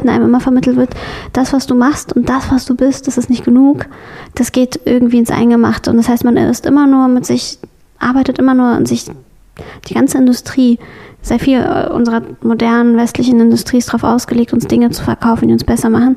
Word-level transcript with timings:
Arbeiten 0.00 0.08
einem 0.08 0.28
immer 0.28 0.40
vermittelt 0.40 0.76
wird, 0.76 0.90
das, 1.32 1.52
was 1.52 1.66
du 1.66 1.74
machst 1.74 2.14
und 2.14 2.28
das, 2.28 2.50
was 2.50 2.64
du 2.64 2.74
bist, 2.74 3.06
das 3.06 3.18
ist 3.18 3.30
nicht 3.30 3.44
genug. 3.44 3.86
Das 4.34 4.52
geht 4.52 4.80
irgendwie 4.84 5.18
ins 5.18 5.30
Eingemachte. 5.30 5.90
Und 5.90 5.98
das 5.98 6.08
heißt, 6.08 6.24
man 6.24 6.36
ist 6.36 6.66
immer 6.66 6.86
nur 6.86 7.08
mit 7.08 7.26
sich, 7.26 7.58
arbeitet 7.98 8.38
immer 8.38 8.54
nur 8.54 8.66
an 8.66 8.86
sich, 8.86 9.06
die 9.88 9.94
ganze 9.94 10.18
Industrie 10.18 10.78
sehr 11.22 11.38
viel 11.38 11.60
äh, 11.60 11.88
unserer 11.90 12.22
modernen 12.42 12.96
westlichen 12.96 13.40
Industrie 13.40 13.78
ist 13.78 13.88
darauf 13.88 14.04
ausgelegt, 14.04 14.52
uns 14.52 14.66
Dinge 14.66 14.90
zu 14.90 15.02
verkaufen, 15.04 15.48
die 15.48 15.52
uns 15.52 15.64
besser 15.64 15.90
machen. 15.90 16.16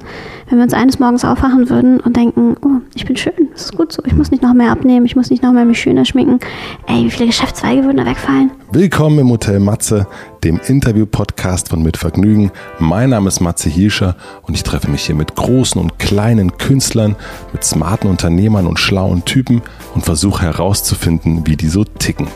Wenn 0.50 0.58
wir 0.60 0.64
uns 0.64 0.74
eines 0.74 1.00
Morgens 1.00 1.26
aufwachen 1.26 1.70
würden 1.70 2.00
und 2.00 2.16
denken, 2.16 2.56
oh, 2.62 2.82
ich 2.96 3.06
bin 3.06 3.18
schön, 3.18 3.34
das 3.52 3.66
ist 3.66 3.78
gut 3.78 3.92
so, 3.92 4.02
ich 4.06 4.14
muss 4.14 4.32
nicht 4.32 4.44
noch 4.44 4.54
mehr 4.54 4.72
abnehmen, 4.72 5.06
ich 5.06 5.16
muss 5.16 5.30
nicht 5.30 5.44
noch 5.44 5.52
mehr 5.52 5.66
mich 5.66 5.82
schöner 5.82 6.06
schminken, 6.06 6.40
ey, 6.88 7.04
wie 7.04 7.12
viele 7.12 7.28
Geschäftszweige 7.28 7.84
würden 7.84 7.98
da 7.98 8.06
wegfallen? 8.06 8.52
Willkommen 8.72 9.20
im 9.20 9.30
Hotel 9.30 9.60
Matze, 9.60 10.08
dem 10.44 10.60
Interview-Podcast 10.66 11.70
von 11.70 11.84
Mit 11.84 11.98
Vergnügen. 11.98 12.52
Mein 12.80 13.10
Name 13.10 13.28
ist 13.28 13.42
Matze 13.42 13.70
Hielscher 13.70 14.16
und 14.44 14.56
ich 14.56 14.64
treffe 14.64 14.90
mich 14.90 15.06
hier 15.06 15.16
mit 15.16 15.36
großen 15.36 15.80
und 15.80 16.00
kleinen 16.00 16.58
Künstlern, 16.58 17.16
mit 17.52 17.64
smarten 17.64 18.10
Unternehmern 18.10 18.68
und 18.68 18.80
schlauen 18.80 19.26
Typen 19.26 19.62
und 19.94 20.06
versuche 20.06 20.44
herauszufinden, 20.44 21.46
wie 21.46 21.58
die 21.58 21.68
so 21.68 21.84
ticken. 21.84 22.28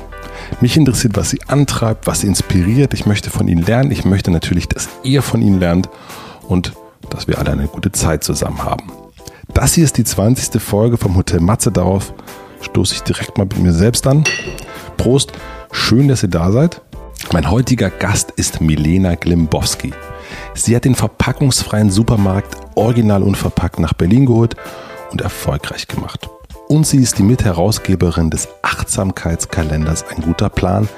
Mich 0.61 0.77
interessiert, 0.77 1.15
was 1.15 1.29
sie 1.29 1.41
antreibt, 1.47 2.07
was 2.07 2.21
sie 2.21 2.27
inspiriert. 2.27 2.93
Ich 2.93 3.05
möchte 3.05 3.29
von 3.29 3.47
ihnen 3.47 3.63
lernen. 3.63 3.91
Ich 3.91 4.05
möchte 4.05 4.31
natürlich, 4.31 4.67
dass 4.67 4.89
ihr 5.03 5.21
von 5.21 5.41
ihnen 5.41 5.59
lernt 5.59 5.89
und 6.47 6.73
dass 7.09 7.27
wir 7.27 7.39
alle 7.39 7.51
eine 7.51 7.67
gute 7.67 7.91
Zeit 7.91 8.23
zusammen 8.23 8.63
haben. 8.63 8.91
Das 9.53 9.73
hier 9.73 9.83
ist 9.83 9.97
die 9.97 10.03
20. 10.03 10.61
Folge 10.61 10.97
vom 10.97 11.15
Hotel 11.15 11.39
Matze. 11.39 11.71
Darauf 11.71 12.13
stoße 12.61 12.95
ich 12.95 13.03
direkt 13.03 13.37
mal 13.37 13.45
mit 13.45 13.59
mir 13.59 13.73
selbst 13.73 14.05
an. 14.07 14.23
Prost, 14.97 15.31
schön, 15.71 16.07
dass 16.07 16.23
ihr 16.23 16.29
da 16.29 16.51
seid. 16.51 16.81
Mein 17.33 17.49
heutiger 17.49 17.89
Gast 17.89 18.31
ist 18.31 18.61
Milena 18.61 19.15
Glimbowski. 19.15 19.93
Sie 20.53 20.75
hat 20.75 20.85
den 20.85 20.95
verpackungsfreien 20.95 21.89
Supermarkt 21.89 22.55
original 22.75 23.23
unverpackt 23.23 23.79
nach 23.79 23.93
Berlin 23.93 24.25
geholt 24.25 24.55
und 25.11 25.21
erfolgreich 25.21 25.87
gemacht. 25.87 26.29
Und 26.67 26.85
sie 26.85 26.97
ist 26.97 27.17
die 27.17 27.23
Mitherausgeberin 27.23 28.29
des 28.29 28.49
Achtsamkeitskalenders 28.61 30.05
Ein 30.09 30.21
guter 30.21 30.49
Plan, 30.49 30.89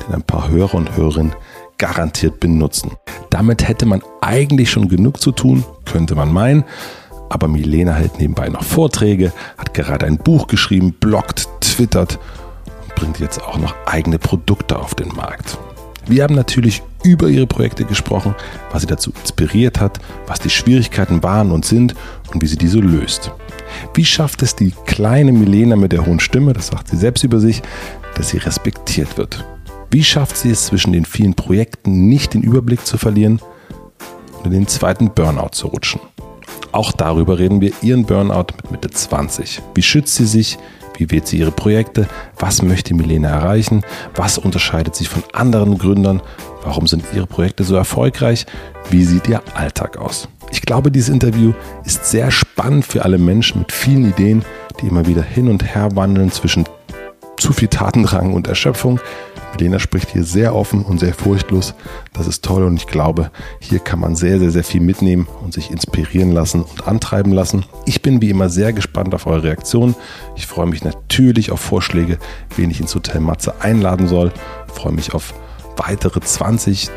den 0.00 0.14
ein 0.14 0.22
paar 0.22 0.48
Hörer 0.48 0.74
und 0.74 0.96
Hörerinnen 0.96 1.34
garantiert 1.76 2.40
benutzen. 2.40 2.92
Damit 3.28 3.68
hätte 3.68 3.84
man 3.84 4.02
eigentlich 4.22 4.70
schon 4.70 4.88
genug 4.88 5.20
zu 5.20 5.32
tun, 5.32 5.64
könnte 5.84 6.14
man 6.14 6.32
meinen. 6.32 6.64
Aber 7.28 7.48
Milena 7.48 7.92
hält 7.92 8.18
nebenbei 8.18 8.48
noch 8.48 8.64
Vorträge, 8.64 9.32
hat 9.58 9.74
gerade 9.74 10.06
ein 10.06 10.16
Buch 10.16 10.46
geschrieben, 10.46 10.94
bloggt, 10.98 11.48
twittert 11.60 12.18
und 12.82 12.94
bringt 12.94 13.20
jetzt 13.20 13.42
auch 13.42 13.58
noch 13.58 13.74
eigene 13.86 14.18
Produkte 14.18 14.78
auf 14.78 14.94
den 14.94 15.08
Markt. 15.08 15.58
Wir 16.06 16.22
haben 16.22 16.34
natürlich 16.34 16.82
über 17.04 17.28
ihre 17.28 17.46
Projekte 17.46 17.84
gesprochen, 17.84 18.34
was 18.72 18.82
sie 18.82 18.88
dazu 18.88 19.12
inspiriert 19.20 19.80
hat, 19.80 20.00
was 20.26 20.40
die 20.40 20.50
Schwierigkeiten 20.50 21.22
waren 21.22 21.52
und 21.52 21.64
sind 21.64 21.94
und 22.32 22.42
wie 22.42 22.46
sie 22.46 22.56
diese 22.56 22.78
löst. 22.78 23.30
Wie 23.94 24.04
schafft 24.04 24.42
es 24.42 24.56
die 24.56 24.72
kleine 24.86 25.32
Milena 25.32 25.76
mit 25.76 25.92
der 25.92 26.06
hohen 26.06 26.20
Stimme, 26.20 26.52
das 26.52 26.68
sagt 26.68 26.88
sie 26.88 26.96
selbst 26.96 27.24
über 27.24 27.40
sich, 27.40 27.62
dass 28.16 28.30
sie 28.30 28.38
respektiert 28.38 29.16
wird? 29.18 29.44
Wie 29.90 30.04
schafft 30.04 30.36
sie 30.36 30.50
es 30.50 30.66
zwischen 30.66 30.92
den 30.92 31.04
vielen 31.04 31.34
Projekten 31.34 32.08
nicht 32.08 32.34
den 32.34 32.42
Überblick 32.42 32.86
zu 32.86 32.96
verlieren 32.96 33.40
und 34.38 34.46
in 34.46 34.52
den 34.52 34.68
zweiten 34.68 35.10
Burnout 35.10 35.50
zu 35.52 35.66
rutschen? 35.66 36.00
Auch 36.72 36.92
darüber 36.92 37.38
reden 37.38 37.60
wir, 37.60 37.72
ihren 37.82 38.06
Burnout 38.06 38.46
mit 38.62 38.70
Mitte 38.70 38.90
20. 38.90 39.60
Wie 39.74 39.82
schützt 39.82 40.14
sie 40.14 40.26
sich? 40.26 40.58
Wie 40.96 41.10
wählt 41.10 41.26
sie 41.26 41.38
ihre 41.38 41.50
Projekte? 41.50 42.06
Was 42.38 42.62
möchte 42.62 42.94
Milena 42.94 43.28
erreichen? 43.30 43.82
Was 44.14 44.38
unterscheidet 44.38 44.94
sie 44.94 45.06
von 45.06 45.24
anderen 45.32 45.78
Gründern? 45.78 46.22
Warum 46.62 46.86
sind 46.86 47.04
ihre 47.14 47.26
Projekte 47.26 47.64
so 47.64 47.74
erfolgreich? 47.74 48.46
Wie 48.90 49.04
sieht 49.04 49.28
ihr 49.28 49.42
Alltag 49.54 49.96
aus? 49.96 50.28
Ich 50.50 50.62
glaube, 50.62 50.90
dieses 50.90 51.08
Interview 51.08 51.52
ist 51.84 52.06
sehr 52.06 52.30
spannend 52.30 52.84
für 52.84 53.04
alle 53.04 53.18
Menschen 53.18 53.60
mit 53.60 53.72
vielen 53.72 54.08
Ideen, 54.08 54.44
die 54.80 54.88
immer 54.88 55.06
wieder 55.06 55.22
hin 55.22 55.48
und 55.48 55.74
her 55.74 55.94
wandeln 55.94 56.30
zwischen 56.32 56.64
zu 57.36 57.52
viel 57.52 57.68
Tatendrang 57.68 58.34
und 58.34 58.48
Erschöpfung. 58.48 59.00
Milena 59.52 59.78
spricht 59.78 60.10
hier 60.10 60.22
sehr 60.22 60.54
offen 60.54 60.82
und 60.82 61.00
sehr 61.00 61.14
furchtlos. 61.14 61.74
Das 62.12 62.26
ist 62.26 62.44
toll 62.44 62.64
und 62.64 62.76
ich 62.76 62.86
glaube, 62.86 63.30
hier 63.58 63.78
kann 63.78 63.98
man 63.98 64.14
sehr, 64.14 64.38
sehr, 64.38 64.50
sehr 64.50 64.64
viel 64.64 64.80
mitnehmen 64.80 65.26
und 65.42 65.54
sich 65.54 65.70
inspirieren 65.70 66.32
lassen 66.32 66.62
und 66.62 66.86
antreiben 66.86 67.32
lassen. 67.32 67.64
Ich 67.86 68.02
bin 68.02 68.22
wie 68.22 68.30
immer 68.30 68.48
sehr 68.48 68.72
gespannt 68.72 69.14
auf 69.14 69.26
eure 69.26 69.42
Reaktionen. 69.44 69.96
Ich 70.36 70.46
freue 70.46 70.66
mich 70.66 70.84
natürlich 70.84 71.50
auf 71.50 71.60
Vorschläge, 71.60 72.18
wen 72.56 72.70
ich 72.70 72.80
ins 72.80 72.94
Hotel 72.94 73.20
Matze 73.20 73.60
einladen 73.60 74.06
soll. 74.06 74.32
Ich 74.68 74.74
freue 74.74 74.92
mich 74.92 75.14
auf 75.14 75.34
weitere 75.86 76.20
20 76.20 76.90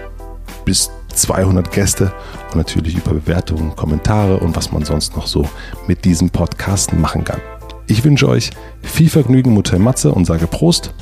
bis 0.66 0.92
200 1.14 1.72
Gäste 1.72 2.12
und 2.52 2.58
natürlich 2.58 2.98
über 2.98 3.12
Bewertungen, 3.12 3.76
Kommentare 3.76 4.38
und 4.38 4.56
was 4.56 4.72
man 4.72 4.84
sonst 4.84 5.16
noch 5.16 5.28
so 5.28 5.48
mit 5.88 6.06
diesem 6.06 6.30
Podcast 6.30 6.94
machen 6.94 7.24
kann. 7.24 7.40
Ich 7.88 8.04
wünsche 8.04 8.28
euch 8.28 8.52
viel 8.82 9.10
Vergnügen 9.10 9.52
im 9.52 9.58
Hotel 9.58 9.80
Matze 9.80 10.12
und 10.12 10.26
sage 10.26 10.48
Prost. 10.48 10.94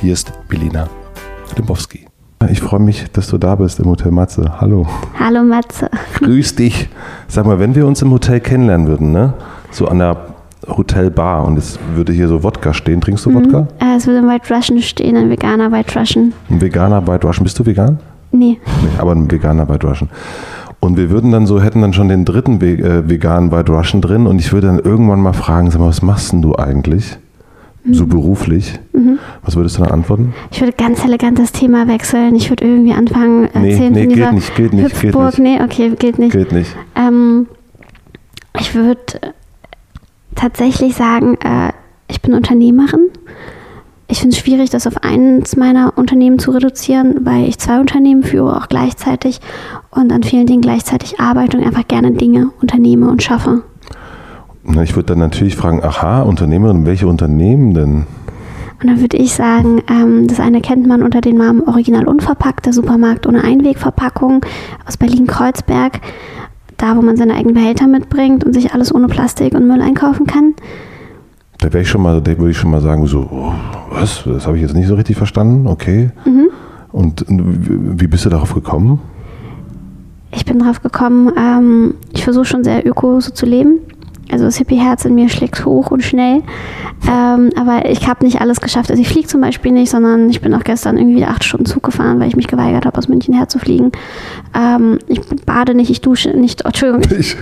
Hier 0.00 0.12
ist 0.12 0.32
Belina 0.48 0.88
Klimbowski. 1.52 2.06
Ich 2.48 2.60
freue 2.60 2.80
mich, 2.80 3.10
dass 3.12 3.28
du 3.28 3.38
da 3.38 3.54
bist 3.54 3.80
im 3.80 3.86
Hotel 3.86 4.12
Matze. 4.12 4.60
Hallo. 4.60 4.86
Hallo 5.18 5.42
Matze. 5.42 5.90
Grüß 6.14 6.54
dich. 6.54 6.88
Sag 7.28 7.46
mal, 7.46 7.58
wenn 7.58 7.74
wir 7.74 7.86
uns 7.86 8.00
im 8.02 8.10
Hotel 8.10 8.40
kennenlernen 8.40 8.86
würden, 8.86 9.12
ne? 9.12 9.34
So 9.70 9.86
an 9.86 9.98
der 9.98 10.29
Hotelbar 10.76 11.44
und 11.44 11.56
es 11.58 11.78
würde 11.94 12.12
hier 12.12 12.28
so 12.28 12.42
Wodka 12.42 12.72
stehen. 12.72 13.00
Trinkst 13.00 13.26
du 13.26 13.34
Wodka? 13.34 13.68
Äh, 13.80 13.96
es 13.96 14.06
würde 14.06 14.20
ein 14.20 14.28
White 14.28 14.52
Russian 14.54 14.80
stehen, 14.82 15.16
ein 15.16 15.30
veganer 15.30 15.70
White 15.72 15.98
Russian. 15.98 16.32
Ein 16.50 16.60
veganer 16.60 17.06
White 17.06 17.26
Russian. 17.26 17.44
Bist 17.44 17.58
du 17.58 17.66
vegan? 17.66 17.98
Nee. 18.32 18.58
Nee, 18.82 18.88
aber 18.98 19.12
ein 19.12 19.30
veganer 19.30 19.68
White 19.68 19.86
Russian. 19.86 20.08
Und 20.78 20.96
wir 20.96 21.10
würden 21.10 21.30
dann 21.32 21.46
so, 21.46 21.60
hätten 21.60 21.82
dann 21.82 21.92
schon 21.92 22.08
den 22.08 22.24
dritten 22.24 22.60
Ve 22.60 22.78
äh, 22.78 23.08
veganen 23.08 23.52
White 23.52 23.70
Russian 23.72 24.00
drin 24.00 24.26
und 24.26 24.38
ich 24.38 24.52
würde 24.52 24.68
dann 24.68 24.78
irgendwann 24.78 25.20
mal 25.20 25.32
fragen, 25.34 25.70
sag 25.70 25.80
mal, 25.80 25.88
was 25.88 26.00
machst 26.02 26.32
denn 26.32 26.40
du 26.42 26.56
eigentlich? 26.56 27.18
So 27.92 28.06
beruflich. 28.06 28.78
Was 29.42 29.56
würdest 29.56 29.78
du 29.78 29.82
dann 29.82 29.90
antworten? 29.90 30.34
Ich 30.50 30.60
würde 30.60 30.74
ganz 30.74 31.02
elegant 31.02 31.38
das 31.38 31.50
Thema 31.50 31.88
wechseln. 31.88 32.34
Ich 32.34 32.50
würde 32.50 32.66
irgendwie 32.66 32.92
anfangen, 32.92 33.48
Nee, 33.54 33.72
erzählen 33.72 33.92
nee, 33.92 34.00
von 34.00 34.08
geht 34.08 34.16
dieser 34.18 34.32
nicht, 34.32 34.54
geht 34.54 34.72
nicht, 34.74 34.88
geht 35.00 35.02
Hüpfburg. 35.02 35.38
nicht. 35.38 35.58
Nee, 35.58 35.64
okay, 35.64 35.90
geht 35.98 36.18
nicht. 36.18 36.32
Geht 36.32 36.52
nicht. 36.52 36.76
Ähm, 36.94 37.46
ich 38.58 38.74
würde 38.74 39.00
tatsächlich 40.34 40.94
sagen, 40.94 41.36
äh, 41.36 41.72
ich 42.08 42.20
bin 42.22 42.34
Unternehmerin. 42.34 43.08
Ich 44.08 44.18
finde 44.18 44.34
es 44.34 44.42
schwierig, 44.42 44.70
das 44.70 44.88
auf 44.88 45.04
eins 45.04 45.56
meiner 45.56 45.96
Unternehmen 45.96 46.40
zu 46.40 46.50
reduzieren, 46.50 47.24
weil 47.24 47.44
ich 47.44 47.58
zwei 47.58 47.78
Unternehmen 47.78 48.24
führe, 48.24 48.56
auch 48.56 48.68
gleichzeitig 48.68 49.40
und 49.90 50.12
an 50.12 50.24
vielen 50.24 50.46
Dingen 50.46 50.62
gleichzeitig 50.62 51.20
arbeite 51.20 51.56
und 51.56 51.64
einfach 51.64 51.86
gerne 51.86 52.10
Dinge 52.12 52.50
unternehme 52.60 53.08
und 53.08 53.22
schaffe. 53.22 53.62
Na, 54.64 54.82
ich 54.82 54.96
würde 54.96 55.06
dann 55.06 55.20
natürlich 55.20 55.54
fragen, 55.54 55.82
aha, 55.84 56.22
Unternehmerin, 56.22 56.86
welche 56.86 57.06
Unternehmen 57.06 57.72
denn? 57.72 58.06
Und 58.80 58.88
dann 58.88 59.00
würde 59.00 59.16
ich 59.16 59.34
sagen, 59.34 59.82
ähm, 59.88 60.26
das 60.26 60.40
eine 60.40 60.60
kennt 60.60 60.86
man 60.86 61.02
unter 61.02 61.20
dem 61.20 61.36
Namen 61.36 61.62
Original 61.68 62.08
Unverpackt, 62.08 62.66
der 62.66 62.72
Supermarkt 62.72 63.26
ohne 63.26 63.44
Einwegverpackung 63.44 64.44
aus 64.86 64.96
Berlin-Kreuzberg. 64.96 66.00
Da, 66.80 66.96
wo 66.96 67.02
man 67.02 67.16
seine 67.16 67.34
eigenen 67.34 67.54
Behälter 67.54 67.86
mitbringt 67.86 68.42
und 68.42 68.54
sich 68.54 68.72
alles 68.72 68.94
ohne 68.94 69.06
Plastik 69.06 69.54
und 69.54 69.68
Müll 69.68 69.82
einkaufen 69.82 70.26
kann. 70.26 70.54
Da 71.58 71.70
wäre 71.70 71.82
ich 71.82 71.88
schon 71.88 72.00
mal, 72.00 72.22
da 72.22 72.38
würde 72.38 72.52
ich 72.52 72.56
schon 72.56 72.70
mal 72.70 72.80
sagen, 72.80 73.06
so, 73.06 73.28
oh, 73.30 73.52
was? 73.90 74.22
Das 74.24 74.46
habe 74.46 74.56
ich 74.56 74.62
jetzt 74.62 74.74
nicht 74.74 74.88
so 74.88 74.94
richtig 74.94 75.18
verstanden, 75.18 75.66
okay. 75.66 76.10
Mhm. 76.24 76.48
Und 76.90 77.26
wie 77.28 78.06
bist 78.06 78.24
du 78.24 78.30
darauf 78.30 78.54
gekommen? 78.54 78.98
Ich 80.32 80.46
bin 80.46 80.58
drauf 80.58 80.80
gekommen, 80.80 81.30
ähm, 81.36 81.94
ich 82.14 82.24
versuche 82.24 82.46
schon 82.46 82.64
sehr 82.64 82.86
öko 82.86 83.20
so 83.20 83.30
zu 83.32 83.44
leben. 83.44 83.80
Also 84.32 84.44
das 84.44 84.56
Hippie-Herz 84.56 85.04
in 85.04 85.14
mir 85.14 85.28
schlägt 85.28 85.64
hoch 85.64 85.90
und 85.90 86.02
schnell. 86.02 86.42
Ähm, 87.08 87.50
aber 87.56 87.88
ich 87.88 88.06
habe 88.08 88.24
nicht 88.24 88.40
alles 88.40 88.60
geschafft. 88.60 88.90
Also 88.90 89.02
ich 89.02 89.08
fliege 89.08 89.26
zum 89.26 89.40
Beispiel 89.40 89.72
nicht, 89.72 89.90
sondern 89.90 90.28
ich 90.28 90.40
bin 90.40 90.54
auch 90.54 90.64
gestern 90.64 90.98
irgendwie 90.98 91.24
acht 91.24 91.44
Stunden 91.44 91.66
Zug 91.66 91.82
gefahren, 91.82 92.20
weil 92.20 92.28
ich 92.28 92.36
mich 92.36 92.46
geweigert 92.46 92.84
habe, 92.86 92.98
aus 92.98 93.08
München 93.08 93.34
herzufliegen. 93.34 93.92
Ähm, 94.54 94.98
ich 95.08 95.20
bade 95.46 95.74
nicht, 95.74 95.90
ich 95.90 96.00
dusche 96.00 96.30
nicht. 96.30 96.62
Oh, 96.64 96.68
Entschuldigung, 96.68 97.02
ich, 97.18 97.36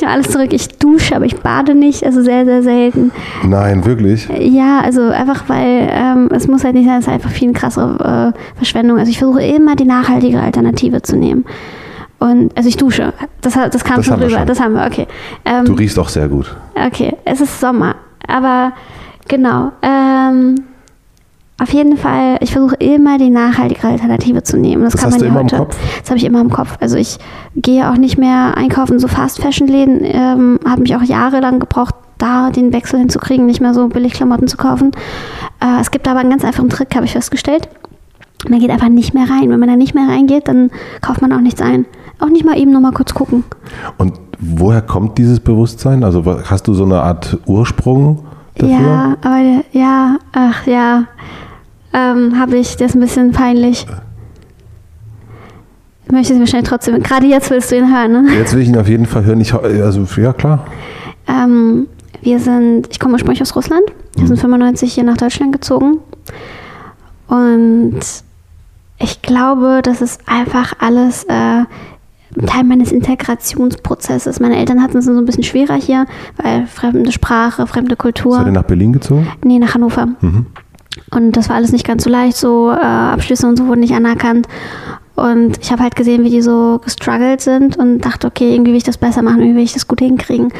nehme 0.00 0.12
alles 0.12 0.30
zurück. 0.30 0.52
Ich 0.52 0.68
dusche, 0.78 1.16
aber 1.16 1.24
ich 1.24 1.36
bade 1.36 1.74
nicht. 1.74 2.04
Also 2.04 2.22
sehr, 2.22 2.44
sehr 2.44 2.62
selten. 2.62 3.10
Nein, 3.44 3.84
wirklich? 3.84 4.28
Ja, 4.38 4.80
also 4.80 5.02
einfach, 5.08 5.48
weil 5.48 5.88
ähm, 5.90 6.28
es 6.32 6.46
muss 6.46 6.64
halt 6.64 6.74
nicht 6.74 6.86
sein, 6.86 6.98
es 6.98 7.06
ist 7.06 7.12
einfach 7.12 7.30
viel 7.30 7.48
eine 7.48 7.58
krasse 7.58 8.32
äh, 8.34 8.56
Verschwendung. 8.56 8.98
Also 8.98 9.10
ich 9.10 9.18
versuche 9.18 9.42
immer 9.42 9.76
die 9.76 9.84
nachhaltige 9.84 10.40
Alternative 10.40 11.02
zu 11.02 11.16
nehmen. 11.16 11.44
Und 12.18 12.56
also 12.56 12.68
ich 12.68 12.76
dusche. 12.76 13.12
Das, 13.42 13.54
das 13.54 13.84
kam 13.84 13.96
Das 13.96 14.06
schon 14.06 14.14
haben 14.14 14.20
wir 14.20 14.26
rüber. 14.28 14.38
schon. 14.38 14.46
Das 14.46 14.60
haben 14.60 14.74
wir, 14.74 14.86
okay. 14.86 15.06
Ähm, 15.44 15.64
Du 15.66 15.74
riechst 15.74 15.98
auch 15.98 16.08
sehr 16.08 16.28
gut. 16.28 16.54
okay, 16.74 17.14
es 17.24 17.40
ist 17.40 17.60
Sommer. 17.60 17.96
Aber 18.26 18.72
genau. 19.28 19.72
Ähm, 19.82 20.56
auf 21.58 21.70
jeden 21.72 21.96
Fall, 21.96 22.36
ich 22.40 22.52
versuche 22.52 22.74
immer 22.76 23.16
die 23.18 23.30
nachhaltige 23.30 23.86
Alternative 23.86 24.42
zu 24.42 24.58
nehmen. 24.58 24.82
Das, 24.84 24.92
Das 24.92 25.02
kann 25.02 25.10
man 25.10 25.20
ja 25.20 25.26
immer 25.26 25.40
im 25.40 25.46
heute. 25.46 25.56
Kopf? 25.56 25.76
Das 26.00 26.10
habe 26.10 26.18
ich 26.18 26.24
immer 26.24 26.40
im 26.40 26.50
Kopf. 26.50 26.76
Also 26.80 26.96
ich 26.96 27.18
gehe 27.54 27.88
auch 27.90 27.96
nicht 27.96 28.18
mehr 28.18 28.54
einkaufen, 28.56 28.98
so 28.98 29.08
Fast-Fashion-Läden. 29.08 30.00
Ähm, 30.02 30.58
hat 30.68 30.78
mich 30.78 30.94
auch 30.96 31.02
jahrelang 31.02 31.58
gebraucht, 31.60 31.94
da 32.18 32.50
den 32.50 32.72
Wechsel 32.74 32.98
hinzukriegen, 32.98 33.46
nicht 33.46 33.60
mehr 33.60 33.72
so 33.74 33.88
billig 33.88 34.12
Klamotten 34.14 34.48
zu 34.48 34.56
kaufen. 34.58 34.92
Äh, 35.62 35.80
es 35.80 35.90
gibt 35.90 36.08
aber 36.08 36.20
einen 36.20 36.30
ganz 36.30 36.44
einfachen 36.44 36.68
Trick, 36.68 36.94
habe 36.94 37.06
ich 37.06 37.12
festgestellt. 37.12 37.68
Man 38.48 38.60
geht 38.60 38.70
einfach 38.70 38.88
nicht 38.90 39.14
mehr 39.14 39.28
rein. 39.28 39.48
Wenn 39.50 39.58
man 39.58 39.68
da 39.68 39.76
nicht 39.76 39.94
mehr 39.94 40.08
reingeht, 40.08 40.48
dann 40.48 40.70
kauft 41.00 41.22
man 41.22 41.32
auch 41.32 41.40
nichts 41.40 41.62
ein. 41.62 41.86
Auch 42.18 42.28
nicht 42.28 42.44
mal 42.44 42.58
eben 42.58 42.72
noch 42.72 42.80
mal 42.80 42.92
kurz 42.92 43.12
gucken. 43.12 43.44
Und 43.98 44.14
woher 44.38 44.82
kommt 44.82 45.18
dieses 45.18 45.40
Bewusstsein? 45.40 46.02
Also 46.02 46.24
hast 46.44 46.66
du 46.66 46.74
so 46.74 46.84
eine 46.84 47.02
Art 47.02 47.38
Ursprung 47.46 48.24
dafür? 48.54 48.80
Ja, 48.80 49.16
aber 49.22 49.62
ja, 49.72 50.18
ach 50.32 50.66
ja, 50.66 51.04
ähm, 51.92 52.38
habe 52.38 52.56
ich. 52.56 52.76
Das 52.76 52.90
ist 52.90 52.94
ein 52.94 53.00
bisschen 53.00 53.32
peinlich. 53.32 53.86
Ich 56.06 56.12
möchte 56.12 56.34
es 56.34 56.38
wahrscheinlich 56.38 56.68
trotzdem. 56.68 57.02
Gerade 57.02 57.26
jetzt 57.26 57.50
willst 57.50 57.70
du 57.72 57.76
ihn 57.76 57.92
hören, 57.92 58.12
ne? 58.12 58.34
Jetzt 58.34 58.54
will 58.54 58.62
ich 58.62 58.68
ihn 58.68 58.78
auf 58.78 58.88
jeden 58.88 59.06
Fall 59.06 59.24
hören. 59.24 59.40
Ich, 59.40 59.52
also, 59.52 60.06
ja, 60.20 60.32
klar. 60.32 60.64
Ähm, 61.26 61.88
wir 62.22 62.38
sind, 62.38 62.88
ich 62.90 63.00
komme 63.00 63.14
ursprünglich 63.14 63.42
aus 63.42 63.56
Russland. 63.56 63.82
Wir 64.16 64.26
sind 64.26 64.38
95 64.38 64.92
hier 64.92 65.04
nach 65.04 65.16
Deutschland 65.16 65.52
gezogen. 65.52 65.98
Und 67.28 67.98
ich 68.98 69.20
glaube, 69.22 69.80
das 69.82 70.00
ist 70.00 70.20
einfach 70.26 70.74
alles 70.78 71.24
äh, 71.24 71.64
Teil 72.44 72.64
meines 72.64 72.92
Integrationsprozesses. 72.92 74.40
Meine 74.40 74.56
Eltern 74.56 74.82
hatten 74.82 74.98
es 74.98 75.06
so 75.06 75.16
ein 75.16 75.24
bisschen 75.24 75.42
schwerer 75.42 75.74
hier, 75.74 76.06
weil 76.42 76.66
fremde 76.66 77.12
Sprache, 77.12 77.66
fremde 77.66 77.96
Kultur. 77.96 78.34
Seid 78.36 78.46
ihr 78.46 78.52
nach 78.52 78.64
Berlin 78.64 78.92
gezogen? 78.92 79.26
Nee, 79.44 79.58
nach 79.58 79.74
Hannover. 79.74 80.08
Und 81.10 81.36
das 81.36 81.48
war 81.48 81.56
alles 81.56 81.72
nicht 81.72 81.86
ganz 81.86 82.04
so 82.04 82.10
leicht, 82.10 82.36
so 82.36 82.70
äh, 82.70 82.74
Abschlüsse 82.74 83.46
und 83.46 83.56
so 83.56 83.66
wurden 83.66 83.80
nicht 83.80 83.94
anerkannt. 83.94 84.48
Und 85.14 85.58
ich 85.62 85.72
habe 85.72 85.82
halt 85.82 85.96
gesehen, 85.96 86.24
wie 86.24 86.30
die 86.30 86.42
so 86.42 86.78
gestruggelt 86.84 87.40
sind 87.40 87.76
und 87.78 88.00
dachte, 88.00 88.26
okay, 88.26 88.52
irgendwie 88.52 88.72
will 88.72 88.78
ich 88.78 88.84
das 88.84 88.98
besser 88.98 89.22
machen, 89.22 89.40
irgendwie 89.40 89.56
will 89.56 89.64
ich 89.64 89.72
das 89.72 89.88
gut 89.88 90.00
hinkriegen. 90.00 90.52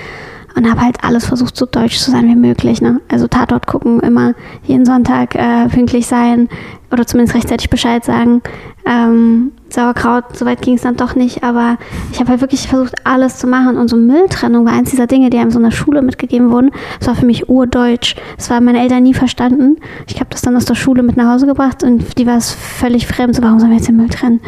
Und 0.57 0.71
habe 0.71 0.81
halt 0.81 1.05
alles 1.05 1.27
versucht, 1.27 1.55
so 1.55 1.67
deutsch 1.67 1.99
zu 1.99 2.11
sein 2.11 2.27
wie 2.29 2.35
möglich. 2.35 2.81
Ne? 2.81 3.01
Also 3.09 3.29
Tatort 3.29 3.67
gucken, 3.67 4.01
immer 4.01 4.33
jeden 4.65 4.87
Sonntag 4.87 5.35
äh, 5.35 5.69
pünktlich 5.69 6.07
sein 6.07 6.49
oder 6.91 7.07
zumindest 7.07 7.37
rechtzeitig 7.37 7.69
Bescheid 7.69 8.05
sagen. 8.05 8.41
Ähm, 8.87 9.53
Sauerkraut, 9.69 10.25
soweit 10.35 10.63
ging 10.63 10.75
es 10.75 10.83
dann 10.83 10.97
doch 10.97 11.15
nicht, 11.15 11.43
aber 11.43 11.77
ich 12.13 12.21
habe 12.21 12.31
halt 12.31 12.41
wirklich 12.41 12.69
versucht, 12.69 12.95
alles 13.05 13.37
zu 13.37 13.47
machen. 13.47 13.77
Und 13.77 13.89
so 13.89 13.97
Mülltrennung 13.97 14.65
war 14.65 14.73
eins 14.73 14.91
dieser 14.91 15.07
Dinge, 15.07 15.29
die 15.29 15.39
einem 15.39 15.51
so 15.51 15.59
in 15.59 15.65
der 15.65 15.73
Schule 15.73 16.01
mitgegeben 16.03 16.51
wurden. 16.51 16.71
Das 17.01 17.09
war 17.09 17.17
für 17.17 17.27
mich 17.27 17.49
urdeutsch. 17.49 18.15
Das 18.37 18.49
war 18.49 18.61
meine 18.61 18.81
Eltern 18.81 19.03
nie 19.03 19.15
verstanden. 19.15 19.77
Ich 20.07 20.21
habe 20.21 20.31
das 20.31 20.43
dann 20.43 20.57
aus 20.57 20.65
der 20.65 20.77
Schule 20.77 21.03
mit 21.03 21.17
nach 21.17 21.35
Hause 21.35 21.47
gebracht 21.47 21.83
und 21.83 22.17
die 22.19 22.27
war 22.27 22.37
es 22.37 22.53
völlig 22.53 23.07
fremd. 23.07 23.35
So, 23.35 23.43
warum 23.43 23.59
sollen 23.59 23.73
wir 23.73 23.79
jetzt 23.79 23.89
den 23.89 23.97
Müll 23.97 24.09
trennen? 24.09 24.41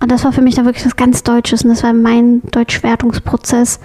Und 0.00 0.10
das 0.10 0.24
war 0.24 0.32
für 0.32 0.42
mich 0.42 0.54
dann 0.54 0.64
wirklich 0.64 0.86
was 0.86 0.96
ganz 0.96 1.22
Deutsches 1.22 1.64
und 1.64 1.70
das 1.70 1.82
war 1.82 1.92
mein 1.92 2.42
Deutschwertungsprozess, 2.52 3.80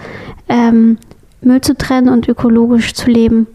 ähm, 0.48 0.98
Müll 1.46 1.62
zu 1.62 1.78
trennen 1.78 2.10
und 2.10 2.28
ökologisch 2.28 2.94
zu 2.94 3.10
leben. 3.10 3.48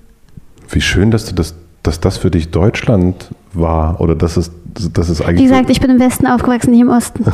Wie 0.70 0.80
schön, 0.80 1.10
dass 1.10 1.26
du 1.26 1.34
das, 1.34 1.54
dass 1.82 2.00
das 2.00 2.16
für 2.16 2.30
dich 2.30 2.50
Deutschland 2.50 3.30
war 3.52 4.00
oder 4.00 4.14
dass 4.14 4.36
es, 4.36 4.50
dass 4.92 5.08
es 5.08 5.20
eigentlich. 5.20 5.40
Wie 5.40 5.44
gesagt, 5.44 5.70
ich 5.70 5.80
bin 5.80 5.90
im 5.90 5.98
Westen 6.00 6.26
aufgewachsen, 6.26 6.70
nicht 6.70 6.80
im 6.80 6.90
Osten. 6.90 7.24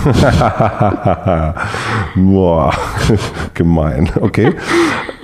Boah, 2.16 2.72
gemein. 3.54 4.10
Okay. 4.20 4.54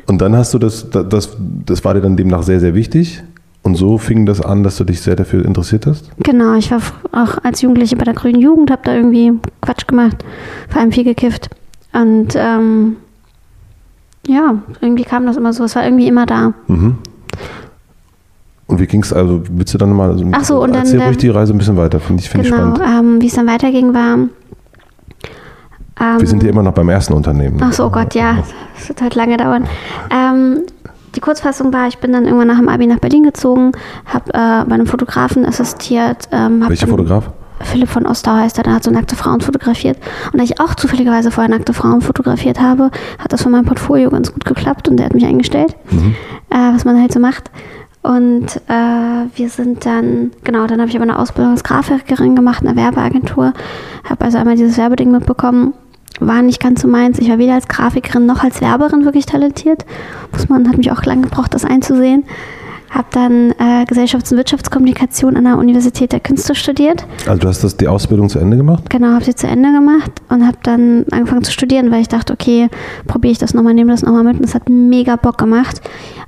Und 0.07 0.21
dann 0.21 0.37
hast 0.37 0.53
du 0.53 0.59
das, 0.59 0.91
das, 0.91 1.37
das 1.65 1.85
war 1.85 1.95
dir 1.95 2.01
dann 2.01 2.17
demnach 2.17 2.43
sehr, 2.43 2.61
sehr 2.61 2.75
wichtig. 2.75 3.23
Und 3.63 3.77
so 3.77 3.97
fing 3.97 4.27
das 4.27 4.41
an, 4.41 4.65
dass 4.65 4.77
du 4.77 4.85
dich 4.85 5.01
sehr 5.01 5.15
dafür 5.15 5.45
interessiert 5.45 5.87
hast? 5.87 6.11
Genau, 6.19 6.55
ich 6.55 6.73
war 6.73 6.81
auch 7.13 7.39
als 7.45 7.63
Jugendliche 7.63 7.97
bei 7.97 8.05
der 8.05 8.15
Grünen 8.15 8.41
Jugend, 8.41 8.73
habe 8.73 8.83
da 8.85 8.95
irgendwie 8.95 9.33
Quatsch 9.61 9.87
gemacht, 9.87 10.25
vor 10.69 10.81
allem 10.81 10.91
viel 10.91 11.05
gekifft. 11.05 11.49
Und 11.93 12.35
ähm, 12.35 12.97
ja, 14.27 14.55
irgendwie 14.81 15.05
kam 15.05 15.27
das 15.27 15.37
immer 15.37 15.53
so, 15.53 15.65
es 15.65 15.75
war 15.77 15.85
irgendwie 15.85 16.07
immer 16.09 16.27
da. 16.27 16.53
Mhm. 16.69 16.97
Und 18.67 18.81
wie 18.81 18.87
ging 18.87 19.03
es, 19.03 19.13
also 19.13 19.43
willst 19.51 19.75
du 19.75 19.79
dann 19.79 19.93
mal, 19.95 20.11
also, 20.11 20.25
Ach 20.33 20.45
so, 20.45 20.63
und 20.63 20.71
dann 20.71 20.83
erzähl 20.83 20.99
der- 20.99 21.09
ruhig 21.09 21.19
die 21.19 21.29
Reise 21.29 21.53
ein 21.53 21.59
bisschen 21.59 21.77
weiter, 21.77 22.01
finde 22.01 22.23
ich, 22.23 22.31
find 22.31 22.45
ich 22.45 22.51
genau, 22.51 22.75
spannend. 22.77 22.99
ähm, 23.17 23.21
wie 23.23 23.27
es 23.27 23.35
dann 23.35 23.47
weiterging, 23.47 23.93
war. 23.93 24.15
Ähm, 26.01 26.21
Wir 26.21 26.27
sind 26.27 26.43
ja 26.43 26.49
immer 26.49 26.63
noch 26.63 26.73
beim 26.73 26.89
ersten 26.89 27.13
Unternehmen. 27.13 27.59
Ach 27.63 27.73
so, 27.73 27.87
oh 27.87 27.91
Gott, 27.91 28.15
ja, 28.15 28.39
das 28.75 28.89
wird 28.89 29.03
halt 29.03 29.15
lange 29.15 29.37
dauern. 29.37 29.67
Ähm, 30.11 30.61
die 31.15 31.21
Kurzfassung 31.21 31.73
war, 31.75 31.89
ich 31.89 31.99
bin 31.99 32.13
dann 32.15 32.25
irgendwann 32.25 32.49
nach 32.49 32.57
dem 32.59 32.69
Abi 32.71 32.87
nach 32.87 32.99
Berlin 32.99 33.25
gezogen, 33.25 33.73
habe 34.07 34.31
äh, 34.31 34.65
bei 34.67 34.75
einem 34.75 34.87
Fotografen 34.87 35.45
assistiert. 35.45 36.29
Ähm, 36.33 36.65
Welcher 36.67 36.87
dann- 36.87 36.91
Fotograf? 36.97 37.31
Philipp 37.63 37.89
von 37.89 38.07
Ostau 38.07 38.33
heißt 38.33 38.59
er, 38.59 38.65
der 38.65 38.75
hat 38.75 38.85
so 38.85 38.91
nackte 38.91 39.17
Frauen 39.17 39.41
fotografiert. 39.41 39.99
Und 40.33 40.39
da 40.39 40.45
ich 40.45 40.61
auch 40.61 40.75
zufälligerweise 40.75 41.31
vorher 41.31 41.51
nackte 41.51 41.73
Frauen 41.73 42.01
fotografiert 42.01 42.61
habe, 42.61 42.91
hat 43.19 43.33
das 43.33 43.43
von 43.43 43.53
meinem 43.53 43.65
Portfolio 43.65 44.11
ganz 44.11 44.33
gut 44.33 44.45
geklappt 44.45 44.89
und 44.89 44.97
der 44.97 45.07
hat 45.07 45.15
mich 45.15 45.25
eingestellt, 45.25 45.77
äh, 46.51 46.57
was 46.75 46.85
man 46.85 47.01
halt 47.01 47.13
so 47.13 47.21
macht. 47.21 47.51
Und 48.03 48.57
äh, 48.69 49.27
wir 49.37 49.49
sind 49.49 49.87
dann, 49.87 50.33
genau, 50.43 50.67
dann 50.67 50.81
habe 50.81 50.91
ich 50.91 50.97
aber 50.97 51.05
eine 51.05 51.19
Ausbildung 51.19 51.53
als 51.53 51.63
Grafikerin 51.63 52.35
gemacht, 52.35 52.63
in 52.63 52.69
einer 52.69 52.77
Werbeagentur. 52.77 53.53
Habe 54.05 54.25
also 54.25 54.39
einmal 54.39 54.57
dieses 54.57 54.77
Werbeding 54.77 55.13
mitbekommen. 55.13 55.73
War 56.19 56.43
nicht 56.43 56.61
ganz 56.61 56.83
so 56.83 56.89
meins. 56.89 57.19
Ich 57.21 57.29
war 57.29 57.39
weder 57.39 57.55
als 57.55 57.69
Grafikerin 57.69 58.27
noch 58.27 58.43
als 58.43 58.61
Werberin 58.61 59.05
wirklich 59.05 59.27
talentiert. 59.27 59.87
Muss 60.33 60.49
man, 60.49 60.69
hat 60.69 60.79
mich 60.79 60.91
auch 60.91 61.05
lange 61.05 61.23
gebraucht, 61.23 61.55
das 61.55 61.65
einzusehen. 61.65 62.25
Habe 62.93 63.09
dann 63.11 63.53
äh, 63.53 63.85
Gesellschafts- 63.89 64.33
und 64.33 64.37
Wirtschaftskommunikation 64.37 65.37
an 65.37 65.45
der 65.45 65.57
Universität 65.57 66.13
der 66.13 66.21
Künste 66.21 66.55
studiert. 66.55 67.07
Also 67.27 67.41
du 67.41 67.49
hast 67.49 67.65
das, 67.65 67.77
die 67.77 67.89
Ausbildung 67.89 68.29
zu 68.29 68.39
Ende 68.39 68.59
gemacht? 68.59 68.91
Genau, 68.91 69.09
habe 69.15 69.25
sie 69.25 69.35
zu 69.35 69.47
Ende 69.47 69.73
gemacht 69.73 70.13
und 70.29 70.47
habe 70.47 70.59
dann 70.63 71.07
angefangen 71.11 71.43
zu 71.43 71.53
studieren, 71.53 71.91
weil 71.91 72.03
ich 72.03 72.09
dachte, 72.09 72.35
okay, 72.35 72.69
probiere 73.07 73.33
ich 73.33 73.39
das 73.39 73.55
nochmal, 73.55 73.73
nehme 73.73 73.93
das 73.93 74.03
nochmal 74.03 74.25
mit 74.25 74.37
und 74.39 74.45
es 74.45 74.55
hat 74.55 74.69
mega 74.69 75.17
Bock 75.17 75.39
gemacht. 75.39 75.81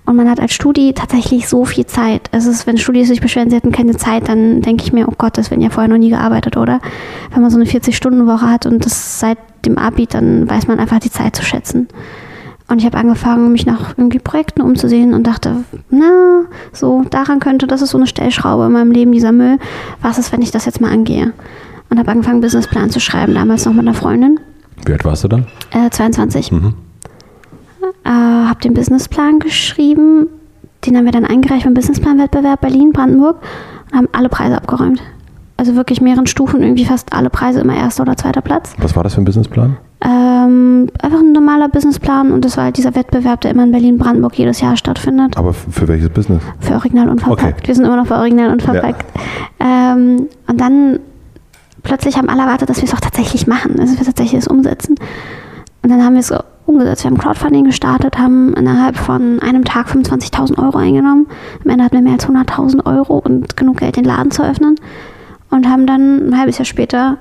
Und 0.06 0.16
man 0.16 0.28
hat 0.28 0.40
als 0.40 0.52
Studi 0.52 0.94
tatsächlich 0.94 1.48
so 1.48 1.64
viel 1.64 1.86
Zeit. 1.86 2.28
Es 2.30 2.46
ist, 2.46 2.66
wenn 2.66 2.78
Studis 2.78 3.08
sich 3.08 3.20
beschweren, 3.20 3.50
sie 3.50 3.56
hätten 3.56 3.72
keine 3.72 3.96
Zeit, 3.96 4.28
dann 4.28 4.60
denke 4.62 4.84
ich 4.84 4.92
mir, 4.92 5.08
oh 5.08 5.14
Gott, 5.16 5.38
das 5.38 5.50
werden 5.50 5.62
ja 5.62 5.70
vorher 5.70 5.88
noch 5.88 5.98
nie 5.98 6.10
gearbeitet, 6.10 6.56
oder? 6.56 6.80
Wenn 7.32 7.42
man 7.42 7.50
so 7.50 7.56
eine 7.56 7.66
40-Stunden-Woche 7.66 8.50
hat 8.50 8.66
und 8.66 8.84
das 8.84 9.20
seit 9.20 9.38
dem 9.64 9.78
Abi, 9.78 10.06
dann 10.06 10.48
weiß 10.48 10.66
man 10.66 10.78
einfach 10.78 10.98
die 10.98 11.10
Zeit 11.10 11.36
zu 11.36 11.42
schätzen. 11.42 11.88
Und 12.68 12.78
ich 12.78 12.86
habe 12.86 12.96
angefangen, 12.96 13.52
mich 13.52 13.66
nach 13.66 13.96
irgendwie 13.98 14.18
Projekten 14.18 14.62
umzusehen 14.62 15.12
und 15.12 15.26
dachte, 15.26 15.64
na, 15.90 16.44
so 16.72 17.04
daran 17.10 17.38
könnte, 17.38 17.66
das 17.66 17.82
ist 17.82 17.90
so 17.90 17.98
eine 17.98 18.06
Stellschraube 18.06 18.66
in 18.66 18.72
meinem 18.72 18.90
Leben, 18.90 19.12
dieser 19.12 19.32
Müll. 19.32 19.58
Was 20.00 20.18
ist, 20.18 20.32
wenn 20.32 20.40
ich 20.40 20.50
das 20.50 20.64
jetzt 20.64 20.80
mal 20.80 20.90
angehe? 20.90 21.32
Und 21.90 21.98
habe 21.98 22.10
angefangen, 22.10 22.36
einen 22.36 22.40
Businessplan 22.42 22.88
zu 22.90 23.00
schreiben, 23.00 23.34
damals 23.34 23.66
noch 23.66 23.72
mit 23.74 23.82
einer 23.82 23.94
Freundin, 23.94 24.40
Wie 24.86 24.92
alt 24.92 25.04
warst 25.04 25.24
du 25.24 25.28
dann? 25.28 25.46
äh, 25.72 25.90
22. 25.90 26.52
Mhm. 26.52 26.74
Äh, 28.04 28.08
habe 28.08 28.60
den 28.60 28.72
Businessplan 28.74 29.38
geschrieben, 29.40 30.26
den 30.86 30.96
haben 30.96 31.04
wir 31.04 31.12
dann 31.12 31.26
eingereicht 31.26 31.64
beim 31.64 31.74
Businessplanwettbewerb 31.74 32.62
Berlin, 32.62 32.92
Brandenburg 32.92 33.36
und 33.92 33.98
haben 33.98 34.08
alle 34.12 34.28
Preise 34.30 34.56
abgeräumt. 34.56 35.02
Also 35.56 35.76
wirklich 35.76 36.00
mehreren 36.00 36.26
Stufen, 36.26 36.62
irgendwie 36.62 36.84
fast 36.84 37.12
alle 37.12 37.30
Preise, 37.30 37.60
immer 37.60 37.76
erster 37.76 38.02
oder 38.02 38.16
zweiter 38.16 38.40
Platz. 38.40 38.74
Was 38.78 38.96
war 38.96 39.04
das 39.04 39.14
für 39.14 39.20
ein 39.20 39.24
Businessplan? 39.24 39.76
Ähm, 40.04 40.90
einfach 41.00 41.20
ein 41.20 41.32
normaler 41.32 41.68
Businessplan 41.68 42.32
und 42.32 42.44
das 42.44 42.56
war 42.56 42.64
halt 42.64 42.76
dieser 42.76 42.94
Wettbewerb, 42.94 43.40
der 43.40 43.52
immer 43.52 43.62
in 43.62 43.70
Berlin-Brandenburg 43.70 44.36
jedes 44.36 44.60
Jahr 44.60 44.76
stattfindet. 44.76 45.36
Aber 45.36 45.54
für 45.54 45.86
welches 45.86 46.10
Business? 46.10 46.42
Für 46.58 46.74
Original 46.74 47.08
und 47.08 47.20
verpackt. 47.20 47.58
Okay. 47.58 47.68
Wir 47.68 47.74
sind 47.74 47.84
immer 47.84 47.96
noch 47.96 48.06
für 48.06 48.16
Original 48.16 48.50
und 48.50 48.62
verpackt. 48.62 49.06
Ähm, 49.60 50.28
und 50.46 50.60
dann 50.60 50.98
plötzlich 51.82 52.18
haben 52.18 52.28
alle 52.28 52.42
erwartet, 52.42 52.68
dass 52.68 52.78
wir 52.78 52.84
es 52.84 52.94
auch 52.94 53.00
tatsächlich 53.00 53.46
machen, 53.46 53.78
also 53.78 53.92
dass 53.92 54.00
wir 54.00 54.06
tatsächlich 54.06 54.40
es 54.40 54.48
umsetzen. 54.48 54.96
Und 55.82 55.90
dann 55.90 56.02
haben 56.04 56.14
wir 56.14 56.20
es 56.20 56.34
umgesetzt. 56.66 57.04
Wir 57.04 57.10
haben 57.10 57.18
Crowdfunding 57.18 57.64
gestartet, 57.64 58.18
haben 58.18 58.54
innerhalb 58.54 58.96
von 58.96 59.38
einem 59.40 59.64
Tag 59.64 59.88
25.000 59.88 60.62
Euro 60.62 60.78
eingenommen. 60.78 61.26
Am 61.64 61.70
Ende 61.70 61.84
hatten 61.84 61.94
wir 61.94 62.02
mehr 62.02 62.14
als 62.14 62.28
100.000 62.28 62.86
Euro 62.86 63.18
und 63.18 63.56
genug 63.56 63.78
Geld, 63.78 63.96
den 63.96 64.04
Laden 64.04 64.30
zu 64.30 64.42
öffnen. 64.42 64.76
Und 65.54 65.68
haben 65.68 65.86
dann 65.86 66.30
ein 66.30 66.36
halbes 66.36 66.58
Jahr 66.58 66.64
später, 66.64 67.18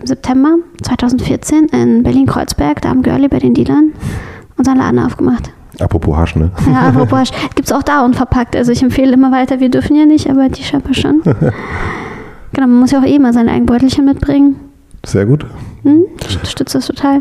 im 0.00 0.06
September 0.08 0.56
2014, 0.82 1.66
in 1.66 2.02
Berlin-Kreuzberg, 2.02 2.82
da 2.82 2.90
am 2.90 3.02
Görli 3.02 3.28
bei 3.28 3.38
den 3.38 3.54
Dealern, 3.54 3.92
unseren 4.56 4.78
Laden 4.78 4.98
aufgemacht. 4.98 5.52
Apropos 5.78 6.16
Hasch, 6.16 6.34
ne? 6.34 6.50
Ja, 6.66 6.88
aber 6.88 7.06
Bosch 7.06 7.30
gibt 7.54 7.68
es 7.68 7.72
auch 7.72 7.84
da 7.84 8.04
unverpackt. 8.04 8.56
Also 8.56 8.72
ich 8.72 8.82
empfehle 8.82 9.12
immer 9.12 9.30
weiter, 9.30 9.60
wir 9.60 9.70
dürfen 9.70 9.94
ja 9.94 10.06
nicht, 10.06 10.28
aber 10.28 10.48
die 10.48 10.64
scheinbar 10.64 10.92
schon. 10.92 11.22
genau, 12.52 12.66
man 12.66 12.80
muss 12.80 12.90
ja 12.90 12.98
auch 12.98 13.06
eh 13.06 13.20
mal 13.20 13.32
sein 13.32 13.48
Eigenbeutelchen 13.48 14.04
mitbringen. 14.04 14.56
Sehr 15.06 15.26
gut. 15.26 15.46
Hm? 15.84 16.02
Ich 16.42 16.50
stütze 16.50 16.78
das 16.78 16.86
total. 16.88 17.20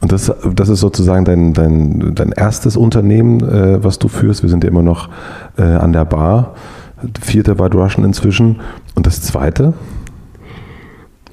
Und 0.00 0.12
das, 0.12 0.32
das 0.54 0.68
ist 0.68 0.78
sozusagen 0.78 1.24
dein, 1.24 1.52
dein, 1.52 2.14
dein 2.14 2.30
erstes 2.30 2.76
Unternehmen, 2.76 3.40
äh, 3.40 3.82
was 3.82 3.98
du 3.98 4.06
führst. 4.06 4.42
Wir 4.42 4.50
sind 4.50 4.62
ja 4.62 4.70
immer 4.70 4.84
noch 4.84 5.08
äh, 5.58 5.62
an 5.62 5.92
der 5.92 6.04
Bar. 6.04 6.54
Vierte 7.20 7.58
war 7.58 7.72
Russian 7.72 8.04
inzwischen. 8.04 8.60
Und 8.94 9.06
das 9.06 9.22
zweite 9.22 9.74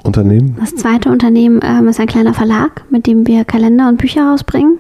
Unternehmen? 0.04 0.58
Das 0.60 0.76
zweite 0.76 1.10
Unternehmen 1.10 1.62
ähm, 1.64 1.88
ist 1.88 2.00
ein 2.00 2.08
kleiner 2.08 2.34
Verlag, 2.34 2.84
mit 2.90 3.08
dem 3.08 3.26
wir 3.26 3.46
Kalender 3.46 3.88
und 3.88 3.98
Bücher 3.98 4.30
rausbringen, 4.30 4.78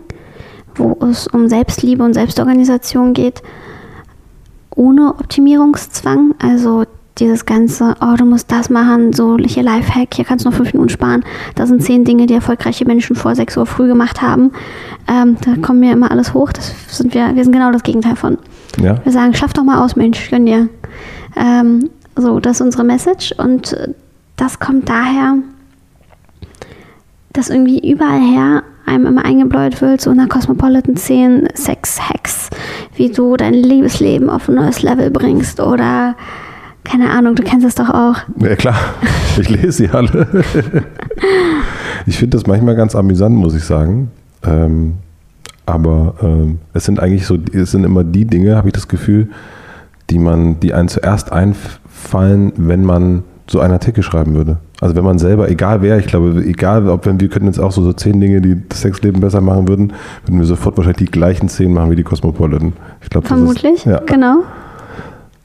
wo 0.76 0.98
es 1.06 1.28
um 1.28 1.48
Selbstliebe 1.48 2.04
und 2.04 2.14
Selbstorganisation 2.14 3.14
geht, 3.14 3.42
ohne 4.76 5.16
Optimierungszwang. 5.16 6.36
Also 6.40 6.84
dieses 7.20 7.46
ganze, 7.46 7.96
oh, 8.02 8.16
du 8.18 8.26
musst 8.26 8.52
das 8.52 8.70
machen, 8.70 9.14
so 9.14 9.38
hier 9.38 9.64
Lifehack, 9.64 10.14
hier 10.16 10.26
kannst 10.26 10.46
du 10.46 10.50
noch 10.50 10.58
fünf 10.58 10.74
Minuten 10.74 10.90
sparen. 10.90 11.24
Das 11.56 11.70
sind 11.70 11.84
zehn 11.84 12.06
Dinge, 12.06 12.26
die 12.26 12.34
erfolgreiche 12.34 12.86
Menschen 12.86 13.16
vor 13.16 13.36
sechs 13.36 13.56
Uhr 13.56 13.66
früh 13.66 13.88
gemacht 13.88 14.22
haben. 14.22 14.52
Ähm, 15.08 15.38
da 15.42 15.56
kommt 15.62 15.80
mir 15.80 15.94
immer 15.94 16.10
alles 16.10 16.34
hoch. 16.34 16.52
Das 16.52 16.74
sind 16.88 17.14
wir, 17.14 17.36
wir 17.36 17.44
sind 17.44 17.54
genau 17.54 17.72
das 17.72 17.84
Gegenteil 17.84 18.16
von. 18.16 18.38
Ja. 18.82 19.04
Wir 19.04 19.12
sagen, 19.12 19.34
schaff 19.36 19.54
doch 19.54 19.64
mal 19.64 19.84
aus, 19.84 19.96
Mensch, 19.96 20.30
gönn 20.32 20.46
dir. 20.46 20.70
Ähm, 21.36 21.90
so, 22.16 22.40
das 22.40 22.58
ist 22.58 22.62
unsere 22.62 22.84
Message 22.84 23.34
und 23.38 23.76
das 24.36 24.60
kommt 24.60 24.90
daher, 24.90 25.36
dass 27.32 27.50
irgendwie 27.50 27.92
überall 27.92 28.22
her 28.22 28.64
einem 28.86 29.06
immer 29.06 29.26
eingebläut 29.26 29.82
wird, 29.82 30.02
so 30.02 30.12
in 30.12 30.18
der 30.18 30.28
Cosmopolitan 30.28 30.96
10 30.96 31.48
Sex-Hacks, 31.54 32.50
wie 32.96 33.10
du 33.10 33.38
dein 33.38 33.54
Liebesleben 33.54 34.30
auf 34.30 34.50
ein 34.50 34.56
neues 34.56 34.82
Level 34.82 35.10
bringst 35.10 35.60
oder 35.60 36.16
keine 36.84 37.10
Ahnung, 37.10 37.36
du 37.36 37.44
kennst 37.44 37.66
es 37.66 37.76
doch 37.76 37.90
auch. 37.90 38.16
Ja 38.40 38.56
klar, 38.56 38.76
ich 39.40 39.50
lese 39.50 39.72
sie 39.72 39.90
alle. 39.90 40.28
ich 42.06 42.18
finde 42.18 42.38
das 42.38 42.48
manchmal 42.48 42.76
ganz 42.76 42.96
amüsant, 42.96 43.36
muss 43.36 43.56
ich 43.56 43.64
sagen. 43.64 44.12
Ähm, 44.44 44.96
aber 45.66 46.16
ähm, 46.22 46.60
es 46.74 46.86
sind 46.86 47.00
eigentlich 47.00 47.26
so, 47.26 47.38
es 47.54 47.72
sind 47.72 47.84
immer 47.86 48.04
die 48.04 48.26
Dinge, 48.26 48.58
habe 48.58 48.68
ich 48.68 48.74
das 48.74 48.88
Gefühl, 48.88 49.30
die 50.10 50.20
man, 50.20 50.60
die 50.60 50.74
einen 50.74 50.90
zuerst 50.90 51.32
einfallen, 51.32 52.52
wenn 52.58 52.84
man 52.84 53.24
so 53.48 53.60
einen 53.60 53.74
Artikel 53.74 54.04
schreiben 54.04 54.36
würde. 54.36 54.58
Also 54.82 54.96
wenn 54.96 55.04
man 55.04 55.18
selber, 55.18 55.50
egal 55.50 55.82
wer, 55.82 55.98
ich 55.98 56.08
glaube, 56.08 56.44
egal, 56.46 56.90
ob 56.90 57.06
wenn 57.06 57.20
wir 57.20 57.30
könnten 57.30 57.48
jetzt 57.48 57.60
auch 57.60 57.72
so, 57.72 57.82
so 57.84 57.94
zehn 57.94 58.20
Dinge, 58.20 58.42
die 58.42 58.62
das 58.68 58.82
Sexleben 58.82 59.22
besser 59.22 59.42
machen 59.42 59.68
würden, 59.68 59.94
würden 60.26 60.40
wir 60.40 60.46
sofort 60.46 60.76
wahrscheinlich 60.78 61.10
die 61.10 61.12
gleichen 61.12 61.48
zehn 61.48 61.74
machen 61.74 61.92
wie 61.92 61.96
die 61.96 62.04
Cosmopolitan. 62.04 62.74
Ich 63.02 63.10
glaube, 63.10 63.28
Vermutlich, 63.28 63.76
ist, 63.76 63.86
ja. 63.86 64.00
genau. 64.06 64.44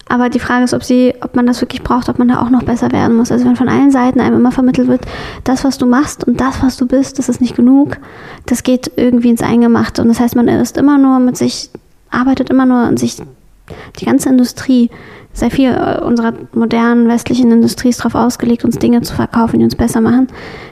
Aber 0.09 0.29
die 0.29 0.39
Frage 0.39 0.65
ist, 0.65 0.75
ob 0.75 0.83
sie, 0.83 1.15
ob 1.21 1.37
man 1.37 1.47
das 1.47 1.61
wirklich 1.61 1.83
braucht, 1.83 2.09
ob 2.09 2.19
man 2.19 2.29
da 2.29 2.41
auch 2.41 2.51
noch 2.51 2.63
besser 2.63 2.91
werden 2.93 3.17
muss. 3.17 3.31
Also 3.31 3.45
wenn 3.45 3.57
von 3.57 3.69
allen 3.69 3.91
Seiten 3.91 4.21
einem 4.21 4.37
immer 4.37 4.53
vermittelt 4.53 4.89
wird, 4.89 5.03
das, 5.45 5.65
was 5.65 5.79
du 5.79 5.87
machst 5.87 6.25
und 6.25 6.41
das, 6.41 6.63
was 6.63 6.77
du 6.77 6.87
bist, 6.87 7.19
das 7.19 7.29
ist 7.29 7.41
nicht 7.41 7.57
genug, 7.57 7.99
das 8.47 8.63
geht 8.63 8.91
irgendwie 8.97 9.31
ins 9.31 9.43
Eingemachte. 9.43 10.03
Und 10.03 10.09
das 10.09 10.21
heißt, 10.21 10.37
man 10.37 10.49
ist 10.49 10.77
immer 10.77 10.99
nur 10.99 11.19
mit 11.19 11.37
sich, 11.37 11.71
arbeitet 12.11 12.51
immer 12.51 12.67
nur 12.67 12.79
an 12.79 12.97
sich, 12.97 13.23
die 14.01 14.07
ganze 14.07 14.31
Industrie, 14.31 14.91
sehr 15.35 15.51
viel 15.51 15.71
äh, 15.71 16.01
unserer 16.03 16.33
modernen 16.53 17.07
westlichen 17.07 17.53
Industrie 17.53 17.91
ist 17.91 18.01
darauf 18.01 18.15
ausgelegt, 18.15 18.65
uns 18.65 18.79
Dinge 18.79 19.03
zu 19.03 19.15
verkaufen, 19.15 19.59
die 19.59 19.65
uns 19.65 19.77
besser 19.77 20.01
machen. 20.01 20.27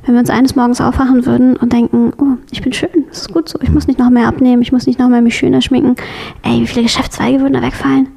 Wenn 0.05 0.15
wir 0.15 0.21
uns 0.21 0.31
eines 0.31 0.57
Morgens 0.57 0.81
aufwachen 0.81 1.25
würden 1.27 1.57
und 1.57 1.73
denken, 1.73 2.13
oh, 2.19 2.37
ich 2.51 2.63
bin 2.63 2.73
schön, 2.73 3.05
das 3.09 3.21
ist 3.21 3.33
gut 3.33 3.49
so, 3.49 3.61
ich 3.63 3.71
muss 3.71 3.87
nicht 3.87 3.99
noch 3.99 4.11
mehr 4.11 4.27
abnehmen, 4.27 4.63
ich 4.63 4.73
muss 4.73 4.87
nicht 4.87 4.99
noch 4.99 5.09
mehr 5.09 5.21
mich 5.23 5.37
schöner 5.37 5.61
schminken, 5.61 5.95
ey, 6.43 6.61
wie 6.63 6.67
viele 6.67 6.83
Geschäftszweige 6.83 7.41
würden 7.41 7.53
da 7.53 7.63
wegfallen? 7.63 8.09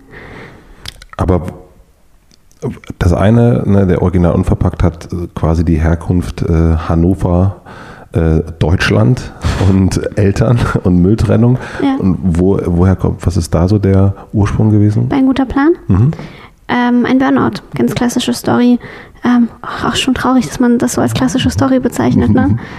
Aber 1.19 1.41
das 2.97 3.13
eine, 3.13 3.63
ne, 3.65 3.85
der 3.85 4.01
Original 4.01 4.33
Unverpackt 4.33 4.83
hat 4.83 5.11
äh, 5.11 5.27
quasi 5.35 5.65
die 5.65 5.79
Herkunft 5.79 6.41
äh, 6.41 6.77
Hannover, 6.87 7.61
äh, 8.13 8.41
Deutschland 8.59 9.33
und 9.69 10.17
Eltern 10.17 10.59
und 10.83 11.01
Mülltrennung. 11.01 11.57
Ja. 11.83 11.95
Und 11.99 12.17
wo, 12.21 12.57
woher 12.65 12.95
kommt, 12.95 13.25
was 13.25 13.35
ist 13.35 13.53
da 13.53 13.67
so 13.67 13.79
der 13.79 14.13
Ursprung 14.31 14.71
gewesen? 14.71 15.09
Ein 15.11 15.25
guter 15.25 15.45
Plan. 15.45 15.73
Mhm. 15.87 16.11
Ähm, 16.69 17.05
ein 17.05 17.17
Burnout, 17.17 17.61
ganz 17.75 17.95
klassische 17.95 18.33
Story. 18.33 18.79
Ähm, 19.25 19.49
auch 19.61 19.95
schon 19.95 20.13
traurig, 20.13 20.47
dass 20.47 20.59
man 20.59 20.77
das 20.77 20.93
so 20.93 21.01
als 21.01 21.13
klassische 21.13 21.49
Story 21.49 21.79
bezeichnet. 21.79 22.29
Ne? 22.29 22.57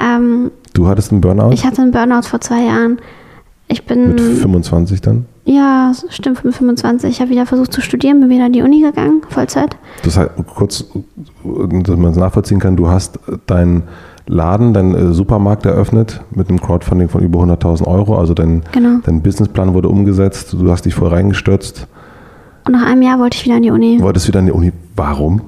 Ähm, 0.00 0.50
du 0.74 0.88
hattest 0.88 1.12
einen 1.12 1.20
Burnout? 1.20 1.52
Ich 1.52 1.64
hatte 1.64 1.80
einen 1.80 1.92
Burnout 1.92 2.22
vor 2.22 2.40
zwei 2.40 2.64
Jahren. 2.64 2.98
Ich 3.68 3.84
bin. 3.84 4.08
Mit 4.08 4.20
25 4.20 5.00
dann? 5.00 5.26
Ja, 5.44 5.92
stimmt, 6.08 6.44
mit 6.44 6.54
25. 6.54 7.10
Ich 7.10 7.20
habe 7.20 7.30
wieder 7.30 7.46
versucht 7.46 7.72
zu 7.72 7.80
studieren, 7.80 8.20
bin 8.20 8.30
wieder 8.30 8.46
an 8.46 8.52
die 8.52 8.62
Uni 8.62 8.80
gegangen, 8.80 9.22
Vollzeit. 9.28 9.76
Das 10.02 10.16
heißt, 10.16 10.30
kurz, 10.54 10.84
dass 11.44 11.96
man 11.96 12.12
es 12.12 12.16
nachvollziehen 12.16 12.60
kann, 12.60 12.76
du 12.76 12.88
hast 12.88 13.18
deinen 13.46 13.84
Laden, 14.26 14.72
deinen 14.72 14.94
äh, 14.94 15.12
Supermarkt 15.12 15.66
eröffnet 15.66 16.22
mit 16.30 16.48
einem 16.48 16.60
Crowdfunding 16.60 17.08
von 17.08 17.22
über 17.22 17.40
100.000 17.40 17.86
Euro. 17.86 18.18
Also 18.18 18.32
dein, 18.32 18.62
genau. 18.72 19.00
dein 19.04 19.22
Businessplan 19.22 19.74
wurde 19.74 19.88
umgesetzt, 19.88 20.54
du 20.54 20.70
hast 20.70 20.86
dich 20.86 20.94
voll 20.94 21.08
reingestürzt. 21.08 21.86
Und 22.66 22.72
nach 22.72 22.86
einem 22.86 23.02
Jahr 23.02 23.18
wollte 23.18 23.36
ich 23.36 23.44
wieder 23.44 23.56
an 23.56 23.62
die 23.62 23.70
Uni. 23.70 24.00
Wolltest 24.00 24.26
wieder 24.26 24.38
an 24.38 24.46
die 24.46 24.52
Uni. 24.52 24.72
Warum? 24.96 25.42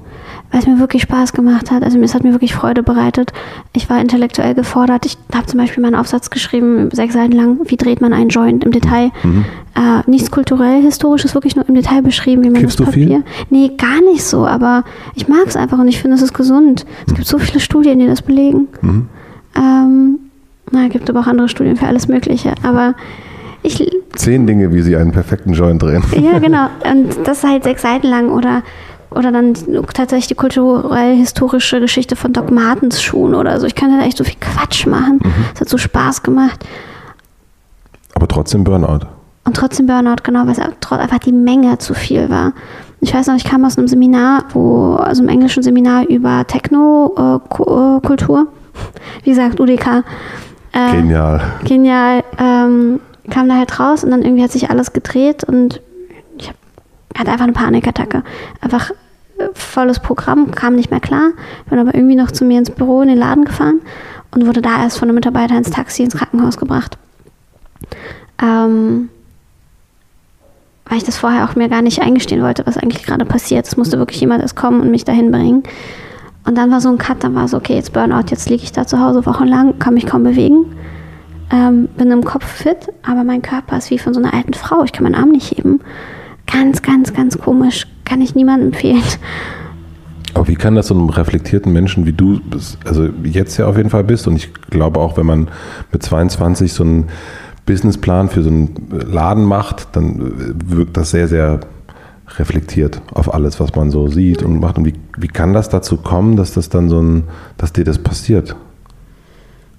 Weil 0.50 0.60
es 0.60 0.66
mir 0.66 0.78
wirklich 0.78 1.02
Spaß 1.02 1.32
gemacht 1.32 1.70
hat. 1.70 1.82
Also 1.82 1.98
es 2.00 2.14
hat 2.14 2.24
mir 2.24 2.32
wirklich 2.32 2.54
Freude 2.54 2.82
bereitet. 2.82 3.32
Ich 3.72 3.90
war 3.90 4.00
intellektuell 4.00 4.54
gefordert. 4.54 5.06
Ich 5.06 5.18
habe 5.34 5.46
zum 5.46 5.58
Beispiel 5.58 5.82
meinen 5.82 5.94
Aufsatz 5.94 6.30
geschrieben, 6.30 6.88
sechs 6.92 7.14
Seiten 7.14 7.32
lang, 7.32 7.58
wie 7.64 7.76
dreht 7.76 8.00
man 8.00 8.12
einen 8.12 8.28
Joint 8.28 8.64
im 8.64 8.70
Detail. 8.70 9.10
Mhm. 9.22 9.44
Äh, 9.74 10.10
nichts 10.10 10.30
kulturell, 10.30 10.82
historisches, 10.82 11.34
wirklich 11.34 11.56
nur 11.56 11.68
im 11.68 11.74
Detail 11.74 12.02
beschrieben, 12.02 12.42
wie 12.44 12.50
man 12.50 12.60
Kippst 12.60 12.80
das 12.80 12.86
Papier. 12.86 13.06
Du 13.06 13.12
viel? 13.12 13.24
Nee, 13.50 13.72
gar 13.76 14.00
nicht 14.02 14.24
so, 14.24 14.46
aber 14.46 14.84
ich 15.14 15.28
mag 15.28 15.46
es 15.46 15.56
einfach 15.56 15.78
und 15.78 15.88
ich 15.88 16.00
finde, 16.00 16.16
es 16.16 16.22
ist 16.22 16.34
gesund. 16.34 16.86
Es 17.06 17.14
gibt 17.14 17.26
so 17.26 17.38
viele 17.38 17.60
Studien, 17.60 17.98
die 17.98 18.06
das 18.06 18.22
belegen. 18.22 18.68
Mhm. 18.80 19.08
Ähm, 19.56 20.18
na, 20.70 20.88
gibt 20.88 21.08
aber 21.08 21.20
auch 21.20 21.26
andere 21.26 21.48
Studien 21.48 21.76
für 21.76 21.86
alles 21.86 22.08
Mögliche. 22.08 22.54
Aber 22.62 22.94
ich, 23.62 23.90
Zehn 24.14 24.46
Dinge, 24.46 24.72
wie 24.72 24.82
sie 24.82 24.96
einen 24.96 25.12
perfekten 25.12 25.52
Joint 25.52 25.82
drehen. 25.82 26.02
Ja, 26.22 26.38
genau. 26.38 26.68
Und 26.90 27.26
das 27.26 27.44
halt 27.44 27.64
sechs 27.64 27.82
Seiten 27.82 28.06
lang 28.06 28.30
oder 28.30 28.62
oder 29.10 29.32
dann 29.32 29.54
tatsächlich 29.94 30.28
die 30.28 30.34
kulturell-historische 30.34 31.80
Geschichte 31.80 32.16
von 32.16 32.32
Doc 32.32 32.50
Martens 32.50 33.02
Schuhen 33.02 33.34
oder 33.34 33.58
so. 33.60 33.66
Ich 33.66 33.74
kann 33.74 33.96
da 33.96 34.04
echt 34.04 34.18
so 34.18 34.24
viel 34.24 34.36
Quatsch 34.40 34.86
machen. 34.86 35.20
Es 35.22 35.26
mhm. 35.26 35.60
hat 35.60 35.68
so 35.68 35.78
Spaß 35.78 36.22
gemacht. 36.22 36.64
Aber 38.14 38.28
trotzdem 38.28 38.64
Burnout. 38.64 39.06
Und 39.44 39.56
trotzdem 39.56 39.86
Burnout, 39.86 40.22
genau, 40.24 40.44
weil 40.46 40.52
es 40.52 40.58
einfach 40.58 41.18
die 41.18 41.32
Menge 41.32 41.78
zu 41.78 41.94
viel 41.94 42.28
war. 42.30 42.52
Ich 43.00 43.14
weiß 43.14 43.28
noch, 43.28 43.36
ich 43.36 43.44
kam 43.44 43.64
aus 43.64 43.78
einem 43.78 43.88
Seminar, 43.88 44.44
wo, 44.52 44.94
also 44.94 45.22
einem 45.22 45.28
englischen 45.28 45.62
Seminar 45.62 46.08
über 46.08 46.46
Techno-Kultur. 46.46 48.40
Äh, 48.40 49.24
Wie 49.24 49.30
gesagt, 49.30 49.60
UDK. 49.60 50.02
Äh, 50.72 50.92
genial. 50.92 51.42
Genial. 51.64 52.24
Ähm, 52.38 53.00
kam 53.30 53.48
da 53.48 53.56
halt 53.56 53.78
raus 53.78 54.02
und 54.02 54.10
dann 54.10 54.22
irgendwie 54.22 54.42
hat 54.42 54.50
sich 54.50 54.70
alles 54.70 54.92
gedreht 54.92 55.44
und 55.44 55.80
hatte 57.18 57.30
einfach 57.30 57.44
eine 57.44 57.52
Panikattacke. 57.52 58.22
Einfach 58.60 58.90
äh, 59.38 59.48
volles 59.54 60.00
Programm, 60.00 60.50
kam 60.52 60.74
nicht 60.74 60.90
mehr 60.90 61.00
klar. 61.00 61.30
Bin 61.68 61.78
aber 61.78 61.94
irgendwie 61.94 62.16
noch 62.16 62.30
zu 62.30 62.44
mir 62.44 62.58
ins 62.58 62.70
Büro 62.70 63.02
in 63.02 63.08
den 63.08 63.18
Laden 63.18 63.44
gefahren 63.44 63.80
und 64.32 64.46
wurde 64.46 64.62
da 64.62 64.82
erst 64.82 64.98
von 64.98 65.08
einem 65.08 65.16
Mitarbeiter 65.16 65.56
ins 65.56 65.70
Taxi 65.70 66.02
ins 66.02 66.16
Krankenhaus 66.16 66.56
gebracht. 66.56 66.98
Ähm, 68.42 69.08
weil 70.88 70.98
ich 70.98 71.04
das 71.04 71.18
vorher 71.18 71.44
auch 71.44 71.56
mir 71.56 71.68
gar 71.68 71.82
nicht 71.82 72.00
eingestehen 72.00 72.42
wollte, 72.42 72.66
was 72.66 72.76
eigentlich 72.76 73.04
gerade 73.04 73.24
passiert. 73.24 73.66
Es 73.66 73.76
musste 73.76 73.98
wirklich 73.98 74.20
jemand 74.20 74.42
erst 74.42 74.56
kommen 74.56 74.80
und 74.80 74.90
mich 74.90 75.04
dahin 75.04 75.30
bringen. 75.30 75.62
Und 76.44 76.56
dann 76.56 76.70
war 76.70 76.80
so 76.80 76.88
ein 76.88 76.98
Cut, 76.98 77.24
dann 77.24 77.34
war 77.34 77.48
so, 77.48 77.56
okay, 77.56 77.74
jetzt 77.74 77.92
Burnout, 77.92 78.30
jetzt 78.30 78.48
liege 78.48 78.62
ich 78.62 78.70
da 78.70 78.86
zu 78.86 79.00
Hause 79.00 79.26
wochenlang, 79.26 79.80
kann 79.80 79.94
mich 79.94 80.06
kaum 80.06 80.22
bewegen. 80.22 80.76
Ähm, 81.50 81.88
bin 81.96 82.10
im 82.10 82.24
Kopf 82.24 82.44
fit, 82.44 82.92
aber 83.02 83.24
mein 83.24 83.42
Körper 83.42 83.78
ist 83.78 83.90
wie 83.90 83.98
von 83.98 84.14
so 84.14 84.20
einer 84.20 84.32
alten 84.32 84.54
Frau. 84.54 84.84
Ich 84.84 84.92
kann 84.92 85.04
meinen 85.04 85.16
Arm 85.16 85.30
nicht 85.30 85.56
heben. 85.56 85.80
Ganz, 86.46 86.82
ganz, 86.82 87.12
ganz 87.12 87.38
komisch. 87.38 87.86
Kann 88.04 88.20
ich 88.20 88.34
niemandem 88.34 88.68
empfehlen. 88.68 89.02
Aber 90.34 90.48
wie 90.48 90.54
kann 90.54 90.74
das 90.74 90.88
so 90.88 90.94
einem 90.94 91.08
reflektierten 91.08 91.72
Menschen 91.72 92.04
wie 92.06 92.12
du, 92.12 92.40
also 92.84 93.08
jetzt 93.24 93.56
ja 93.56 93.66
auf 93.66 93.76
jeden 93.76 93.90
Fall 93.90 94.04
bist 94.04 94.28
und 94.28 94.36
ich 94.36 94.52
glaube 94.68 95.00
auch, 95.00 95.16
wenn 95.16 95.24
man 95.26 95.48
mit 95.92 96.02
22 96.02 96.72
so 96.72 96.84
einen 96.84 97.08
Businessplan 97.64 98.28
für 98.28 98.42
so 98.42 98.50
einen 98.50 98.88
Laden 98.90 99.44
macht, 99.44 99.88
dann 99.96 100.32
wirkt 100.70 100.96
das 100.96 101.10
sehr, 101.10 101.26
sehr 101.26 101.60
reflektiert 102.36 103.00
auf 103.12 103.32
alles, 103.32 103.60
was 103.60 103.74
man 103.74 103.90
so 103.90 104.08
sieht 104.08 104.42
und 104.42 104.60
macht. 104.60 104.78
Und 104.78 104.84
wie, 104.84 104.94
wie 105.16 105.28
kann 105.28 105.52
das 105.52 105.68
dazu 105.68 105.96
kommen, 105.96 106.36
dass 106.36 106.52
das 106.52 106.68
dann 106.68 106.88
so 106.88 107.00
ein, 107.00 107.24
dass 107.56 107.72
dir 107.72 107.84
das 107.84 107.98
passiert? 107.98 108.56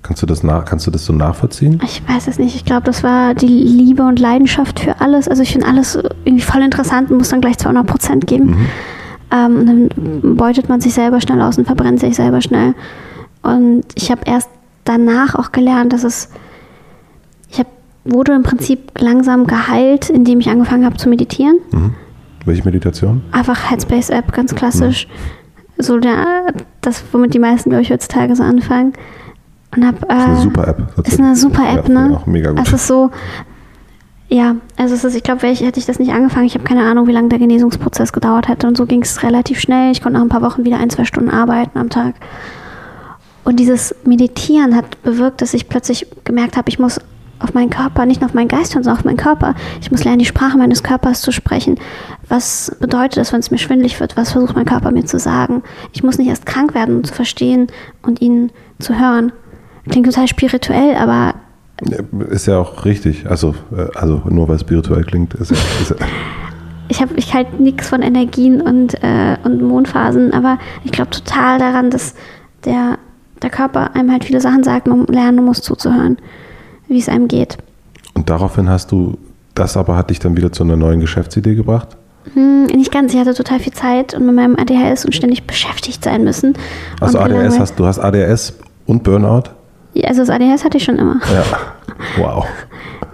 Kannst 0.04 0.22
du 0.22 0.26
das, 0.26 0.44
nach, 0.44 0.64
kannst 0.64 0.88
du 0.88 0.92
das 0.92 1.06
so 1.06 1.14
nachvollziehen? 1.14 1.82
Ich 1.84 2.02
weiß 2.08 2.28
es 2.28 2.40
nicht. 2.40 2.56
Ich 2.56 2.64
glaube, 2.64 2.84
das 2.84 3.04
war 3.04 3.34
die 3.34 3.48
Liebe 3.48 4.04
und 4.04 4.20
Leidenschaft 4.20 4.80
für 4.80 5.02
alles. 5.02 5.28
Also 5.28 5.44
ich 5.44 5.52
finde 5.52 5.68
alles 5.68 5.96
irgendwie 6.24 6.44
voll 6.44 6.62
interessant 6.62 7.12
und 7.12 7.18
muss 7.18 7.30
dann 7.30 7.42
gleich 7.42 7.58
200 7.58 7.86
Prozent 7.86 8.28
geben. 8.28 8.46
Mhm. 8.46 8.68
Ähm, 9.30 9.66
dann 9.66 10.38
beutet 10.38 10.70
man 10.70 10.80
sich 10.80 10.94
selber 10.94 11.20
schnell 11.20 11.42
aus 11.42 11.58
und 11.58 11.66
verbrennt 11.66 12.00
sich 12.00 12.16
selber 12.16 12.42
schnell. 12.42 12.74
Und 13.42 13.84
ich 13.96 14.10
habe 14.12 14.22
erst 14.26 14.50
danach 14.86 15.36
auch 15.36 15.52
gelernt, 15.52 15.94
dass 15.94 16.04
es, 16.04 16.30
ich 17.52 17.60
hab, 17.60 17.68
wurde 18.06 18.34
im 18.34 18.44
Prinzip 18.44 18.92
langsam 19.00 19.48
geheilt, 19.48 20.10
indem 20.10 20.40
ich 20.40 20.50
angefangen 20.50 20.86
habe 20.86 20.98
zu 20.98 21.10
meditieren. 21.10 21.58
Mhm. 21.72 21.94
Welche 22.46 22.64
Meditation? 22.64 23.24
Einfach 23.34 23.70
Headspace-App, 23.70 24.32
ganz 24.32 24.56
klassisch. 24.56 25.08
Mhm. 25.08 25.84
So 25.84 26.00
der, 26.00 26.54
das, 26.82 27.04
womit 27.12 27.34
die 27.34 27.40
meisten, 27.40 27.70
glaube 27.70 27.84
ich, 27.84 27.92
heutzutage 27.92 28.36
so 28.36 28.44
anfangen. 28.44 28.94
Und 29.76 29.86
hab, 29.86 30.10
äh, 30.10 30.16
ist 30.16 30.28
eine 30.28 30.38
super 30.38 30.68
App. 30.68 31.08
Ist 31.08 31.20
eine 31.20 31.36
super 31.36 31.70
App, 31.70 31.90
ja, 31.90 31.94
ne? 31.94 32.18
Auch 32.18 32.26
mega 32.26 32.52
gut. 32.52 32.66
Es 32.66 32.74
ist 32.74 32.88
so, 32.88 33.12
ja, 34.30 34.56
also 34.76 34.94
es 34.94 35.04
ist, 35.04 35.16
ich 35.16 35.24
glaube, 35.24 35.48
hätte 35.48 35.80
ich 35.80 35.86
das 35.86 36.00
nicht 36.00 36.12
angefangen, 36.12 36.46
ich 36.46 36.56
habe 36.56 36.66
keine 36.66 36.84
Ahnung, 36.84 37.08
wie 37.08 37.14
lange 37.14 37.30
der 37.30 37.40
Genesungsprozess 37.40 38.12
gedauert 38.12 38.48
hätte. 38.48 38.68
Und 38.68 38.76
so 38.76 38.86
ging 38.86 39.02
es 39.02 39.24
relativ 39.24 39.60
schnell. 39.60 39.92
Ich 39.92 40.02
konnte 40.02 40.18
nach 40.18 40.26
ein 40.26 40.30
paar 40.30 40.42
Wochen 40.42 40.66
wieder 40.66 40.78
ein, 40.80 40.90
zwei 40.90 41.06
Stunden 41.06 41.30
arbeiten 41.30 41.78
am 41.78 41.90
Tag. 41.90 42.16
Und 43.46 43.58
dieses 43.62 43.96
Meditieren 44.04 44.76
hat 44.76 45.02
bewirkt, 45.04 45.42
dass 45.42 45.54
ich 45.54 45.70
plötzlich 45.70 46.08
gemerkt 46.26 46.58
habe, 46.58 46.68
ich 46.68 46.80
muss 46.80 47.00
auf 47.40 47.54
meinen 47.54 47.70
Körper, 47.70 48.06
nicht 48.06 48.20
nur 48.20 48.30
auf 48.30 48.34
meinen 48.34 48.50
Geist 48.50 48.74
hören, 48.74 48.84
sondern 48.84 49.00
auf 49.00 49.06
meinen 49.06 49.16
Körper. 49.16 49.56
Ich 49.80 49.92
muss 49.92 50.04
lernen, 50.04 50.20
die 50.20 50.26
Sprache 50.26 50.58
meines 50.58 50.84
Körpers 50.84 51.22
zu 51.22 51.32
sprechen. 51.32 51.80
Was 52.28 52.76
bedeutet 52.82 53.18
das, 53.18 53.32
wenn 53.32 53.40
es 53.40 53.52
mir 53.52 53.58
schwindlig 53.58 54.00
wird? 54.00 54.18
Was 54.18 54.32
versucht 54.32 54.56
mein 54.56 54.66
Körper 54.66 54.92
mir 54.92 55.06
zu 55.06 55.20
sagen? 55.20 55.64
Ich 55.94 56.04
muss 56.04 56.18
nicht 56.18 56.28
erst 56.28 56.46
krank 56.46 56.74
werden, 56.74 56.98
um 56.98 57.04
zu 57.04 57.14
verstehen 57.14 57.68
und 58.02 58.22
ihn 58.22 58.52
zu 58.80 59.00
hören. 59.00 59.32
Klingt 59.90 60.06
total 60.06 60.28
spirituell, 60.28 60.96
aber. 60.96 61.36
Ist 62.30 62.48
ja 62.48 62.60
auch 62.60 62.86
richtig. 62.86 63.30
Also, 63.30 63.54
äh, 63.72 63.88
also 63.96 64.24
nur 64.30 64.48
weil 64.48 64.56
es 64.56 64.62
spirituell 64.62 65.04
klingt, 65.04 65.34
ist 65.36 65.52
ja. 65.52 65.58
Ist 65.82 65.92
ja 65.92 65.96
ich 66.90 67.02
habe 67.02 67.14
ich 67.16 67.34
halt 67.34 67.60
nichts 67.60 67.90
von 67.90 68.02
Energien 68.02 68.62
und, 68.62 68.96
äh, 69.04 69.38
und 69.44 69.62
Mondphasen, 69.62 70.34
aber 70.34 70.58
ich 70.84 70.92
glaube 70.92 71.12
total 71.12 71.60
daran, 71.60 71.90
dass 71.90 72.16
der, 72.66 72.98
der 73.42 73.50
Körper 73.50 73.96
einem 73.96 74.12
halt 74.12 74.24
viele 74.26 74.42
Sachen 74.42 74.64
sagt, 74.64 74.88
man 74.88 75.06
lernen 75.06 75.44
muss 75.44 75.62
zuzuhören, 75.62 76.18
wie 76.88 77.00
es 77.00 77.10
einem 77.10 77.28
geht. 77.28 77.58
Und 78.14 78.30
daraufhin 78.30 78.70
hast 78.70 78.92
du, 78.92 79.18
das 79.54 79.78
aber 79.78 79.96
hat 79.96 80.10
dich 80.10 80.20
dann 80.20 80.38
wieder 80.38 80.52
zu 80.52 80.64
einer 80.64 80.76
neuen 80.76 81.00
Geschäftsidee 81.00 81.56
gebracht? 81.56 81.98
Hm, 82.34 82.66
nicht 82.66 82.92
ganz, 82.92 83.14
ich 83.14 83.20
hatte 83.20 83.34
total 83.34 83.60
viel 83.60 83.74
Zeit 83.74 84.14
und 84.14 84.26
mit 84.26 84.36
meinem 84.36 84.56
ADHS 84.56 85.06
und 85.06 85.14
ständig 85.14 85.46
beschäftigt 85.46 86.04
sein 86.04 86.24
müssen. 86.24 86.54
Also 87.00 87.20
gelangweilt. 87.20 87.60
hast 87.60 87.80
du 87.80 87.86
hast 87.86 88.00
ADS 88.00 88.54
und 88.86 89.04
Burnout? 89.04 89.44
Also 90.06 90.22
das 90.22 90.30
ADHS 90.30 90.64
hatte 90.64 90.78
ich 90.78 90.84
schon 90.84 90.98
immer. 90.98 91.20
Ja. 91.32 91.44
Wow. 92.18 92.46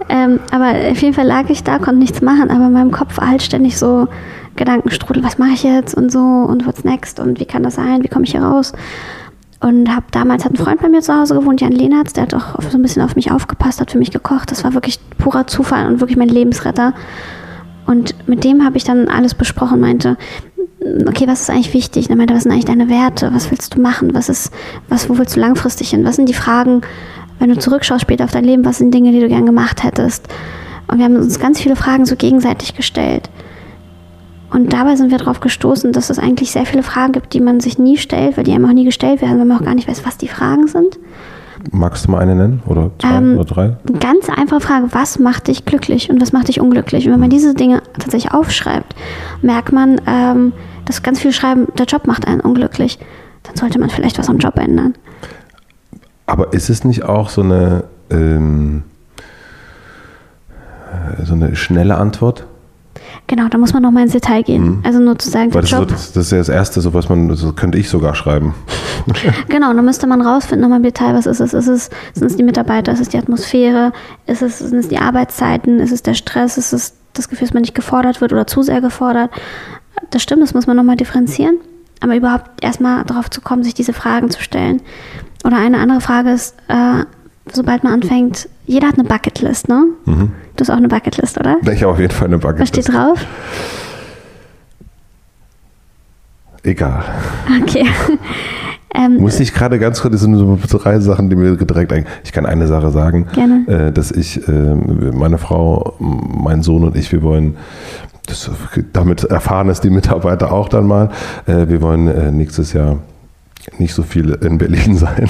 Ähm, 0.06 0.40
aber 0.50 0.90
auf 0.90 1.00
jeden 1.00 1.14
Fall 1.14 1.26
lag 1.26 1.48
ich 1.48 1.64
da, 1.64 1.78
konnte 1.78 1.96
nichts 1.96 2.20
machen, 2.20 2.50
aber 2.50 2.66
in 2.66 2.72
meinem 2.72 2.90
Kopf 2.90 3.16
war 3.16 3.30
halt 3.30 3.42
ständig 3.42 3.78
so 3.78 4.06
Gedankenstrudel, 4.54 5.24
was 5.24 5.38
mache 5.38 5.52
ich 5.52 5.62
jetzt 5.62 5.94
und 5.94 6.12
so 6.12 6.18
und 6.18 6.66
what's 6.66 6.84
next 6.84 7.20
und 7.20 7.40
wie 7.40 7.46
kann 7.46 7.62
das 7.62 7.76
sein, 7.76 8.04
wie 8.04 8.08
komme 8.08 8.24
ich 8.24 8.32
hier 8.32 8.42
raus? 8.42 8.72
Und 9.60 9.88
habe 9.88 10.04
damals 10.10 10.44
hat 10.44 10.52
ein 10.52 10.56
Freund 10.56 10.82
bei 10.82 10.90
mir 10.90 11.00
zu 11.00 11.18
Hause 11.18 11.34
gewohnt, 11.34 11.62
Jan 11.62 11.72
Lehnertz, 11.72 12.12
der 12.12 12.24
hat 12.24 12.34
auch 12.34 12.60
so 12.68 12.76
ein 12.76 12.82
bisschen 12.82 13.00
auf 13.00 13.16
mich 13.16 13.32
aufgepasst, 13.32 13.80
hat 13.80 13.90
für 13.90 13.98
mich 13.98 14.10
gekocht. 14.10 14.50
Das 14.50 14.62
war 14.62 14.74
wirklich 14.74 15.00
purer 15.16 15.46
Zufall 15.46 15.86
und 15.86 16.00
wirklich 16.00 16.18
mein 16.18 16.28
Lebensretter. 16.28 16.92
Und 17.86 18.14
mit 18.28 18.44
dem 18.44 18.62
habe 18.62 18.76
ich 18.76 18.84
dann 18.84 19.08
alles 19.08 19.34
besprochen, 19.34 19.80
meinte, 19.80 20.18
okay, 21.06 21.26
was 21.26 21.42
ist 21.42 21.50
eigentlich 21.50 21.74
wichtig? 21.74 22.10
Er 22.10 22.16
meinte, 22.16 22.34
was 22.34 22.42
sind 22.42 22.52
eigentlich 22.52 22.64
deine 22.66 22.88
Werte? 22.88 23.30
Was 23.32 23.50
willst 23.50 23.74
du 23.74 23.80
machen? 23.80 24.14
Was 24.14 24.28
ist, 24.28 24.52
was, 24.88 25.08
wo 25.08 25.18
willst 25.18 25.36
du 25.36 25.40
langfristig 25.40 25.90
hin? 25.90 26.04
Was 26.04 26.16
sind 26.16 26.28
die 26.28 26.34
Fragen, 26.34 26.82
wenn 27.38 27.48
du 27.48 27.58
zurückschaust 27.58 28.02
später 28.02 28.24
auf 28.24 28.30
dein 28.30 28.44
Leben, 28.44 28.64
was 28.64 28.78
sind 28.78 28.92
Dinge, 28.92 29.12
die 29.12 29.20
du 29.20 29.28
gern 29.28 29.46
gemacht 29.46 29.82
hättest? 29.82 30.28
Und 30.88 30.98
wir 30.98 31.04
haben 31.06 31.16
uns 31.16 31.40
ganz 31.40 31.60
viele 31.60 31.76
Fragen 31.76 32.04
so 32.04 32.16
gegenseitig 32.16 32.74
gestellt. 32.74 33.30
Und 34.50 34.72
dabei 34.72 34.94
sind 34.94 35.10
wir 35.10 35.18
darauf 35.18 35.40
gestoßen, 35.40 35.92
dass 35.92 36.10
es 36.10 36.18
eigentlich 36.18 36.52
sehr 36.52 36.66
viele 36.66 36.82
Fragen 36.84 37.12
gibt, 37.12 37.32
die 37.32 37.40
man 37.40 37.58
sich 37.58 37.78
nie 37.78 37.96
stellt, 37.96 38.36
weil 38.36 38.44
die 38.44 38.52
einem 38.52 38.66
auch 38.66 38.72
nie 38.72 38.84
gestellt 38.84 39.20
werden, 39.20 39.38
weil 39.38 39.46
man 39.46 39.58
auch 39.58 39.64
gar 39.64 39.74
nicht 39.74 39.88
weiß, 39.88 40.06
was 40.06 40.16
die 40.16 40.28
Fragen 40.28 40.68
sind. 40.68 40.98
Magst 41.72 42.06
du 42.06 42.10
mal 42.10 42.18
eine 42.20 42.36
nennen? 42.36 42.62
Oder 42.66 42.90
zwei 43.00 43.16
Ähm, 43.16 43.34
oder 43.34 43.44
drei? 43.44 43.76
Eine 43.88 43.98
ganz 43.98 44.28
einfache 44.28 44.60
Frage, 44.60 44.88
was 44.90 45.18
macht 45.18 45.48
dich 45.48 45.64
glücklich 45.64 46.10
und 46.10 46.20
was 46.20 46.32
macht 46.32 46.48
dich 46.48 46.60
unglücklich? 46.60 47.06
Und 47.06 47.14
wenn 47.14 47.20
man 47.20 47.30
diese 47.30 47.54
Dinge 47.54 47.82
tatsächlich 47.98 48.32
aufschreibt, 48.32 48.94
merkt 49.42 49.72
man, 49.72 50.00
ähm, 50.06 50.52
dass 50.84 51.02
ganz 51.02 51.20
viele 51.20 51.32
schreiben, 51.32 51.66
der 51.78 51.86
Job 51.86 52.06
macht 52.06 52.26
einen 52.26 52.40
unglücklich. 52.40 52.98
Dann 53.42 53.56
sollte 53.56 53.78
man 53.78 53.90
vielleicht 53.90 54.18
was 54.18 54.28
am 54.28 54.38
Job 54.38 54.58
ändern. 54.58 54.94
Aber 56.26 56.52
ist 56.52 56.70
es 56.70 56.84
nicht 56.84 57.04
auch 57.04 57.28
so 57.28 57.42
eine, 57.42 57.84
ähm, 58.10 58.82
äh, 61.18 61.24
so 61.24 61.34
eine 61.34 61.54
schnelle 61.56 61.96
Antwort? 61.96 62.46
Genau, 63.26 63.48
da 63.48 63.58
muss 63.58 63.72
man 63.72 63.82
nochmal 63.82 64.02
ins 64.04 64.12
Detail 64.12 64.42
gehen. 64.42 64.80
Also 64.82 64.98
nur 64.98 65.18
zu 65.18 65.30
sagen, 65.30 65.48
Mhm. 65.48 65.54
Weil 65.54 65.62
das 65.62 65.70
ist, 65.70 65.76
so, 65.76 65.82
Job. 65.82 65.88
das, 65.88 66.12
das 66.12 66.26
ist 66.26 66.32
ja 66.32 66.38
das 66.38 66.48
Erste, 66.48 66.80
so 66.80 66.94
was 66.94 67.08
man, 67.08 67.34
so 67.36 67.52
könnte 67.52 67.78
ich 67.78 67.88
sogar 67.88 68.14
schreiben. 68.14 68.54
Genau, 69.48 69.74
dann 69.74 69.84
müsste 69.84 70.06
man 70.06 70.22
rausfinden, 70.22 70.62
nochmal 70.62 70.78
im 70.78 70.82
Detail, 70.82 71.12
was 71.14 71.26
ist 71.26 71.40
es? 71.40 71.52
Ist 71.52 71.68
es, 71.68 71.90
sind 72.14 72.26
es 72.26 72.36
die 72.36 72.42
Mitarbeiter, 72.42 72.90
ist 72.92 73.00
es 73.00 73.10
die 73.10 73.18
Atmosphäre, 73.18 73.92
ist 74.26 74.40
es, 74.40 74.60
sind 74.60 74.78
es 74.78 74.88
die 74.88 74.96
Arbeitszeiten, 74.96 75.78
ist 75.78 75.92
es 75.92 76.02
der 76.02 76.14
Stress, 76.14 76.56
ist 76.56 76.72
es 76.72 76.94
das 77.12 77.28
Gefühl, 77.28 77.46
dass 77.46 77.52
man 77.52 77.60
nicht 77.60 77.74
gefordert 77.74 78.22
wird 78.22 78.32
oder 78.32 78.46
zu 78.46 78.62
sehr 78.62 78.80
gefordert? 78.80 79.30
Das 80.10 80.22
stimmt, 80.22 80.42
das 80.42 80.54
muss 80.54 80.66
man 80.66 80.76
nochmal 80.76 80.96
differenzieren. 80.96 81.56
Aber 82.00 82.16
überhaupt 82.16 82.62
erstmal 82.62 83.04
darauf 83.04 83.30
zu 83.30 83.40
kommen, 83.40 83.62
sich 83.62 83.74
diese 83.74 83.92
Fragen 83.92 84.30
zu 84.30 84.42
stellen. 84.42 84.82
Oder 85.44 85.56
eine 85.56 85.78
andere 85.78 86.00
Frage 86.00 86.30
ist, 86.30 86.56
äh, 86.68 87.04
sobald 87.52 87.84
man 87.84 87.94
anfängt, 87.94 88.48
jeder 88.66 88.88
hat 88.88 88.98
eine 88.98 89.04
Bucketlist, 89.06 89.68
ne? 89.68 89.84
Mhm. 90.06 90.32
Du 90.56 90.60
hast 90.60 90.70
auch 90.70 90.76
eine 90.76 90.88
Bucketlist, 90.88 91.38
oder? 91.38 91.56
Ich 91.70 91.82
habe 91.82 91.92
auf 91.92 92.00
jeden 92.00 92.12
Fall 92.12 92.28
eine 92.28 92.38
Bucketlist. 92.38 92.76
Was 92.76 92.84
steht 92.84 92.94
drauf? 92.94 93.26
Egal. 96.62 97.04
Okay. 97.62 97.84
ähm, 98.94 99.18
Muss 99.18 99.38
ich 99.38 99.52
gerade 99.52 99.78
ganz 99.78 100.00
kurz, 100.00 100.12
das 100.12 100.22
sind 100.22 100.36
so 100.36 100.78
drei 100.78 100.98
Sachen, 101.00 101.28
die 101.28 101.36
mir 101.36 101.56
direkt 101.56 101.92
ein. 101.92 102.06
Ich 102.24 102.32
kann 102.32 102.46
eine 102.46 102.66
Sache 102.66 102.90
sagen, 102.90 103.26
Gerne. 103.34 103.88
Äh, 103.88 103.92
dass 103.92 104.10
ich, 104.10 104.48
äh, 104.48 104.52
meine 104.52 105.36
Frau, 105.36 105.94
mein 105.98 106.62
Sohn 106.62 106.84
und 106.84 106.96
ich, 106.96 107.12
wir 107.12 107.22
wollen, 107.22 107.56
das, 108.26 108.50
damit 108.92 109.24
erfahren 109.24 109.68
es 109.68 109.80
die 109.80 109.90
Mitarbeiter 109.90 110.52
auch 110.52 110.68
dann 110.68 110.86
mal, 110.86 111.10
äh, 111.46 111.68
wir 111.68 111.82
wollen 111.82 112.08
äh, 112.08 112.30
nächstes 112.30 112.72
Jahr 112.72 112.98
nicht 113.78 113.94
so 113.94 114.02
viel 114.02 114.32
in 114.42 114.58
Berlin 114.58 114.96
sein. 114.96 115.28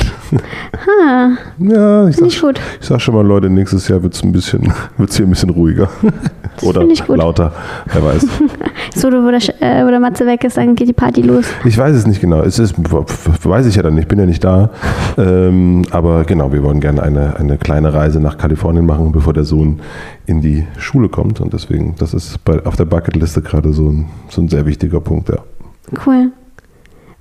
ah, 1.02 1.30
ja, 1.58 2.08
ich 2.08 2.16
sag, 2.16 2.28
ich 2.28 2.40
gut. 2.40 2.60
ich 2.80 2.86
sag 2.86 3.00
schon 3.00 3.14
mal, 3.14 3.26
Leute, 3.26 3.48
nächstes 3.48 3.88
Jahr 3.88 4.02
wird 4.02 4.14
es 4.14 4.22
ein 4.22 4.32
bisschen, 4.32 4.72
wird's 4.96 5.16
hier 5.16 5.26
ein 5.26 5.30
bisschen 5.30 5.50
ruhiger. 5.50 5.88
Oder 6.62 6.80
finde 6.80 6.94
ich 6.94 7.06
gut. 7.06 7.16
lauter, 7.16 7.52
wer 7.92 8.04
weiß. 8.04 8.26
so, 8.94 9.08
wo 9.08 9.30
der, 9.30 9.40
äh, 9.62 9.84
wo 9.84 9.90
der 9.90 10.00
Matze 10.00 10.26
weg 10.26 10.44
ist, 10.44 10.56
dann 10.56 10.74
geht 10.74 10.88
die 10.88 10.92
Party 10.92 11.22
los. 11.22 11.46
Ich 11.64 11.76
weiß 11.76 11.94
es 11.96 12.06
nicht 12.06 12.20
genau. 12.20 12.42
Es 12.42 12.58
ist, 12.58 12.74
weiß 12.78 13.66
ich 13.66 13.76
ja 13.76 13.82
dann 13.82 13.94
nicht, 13.94 14.04
ich 14.04 14.08
bin 14.08 14.18
ja 14.18 14.26
nicht 14.26 14.44
da. 14.44 14.70
Ähm, 15.16 15.82
aber 15.90 16.24
genau, 16.24 16.52
wir 16.52 16.62
wollen 16.62 16.80
gerne 16.80 17.02
eine, 17.02 17.36
eine 17.36 17.58
kleine 17.58 17.92
Reise 17.92 18.20
nach 18.20 18.38
Kalifornien 18.38 18.86
machen, 18.86 19.12
bevor 19.12 19.32
der 19.32 19.44
Sohn 19.44 19.80
in 20.26 20.40
die 20.40 20.66
Schule 20.78 21.08
kommt. 21.08 21.40
Und 21.40 21.52
deswegen, 21.52 21.94
das 21.98 22.14
ist 22.14 22.44
bei, 22.44 22.64
auf 22.64 22.76
der 22.76 22.84
Bucketliste 22.84 23.42
gerade 23.42 23.72
so 23.72 23.88
ein, 23.88 24.06
so 24.28 24.40
ein 24.40 24.48
sehr 24.48 24.66
wichtiger 24.66 25.00
Punkt, 25.00 25.28
ja. 25.28 25.38
Cool. 26.06 26.30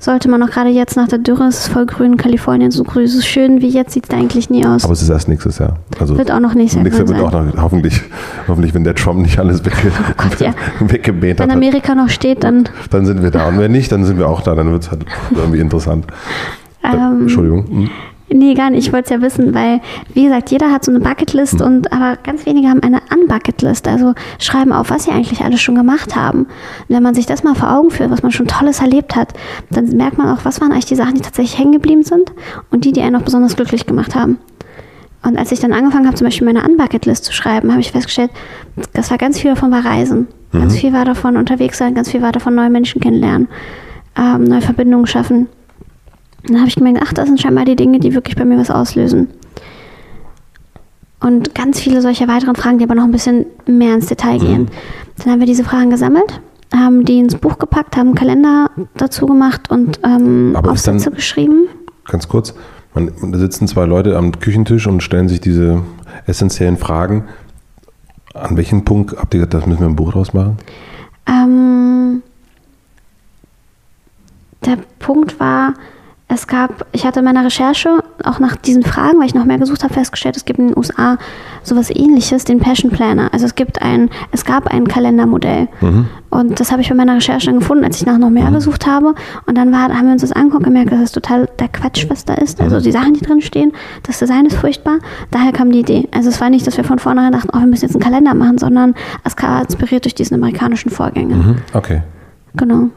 Sollte 0.04 0.30
man 0.30 0.44
auch 0.44 0.50
gerade 0.50 0.70
jetzt 0.70 0.98
nach 0.98 1.08
der 1.08 1.20
Dürre, 1.20 1.46
es 1.46 1.60
ist 1.60 1.68
voll 1.70 1.86
grün, 1.86 2.18
Kalifornien 2.18 2.72
so 2.72 2.84
grün, 2.84 3.08
so 3.08 3.22
schön 3.22 3.62
wie 3.62 3.70
jetzt 3.70 3.94
sieht 3.94 4.04
es 4.04 4.10
da 4.10 4.18
eigentlich 4.18 4.50
nie 4.50 4.66
aus. 4.66 4.84
Aber 4.84 4.92
es 4.92 5.02
ist 5.02 5.08
erst 5.08 5.30
nächstes 5.30 5.60
Jahr. 5.60 5.78
Also 5.98 6.18
Wird 6.18 6.30
auch 6.30 6.42
noch 6.42 6.56
nicht 6.56 6.74
sehr 6.74 6.84
nächstes 6.84 7.10
Jahr 7.10 7.22
wird 7.22 7.32
sein. 7.32 7.50
auch 7.50 7.54
noch, 7.56 7.62
hoffentlich, 7.63 8.02
hoffentlich, 8.50 8.74
wenn 8.74 8.84
der 8.84 8.96
Trump 8.96 9.22
nicht 9.22 9.39
alles 9.39 9.63
wegge 9.63 9.94
Gott, 10.18 10.42
ja. 10.42 10.54
Wenn 10.82 11.39
hat, 11.39 11.50
Amerika 11.50 11.96
noch 11.96 12.10
steht, 12.10 12.44
dann 12.44 12.68
dann 12.89 13.06
sind 13.06 13.24
wir 13.24 13.32
da. 13.32 13.48
Und 13.48 13.60
wenn 13.60 13.72
nicht, 13.72 13.94
dann 13.94 14.04
sind 14.04 14.18
wir 14.18 14.28
auch 14.28 14.42
da. 14.42 14.56
Dann 14.56 14.74
wird 14.74 14.84
es 14.84 14.92
halt 14.92 15.06
irgendwie 15.32 15.60
interessant. 15.60 16.06
Äh, 16.84 16.98
Ähm, 16.98 17.22
Entschuldigung. 17.22 17.66
Hm. 17.70 17.89
Nee, 18.34 18.56
gar 18.56 18.72
nicht. 18.72 18.88
Ich 18.88 18.91
wollte 18.91 19.06
es 19.06 19.10
ja 19.12 19.22
wissen, 19.22 19.54
weil, 19.54 19.80
wie 20.13 20.24
gesagt, 20.24 20.50
jeder 20.50 20.72
hat 20.72 20.84
so 20.84 20.91
eine 20.91 21.00
Bucketlist 21.00 21.60
Hm. 21.60 21.67
und 21.67 21.93
aber 21.93 22.17
ganz 22.24 22.48
wenige 22.48 22.67
haben 22.67 22.82
eine 22.82 23.02
Unbucketlist. 23.13 23.88
Also 23.88 24.15
schreiben 24.39 24.74
auf, 24.74 24.89
was 24.89 25.04
sie 25.04 25.12
eigentlich 25.12 25.41
alles 25.41 25.62
schon 25.62 25.76
gemacht 25.76 26.15
haben. 26.15 26.39
Und 26.39 26.50
wenn 26.89 27.04
man 27.04 27.13
sich 27.13 27.28
das 27.28 27.43
mal 27.43 27.54
vor 27.54 27.72
Augen 27.72 27.91
führt, 27.91 28.10
was 28.10 28.24
man 28.24 28.32
schon 28.32 28.48
Tolles 28.48 28.80
erlebt 28.80 29.15
hat, 29.15 29.34
dann 29.69 29.86
merkt 29.96 30.17
man 30.17 30.36
auch, 30.36 30.46
was 30.46 30.62
waren 30.62 30.72
eigentlich 30.72 30.86
die 30.86 30.96
Sachen, 30.96 31.13
die 31.13 31.22
tatsächlich 31.22 31.60
hängen 31.60 31.74
geblieben 31.74 32.02
sind 32.04 32.32
und 32.72 32.86
die, 32.86 32.91
die 32.91 33.02
einen 33.02 33.15
auch 33.15 33.22
besonders 33.22 33.56
glücklich 33.56 33.86
gemacht 33.86 34.15
haben. 34.15 34.39
Und 35.22 35.38
als 35.38 35.52
ich 35.52 35.60
dann 35.60 35.72
angefangen 35.72 36.08
habe, 36.08 36.15
zum 36.15 36.26
Beispiel 36.26 36.46
meine 36.46 36.67
Unbucketlist 36.67 37.24
zu 37.24 37.34
schreiben, 37.34 37.69
habe 37.72 37.82
ich 37.82 37.91
festgestellt, 37.91 38.32
das 38.93 39.12
war 39.12 39.17
ganz 39.19 39.39
viel 39.39 39.52
davon 39.52 39.72
war 39.72 39.86
Reisen. 39.86 40.28
Ganz 40.52 40.76
viel 40.78 40.93
war 40.93 41.06
davon 41.06 41.38
unterwegs 41.38 41.78
sein, 41.80 41.96
ganz 41.96 42.12
viel 42.12 42.22
war 42.22 42.32
davon 42.32 42.54
neue 42.54 42.69
Menschen 42.69 43.02
kennenlernen, 43.02 43.48
ähm, 44.15 44.43
neue 44.43 44.62
Verbindungen 44.62 45.08
schaffen. 45.08 45.48
Dann 46.47 46.58
habe 46.60 46.67
ich 46.67 46.75
gemerkt, 46.75 46.99
ach, 47.03 47.13
das 47.13 47.27
sind 47.27 47.39
scheinbar 47.39 47.65
die 47.65 47.75
Dinge, 47.75 47.99
die 47.99 48.13
wirklich 48.13 48.36
bei 48.36 48.45
mir 48.45 48.58
was 48.58 48.69
auslösen. 48.69 49.29
Und 51.21 51.56
ganz 51.56 51.79
viele 51.79 52.01
solcher 52.01 52.27
weiteren 52.27 52.56
Fragen, 52.56 52.79
die 52.79 52.84
aber 52.84 52.95
noch 52.95 53.06
ein 53.06 53.12
bisschen 53.12 53.45
mehr 53.65 53.93
ins 53.95 54.08
Detail 54.08 54.39
gehen. 54.39 54.67
Dann 55.19 55.32
haben 55.34 55.39
wir 55.39 55.47
diese 55.47 55.63
Fragen 55.63 55.89
gesammelt, 55.89 56.41
haben 56.75 57.06
die 57.06 57.19
ins 57.19 57.36
Buch 57.36 57.58
gepackt, 57.60 57.95
haben 57.95 58.08
einen 58.08 58.15
Kalender 58.15 58.69
dazu 58.97 59.25
gemacht 59.25 59.69
und 59.71 59.99
ähm, 60.03 60.53
Aber 60.56 60.73
ist 60.73 60.86
dann- 60.86 60.95
Aufsätze 60.95 61.15
geschrieben. 61.15 61.67
Ganz 62.06 62.27
kurz, 62.27 62.53
man, 62.93 63.10
da 63.32 63.38
sitzen 63.39 63.69
zwei 63.69 63.86
Leute 63.86 64.17
am 64.17 64.38
Küchentisch 64.38 64.86
und 64.88 65.01
stellen 65.01 65.29
sich 65.29 65.39
diese 65.39 65.82
essentiellen 66.27 66.75
Fragen. 66.75 67.23
An 68.34 68.58
welchem 68.58 68.84
Punkt 68.84 69.15
habt 69.17 69.34
ihr 69.34 69.38
gesagt, 69.39 69.53
das 69.53 69.65
müssen 69.65 69.79
wir 69.79 69.88
im 69.88 69.95
Buch 69.95 70.12
draus 70.12 70.34
machen? 70.34 70.58
Ähm, 71.25 72.21
der 74.65 74.77
Punkt 74.99 75.39
war, 75.39 75.75
es 76.34 76.48
gab, 76.48 76.86
ich 76.91 77.06
hatte 77.06 77.19
in 77.19 77.26
meiner 77.26 77.46
Recherche 77.46 78.04
auch 78.24 78.39
nach 78.39 78.56
diesen 78.56 78.84
Fragen, 78.84 79.19
weil 79.19 79.26
ich 79.26 79.36
noch 79.36 79.46
mehr 79.46 79.58
gesucht 79.58 79.84
habe, 79.84 79.93
festgestellt, 79.93 80.36
es 80.36 80.46
gibt 80.46 80.60
in 80.60 80.69
den 80.69 80.78
USA 80.78 81.17
sowas 81.63 81.89
ähnliches, 81.89 82.43
den 82.46 82.60
Passion 82.60 82.91
Planner. 82.91 83.30
Also 83.34 83.46
es 83.46 83.56
gibt 83.56 83.82
ein, 83.82 84.10
es 84.32 84.46
gab 84.46 84.67
ein 84.67 84.88
Kalendermodell. 84.88 85.67
Und 86.30 86.60
das 86.60 86.72
habe 86.72 86.82
ich 86.82 86.89
bei 86.89 86.96
meiner 86.96 87.15
Recherche 87.15 87.46
dann 87.48 87.60
gefunden, 87.60 87.84
als 87.84 87.98
ich 87.98 88.06
nach 88.06 88.17
noch 88.17 88.30
mehr 88.30 88.50
gesucht 88.52 88.88
habe. 88.88 89.13
Und 89.46 89.58
dann 89.58 89.72
war, 89.72 89.89
haben 89.89 90.06
wir 90.06 90.13
uns 90.13 90.22
das 90.22 90.32
angeguckt 90.32 90.65
und 90.65 90.74
gemerkt, 90.74 90.91
dass 90.91 91.00
es 91.00 91.12
total 91.12 91.48
der 91.60 91.67
Quatsch, 91.67 92.06
was 92.10 92.26
da 92.26 92.34
ist. 92.34 92.60
Also 92.60 92.80
die 92.80 92.91
Sachen, 92.91 93.13
die 93.13 93.22
drin 93.22 93.41
stehen, 93.41 93.72
das 94.04 94.19
Design 94.19 94.46
ist 94.46 94.56
furchtbar. 94.56 95.00
Daher 95.32 95.52
kam 95.52 95.72
die 95.72 95.80
Idee. 95.80 96.08
Also 96.12 96.30
es 96.30 96.41
war 96.41 96.50
nicht, 96.50 96.65
dass 96.65 96.78
wir 96.78 96.84
von 96.84 97.00
vornherein 97.00 97.32
dachten, 97.32 97.50
oh, 97.54 97.60
wir 97.60 97.67
müssen 97.67 97.86
jetzt 97.86 97.96
einen 97.96 98.04
Kalender 98.04 98.34
machen, 98.34 98.58
sondern 98.58 98.96
es 99.24 99.36
war 99.41 99.62
inspiriert 99.62 100.06
durch 100.06 100.15
diesen 100.15 100.36
amerikanischen 100.36 100.89
Vorgänger. 100.89 101.36
Mhm. 101.36 101.56
Okay. 101.74 102.02
Genau. 102.56 102.89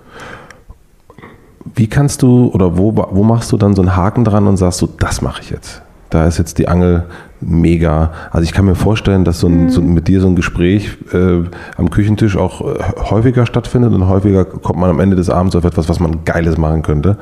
Wie 1.75 1.87
kannst 1.87 2.23
du 2.23 2.49
oder 2.53 2.79
wo, 2.79 2.95
wo 2.97 3.23
machst 3.23 3.53
du 3.53 3.57
dann 3.57 3.75
so 3.75 3.83
einen 3.83 3.97
Haken 3.97 4.25
dran 4.25 4.47
und 4.47 4.57
sagst 4.57 4.79
so, 4.79 4.87
das 4.87 5.23
mache 5.23 5.43
ich 5.43 5.51
jetzt? 5.51 5.83
Da 6.11 6.27
ist 6.27 6.39
jetzt 6.39 6.59
die 6.59 6.69
Angel 6.69 7.05
mega. 7.41 8.13
Also 8.31 8.45
ich 8.45 8.53
kann 8.53 8.65
mir 8.65 8.75
vorstellen, 8.75 9.25
dass 9.25 9.41
so, 9.41 9.49
ein, 9.49 9.71
so 9.71 9.83
mit 9.83 10.09
dir 10.09 10.21
so 10.21 10.29
ein 10.29 10.37
Gespräch 10.37 10.97
äh, 11.13 11.43
am 11.77 11.91
Küchentisch 11.91 12.37
auch 12.37 12.61
äh, 12.61 12.79
häufiger 13.11 13.45
stattfindet 13.45 13.93
und 13.93 14.09
häufiger 14.09 14.45
kommt 14.45 14.79
man 14.79 14.91
am 14.91 15.01
Ende 15.01 15.17
des 15.17 15.31
Abends 15.31 15.57
auf 15.57 15.65
etwas, 15.65 15.89
was 15.89 16.01
man 16.01 16.25
Geiles 16.25 16.59
machen 16.59 16.83
könnte. 16.83 17.19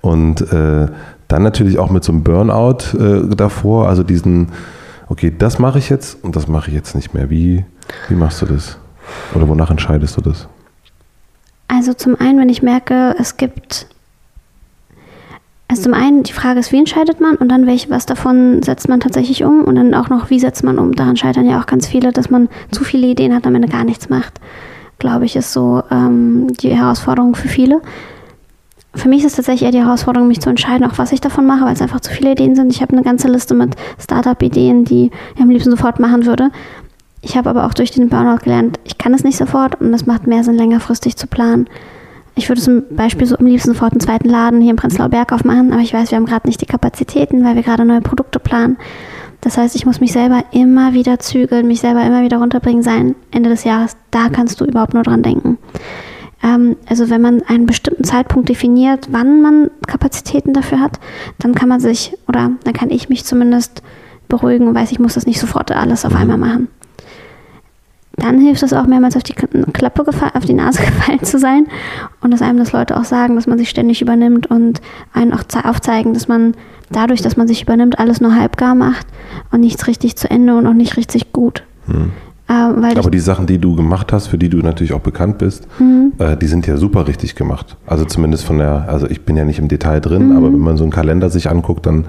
Und 0.00 0.52
äh, 0.52 0.88
dann 1.28 1.42
natürlich 1.42 1.78
auch 1.78 1.90
mit 1.90 2.04
so 2.04 2.12
einem 2.12 2.22
Burnout 2.22 2.96
äh, 2.98 3.34
davor, 3.34 3.88
also 3.88 4.02
diesen, 4.02 4.48
okay, 5.08 5.32
das 5.36 5.58
mache 5.58 5.78
ich 5.78 5.88
jetzt 5.88 6.22
und 6.22 6.36
das 6.36 6.48
mache 6.48 6.68
ich 6.68 6.74
jetzt 6.74 6.94
nicht 6.94 7.14
mehr. 7.14 7.30
Wie, 7.30 7.64
wie 8.08 8.14
machst 8.14 8.42
du 8.42 8.46
das? 8.46 8.78
Oder 9.34 9.48
wonach 9.48 9.70
entscheidest 9.70 10.16
du 10.16 10.20
das? 10.20 10.48
Also 11.68 11.92
zum 11.92 12.18
einen, 12.18 12.38
wenn 12.38 12.48
ich 12.48 12.62
merke, 12.62 13.14
es 13.18 13.36
gibt 13.36 13.86
also 15.70 15.82
zum 15.82 15.92
einen 15.92 16.22
die 16.22 16.32
Frage 16.32 16.60
ist, 16.60 16.72
wie 16.72 16.78
entscheidet 16.78 17.20
man 17.20 17.36
und 17.36 17.50
dann 17.50 17.66
welche, 17.66 17.90
was 17.90 18.06
davon 18.06 18.62
setzt 18.62 18.88
man 18.88 19.00
tatsächlich 19.00 19.44
um 19.44 19.64
und 19.64 19.74
dann 19.74 19.92
auch 19.92 20.08
noch, 20.08 20.30
wie 20.30 20.40
setzt 20.40 20.64
man 20.64 20.78
um. 20.78 20.94
Daran 20.94 21.18
scheitern 21.18 21.46
ja 21.46 21.60
auch 21.60 21.66
ganz 21.66 21.86
viele, 21.86 22.10
dass 22.10 22.30
man 22.30 22.48
zu 22.70 22.84
viele 22.84 23.06
Ideen 23.06 23.34
hat 23.34 23.46
am 23.46 23.54
Ende 23.54 23.68
gar 23.68 23.84
nichts 23.84 24.08
macht. 24.08 24.40
Glaube 24.98 25.26
ich, 25.26 25.36
ist 25.36 25.52
so 25.52 25.82
ähm, 25.90 26.46
die 26.54 26.74
Herausforderung 26.74 27.34
für 27.34 27.48
viele. 27.48 27.82
Für 28.94 29.10
mich 29.10 29.20
ist 29.20 29.32
es 29.32 29.36
tatsächlich 29.36 29.64
eher 29.64 29.72
die 29.72 29.84
Herausforderung, 29.84 30.26
mich 30.26 30.40
zu 30.40 30.48
entscheiden, 30.48 30.86
auch 30.86 30.96
was 30.96 31.12
ich 31.12 31.20
davon 31.20 31.46
mache, 31.46 31.66
weil 31.66 31.74
es 31.74 31.82
einfach 31.82 32.00
zu 32.00 32.10
viele 32.10 32.32
Ideen 32.32 32.56
sind. 32.56 32.72
Ich 32.72 32.80
habe 32.80 32.94
eine 32.94 33.02
ganze 33.02 33.28
Liste 33.28 33.54
mit 33.54 33.76
Startup-Ideen, 34.00 34.86
die 34.86 35.10
ich 35.36 35.40
am 35.40 35.50
liebsten 35.50 35.70
sofort 35.70 36.00
machen 36.00 36.24
würde. 36.24 36.50
Ich 37.20 37.36
habe 37.36 37.50
aber 37.50 37.66
auch 37.66 37.74
durch 37.74 37.90
den 37.90 38.08
Burnout 38.08 38.44
gelernt, 38.44 38.78
ich 38.84 38.96
kann 38.98 39.12
es 39.12 39.24
nicht 39.24 39.36
sofort 39.36 39.80
und 39.80 39.92
es 39.92 40.06
macht 40.06 40.26
mehr 40.26 40.44
Sinn, 40.44 40.56
längerfristig 40.56 41.16
zu 41.16 41.26
planen. 41.26 41.68
Ich 42.38 42.48
würde 42.48 42.62
zum 42.62 42.84
Beispiel 42.90 43.26
so 43.26 43.36
am 43.36 43.46
liebsten 43.46 43.72
sofort 43.72 43.92
einen 43.92 44.00
zweiten 44.00 44.28
Laden 44.28 44.60
hier 44.60 44.70
im 44.70 44.76
Prenzlauer 44.76 45.08
Berg 45.08 45.32
aufmachen, 45.32 45.72
aber 45.72 45.82
ich 45.82 45.92
weiß, 45.92 46.12
wir 46.12 46.16
haben 46.16 46.26
gerade 46.26 46.46
nicht 46.46 46.60
die 46.60 46.66
Kapazitäten, 46.66 47.44
weil 47.44 47.56
wir 47.56 47.64
gerade 47.64 47.84
neue 47.84 48.00
Produkte 48.00 48.38
planen. 48.38 48.76
Das 49.40 49.58
heißt, 49.58 49.74
ich 49.74 49.86
muss 49.86 50.00
mich 50.00 50.12
selber 50.12 50.44
immer 50.52 50.92
wieder 50.94 51.18
zügeln, 51.18 51.66
mich 51.66 51.80
selber 51.80 52.04
immer 52.04 52.22
wieder 52.22 52.38
runterbringen 52.38 52.82
sein. 52.82 53.16
Ende 53.32 53.50
des 53.50 53.64
Jahres, 53.64 53.96
da 54.12 54.28
kannst 54.28 54.60
du 54.60 54.64
überhaupt 54.64 54.94
nur 54.94 55.02
dran 55.02 55.22
denken. 55.24 55.58
Ähm, 56.42 56.76
also 56.86 57.10
wenn 57.10 57.20
man 57.20 57.42
einen 57.42 57.66
bestimmten 57.66 58.04
Zeitpunkt 58.04 58.48
definiert, 58.48 59.08
wann 59.10 59.42
man 59.42 59.70
Kapazitäten 59.88 60.52
dafür 60.52 60.80
hat, 60.80 61.00
dann 61.40 61.56
kann 61.56 61.68
man 61.68 61.80
sich, 61.80 62.14
oder 62.28 62.52
dann 62.62 62.72
kann 62.72 62.90
ich 62.90 63.08
mich 63.08 63.24
zumindest 63.24 63.82
beruhigen 64.28 64.68
und 64.68 64.74
weiß, 64.76 64.92
ich 64.92 65.00
muss 65.00 65.14
das 65.14 65.26
nicht 65.26 65.40
sofort 65.40 65.72
alles 65.72 66.04
auf 66.04 66.14
einmal 66.14 66.38
machen 66.38 66.68
dann 68.18 68.40
hilft 68.40 68.62
es 68.62 68.72
auch 68.72 68.86
mehrmals 68.86 69.16
auf 69.16 69.22
die 69.22 69.34
Klappe 69.34 70.04
auf 70.34 70.44
die 70.44 70.54
Nase 70.54 70.82
gefallen 70.84 71.22
zu 71.22 71.38
sein 71.38 71.66
und 72.20 72.32
dass 72.32 72.42
einem 72.42 72.58
das 72.58 72.72
Leute 72.72 72.96
auch 72.96 73.04
sagen, 73.04 73.36
dass 73.36 73.46
man 73.46 73.58
sich 73.58 73.70
ständig 73.70 74.02
übernimmt 74.02 74.48
und 74.48 74.80
einen 75.12 75.32
auch 75.32 75.42
aufzeigen, 75.64 76.14
dass 76.14 76.28
man 76.28 76.54
dadurch, 76.90 77.22
dass 77.22 77.36
man 77.36 77.48
sich 77.48 77.62
übernimmt, 77.62 77.98
alles 77.98 78.20
nur 78.20 78.34
halbgar 78.34 78.74
macht 78.74 79.06
und 79.50 79.60
nichts 79.60 79.86
richtig 79.86 80.16
zu 80.16 80.30
Ende 80.30 80.56
und 80.56 80.66
auch 80.66 80.74
nicht 80.74 80.96
richtig 80.96 81.32
gut. 81.32 81.62
Hm. 81.86 82.12
Ähm, 82.50 82.82
Aber 82.82 83.10
die 83.10 83.18
Sachen, 83.20 83.46
die 83.46 83.58
du 83.58 83.76
gemacht 83.76 84.12
hast, 84.12 84.28
für 84.28 84.38
die 84.38 84.48
du 84.48 84.58
natürlich 84.58 84.94
auch 84.94 85.00
bekannt 85.00 85.38
bist, 85.38 85.68
mhm. 85.78 86.12
äh, 86.18 86.34
die 86.34 86.46
sind 86.46 86.66
ja 86.66 86.78
super 86.78 87.06
richtig 87.06 87.34
gemacht. 87.34 87.76
Also 87.86 88.06
zumindest 88.06 88.44
von 88.44 88.56
der, 88.56 88.88
also 88.88 89.06
ich 89.06 89.22
bin 89.26 89.36
ja 89.36 89.44
nicht 89.44 89.58
im 89.58 89.68
Detail 89.68 90.00
drin, 90.00 90.30
mhm. 90.30 90.36
aber 90.36 90.46
wenn 90.46 90.58
man 90.58 90.78
so 90.78 90.84
einen 90.84 90.90
Kalender 90.90 91.28
sich 91.28 91.50
anguckt, 91.50 91.84
dann 91.84 92.06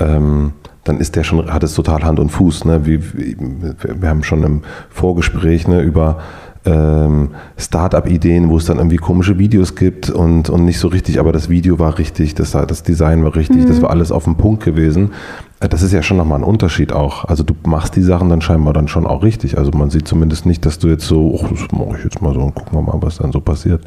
ähm, 0.00 0.54
dann 0.84 0.98
ist 0.98 1.16
der 1.16 1.24
schon, 1.24 1.52
hat 1.52 1.62
es 1.62 1.74
total 1.74 2.02
Hand 2.02 2.18
und 2.18 2.30
Fuß. 2.30 2.64
Ne? 2.64 2.86
Wie, 2.86 3.00
wir 3.00 4.08
haben 4.08 4.22
schon 4.22 4.42
im 4.42 4.62
Vorgespräch 4.90 5.68
ne, 5.68 5.82
über 5.82 6.18
ähm, 6.64 7.30
Start-up-Ideen, 7.56 8.48
wo 8.50 8.56
es 8.56 8.66
dann 8.66 8.78
irgendwie 8.78 8.96
komische 8.96 9.38
Videos 9.38 9.74
gibt 9.76 10.10
und, 10.10 10.50
und 10.50 10.64
nicht 10.64 10.78
so 10.78 10.88
richtig, 10.88 11.18
aber 11.18 11.32
das 11.32 11.48
Video 11.48 11.78
war 11.78 11.98
richtig, 11.98 12.34
das, 12.34 12.52
das 12.52 12.82
Design 12.82 13.24
war 13.24 13.34
richtig, 13.34 13.64
mhm. 13.64 13.66
das 13.66 13.80
war 13.80 13.90
alles 13.90 14.12
auf 14.12 14.24
dem 14.24 14.36
Punkt 14.36 14.64
gewesen. 14.64 15.12
Äh, 15.60 15.68
das 15.68 15.82
ist 15.82 15.92
ja 15.92 16.02
schon 16.02 16.16
nochmal 16.16 16.40
ein 16.40 16.44
Unterschied 16.44 16.92
auch. 16.92 17.24
Also 17.24 17.42
du 17.44 17.54
machst 17.64 17.96
die 17.96 18.02
Sachen 18.02 18.28
dann 18.28 18.40
scheinbar 18.40 18.74
dann 18.74 18.88
schon 18.88 19.06
auch 19.06 19.22
richtig. 19.22 19.56
Also 19.58 19.70
man 19.70 19.90
sieht 19.90 20.06
zumindest 20.06 20.46
nicht, 20.46 20.66
dass 20.66 20.78
du 20.78 20.88
jetzt 20.88 21.06
so, 21.06 21.30
oh, 21.34 21.46
das 21.48 21.70
mache 21.72 21.98
ich 21.98 22.04
jetzt 22.04 22.20
mal 22.20 22.34
so 22.34 22.40
und 22.40 22.54
gucken 22.54 22.78
wir 22.78 22.82
mal, 22.82 23.00
was 23.00 23.18
dann 23.18 23.32
so 23.32 23.40
passiert. 23.40 23.82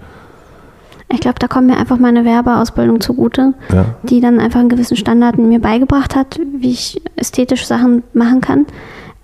Ich 1.14 1.20
glaube, 1.20 1.38
da 1.38 1.48
kommt 1.48 1.68
mir 1.68 1.78
einfach 1.78 2.00
meine 2.00 2.26
Werbeausbildung 2.26 3.00
zugute, 3.00 3.54
ja. 3.72 3.86
die 4.02 4.20
dann 4.20 4.40
einfach 4.40 4.60
einen 4.60 4.70
gewissen 4.70 4.98
Standard 4.98 5.38
mir 5.38 5.60
beigebracht 5.60 6.16
hat, 6.16 6.40
wie 6.58 6.72
ich 6.72 7.02
ästhetisch 7.16 7.66
Sachen 7.68 8.02
machen 8.14 8.42
kann. 8.42 8.66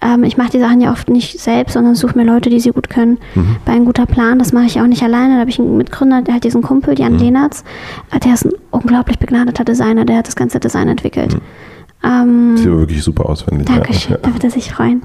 Ähm, 0.02 0.24
ich 0.24 0.38
mache 0.38 0.52
die 0.52 0.60
Sachen 0.60 0.82
ja 0.82 0.92
oft 0.92 1.10
nicht 1.10 1.40
selbst, 1.40 1.74
sondern 1.74 1.96
suche 1.96 2.16
mir 2.16 2.26
Leute, 2.26 2.52
die 2.52 2.60
sie 2.60 2.70
gut 2.70 2.90
können. 2.90 3.18
Mhm. 3.34 3.58
Bei 3.66 3.72
einem 3.72 3.86
guter 3.86 4.06
Plan, 4.06 4.38
das 4.38 4.54
mache 4.54 4.66
ich 4.66 4.80
auch 4.80 4.86
nicht 4.86 5.02
alleine. 5.02 5.34
Da 5.34 5.40
habe 5.42 5.50
ich 5.50 5.60
einen 5.60 5.78
Mitgründer, 5.78 6.22
der 6.22 6.36
hat 6.36 6.44
diesen 6.44 6.62
Kumpel, 6.62 6.98
Jan 6.98 7.14
mhm. 7.14 7.20
Lehnertz. 7.20 7.64
Äh, 8.12 8.20
der 8.20 8.36
ist 8.36 8.46
ein 8.46 8.54
unglaublich 8.70 9.18
begnadeter 9.18 9.66
Designer, 9.66 10.06
der 10.06 10.18
hat 10.18 10.28
das 10.28 10.36
ganze 10.36 10.60
Design 10.60 10.90
entwickelt. 10.90 11.34
Mhm. 11.34 11.42
Ähm, 12.04 12.58
Sieht 12.58 12.68
aber 12.68 12.80
wirklich 12.80 13.04
super 13.04 13.28
aus, 13.28 13.42
finde 13.42 13.62
ich. 13.62 13.68
Dankeschön, 13.68 14.12
ja. 14.14 14.20
da 14.22 14.32
wird 14.32 14.44
er 14.44 14.52
sich 14.52 14.72
freuen. 14.72 15.02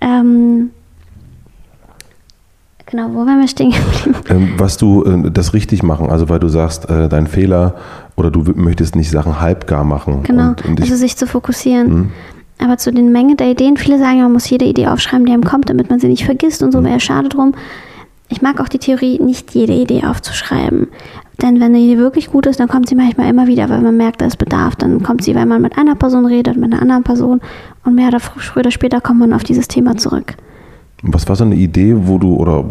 Ähm, 0.00 0.70
Genau, 2.92 3.08
wo 3.14 3.24
waren 3.24 3.40
wir 3.40 3.48
stehen 3.48 3.70
geblieben? 3.70 4.16
Ähm, 4.28 4.52
was 4.58 4.76
du 4.76 5.02
äh, 5.02 5.30
das 5.30 5.54
richtig 5.54 5.82
machen, 5.82 6.10
also 6.10 6.28
weil 6.28 6.38
du 6.38 6.48
sagst, 6.48 6.90
äh, 6.90 7.08
dein 7.08 7.26
Fehler 7.26 7.74
oder 8.16 8.30
du 8.30 8.44
möchtest 8.54 8.96
nicht 8.96 9.10
Sachen 9.10 9.40
halbgar 9.40 9.82
machen. 9.82 10.24
Genau, 10.24 10.48
und, 10.48 10.64
und 10.66 10.78
also 10.78 10.94
sich 10.94 11.16
zu 11.16 11.26
fokussieren. 11.26 11.88
Mhm. 11.88 12.10
Aber 12.58 12.76
zu 12.76 12.92
den 12.92 13.10
Menge 13.10 13.34
der 13.34 13.50
Ideen, 13.50 13.78
viele 13.78 13.98
sagen, 13.98 14.20
man 14.20 14.32
muss 14.32 14.50
jede 14.50 14.66
Idee 14.66 14.88
aufschreiben, 14.88 15.24
die 15.24 15.32
einem 15.32 15.42
kommt, 15.42 15.70
damit 15.70 15.88
man 15.88 16.00
sie 16.00 16.08
nicht 16.08 16.26
vergisst 16.26 16.62
und 16.62 16.70
so, 16.70 16.80
mhm. 16.80 16.84
wäre 16.84 17.00
schade 17.00 17.30
drum. 17.30 17.54
Ich 18.28 18.42
mag 18.42 18.60
auch 18.60 18.68
die 18.68 18.78
Theorie, 18.78 19.18
nicht 19.18 19.54
jede 19.54 19.72
Idee 19.72 20.04
aufzuschreiben. 20.04 20.88
Denn 21.40 21.54
wenn 21.54 21.74
eine 21.74 21.78
Idee 21.78 21.96
wirklich 21.96 22.30
gut 22.30 22.44
ist, 22.44 22.60
dann 22.60 22.68
kommt 22.68 22.90
sie 22.90 22.94
manchmal 22.94 23.30
immer 23.30 23.46
wieder, 23.46 23.70
weil 23.70 23.80
man 23.80 23.96
merkt, 23.96 24.20
da 24.20 24.26
ist 24.26 24.36
Bedarf. 24.36 24.76
Dann 24.76 25.02
kommt 25.02 25.24
sie, 25.24 25.34
wenn 25.34 25.48
man 25.48 25.62
mit 25.62 25.78
einer 25.78 25.94
Person 25.94 26.26
redet, 26.26 26.58
mit 26.58 26.70
einer 26.70 26.82
anderen 26.82 27.04
Person 27.04 27.40
und 27.86 27.94
mehr 27.94 28.08
oder 28.08 28.20
früher 28.20 28.58
oder 28.58 28.70
später 28.70 29.00
kommt 29.00 29.20
man 29.20 29.32
auf 29.32 29.44
dieses 29.44 29.66
Thema 29.66 29.96
zurück. 29.96 30.34
Was 31.02 31.28
war 31.28 31.36
so 31.36 31.44
eine 31.44 31.56
Idee, 31.56 31.94
wo 31.96 32.18
du, 32.18 32.36
oder 32.36 32.64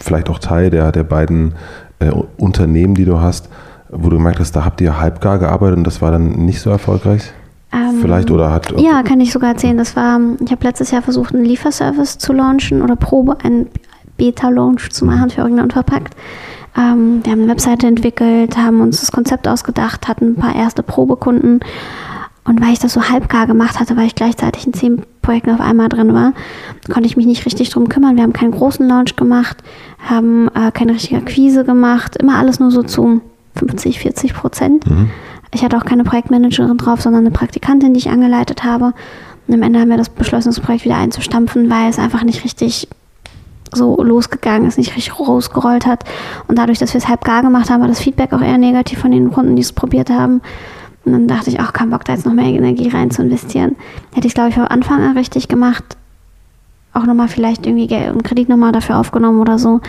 vielleicht 0.00 0.28
auch 0.28 0.38
Teil 0.38 0.70
der, 0.70 0.92
der 0.92 1.04
beiden 1.04 1.54
äh, 2.00 2.10
Unternehmen, 2.36 2.94
die 2.94 3.04
du 3.04 3.20
hast, 3.20 3.48
wo 3.90 4.10
du 4.10 4.16
gemerkt 4.16 4.40
hast, 4.40 4.52
da 4.52 4.64
habt 4.64 4.80
ihr 4.80 5.00
halbgar 5.00 5.38
gearbeitet 5.38 5.78
und 5.78 5.84
das 5.84 6.02
war 6.02 6.10
dann 6.10 6.44
nicht 6.44 6.60
so 6.60 6.70
erfolgreich? 6.70 7.32
Ähm, 7.72 7.98
vielleicht 8.00 8.30
oder 8.30 8.50
hat. 8.50 8.72
Ja, 8.80 9.02
kann 9.02 9.20
ich 9.20 9.32
sogar 9.32 9.50
erzählen. 9.50 9.76
Das 9.76 9.94
war, 9.94 10.18
ich 10.44 10.50
habe 10.50 10.64
letztes 10.64 10.90
Jahr 10.90 11.02
versucht, 11.02 11.34
einen 11.34 11.44
Lieferservice 11.44 12.18
zu 12.18 12.32
launchen 12.32 12.82
oder 12.82 12.96
Probe, 12.96 13.36
einen 13.42 13.66
Beta-Launch 14.16 14.90
zu 14.90 15.04
mhm. 15.04 15.10
machen 15.12 15.30
für 15.30 15.42
Original 15.42 15.64
und 15.64 15.72
Verpackt. 15.72 16.16
Ähm, 16.76 17.20
wir 17.22 17.32
haben 17.32 17.42
eine 17.42 17.50
Webseite 17.50 17.86
entwickelt, 17.86 18.56
haben 18.56 18.80
uns 18.80 19.00
das 19.00 19.12
Konzept 19.12 19.48
ausgedacht, 19.48 20.08
hatten 20.08 20.32
ein 20.32 20.36
paar 20.36 20.54
erste 20.54 20.82
Probekunden 20.82 21.60
und 22.48 22.62
weil 22.62 22.72
ich 22.72 22.78
das 22.78 22.94
so 22.94 23.08
halbgar 23.08 23.46
gemacht 23.46 23.78
hatte, 23.78 23.96
weil 23.96 24.06
ich 24.06 24.14
gleichzeitig 24.14 24.66
in 24.66 24.72
zehn 24.72 25.02
Projekten 25.20 25.50
auf 25.50 25.60
einmal 25.60 25.88
drin 25.88 26.14
war, 26.14 26.32
konnte 26.90 27.06
ich 27.06 27.16
mich 27.16 27.26
nicht 27.26 27.44
richtig 27.44 27.68
drum 27.68 27.88
kümmern. 27.88 28.16
Wir 28.16 28.22
haben 28.22 28.32
keinen 28.32 28.52
großen 28.52 28.88
Launch 28.88 29.16
gemacht, 29.16 29.58
haben 29.98 30.48
äh, 30.54 30.70
keine 30.72 30.94
richtige 30.94 31.18
Akquise 31.18 31.64
gemacht, 31.64 32.16
immer 32.16 32.36
alles 32.36 32.58
nur 32.58 32.70
so 32.70 32.82
zu 32.82 33.20
50, 33.56 34.00
40 34.00 34.34
Prozent. 34.34 34.88
Mhm. 34.88 35.10
Ich 35.52 35.62
hatte 35.62 35.76
auch 35.76 35.84
keine 35.84 36.04
Projektmanagerin 36.04 36.78
drauf, 36.78 37.02
sondern 37.02 37.26
eine 37.26 37.30
Praktikantin, 37.30 37.92
die 37.92 37.98
ich 38.00 38.10
angeleitet 38.10 38.64
habe. 38.64 38.92
Und 39.46 39.54
am 39.54 39.62
Ende 39.62 39.80
haben 39.80 39.90
wir 39.90 39.96
das 39.96 40.08
beschlossen, 40.08 40.48
das 40.48 40.60
Projekt 40.60 40.84
wieder 40.84 40.96
einzustampfen, 40.96 41.70
weil 41.70 41.88
es 41.88 41.98
einfach 41.98 42.22
nicht 42.22 42.44
richtig 42.44 42.88
so 43.74 44.02
losgegangen 44.02 44.66
ist, 44.66 44.78
nicht 44.78 44.96
richtig 44.96 45.18
rausgerollt 45.20 45.86
hat. 45.86 46.04
Und 46.46 46.58
dadurch, 46.58 46.78
dass 46.78 46.94
wir 46.94 46.98
es 46.98 47.08
halb 47.08 47.24
gar 47.24 47.42
gemacht 47.42 47.68
haben, 47.70 47.80
war 47.80 47.88
das 47.88 48.00
Feedback 48.00 48.32
auch 48.32 48.40
eher 48.40 48.58
negativ 48.58 48.98
von 48.98 49.10
den 49.10 49.30
Kunden, 49.30 49.56
die 49.56 49.62
es 49.62 49.72
probiert 49.72 50.10
haben. 50.10 50.40
Und 51.14 51.28
dann 51.28 51.36
dachte 51.36 51.50
ich 51.50 51.60
auch, 51.60 51.72
kein 51.72 51.90
Bock, 51.90 52.04
da 52.04 52.12
jetzt 52.12 52.26
noch 52.26 52.32
mehr 52.32 52.44
Energie 52.46 52.88
rein 52.88 53.10
zu 53.10 53.22
investieren. 53.22 53.76
Hätte 54.14 54.26
ich, 54.26 54.34
glaube 54.34 54.50
ich, 54.50 54.54
von 54.54 54.64
Anfang 54.64 55.02
an 55.02 55.16
richtig 55.16 55.48
gemacht. 55.48 55.84
Auch 56.92 57.04
nochmal 57.04 57.28
vielleicht 57.28 57.66
irgendwie 57.66 57.86
Geld 57.86 58.12
und 58.12 58.24
Kredit 58.24 58.48
nochmal 58.48 58.72
dafür 58.72 58.98
aufgenommen 58.98 59.40
oder 59.40 59.58
so. 59.58 59.80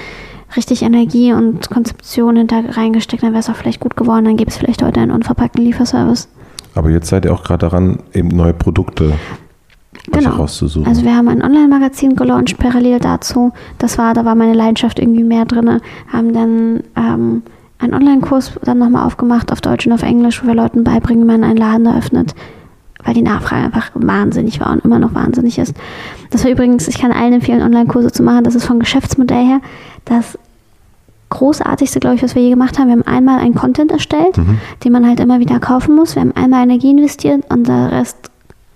Richtig 0.56 0.82
Energie 0.82 1.34
und 1.34 1.70
Konzeption 1.70 2.36
hinter 2.36 2.78
reingesteckt, 2.78 3.22
dann 3.22 3.32
wäre 3.32 3.42
es 3.42 3.50
auch 3.50 3.56
vielleicht 3.56 3.80
gut 3.80 3.96
geworden. 3.96 4.26
Dann 4.26 4.38
gäbe 4.38 4.50
es 4.50 4.58
vielleicht 4.58 4.82
heute 4.84 5.00
einen 5.00 5.12
unverpackten 5.12 5.64
Lieferservice. 5.64 6.28
Aber 6.76 6.90
jetzt 6.90 7.08
seid 7.08 7.26
ihr 7.26 7.34
auch 7.34 7.44
gerade 7.44 7.70
daran, 7.70 8.00
eben 8.14 8.30
neue 8.30 8.54
Produkte 8.54 9.14
genau. 10.12 10.32
rauszusuchen. 10.32 10.88
Also 10.88 11.04
wir 11.04 11.16
haben 11.16 11.28
ein 11.28 11.44
Online-Magazin 11.44 12.16
gelauncht 12.16 12.58
parallel 12.58 13.00
dazu. 13.00 13.52
Das 13.78 13.98
war, 13.98 14.14
da 14.14 14.26
war 14.26 14.36
meine 14.36 14.54
Leidenschaft 14.54 15.00
irgendwie 15.00 15.24
mehr 15.24 15.46
drin. 15.46 15.82
Haben 16.12 16.34
dann 16.34 16.84
ähm, 16.96 17.44
einen 17.80 17.94
Online-Kurs 17.94 18.52
dann 18.64 18.78
nochmal 18.78 19.06
aufgemacht 19.06 19.52
auf 19.52 19.62
Deutsch 19.62 19.88
und 19.88 19.94
auf 19.94 20.04
Englisch, 20.04 20.44
wo 20.44 20.48
wir 20.48 20.56
Leuten 20.56 20.84
beibringen, 20.84 21.24
wie 21.24 21.32
man 21.32 21.44
einen 21.44 21.58
Laden 21.58 21.86
eröffnet, 21.86 22.36
weil 23.04 23.14
die 23.14 23.22
Nachfrage 23.22 23.66
einfach 23.66 23.92
wahnsinnig 23.96 24.60
war 24.60 24.72
und 24.72 24.84
immer 24.84 25.00
noch 25.00 25.16
wahnsinnig 25.16 25.58
ist. 25.58 25.74
Das 26.30 26.44
war 26.44 26.52
übrigens, 26.52 26.88
ich 26.88 27.00
kann 27.00 27.12
allen 27.12 27.34
empfehlen, 27.34 27.62
Online-Kurse 27.62 28.12
zu 28.12 28.22
machen. 28.22 28.44
Das 28.44 28.56
ist 28.56 28.66
vom 28.66 28.80
Geschäftsmodell 28.80 29.46
her 29.46 29.62
das 30.06 30.38
großartigste, 31.30 32.00
glaube 32.00 32.18
ich, 32.18 32.24
was 32.24 32.36
wir 32.36 32.42
je 32.42 32.50
gemacht 32.50 32.78
haben. 32.78 32.88
Wir 32.88 32.94
haben 32.94 33.08
einmal 33.08 33.40
einen 33.40 33.56
Content 33.56 33.92
erstellt, 33.92 34.38
mhm. 34.38 34.58
den 34.84 34.92
man 34.92 35.08
halt 35.08 35.22
immer 35.22 35.40
wieder 35.40 35.60
kaufen 35.60 35.96
muss. 35.96 36.16
Wir 36.16 36.22
haben 36.22 36.36
einmal 36.36 36.64
Energie 36.64 36.92
investiert 36.92 37.44
und 37.50 37.68
der 37.68 37.92
Rest, 37.92 38.18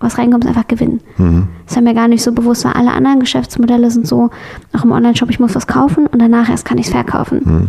was 0.00 0.16
reinkommt, 0.16 0.44
ist 0.44 0.48
einfach 0.48 0.68
Gewinn. 0.68 1.00
Mhm. 1.18 1.48
Das 1.66 1.76
war 1.76 1.82
mir 1.82 1.94
gar 1.94 2.08
nicht 2.08 2.22
so 2.22 2.32
bewusst, 2.32 2.64
weil 2.64 2.72
alle 2.72 2.92
anderen 2.92 3.20
Geschäftsmodelle 3.20 3.90
sind 3.90 4.06
so, 4.06 4.30
auch 4.72 4.84
im 4.84 4.92
Online-Shop, 4.92 5.28
ich 5.28 5.40
muss 5.40 5.54
was 5.54 5.66
kaufen 5.66 6.06
und 6.06 6.22
danach 6.22 6.48
erst 6.48 6.64
kann 6.64 6.78
ich 6.78 6.86
es 6.86 6.92
verkaufen. 6.92 7.40
Mhm 7.44 7.68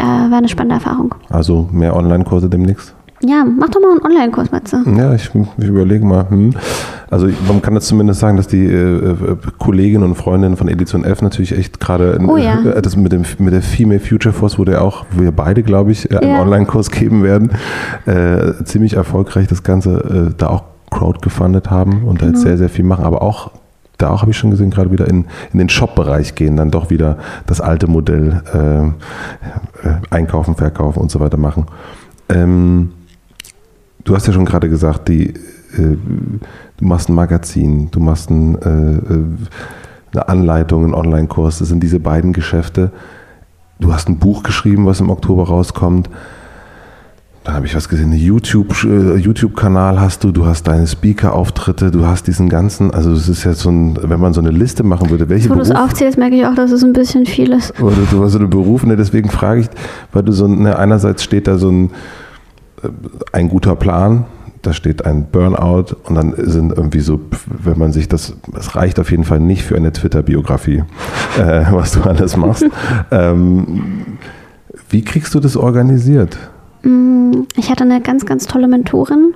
äh, 0.00 0.30
war 0.30 0.38
eine 0.38 0.48
spannende 0.48 0.76
Erfahrung. 0.76 1.14
Also 1.28 1.68
mehr 1.72 1.94
Online-Kurse 1.94 2.48
demnächst? 2.48 2.94
Ja, 3.22 3.44
mach 3.44 3.68
doch 3.68 3.80
mal 3.82 3.90
einen 3.90 4.02
Online-Kurs, 4.02 4.50
Matze. 4.50 4.82
Ja, 4.96 5.12
ich, 5.14 5.30
ich 5.58 5.66
überlege 5.66 6.06
mal. 6.06 6.30
Hm. 6.30 6.54
Also 7.10 7.28
man 7.46 7.60
kann 7.60 7.74
jetzt 7.74 7.86
zumindest 7.86 8.20
sagen, 8.20 8.38
dass 8.38 8.46
die 8.46 8.64
äh, 8.64 9.10
äh 9.10 9.36
Kolleginnen 9.58 10.04
und 10.04 10.14
Freundinnen 10.14 10.56
von 10.56 10.68
Edition 10.68 11.04
F 11.04 11.20
natürlich 11.20 11.56
echt 11.56 11.80
gerade 11.80 12.18
oh, 12.26 12.38
ja. 12.38 12.62
äh, 12.62 12.80
das 12.80 12.96
mit, 12.96 13.12
dem, 13.12 13.24
mit 13.38 13.52
der 13.52 13.60
Female 13.60 14.00
Future 14.00 14.32
Force, 14.32 14.58
wo 14.58 14.64
der 14.64 14.82
auch, 14.82 15.04
wir 15.10 15.32
beide, 15.32 15.62
glaube 15.62 15.92
ich, 15.92 16.10
äh, 16.10 16.16
einen 16.16 16.30
ja. 16.30 16.40
Online-Kurs 16.40 16.90
geben 16.90 17.22
werden, 17.22 17.50
äh, 18.06 18.64
ziemlich 18.64 18.94
erfolgreich 18.94 19.48
das 19.48 19.62
Ganze 19.62 20.34
da 20.38 20.48
auch 20.48 20.64
crowd 20.90 21.20
gefundet 21.20 21.70
haben 21.70 22.04
und 22.04 22.18
genau. 22.18 22.20
da 22.20 22.26
jetzt 22.28 22.40
sehr, 22.40 22.56
sehr 22.56 22.68
viel 22.68 22.84
machen, 22.84 23.04
aber 23.04 23.22
auch 23.22 23.50
da 24.02 24.10
auch, 24.10 24.22
habe 24.22 24.30
ich 24.30 24.36
schon 24.36 24.50
gesehen, 24.50 24.70
gerade 24.70 24.90
wieder 24.90 25.08
in, 25.08 25.26
in 25.52 25.58
den 25.58 25.68
Shop-Bereich 25.68 26.34
gehen, 26.34 26.56
dann 26.56 26.70
doch 26.70 26.90
wieder 26.90 27.18
das 27.46 27.60
alte 27.60 27.86
Modell 27.86 28.42
äh, 28.52 29.88
äh, 29.88 29.94
einkaufen, 30.10 30.54
verkaufen 30.54 31.00
und 31.00 31.10
so 31.10 31.20
weiter 31.20 31.36
machen. 31.36 31.66
Ähm, 32.28 32.92
du 34.04 34.14
hast 34.14 34.26
ja 34.26 34.32
schon 34.32 34.44
gerade 34.44 34.68
gesagt, 34.68 35.08
die, 35.08 35.30
äh, 35.30 35.96
du 36.76 36.84
machst 36.84 37.08
ein 37.08 37.14
Magazin, 37.14 37.90
du 37.90 38.00
machst 38.00 38.30
ein, 38.30 38.56
äh, 38.62 39.14
äh, 39.14 39.24
eine 40.12 40.28
Anleitung, 40.28 40.84
einen 40.84 40.94
Online-Kurs, 40.94 41.58
das 41.58 41.68
sind 41.68 41.82
diese 41.82 42.00
beiden 42.00 42.32
Geschäfte. 42.32 42.90
Du 43.78 43.92
hast 43.92 44.08
ein 44.08 44.18
Buch 44.18 44.42
geschrieben, 44.42 44.86
was 44.86 45.00
im 45.00 45.10
Oktober 45.10 45.44
rauskommt. 45.44 46.10
Dann 47.42 47.54
habe 47.54 47.64
ich 47.64 47.74
was 47.74 47.88
gesehen, 47.88 48.10
einen 48.10 48.20
YouTube-Kanal 48.20 49.18
YouTube 49.18 49.62
hast 49.62 50.24
du, 50.24 50.30
du 50.30 50.44
hast 50.44 50.64
deine 50.64 50.86
Speaker-Auftritte, 50.86 51.90
du 51.90 52.06
hast 52.06 52.26
diesen 52.26 52.50
ganzen, 52.50 52.92
also 52.92 53.12
es 53.12 53.30
ist 53.30 53.44
ja 53.44 53.54
so 53.54 53.70
ein, 53.70 53.98
wenn 54.02 54.20
man 54.20 54.34
so 54.34 54.42
eine 54.42 54.50
Liste 54.50 54.82
machen 54.82 55.08
würde, 55.08 55.30
welche 55.30 55.48
Wo 55.48 55.54
du 55.54 55.62
es 55.62 55.70
aufzählst, 55.70 56.18
merke 56.18 56.36
ich 56.36 56.44
auch, 56.44 56.54
dass 56.54 56.70
es 56.70 56.84
ein 56.84 56.92
bisschen 56.92 57.24
viel 57.24 57.52
ist. 57.52 57.80
Oder 57.80 57.96
du 58.10 58.22
hast 58.22 58.32
so 58.32 58.38
eine 58.38 58.48
Berufene, 58.48 58.96
deswegen 58.96 59.30
frage 59.30 59.62
ich, 59.62 59.68
weil 60.12 60.22
du 60.22 60.32
so, 60.32 60.46
ne, 60.46 60.78
einerseits 60.78 61.24
steht 61.24 61.46
da 61.46 61.56
so 61.56 61.70
ein, 61.70 61.90
äh, 62.82 62.88
ein 63.32 63.48
guter 63.48 63.74
Plan, 63.74 64.26
da 64.60 64.74
steht 64.74 65.06
ein 65.06 65.24
Burnout 65.32 65.96
und 66.04 66.16
dann 66.16 66.34
sind 66.36 66.76
irgendwie 66.76 67.00
so, 67.00 67.20
wenn 67.46 67.78
man 67.78 67.92
sich 67.92 68.06
das, 68.06 68.34
es 68.54 68.76
reicht 68.76 69.00
auf 69.00 69.10
jeden 69.10 69.24
Fall 69.24 69.40
nicht 69.40 69.62
für 69.62 69.76
eine 69.76 69.92
Twitter-Biografie, 69.92 70.84
äh, 71.38 71.64
was 71.70 71.92
du 71.92 72.02
alles 72.02 72.36
machst. 72.36 72.66
ähm, 73.10 74.18
wie 74.90 75.02
kriegst 75.02 75.34
du 75.34 75.40
das 75.40 75.56
organisiert? 75.56 76.36
Mm, 76.82 77.42
ich 77.56 77.70
hatte 77.70 77.84
eine 77.84 78.00
ganz, 78.00 78.26
ganz 78.26 78.46
tolle 78.46 78.68
Mentorin, 78.68 79.34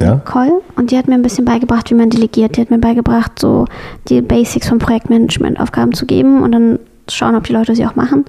Ja? 0.00 0.16
Nicole, 0.16 0.60
und 0.76 0.90
die 0.90 0.98
hat 0.98 1.08
mir 1.08 1.14
ein 1.14 1.22
bisschen 1.22 1.44
beigebracht, 1.44 1.90
wie 1.90 1.94
man 1.94 2.10
delegiert. 2.10 2.56
Die 2.56 2.60
hat 2.60 2.70
mir 2.70 2.78
beigebracht, 2.78 3.38
so 3.38 3.66
die 4.08 4.20
Basics 4.22 4.68
vom 4.68 4.78
Projektmanagement 4.78 5.60
Aufgaben 5.60 5.92
zu 5.94 6.06
geben 6.06 6.42
und 6.42 6.52
dann 6.52 6.78
schauen, 7.08 7.34
ob 7.34 7.44
die 7.44 7.52
Leute 7.52 7.74
sie 7.74 7.86
auch 7.86 7.96
machen. 7.96 8.24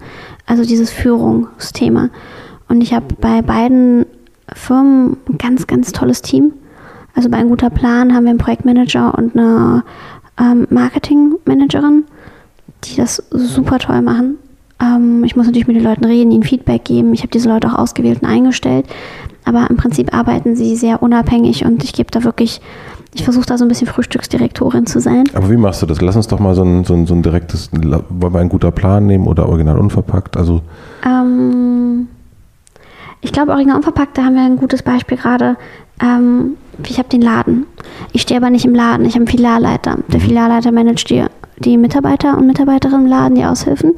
Also 0.46 0.64
dieses 0.64 0.92
Führungsthema. 0.92 2.10
Und 2.68 2.82
ich 2.82 2.94
habe 2.94 3.06
bei 3.20 3.42
beiden 3.42 4.06
Firmen 4.54 5.18
ein 5.30 5.38
ganz, 5.38 5.68
ganz 5.68 5.92
tolles 5.92 6.22
Team. 6.22 6.54
Also 7.16 7.30
bei 7.30 7.38
ein 7.38 7.50
guter 7.50 7.70
Plan 7.70 8.14
haben 8.14 8.26
wir 8.26 8.32
einen 8.32 8.40
Projektmanager 8.40 9.18
und 9.18 9.36
eine 9.36 9.84
ähm, 10.40 10.68
Marketingmanagerin, 10.70 12.04
die 12.84 12.96
das 12.98 13.24
super 13.32 13.80
toll 13.80 14.02
machen. 14.02 14.38
Ähm, 14.82 15.24
ich 15.24 15.36
muss 15.36 15.46
natürlich 15.46 15.68
mit 15.68 15.76
den 15.76 15.84
Leuten 15.84 16.06
reden, 16.06 16.32
ihnen 16.32 16.44
Feedback 16.44 16.86
geben. 16.86 17.14
Ich 17.14 17.22
habe 17.22 17.30
diese 17.30 17.50
Leute 17.50 17.68
auch 17.68 17.76
ausgewählt 17.80 18.22
und 18.22 18.28
eingestellt. 18.28 18.86
Aber 19.46 19.68
im 19.70 19.78
Prinzip 19.78 20.14
arbeiten 20.14 20.56
sie 20.56 20.76
sehr 20.76 21.04
unabhängig 21.04 21.66
und 21.66 21.84
ich 21.84 21.94
gebe 21.94 22.10
da 22.12 22.24
wirklich, 22.24 22.62
ich 23.14 23.24
versuche 23.24 23.46
da 23.46 23.58
so 23.58 23.66
ein 23.66 23.68
bisschen 23.68 23.88
Frühstücksdirektorin 23.88 24.88
zu 24.88 25.00
sein. 25.00 25.26
Aber 25.34 25.50
wie 25.52 25.58
machst 25.58 25.82
du 25.82 25.86
das? 25.86 26.02
Lass 26.02 26.16
uns 26.16 26.28
doch 26.28 26.40
mal 26.40 26.56
so 26.56 26.64
ein, 26.64 26.84
so 26.84 26.94
ein, 26.96 27.06
so 27.06 27.14
ein 27.14 27.22
direktes, 27.22 27.70
wollen 27.72 28.34
wir 28.34 28.40
ein 28.40 28.50
guter 28.50 28.72
Plan 28.72 29.06
nehmen 29.06 29.28
oder 29.28 29.48
original 29.48 29.78
unverpackt? 29.78 30.36
Also 30.36 30.62
Ähm, 31.06 32.08
ich 33.22 33.32
glaube, 33.32 33.52
Original 33.52 33.78
Unverpackt, 33.78 34.18
da 34.18 34.24
haben 34.24 34.36
wir 34.36 34.44
ein 34.44 34.58
gutes 34.58 34.84
Beispiel 34.84 35.18
gerade. 35.18 35.58
Ähm, 36.02 36.58
ich 36.88 37.00
habe 37.00 37.10
den 37.10 37.22
Laden. 37.22 37.66
Ich 38.14 38.22
stehe 38.22 38.40
aber 38.40 38.50
nicht 38.50 38.66
im 38.66 38.76
Laden, 38.76 39.06
ich 39.06 39.14
habe 39.14 39.22
einen 39.22 39.28
Filialleiter. 39.28 39.98
Der 40.12 40.20
Filialleiter 40.20 40.72
managt 40.72 41.10
die, 41.10 41.24
die 41.58 41.78
Mitarbeiter 41.78 42.38
und 42.38 42.48
Mitarbeiterinnen 42.48 43.06
im 43.06 43.08
Laden, 43.08 43.36
die 43.36 43.46
Aushilfen. 43.46 43.94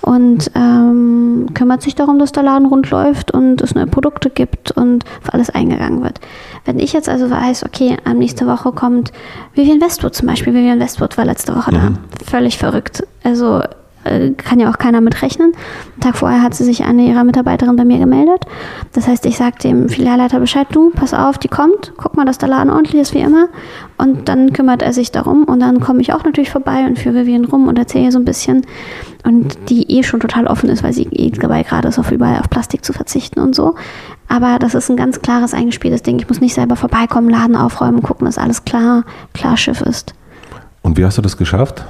Und 0.00 0.50
ähm, 0.54 1.46
kümmert 1.54 1.82
sich 1.82 1.94
darum, 1.94 2.18
dass 2.18 2.32
der 2.32 2.42
Laden 2.42 2.66
rund 2.66 2.90
läuft 2.90 3.30
und 3.30 3.62
es 3.62 3.74
neue 3.74 3.86
Produkte 3.86 4.28
gibt 4.28 4.70
und 4.72 5.04
für 5.22 5.32
alles 5.32 5.48
eingegangen 5.50 6.02
wird. 6.02 6.20
Wenn 6.64 6.78
ich 6.78 6.92
jetzt 6.92 7.08
also 7.08 7.30
weiß, 7.30 7.64
okay, 7.64 7.96
ähm, 8.06 8.18
nächste 8.18 8.46
Woche 8.46 8.72
kommt 8.72 9.12
Vivian 9.54 9.80
Westwood 9.80 10.14
zum 10.14 10.28
Beispiel. 10.28 10.52
Vivian 10.52 10.80
Westwood 10.80 11.16
war 11.16 11.24
letzte 11.24 11.54
Woche 11.56 11.72
da. 11.72 11.92
Völlig 12.24 12.58
verrückt. 12.58 13.06
Also 13.22 13.62
äh, 14.04 14.30
kann 14.30 14.60
ja 14.60 14.70
auch 14.70 14.78
keiner 14.78 15.00
mit 15.00 15.22
rechnen. 15.22 15.52
Einen 15.54 16.00
Tag 16.00 16.16
vorher 16.16 16.42
hat 16.42 16.54
sie 16.54 16.64
sich 16.64 16.84
eine 16.84 17.06
ihrer 17.06 17.24
Mitarbeiterinnen 17.24 17.76
bei 17.76 17.84
mir 17.84 17.98
gemeldet. 17.98 18.44
Das 18.92 19.08
heißt, 19.08 19.26
ich 19.26 19.36
sage 19.36 19.58
dem 19.62 19.88
Filialleiter 19.88 20.40
Bescheid, 20.40 20.66
du, 20.70 20.90
pass 20.90 21.14
auf, 21.14 21.38
die 21.38 21.48
kommt, 21.48 21.92
guck 21.96 22.16
mal, 22.16 22.24
dass 22.24 22.38
der 22.38 22.48
Laden 22.48 22.70
ordentlich 22.70 23.00
ist 23.00 23.14
wie 23.14 23.20
immer. 23.20 23.48
Und 23.96 24.28
dann 24.28 24.52
kümmert 24.52 24.82
er 24.82 24.92
sich 24.92 25.12
darum. 25.12 25.44
Und 25.44 25.60
dann 25.60 25.80
komme 25.80 26.00
ich 26.00 26.12
auch 26.12 26.24
natürlich 26.24 26.50
vorbei 26.50 26.84
und 26.86 26.98
führe 26.98 27.22
Vivian 27.22 27.44
rum 27.44 27.68
und 27.68 27.78
erzähle 27.78 28.06
ihr 28.06 28.12
so 28.12 28.18
ein 28.18 28.24
bisschen. 28.24 28.66
Und 29.24 29.56
die 29.70 29.90
eh 29.90 30.02
schon 30.02 30.20
total 30.20 30.46
offen 30.46 30.68
ist, 30.68 30.82
weil 30.82 30.92
sie 30.92 31.08
eh 31.10 31.30
dabei 31.30 31.62
gerade 31.62 31.88
ist, 31.88 31.98
auf 31.98 32.12
überall 32.12 32.38
auf 32.38 32.50
Plastik 32.50 32.84
zu 32.84 32.92
verzichten 32.92 33.40
und 33.40 33.54
so. 33.54 33.74
Aber 34.28 34.58
das 34.58 34.74
ist 34.74 34.90
ein 34.90 34.96
ganz 34.96 35.20
klares, 35.22 35.54
eingespieltes 35.54 36.02
Ding. 36.02 36.18
Ich 36.18 36.28
muss 36.28 36.40
nicht 36.40 36.54
selber 36.54 36.76
vorbeikommen, 36.76 37.30
Laden 37.30 37.56
aufräumen, 37.56 38.02
gucken, 38.02 38.26
dass 38.26 38.38
alles 38.38 38.64
klar, 38.64 39.04
klar 39.32 39.56
Schiff 39.56 39.80
ist. 39.80 40.14
Und 40.82 40.98
wie 40.98 41.04
hast 41.04 41.16
du 41.16 41.22
das 41.22 41.36
geschafft? 41.36 41.84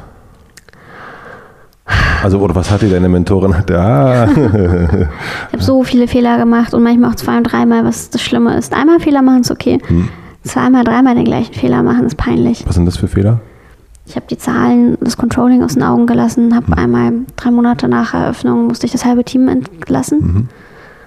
Also, 2.23 2.38
oder 2.38 2.55
was 2.55 2.70
hat 2.70 2.81
dir 2.83 2.88
deine 2.88 3.09
Mentorin? 3.09 3.55
Da. 3.66 4.27
Ich 4.31 5.53
habe 5.53 5.62
so 5.62 5.83
viele 5.85 6.09
Fehler 6.09 6.38
gemacht 6.38 6.73
und 6.75 6.83
manchmal 6.83 7.11
auch 7.11 7.14
zwei 7.16 7.37
und 7.37 7.44
dreimal, 7.44 7.85
was 7.85 8.11
das 8.11 8.23
Schlimme 8.23 8.57
ist. 8.57 8.73
Einmal 8.73 9.01
Fehler 9.01 9.23
machen 9.23 9.42
ist 9.42 9.51
okay. 9.51 9.79
Zweimal, 10.42 10.85
dreimal 10.85 11.14
den 11.14 11.25
gleichen 11.25 11.55
Fehler 11.55 11.83
machen 11.83 12.07
ist 12.07 12.16
peinlich. 12.16 12.64
Was 12.66 12.75
sind 12.77 12.87
das 12.87 12.97
für 12.97 13.09
Fehler? 13.09 13.40
Ich 14.07 14.16
habe 14.16 14.27
die 14.29 14.37
Zahlen, 14.37 14.99
das 15.01 15.16
Controlling 15.16 15.62
aus 15.62 15.75
den 15.75 15.83
Augen 15.83 16.07
gelassen, 16.07 16.55
habe 16.55 16.77
einmal 16.77 17.12
drei 17.37 17.51
Monate 17.51 17.88
nach 17.88 18.12
Eröffnung 18.12 18.66
musste 18.66 18.85
ich 18.85 18.92
das 18.92 19.05
halbe 19.07 19.25
Team 19.25 19.49
entlassen. 19.49 20.49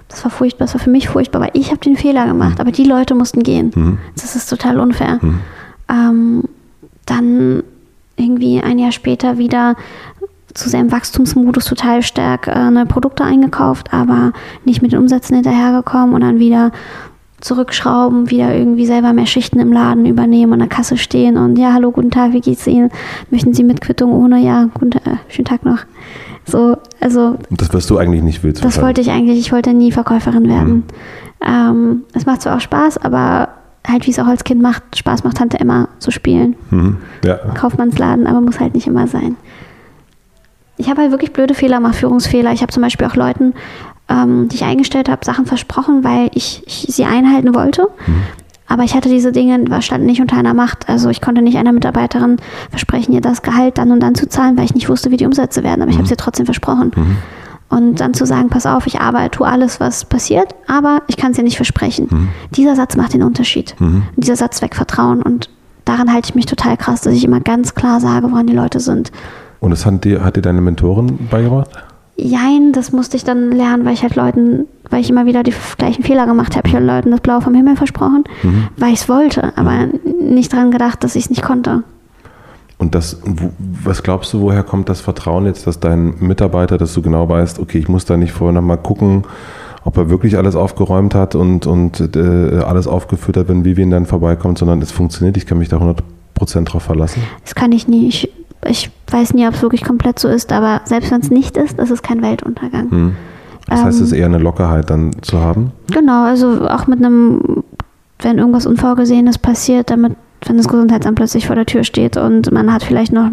Das 0.07 0.23
war 0.23 0.31
furchtbar, 0.31 0.65
das 0.65 0.73
war 0.73 0.81
für 0.81 0.89
mich 0.89 1.07
furchtbar, 1.09 1.41
weil 1.41 1.51
ich 1.53 1.69
habe 1.69 1.79
den 1.79 1.95
Fehler 1.95 2.25
gemacht, 2.25 2.59
aber 2.59 2.71
die 2.71 2.85
Leute 2.85 3.13
mussten 3.13 3.43
gehen. 3.43 3.99
Das 4.15 4.35
ist 4.35 4.49
total 4.49 4.79
unfair. 4.79 5.19
Ähm, 5.89 6.43
dann 7.05 7.61
irgendwie 8.15 8.59
ein 8.61 8.79
Jahr 8.79 8.91
später 8.91 9.37
wieder 9.37 9.75
zu 10.57 10.69
sehr 10.69 10.81
im 10.81 10.91
Wachstumsmodus 10.91 11.65
total 11.65 12.01
stark 12.01 12.47
äh, 12.47 12.71
neue 12.71 12.85
Produkte 12.85 13.23
eingekauft, 13.23 13.93
aber 13.93 14.33
nicht 14.65 14.81
mit 14.81 14.91
den 14.91 14.99
Umsätzen 14.99 15.35
hinterhergekommen 15.35 16.15
und 16.15 16.21
dann 16.21 16.39
wieder 16.39 16.71
zurückschrauben, 17.39 18.31
wieder 18.31 18.55
irgendwie 18.55 18.87
selber 18.87 19.13
mehr 19.13 19.27
Schichten 19.27 19.59
im 19.59 19.71
Laden 19.71 20.07
übernehmen, 20.07 20.53
an 20.53 20.59
der 20.59 20.67
Kasse 20.67 20.97
stehen 20.97 21.37
und 21.37 21.57
ja, 21.59 21.73
hallo, 21.73 21.91
guten 21.91 22.09
Tag, 22.09 22.33
wie 22.33 22.41
geht's 22.41 22.65
Ihnen? 22.65 22.89
Möchten 23.29 23.53
Sie 23.53 23.63
mit 23.63 23.81
Quittung 23.81 24.11
ohne? 24.11 24.39
Ja, 24.39 24.67
guten 24.73 24.91
Tag, 24.91 25.05
äh, 25.05 25.17
schönen 25.29 25.45
Tag 25.45 25.63
noch. 25.63 25.79
So, 26.45 26.77
also 26.99 27.37
Und 27.49 27.61
das, 27.61 27.71
was 27.73 27.85
du 27.85 27.97
eigentlich 27.97 28.23
nicht 28.23 28.43
willst. 28.43 28.63
das 28.63 28.81
wollte 28.81 29.01
ich 29.01 29.11
eigentlich, 29.11 29.37
ich 29.37 29.51
wollte 29.51 29.73
nie 29.73 29.91
Verkäuferin 29.91 30.47
werden. 30.47 30.83
Ähm, 31.45 32.03
es 32.13 32.25
macht 32.25 32.41
zwar 32.41 32.55
auch 32.55 32.61
Spaß, 32.61 32.97
aber 32.97 33.49
halt 33.87 34.07
wie 34.07 34.11
es 34.11 34.19
auch 34.19 34.27
als 34.27 34.43
Kind 34.43 34.61
macht, 34.61 34.97
Spaß 34.97 35.23
macht 35.23 35.37
Tante 35.37 35.57
immer 35.57 35.89
zu 35.99 36.09
spielen. 36.09 36.55
Mhm. 36.71 36.97
Ja. 37.23 37.35
Kaufmannsladen, 37.53 38.25
aber 38.25 38.41
muss 38.41 38.59
halt 38.59 38.73
nicht 38.73 38.87
immer 38.87 39.07
sein. 39.07 39.35
Ich 40.77 40.89
habe 40.89 41.01
halt 41.01 41.11
wirklich 41.11 41.33
blöde 41.33 41.53
Fehler 41.53 41.77
gemacht, 41.77 41.95
Führungsfehler. 41.95 42.51
Ich 42.53 42.61
habe 42.61 42.71
zum 42.71 42.83
Beispiel 42.83 43.07
auch 43.07 43.15
Leuten, 43.15 43.53
ähm, 44.09 44.47
die 44.47 44.55
ich 44.55 44.63
eingestellt 44.63 45.09
habe, 45.09 45.25
Sachen 45.25 45.45
versprochen, 45.45 46.03
weil 46.03 46.29
ich, 46.33 46.63
ich 46.65 46.93
sie 46.93 47.05
einhalten 47.05 47.53
wollte. 47.55 47.89
Aber 48.69 48.83
ich 48.83 48.95
hatte 48.95 49.09
diese 49.09 49.31
Dinge, 49.31 49.63
was 49.69 49.85
standen 49.85 50.05
nicht 50.07 50.21
unter 50.21 50.37
einer 50.37 50.53
Macht. 50.53 50.89
Also 50.89 51.09
ich 51.09 51.21
konnte 51.21 51.41
nicht 51.41 51.57
einer 51.57 51.71
Mitarbeiterin 51.71 52.37
versprechen, 52.69 53.13
ihr 53.13 53.21
das 53.21 53.41
Gehalt 53.41 53.77
dann 53.77 53.91
und 53.91 54.01
dann 54.01 54.13
zu 54.13 54.27
zahlen, 54.27 54.57
weil 54.57 54.65
ich 54.65 54.73
nicht 54.75 54.89
wusste, 54.89 55.09
wie 55.09 55.17
die 55.17 55.25
Umsätze 55.25 55.63
werden. 55.63 55.81
Aber 55.81 55.89
ich 55.89 55.97
habe 55.97 56.05
es 56.05 56.11
ihr 56.11 56.17
trotzdem 56.17 56.45
versprochen. 56.45 56.91
Und 57.69 57.99
dann 57.99 58.13
zu 58.13 58.25
sagen, 58.25 58.49
pass 58.49 58.65
auf, 58.65 58.85
ich 58.87 58.99
arbeite, 59.01 59.37
tue 59.37 59.47
alles, 59.47 59.79
was 59.79 60.05
passiert, 60.05 60.55
aber 60.67 61.01
ich 61.07 61.17
kann 61.17 61.31
es 61.31 61.37
dir 61.37 61.43
nicht 61.43 61.57
versprechen. 61.57 62.07
Dieser 62.55 62.75
Satz 62.75 62.95
macht 62.95 63.13
den 63.13 63.23
Unterschied. 63.23 63.75
Und 64.15 64.23
dieser 64.23 64.35
Satz 64.37 64.61
weckt 64.61 64.75
Vertrauen. 64.75 65.21
Und 65.21 65.49
daran 65.85 66.13
halte 66.13 66.29
ich 66.29 66.35
mich 66.35 66.45
total 66.45 66.77
krass, 66.77 67.01
dass 67.01 67.13
ich 67.13 67.23
immer 67.25 67.39
ganz 67.41 67.73
klar 67.75 67.99
sage, 67.99 68.31
woran 68.31 68.47
die 68.47 68.53
Leute 68.53 68.79
sind. 68.79 69.11
Und 69.59 69.71
das 69.71 69.85
hat 69.85 70.03
dir, 70.03 70.23
hat 70.23 70.35
dir 70.35 70.41
deine 70.41 70.61
Mentorin 70.61 71.27
beigebracht? 71.29 71.69
Jein, 72.15 72.71
das 72.73 72.91
musste 72.91 73.15
ich 73.15 73.23
dann 73.23 73.51
lernen, 73.51 73.85
weil 73.85 73.93
ich 73.93 74.01
halt 74.01 74.15
Leuten, 74.15 74.65
weil 74.89 75.01
ich 75.01 75.09
immer 75.09 75.27
wieder 75.27 75.43
die 75.43 75.53
gleichen 75.77 76.03
Fehler 76.03 76.25
gemacht 76.25 76.55
habe. 76.55 76.67
Ich 76.67 76.73
habe 76.73 76.83
Leuten 76.83 77.11
das 77.11 77.21
Blau 77.21 77.41
vom 77.41 77.53
Himmel 77.53 77.75
versprochen, 77.75 78.23
weil 78.75 78.93
ich 78.93 79.01
es 79.01 79.09
wollte, 79.09 79.55
aber 79.55 79.87
nicht 80.19 80.51
daran 80.51 80.71
gedacht, 80.71 81.03
dass 81.03 81.15
ich 81.15 81.25
es 81.25 81.29
nicht 81.29 81.43
konnte. 81.43 81.83
Und 82.79 82.93
das, 82.95 83.21
was 83.83 84.03
glaubst 84.03 84.33
du, 84.33 84.41
woher 84.41 84.63
kommt 84.63 84.89
das 84.89 85.01
Vertrauen 85.01 85.45
jetzt, 85.45 85.65
dass 85.65 85.79
dein 85.79 86.15
Mitarbeiter, 86.19 86.77
dass 86.77 86.93
du 86.93 87.01
genau 87.01 87.27
weißt, 87.27 87.59
okay, 87.59 87.79
ich 87.79 87.87
muss 87.87 88.05
da 88.05 88.17
nicht 88.17 88.31
vorher 88.31 88.53
nochmal 88.53 88.77
gucken, 88.77 89.23
ob 89.83 89.97
er 89.97 90.09
wirklich 90.09 90.37
alles 90.37 90.55
aufgeräumt 90.55 91.15
hat 91.15 91.33
und, 91.33 91.65
und 91.65 92.15
äh, 92.15 92.59
alles 92.59 92.87
aufgeführt 92.87 93.37
hat, 93.37 93.47
wenn 93.47 93.63
Vivian 93.63 93.89
dann 93.89 94.05
vorbeikommt, 94.05 94.57
sondern 94.57 94.81
es 94.81 94.91
funktioniert, 94.91 95.37
ich 95.37 95.45
kann 95.45 95.57
mich 95.57 95.69
da 95.69 95.77
100% 95.77 96.63
drauf 96.65 96.83
verlassen. 96.83 97.21
Das 97.43 97.55
kann 97.55 97.71
ich 97.71 97.87
nie. 97.87 98.07
Ich, 98.09 98.29
ich 98.65 98.89
weiß 99.11 99.33
nie, 99.33 99.47
ob 99.47 99.53
es 99.53 99.61
wirklich 99.61 99.83
komplett 99.83 100.19
so 100.19 100.27
ist, 100.27 100.51
aber 100.51 100.81
selbst 100.85 101.11
wenn 101.11 101.21
es 101.21 101.29
nicht 101.31 101.57
ist, 101.57 101.79
ist 101.79 101.91
es 101.91 102.01
kein 102.01 102.21
Weltuntergang. 102.21 102.89
Hm. 102.91 103.15
Das 103.67 103.83
heißt, 103.83 103.97
Ähm, 103.99 104.03
es 104.03 104.11
ist 104.11 104.17
eher 104.17 104.25
eine 104.25 104.37
Lockerheit 104.37 104.89
dann 104.89 105.11
zu 105.21 105.39
haben. 105.39 105.71
Genau, 105.93 106.23
also 106.23 106.67
auch 106.69 106.87
mit 106.87 106.99
einem, 107.03 107.63
wenn 108.19 108.37
irgendwas 108.37 108.65
Unvorgesehenes 108.65 109.37
passiert, 109.37 109.89
damit, 109.89 110.15
wenn 110.45 110.57
das 110.57 110.67
Gesundheitsamt 110.67 111.15
plötzlich 111.17 111.47
vor 111.47 111.55
der 111.55 111.65
Tür 111.65 111.83
steht 111.83 112.17
und 112.17 112.51
man 112.51 112.71
hat 112.73 112.83
vielleicht 112.83 113.11
noch 113.13 113.29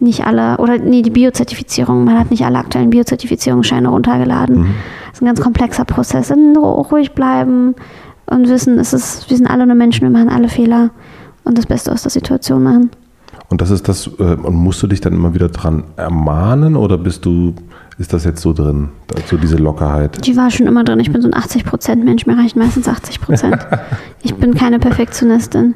nicht 0.00 0.26
alle, 0.26 0.58
oder 0.58 0.78
nee, 0.78 1.02
die 1.02 1.10
Biozertifizierung, 1.10 2.04
man 2.04 2.18
hat 2.18 2.30
nicht 2.30 2.44
alle 2.44 2.58
aktuellen 2.58 2.90
Biozertifizierungsscheine 2.90 3.88
runtergeladen. 3.88 4.74
Das 5.08 5.14
ist 5.18 5.22
ein 5.22 5.26
ganz 5.26 5.40
komplexer 5.40 5.84
Prozess. 5.84 6.30
Ru- 6.30 6.88
ruhig 6.90 7.12
bleiben 7.12 7.74
und 8.26 8.48
wissen, 8.48 8.78
es 8.78 8.92
ist, 8.92 9.28
wir 9.28 9.36
sind 9.36 9.48
alle 9.48 9.66
nur 9.66 9.74
Menschen, 9.74 10.02
wir 10.02 10.10
machen 10.10 10.28
alle 10.28 10.48
Fehler 10.48 10.90
und 11.44 11.58
das 11.58 11.66
Beste 11.66 11.90
aus 11.92 12.02
der 12.02 12.10
Situation 12.12 12.62
machen. 12.62 12.90
Und 13.48 13.62
das 13.62 13.70
ist 13.70 13.88
das, 13.88 14.06
äh, 14.18 14.22
und 14.22 14.54
musst 14.54 14.82
du 14.82 14.86
dich 14.86 15.00
dann 15.00 15.14
immer 15.14 15.34
wieder 15.34 15.48
dran 15.48 15.84
ermahnen 15.96 16.76
oder 16.76 16.98
bist 16.98 17.24
du, 17.24 17.54
ist 17.98 18.12
das 18.12 18.24
jetzt 18.24 18.42
so 18.42 18.52
drin, 18.52 18.90
so 19.26 19.36
diese 19.36 19.56
Lockerheit? 19.56 20.24
Die 20.26 20.36
war 20.36 20.50
schon 20.50 20.66
immer 20.66 20.84
drin. 20.84 21.00
Ich 21.00 21.10
bin 21.10 21.22
so 21.22 21.30
ein 21.30 21.34
80% 21.34 21.96
Mensch, 22.04 22.26
mir 22.26 22.36
reichen 22.36 22.58
meistens 22.58 22.88
80%. 22.88 23.58
ich 24.22 24.34
bin 24.34 24.54
keine 24.54 24.78
Perfektionistin. 24.78 25.74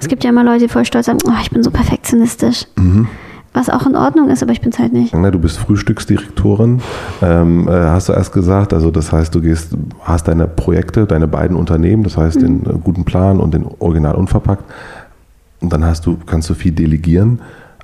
Es 0.00 0.06
gibt 0.06 0.22
ja 0.22 0.30
immer 0.30 0.44
Leute, 0.44 0.66
die 0.66 0.68
voll 0.68 0.84
stolz 0.84 1.06
sagen, 1.06 1.18
oh, 1.26 1.32
ich 1.42 1.50
bin 1.50 1.62
so 1.64 1.70
perfektionistisch. 1.72 2.66
Mhm. 2.76 3.08
Was 3.54 3.70
auch 3.70 3.86
in 3.86 3.96
Ordnung 3.96 4.28
ist, 4.28 4.42
aber 4.42 4.52
ich 4.52 4.60
bin 4.60 4.70
es 4.70 4.78
halt 4.78 4.92
nicht. 4.92 5.12
Du 5.12 5.38
bist 5.38 5.58
Frühstücksdirektorin, 5.58 6.80
ähm, 7.22 7.66
äh, 7.66 7.72
hast 7.72 8.08
du 8.08 8.12
erst 8.12 8.32
gesagt. 8.32 8.72
Also 8.72 8.90
das 8.90 9.10
heißt, 9.10 9.34
du 9.34 9.40
gehst, 9.40 9.76
hast 10.02 10.28
deine 10.28 10.46
Projekte, 10.46 11.06
deine 11.06 11.26
beiden 11.26 11.56
Unternehmen, 11.56 12.04
das 12.04 12.16
heißt 12.16 12.36
mhm. 12.36 12.64
den 12.64 12.66
äh, 12.66 12.78
guten 12.78 13.04
Plan 13.04 13.40
und 13.40 13.54
den 13.54 13.66
Original 13.80 14.14
unverpackt. 14.14 14.62
Und 15.60 15.72
dann 15.72 15.84
hast 15.84 16.06
du, 16.06 16.16
kannst 16.26 16.48
du 16.50 16.54
viel 16.54 16.72
delegieren. 16.72 17.40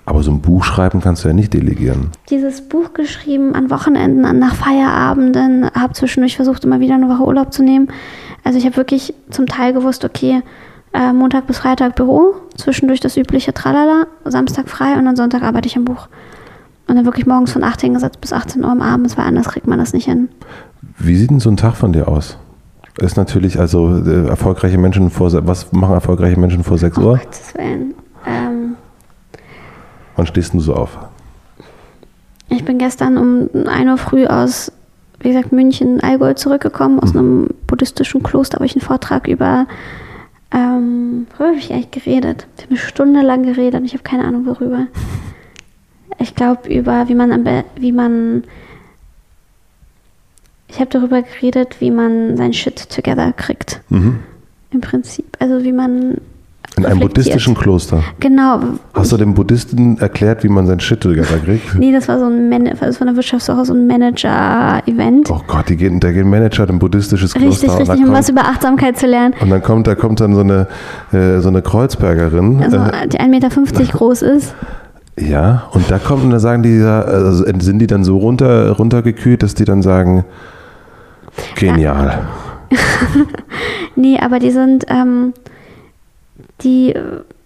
Aber 0.06 0.22
so 0.22 0.30
ein 0.30 0.40
Buch 0.40 0.64
schreiben 0.64 1.00
kannst 1.00 1.24
du 1.24 1.28
ja 1.28 1.34
nicht 1.34 1.54
delegieren. 1.54 2.10
Dieses 2.28 2.60
Buch 2.60 2.92
geschrieben 2.92 3.54
an 3.54 3.70
Wochenenden, 3.70 4.26
an 4.26 4.38
nach 4.38 4.54
Feierabenden, 4.54 5.70
habe 5.74 5.94
zwischendurch 5.94 6.36
versucht, 6.36 6.64
immer 6.64 6.80
wieder 6.80 6.94
eine 6.94 7.08
Woche 7.08 7.24
Urlaub 7.24 7.54
zu 7.54 7.62
nehmen. 7.62 7.88
Also 8.42 8.58
ich 8.58 8.66
habe 8.66 8.76
wirklich 8.76 9.14
zum 9.30 9.46
Teil 9.46 9.72
gewusst, 9.72 10.04
okay, 10.04 10.42
äh, 10.92 11.12
Montag 11.12 11.46
bis 11.46 11.58
Freitag 11.58 11.96
Büro, 11.96 12.34
zwischendurch 12.56 13.00
das 13.00 13.16
übliche 13.16 13.54
Tralala, 13.54 14.06
Samstag 14.24 14.68
frei 14.68 14.98
und 14.98 15.06
dann 15.06 15.16
Sonntag 15.16 15.42
arbeite 15.42 15.68
ich 15.68 15.76
am 15.76 15.86
Buch. 15.86 16.08
Und 16.86 16.96
dann 16.96 17.06
wirklich 17.06 17.26
morgens 17.26 17.52
von 17.52 17.64
8 17.64 17.80
hingesetzt 17.80 18.20
bis 18.20 18.34
18 18.34 18.62
Uhr 18.62 18.70
am 18.70 18.82
Abend, 18.82 19.16
weil 19.16 19.24
anders 19.24 19.48
kriegt 19.48 19.66
man 19.66 19.78
das 19.78 19.94
nicht 19.94 20.04
hin. 20.04 20.28
Wie 20.98 21.16
sieht 21.16 21.30
denn 21.30 21.40
so 21.40 21.50
ein 21.50 21.56
Tag 21.56 21.76
von 21.76 21.94
dir 21.94 22.08
aus? 22.08 22.36
Ist 22.98 23.16
natürlich, 23.16 23.58
also 23.58 23.96
äh, 23.96 24.28
erfolgreiche 24.28 24.78
Menschen 24.78 25.10
vor, 25.10 25.30
was 25.46 25.72
machen 25.72 25.94
erfolgreiche 25.94 26.38
Menschen 26.38 26.62
vor 26.62 26.78
6 26.78 26.98
Uhr? 26.98 27.04
Oh, 27.04 27.16
Gottes 27.16 27.54
Willen. 27.54 27.94
Ähm, 28.26 28.76
Wann 30.16 30.26
stehst 30.26 30.54
du 30.54 30.60
so 30.60 30.74
auf? 30.74 30.96
Ich 32.48 32.64
bin 32.64 32.78
gestern 32.78 33.18
um 33.18 33.66
1 33.66 33.90
Uhr 33.90 33.98
früh 33.98 34.26
aus, 34.26 34.70
wie 35.20 35.28
gesagt, 35.28 35.52
München, 35.52 36.00
Allgäu 36.00 36.34
zurückgekommen, 36.34 37.00
aus 37.00 37.14
mhm. 37.14 37.18
einem 37.18 37.48
buddhistischen 37.66 38.22
Kloster, 38.22 38.60
wo 38.60 38.64
ich 38.64 38.74
einen 38.74 38.82
Vortrag 38.82 39.26
über 39.26 39.66
ähm, 40.54 41.26
worüber 41.32 41.48
habe 41.48 41.58
ich 41.58 41.72
eigentlich 41.72 41.90
geredet? 41.90 42.46
Ich 42.56 42.62
habe 42.62 42.70
eine 42.70 42.78
Stunde 42.78 43.22
lang 43.22 43.42
geredet 43.42 43.80
und 43.80 43.86
ich 43.86 43.92
habe 43.92 44.04
keine 44.04 44.24
Ahnung 44.24 44.46
worüber. 44.46 44.86
Ich 46.18 46.36
glaube 46.36 46.72
über, 46.72 47.08
wie 47.08 47.14
man, 47.14 47.44
wie 47.74 47.90
man, 47.90 48.44
ich 50.74 50.80
habe 50.80 50.90
darüber 50.90 51.22
geredet, 51.22 51.76
wie 51.80 51.90
man 51.90 52.36
sein 52.36 52.52
Shit 52.52 52.90
together 52.90 53.32
kriegt. 53.32 53.80
Mhm. 53.90 54.20
Im 54.70 54.80
Prinzip. 54.80 55.36
Also 55.38 55.62
wie 55.62 55.72
man 55.72 56.16
in 56.76 56.84
einem 56.84 56.98
buddhistischen 56.98 57.54
Kloster? 57.54 58.02
Genau. 58.18 58.58
Hast 58.92 59.12
du 59.12 59.16
dem 59.16 59.34
Buddhisten 59.34 59.98
erklärt, 59.98 60.42
wie 60.42 60.48
man 60.48 60.66
sein 60.66 60.80
Shit 60.80 61.00
together 61.00 61.38
kriegt? 61.38 61.78
nee, 61.78 61.92
das 61.92 62.08
war 62.08 62.18
so 62.18 62.24
ein, 62.24 62.48
Man 62.48 62.64
das 62.64 63.00
war 63.00 63.06
der 63.06 63.14
Wirtschaftswoche 63.14 63.64
so 63.64 63.72
ein 63.72 63.86
Manager-Event. 63.86 65.30
Oh 65.30 65.40
Gott, 65.46 65.68
die 65.68 65.76
gehen, 65.76 66.00
da 66.00 66.10
gehen 66.10 66.28
Manager 66.28 66.64
in 66.64 66.70
ein 66.70 66.78
buddhistisches 66.80 67.32
Kloster. 67.34 67.68
Richtig, 67.68 67.70
richtig, 67.70 67.96
um 67.98 68.04
kommt, 68.06 68.18
was 68.18 68.28
über 68.28 68.42
Achtsamkeit 68.42 68.98
zu 68.98 69.06
lernen. 69.06 69.34
Und 69.40 69.50
dann 69.50 69.62
kommt, 69.62 69.86
da 69.86 69.94
kommt 69.94 70.18
dann 70.18 70.34
so 70.34 70.40
eine, 70.40 70.66
äh, 71.12 71.38
so 71.38 71.48
eine 71.48 71.62
Kreuzbergerin. 71.62 72.60
Also, 72.60 72.78
äh, 72.78 73.06
die 73.06 73.20
1,50 73.20 73.28
Meter 73.28 73.48
groß 73.92 74.22
ist. 74.22 74.54
Ja, 75.16 75.68
und 75.70 75.88
da 75.88 76.00
kommt 76.00 76.24
und 76.24 76.30
da 76.30 76.40
sagen 76.40 76.64
die, 76.64 76.82
also 76.82 77.44
sind 77.44 77.78
die 77.78 77.86
dann 77.86 78.02
so 78.02 78.18
runter, 78.18 78.72
runtergekühlt, 78.72 79.44
dass 79.44 79.54
die 79.54 79.64
dann 79.64 79.80
sagen, 79.80 80.24
genial. 81.56 82.26
Nee, 83.96 84.18
aber 84.18 84.38
die 84.38 84.50
sind, 84.50 84.84
ähm, 84.88 85.32
die, 86.62 86.94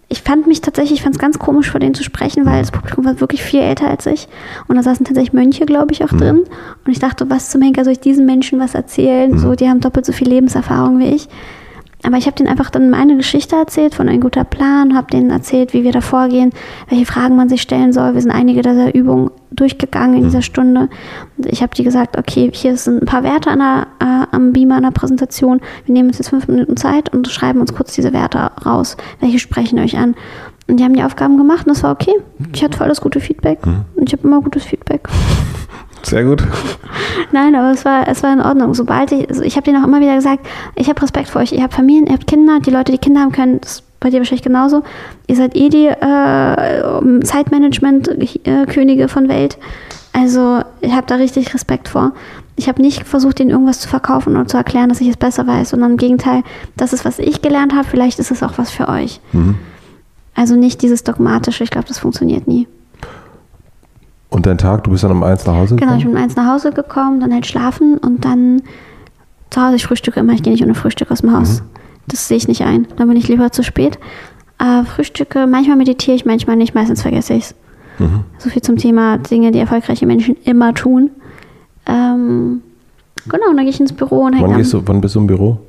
ich 0.07 0.21
fand 0.21 0.47
mich 0.47 0.61
tatsächlich, 0.61 0.99
ich 0.99 1.03
fand 1.03 1.15
es 1.15 1.21
ganz 1.21 1.37
komisch, 1.37 1.69
vor 1.69 1.79
denen 1.79 1.93
zu 1.93 2.03
sprechen, 2.03 2.45
weil 2.45 2.59
das 2.59 2.71
Publikum 2.71 3.05
war 3.05 3.19
wirklich 3.19 3.43
viel 3.43 3.61
älter 3.61 3.87
als 3.87 4.05
ich. 4.05 4.27
Und 4.67 4.75
da 4.75 4.83
saßen 4.83 5.05
tatsächlich 5.05 5.33
Mönche, 5.33 5.65
glaube 5.65 5.93
ich, 5.93 6.03
auch 6.03 6.11
mhm. 6.11 6.17
drin. 6.17 6.43
Und 6.85 6.91
ich 6.91 6.99
dachte, 6.99 7.29
was 7.29 7.51
zum 7.51 7.61
Henker 7.61 7.83
soll 7.83 7.93
ich 7.93 7.99
diesen 7.99 8.25
Menschen 8.25 8.59
was 8.59 8.73
erzählen? 8.73 9.31
Mhm. 9.31 9.37
So, 9.37 9.55
die 9.55 9.69
haben 9.69 9.79
doppelt 9.79 10.05
so 10.05 10.11
viel 10.11 10.29
Lebenserfahrung 10.29 10.99
wie 10.99 11.09
ich. 11.09 11.29
Aber 12.03 12.17
ich 12.17 12.27
habe 12.27 12.35
denen 12.35 12.47
einfach 12.47 12.69
dann 12.69 12.89
meine 12.89 13.17
Geschichte 13.17 13.57
erzählt 13.57 13.93
von 13.93 14.07
ein 14.07 14.21
guter 14.21 14.45
Plan, 14.45 14.95
habe 14.95 15.11
denen 15.11 15.31
erzählt, 15.31 15.73
wie 15.73 15.83
wir 15.83 15.91
da 15.91 15.99
vorgehen, 15.99 16.51
welche 16.87 17.05
Fragen 17.05 17.35
man 17.35 17.49
sich 17.49 17.61
stellen 17.61 17.91
soll. 17.91 18.13
Wir 18.13 18.21
sind 18.21 18.31
einige 18.31 18.61
dieser 18.61 18.95
Übungen 18.95 19.31
durchgegangen 19.51 20.17
in 20.17 20.23
dieser 20.23 20.37
mhm. 20.37 20.43
Stunde. 20.43 20.89
Und 21.37 21.45
ich 21.47 21.61
habe 21.61 21.75
die 21.75 21.83
gesagt, 21.83 22.17
okay, 22.17 22.51
hier 22.53 22.77
sind 22.77 23.03
ein 23.03 23.05
paar 23.05 23.23
Werte 23.23 23.49
an 23.49 23.59
der, 23.59 23.87
äh, 23.99 24.27
am 24.31 24.53
Beamer 24.53 24.77
an 24.77 24.83
der 24.83 24.91
Präsentation. 24.91 25.59
Wir 25.85 25.93
nehmen 25.93 26.07
uns 26.07 26.19
jetzt 26.19 26.29
fünf 26.29 26.47
Minuten 26.47 26.77
Zeit 26.77 27.13
und 27.13 27.27
schreiben 27.27 27.59
uns 27.59 27.73
kurz 27.73 27.93
diese 27.93 28.13
Werte 28.13 28.51
raus. 28.65 28.95
Welche 29.19 29.39
sprechen 29.39 29.79
euch 29.79 29.97
an? 29.97 30.15
Und 30.67 30.79
die 30.79 30.83
haben 30.83 30.93
die 30.93 31.03
Aufgaben 31.03 31.37
gemacht 31.37 31.65
und 31.65 31.73
das 31.73 31.83
war 31.83 31.91
okay. 31.91 32.13
Ich 32.53 32.63
hatte 32.63 32.77
voll 32.77 32.87
das 32.87 33.01
gute 33.01 33.19
Feedback. 33.19 33.65
Mhm. 33.65 33.85
Und 33.95 34.07
ich 34.07 34.13
habe 34.13 34.25
immer 34.25 34.39
gutes 34.41 34.63
Feedback. 34.63 35.09
Sehr 36.03 36.23
gut. 36.23 36.43
Nein, 37.31 37.55
aber 37.55 37.71
es 37.71 37.85
war, 37.85 38.07
es 38.07 38.23
war 38.23 38.33
in 38.33 38.41
Ordnung. 38.41 38.73
Sobald 38.73 39.11
ich, 39.11 39.29
also 39.29 39.41
ich 39.43 39.55
habe 39.55 39.65
denen 39.65 39.81
auch 39.81 39.87
immer 39.87 40.01
wieder 40.01 40.15
gesagt, 40.15 40.47
ich 40.75 40.89
habe 40.89 41.01
Respekt 41.01 41.29
vor 41.29 41.41
euch. 41.41 41.51
Ihr 41.51 41.63
habt 41.63 41.73
Familien, 41.73 42.07
ihr 42.07 42.13
habt 42.13 42.27
Kinder. 42.27 42.59
Die 42.59 42.71
Leute, 42.71 42.91
die 42.91 42.97
Kinder 42.97 43.21
haben 43.21 43.31
können, 43.31 43.61
das 43.61 43.71
ist 43.71 43.83
bei 43.99 44.09
dir 44.09 44.19
wahrscheinlich 44.19 44.43
genauso. 44.43 44.83
Ihr 45.27 45.35
seid 45.35 45.55
eh 45.55 45.69
die 45.69 45.87
äh, 45.87 47.23
Zeitmanagement-Könige 47.23 49.07
von 49.07 49.27
Welt. 49.29 49.57
Also 50.13 50.61
ich 50.81 50.93
habe 50.93 51.07
da 51.07 51.15
richtig 51.15 51.53
Respekt 51.53 51.89
vor. 51.89 52.13
Ich 52.55 52.67
habe 52.67 52.81
nicht 52.81 53.03
versucht, 53.03 53.39
ihnen 53.39 53.51
irgendwas 53.51 53.79
zu 53.79 53.87
verkaufen 53.87 54.35
oder 54.35 54.47
zu 54.47 54.57
erklären, 54.57 54.89
dass 54.89 55.01
ich 55.01 55.07
es 55.07 55.17
besser 55.17 55.47
weiß, 55.47 55.69
sondern 55.69 55.91
im 55.91 55.97
Gegenteil, 55.97 56.43
das 56.75 56.93
ist, 56.93 57.05
was 57.05 57.19
ich 57.19 57.41
gelernt 57.41 57.73
habe. 57.73 57.87
Vielleicht 57.87 58.19
ist 58.19 58.31
es 58.31 58.43
auch 58.43 58.57
was 58.57 58.71
für 58.71 58.89
euch. 58.89 59.21
Mhm. 59.31 59.55
Also 60.35 60.55
nicht 60.55 60.81
dieses 60.81 61.03
dogmatische. 61.03 61.63
Ich 61.63 61.69
glaube, 61.69 61.87
das 61.87 61.99
funktioniert 61.99 62.47
nie. 62.47 62.67
Und 64.29 64.45
dein 64.45 64.57
Tag, 64.57 64.83
du 64.83 64.91
bist 64.91 65.03
dann 65.03 65.11
um 65.11 65.23
eins 65.23 65.45
nach 65.45 65.55
Hause 65.55 65.75
gekommen? 65.75 65.79
Genau, 65.79 65.97
ich 65.97 66.05
bin 66.05 66.15
um 66.15 66.21
eins 66.21 66.35
nach 66.35 66.47
Hause 66.47 66.71
gekommen, 66.71 67.19
dann 67.19 67.33
halt 67.33 67.47
schlafen 67.47 67.97
und 67.97 68.25
dann 68.25 68.61
zu 69.49 69.61
Hause, 69.61 69.77
ich 69.77 69.85
frühstücke 69.85 70.19
immer, 70.19 70.33
ich 70.33 70.43
gehe 70.43 70.53
nicht 70.53 70.63
ohne 70.63 70.75
Frühstück 70.75 71.11
aus 71.11 71.21
dem 71.21 71.35
Haus. 71.35 71.61
Mhm. 71.61 71.65
Das 72.07 72.27
sehe 72.27 72.37
ich 72.37 72.47
nicht 72.47 72.61
ein. 72.61 72.87
Dann 72.97 73.07
bin 73.07 73.17
ich 73.17 73.27
lieber 73.27 73.51
zu 73.51 73.63
spät. 73.63 73.97
Äh, 74.59 74.83
Frühstücke, 74.83 75.47
manchmal 75.47 75.77
meditiere 75.77 76.15
ich, 76.15 76.25
manchmal 76.25 76.55
nicht, 76.57 76.75
meistens 76.75 77.01
vergesse 77.01 77.33
ich 77.33 77.45
es. 77.45 77.55
Mhm. 77.97 78.23
So 78.37 78.49
viel 78.49 78.61
zum 78.61 78.77
Thema 78.77 79.17
Dinge, 79.17 79.51
die 79.51 79.59
erfolgreiche 79.59 80.05
Menschen 80.05 80.35
immer 80.43 80.73
tun. 80.73 81.11
Ähm, 81.85 82.61
genau, 83.27 83.49
und 83.49 83.57
dann 83.57 83.65
gehe 83.65 83.69
ich 83.69 83.79
ins 83.79 83.93
Büro 83.93 84.25
und 84.25 84.39
wann, 84.39 84.57
gehst 84.57 84.73
du, 84.73 84.81
wann 84.85 85.01
bist 85.01 85.15
du 85.15 85.19
im 85.19 85.27
Büro? 85.27 85.59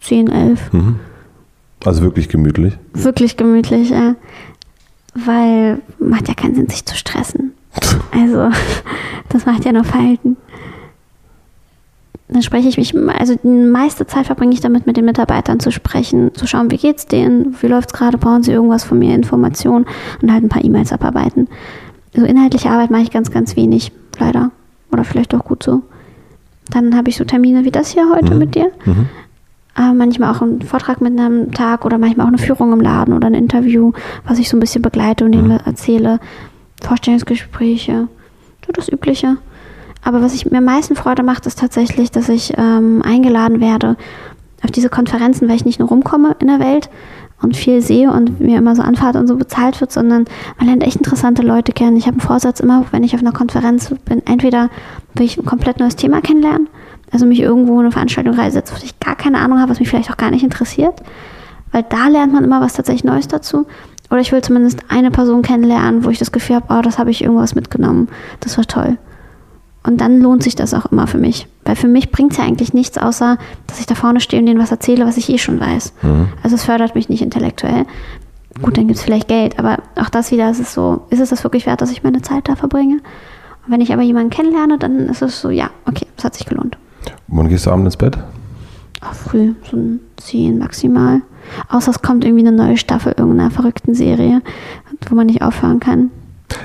10, 0.00 0.28
11. 0.28 0.72
Mhm. 0.72 0.96
Also 1.84 2.02
wirklich 2.02 2.28
gemütlich? 2.28 2.74
Wirklich 2.92 3.36
gemütlich, 3.36 3.90
ja. 3.90 4.14
Weil 5.14 5.80
macht 5.98 6.28
ja 6.28 6.34
keinen 6.34 6.54
Sinn, 6.54 6.68
sich 6.68 6.84
zu 6.84 6.96
stressen. 6.96 7.53
Also, 8.12 8.50
das 9.28 9.46
macht 9.46 9.64
ja 9.64 9.72
nur 9.72 9.84
Verhalten. 9.84 10.36
Dann 12.28 12.42
spreche 12.42 12.68
ich 12.68 12.78
mich, 12.78 12.96
also 12.96 13.36
die 13.42 13.48
meiste 13.48 14.06
Zeit 14.06 14.26
verbringe 14.26 14.54
ich 14.54 14.60
damit, 14.60 14.86
mit 14.86 14.96
den 14.96 15.04
Mitarbeitern 15.04 15.60
zu 15.60 15.70
sprechen, 15.70 16.34
zu 16.34 16.46
schauen, 16.46 16.70
wie 16.70 16.78
geht's 16.78 17.06
denen, 17.06 17.54
wie 17.60 17.66
läuft's 17.66 17.92
gerade, 17.92 18.16
brauchen 18.16 18.42
sie 18.42 18.52
irgendwas 18.52 18.82
von 18.82 18.98
mir, 18.98 19.14
Informationen 19.14 19.86
und 20.22 20.32
halt 20.32 20.42
ein 20.42 20.48
paar 20.48 20.64
E-Mails 20.64 20.92
abarbeiten. 20.92 21.48
So 22.14 22.24
inhaltliche 22.24 22.70
Arbeit 22.70 22.90
mache 22.90 23.02
ich 23.02 23.10
ganz, 23.10 23.30
ganz 23.30 23.56
wenig, 23.56 23.92
leider. 24.18 24.50
Oder 24.90 25.04
vielleicht 25.04 25.34
auch 25.34 25.44
gut 25.44 25.62
so. 25.62 25.82
Dann 26.70 26.96
habe 26.96 27.10
ich 27.10 27.16
so 27.16 27.24
Termine 27.24 27.64
wie 27.64 27.70
das 27.70 27.90
hier 27.90 28.08
heute 28.10 28.32
mhm. 28.32 28.38
mit 28.38 28.54
dir. 28.54 28.70
Mhm. 28.84 29.08
Äh, 29.76 29.92
manchmal 29.92 30.34
auch 30.34 30.40
einen 30.40 30.62
Vortrag 30.62 31.00
mit 31.00 31.18
einem 31.18 31.52
Tag 31.52 31.84
oder 31.84 31.98
manchmal 31.98 32.26
auch 32.26 32.28
eine 32.28 32.38
Führung 32.38 32.72
im 32.72 32.80
Laden 32.80 33.12
oder 33.12 33.26
ein 33.26 33.34
Interview, 33.34 33.92
was 34.26 34.38
ich 34.38 34.48
so 34.48 34.56
ein 34.56 34.60
bisschen 34.60 34.82
begleite 34.82 35.24
und 35.24 35.32
mhm. 35.32 35.48
denen 35.48 35.60
erzähle. 35.60 36.20
Vorstellungsgespräche, 36.84 38.08
so 38.66 38.72
das 38.72 38.88
Übliche. 38.88 39.36
Aber 40.02 40.20
was 40.20 40.34
ich 40.34 40.50
mir 40.50 40.58
am 40.58 40.64
meisten 40.64 40.96
Freude 40.96 41.22
macht, 41.22 41.46
ist 41.46 41.58
tatsächlich, 41.58 42.10
dass 42.10 42.28
ich 42.28 42.52
ähm, 42.56 43.02
eingeladen 43.02 43.60
werde 43.60 43.96
auf 44.62 44.70
diese 44.70 44.88
Konferenzen, 44.88 45.48
weil 45.48 45.56
ich 45.56 45.64
nicht 45.64 45.78
nur 45.78 45.88
rumkomme 45.88 46.36
in 46.40 46.48
der 46.48 46.60
Welt 46.60 46.90
und 47.40 47.56
viel 47.56 47.82
sehe 47.82 48.10
und 48.10 48.40
mir 48.40 48.58
immer 48.58 48.74
so 48.74 48.82
Anfahrt 48.82 49.16
und 49.16 49.26
so 49.26 49.36
bezahlt 49.36 49.80
wird, 49.80 49.92
sondern 49.92 50.24
man 50.58 50.66
lernt 50.66 50.82
echt 50.82 50.96
interessante 50.96 51.42
Leute 51.42 51.72
kennen. 51.72 51.96
Ich 51.96 52.06
habe 52.06 52.14
einen 52.14 52.26
Vorsatz 52.26 52.60
immer, 52.60 52.84
wenn 52.90 53.04
ich 53.04 53.14
auf 53.14 53.20
einer 53.20 53.32
Konferenz 53.32 53.94
bin, 54.04 54.22
entweder 54.26 54.70
will 55.14 55.26
ich 55.26 55.36
ein 55.36 55.44
komplett 55.44 55.78
neues 55.78 55.96
Thema 55.96 56.20
kennenlernen, 56.20 56.68
also 57.10 57.26
mich 57.26 57.40
irgendwo 57.40 57.74
in 57.74 57.80
eine 57.80 57.92
Veranstaltung 57.92 58.34
reinsetze, 58.34 58.74
wo 58.74 58.84
ich 58.84 58.98
gar 59.00 59.16
keine 59.16 59.38
Ahnung 59.38 59.60
habe, 59.60 59.70
was 59.70 59.80
mich 59.80 59.88
vielleicht 59.88 60.10
auch 60.10 60.16
gar 60.16 60.30
nicht 60.30 60.44
interessiert, 60.44 61.02
weil 61.72 61.84
da 61.88 62.08
lernt 62.08 62.32
man 62.32 62.44
immer 62.44 62.60
was 62.60 62.74
tatsächlich 62.74 63.04
Neues 63.04 63.28
dazu. 63.28 63.66
Oder 64.14 64.20
ich 64.20 64.30
will 64.30 64.42
zumindest 64.42 64.78
eine 64.86 65.10
Person 65.10 65.42
kennenlernen, 65.42 66.04
wo 66.04 66.08
ich 66.08 66.20
das 66.20 66.30
Gefühl 66.30 66.54
habe, 66.54 66.66
oh, 66.68 66.82
das 66.82 67.00
habe 67.00 67.10
ich 67.10 67.24
irgendwas 67.24 67.56
mitgenommen. 67.56 68.06
Das 68.38 68.56
war 68.56 68.64
toll. 68.64 68.96
Und 69.82 70.00
dann 70.00 70.20
lohnt 70.20 70.44
sich 70.44 70.54
das 70.54 70.72
auch 70.72 70.86
immer 70.86 71.08
für 71.08 71.18
mich. 71.18 71.48
Weil 71.64 71.74
für 71.74 71.88
mich 71.88 72.12
bringt 72.12 72.30
es 72.30 72.38
ja 72.38 72.44
eigentlich 72.44 72.72
nichts, 72.72 72.96
außer 72.96 73.38
dass 73.66 73.80
ich 73.80 73.86
da 73.86 73.96
vorne 73.96 74.20
stehe 74.20 74.38
und 74.38 74.46
denen 74.46 74.60
was 74.60 74.70
erzähle, 74.70 75.04
was 75.04 75.16
ich 75.16 75.28
eh 75.30 75.38
schon 75.38 75.58
weiß. 75.58 75.94
Mhm. 76.02 76.28
Also 76.44 76.54
es 76.54 76.62
fördert 76.62 76.94
mich 76.94 77.08
nicht 77.08 77.22
intellektuell. 77.22 77.86
Gut, 78.62 78.78
dann 78.78 78.86
gibt 78.86 79.00
es 79.00 79.04
vielleicht 79.04 79.26
Geld, 79.26 79.58
aber 79.58 79.78
auch 79.96 80.10
das 80.10 80.30
wieder 80.30 80.48
ist 80.48 80.60
es 80.60 80.72
so, 80.72 81.02
ist 81.10 81.18
es 81.18 81.30
das 81.30 81.42
wirklich 81.42 81.66
wert, 81.66 81.80
dass 81.80 81.90
ich 81.90 82.04
meine 82.04 82.22
Zeit 82.22 82.48
da 82.48 82.54
verbringe? 82.54 82.98
Und 83.66 83.72
wenn 83.72 83.80
ich 83.80 83.92
aber 83.92 84.02
jemanden 84.02 84.30
kennenlerne, 84.30 84.78
dann 84.78 85.08
ist 85.08 85.22
es 85.22 85.40
so, 85.40 85.50
ja, 85.50 85.70
okay, 85.86 86.06
es 86.16 86.22
hat 86.22 86.36
sich 86.36 86.46
gelohnt. 86.46 86.78
Wann 87.26 87.48
gehst 87.48 87.66
du 87.66 87.70
abends 87.72 87.86
ins 87.86 87.96
Bett? 87.96 88.16
Auch 89.00 89.12
früh, 89.12 89.54
so 89.68 89.76
ein 89.76 89.98
10 90.18 90.56
maximal. 90.56 91.20
Außer 91.68 91.90
es 91.90 92.02
kommt 92.02 92.24
irgendwie 92.24 92.46
eine 92.46 92.56
neue 92.56 92.76
Staffel 92.76 93.14
irgendeiner 93.16 93.50
verrückten 93.50 93.94
Serie. 93.94 94.42
wo 95.10 95.14
man 95.16 95.26
nicht 95.26 95.42
aufhören 95.42 95.80
kann. 95.80 96.10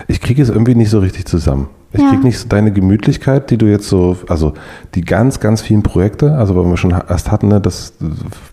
Ich 0.07 0.21
kriege 0.21 0.41
es 0.41 0.49
irgendwie 0.49 0.75
nicht 0.75 0.89
so 0.91 0.99
richtig 0.99 1.25
zusammen. 1.25 1.67
Ich 1.91 1.99
Ja. 1.99 2.09
kriege 2.09 2.21
nicht 2.23 2.37
so 2.37 2.47
deine 2.47 2.71
Gemütlichkeit, 2.71 3.49
die 3.49 3.57
du 3.57 3.65
jetzt 3.65 3.89
so, 3.89 4.17
also 4.27 4.53
die 4.93 5.01
ganz, 5.01 5.39
ganz 5.39 5.61
vielen 5.61 5.81
Projekte, 5.81 6.35
also 6.37 6.55
weil 6.55 6.65
wir 6.65 6.77
schon 6.77 6.91
erst 6.91 7.31
hatten, 7.31 7.47
ne, 7.47 7.59
das 7.59 7.93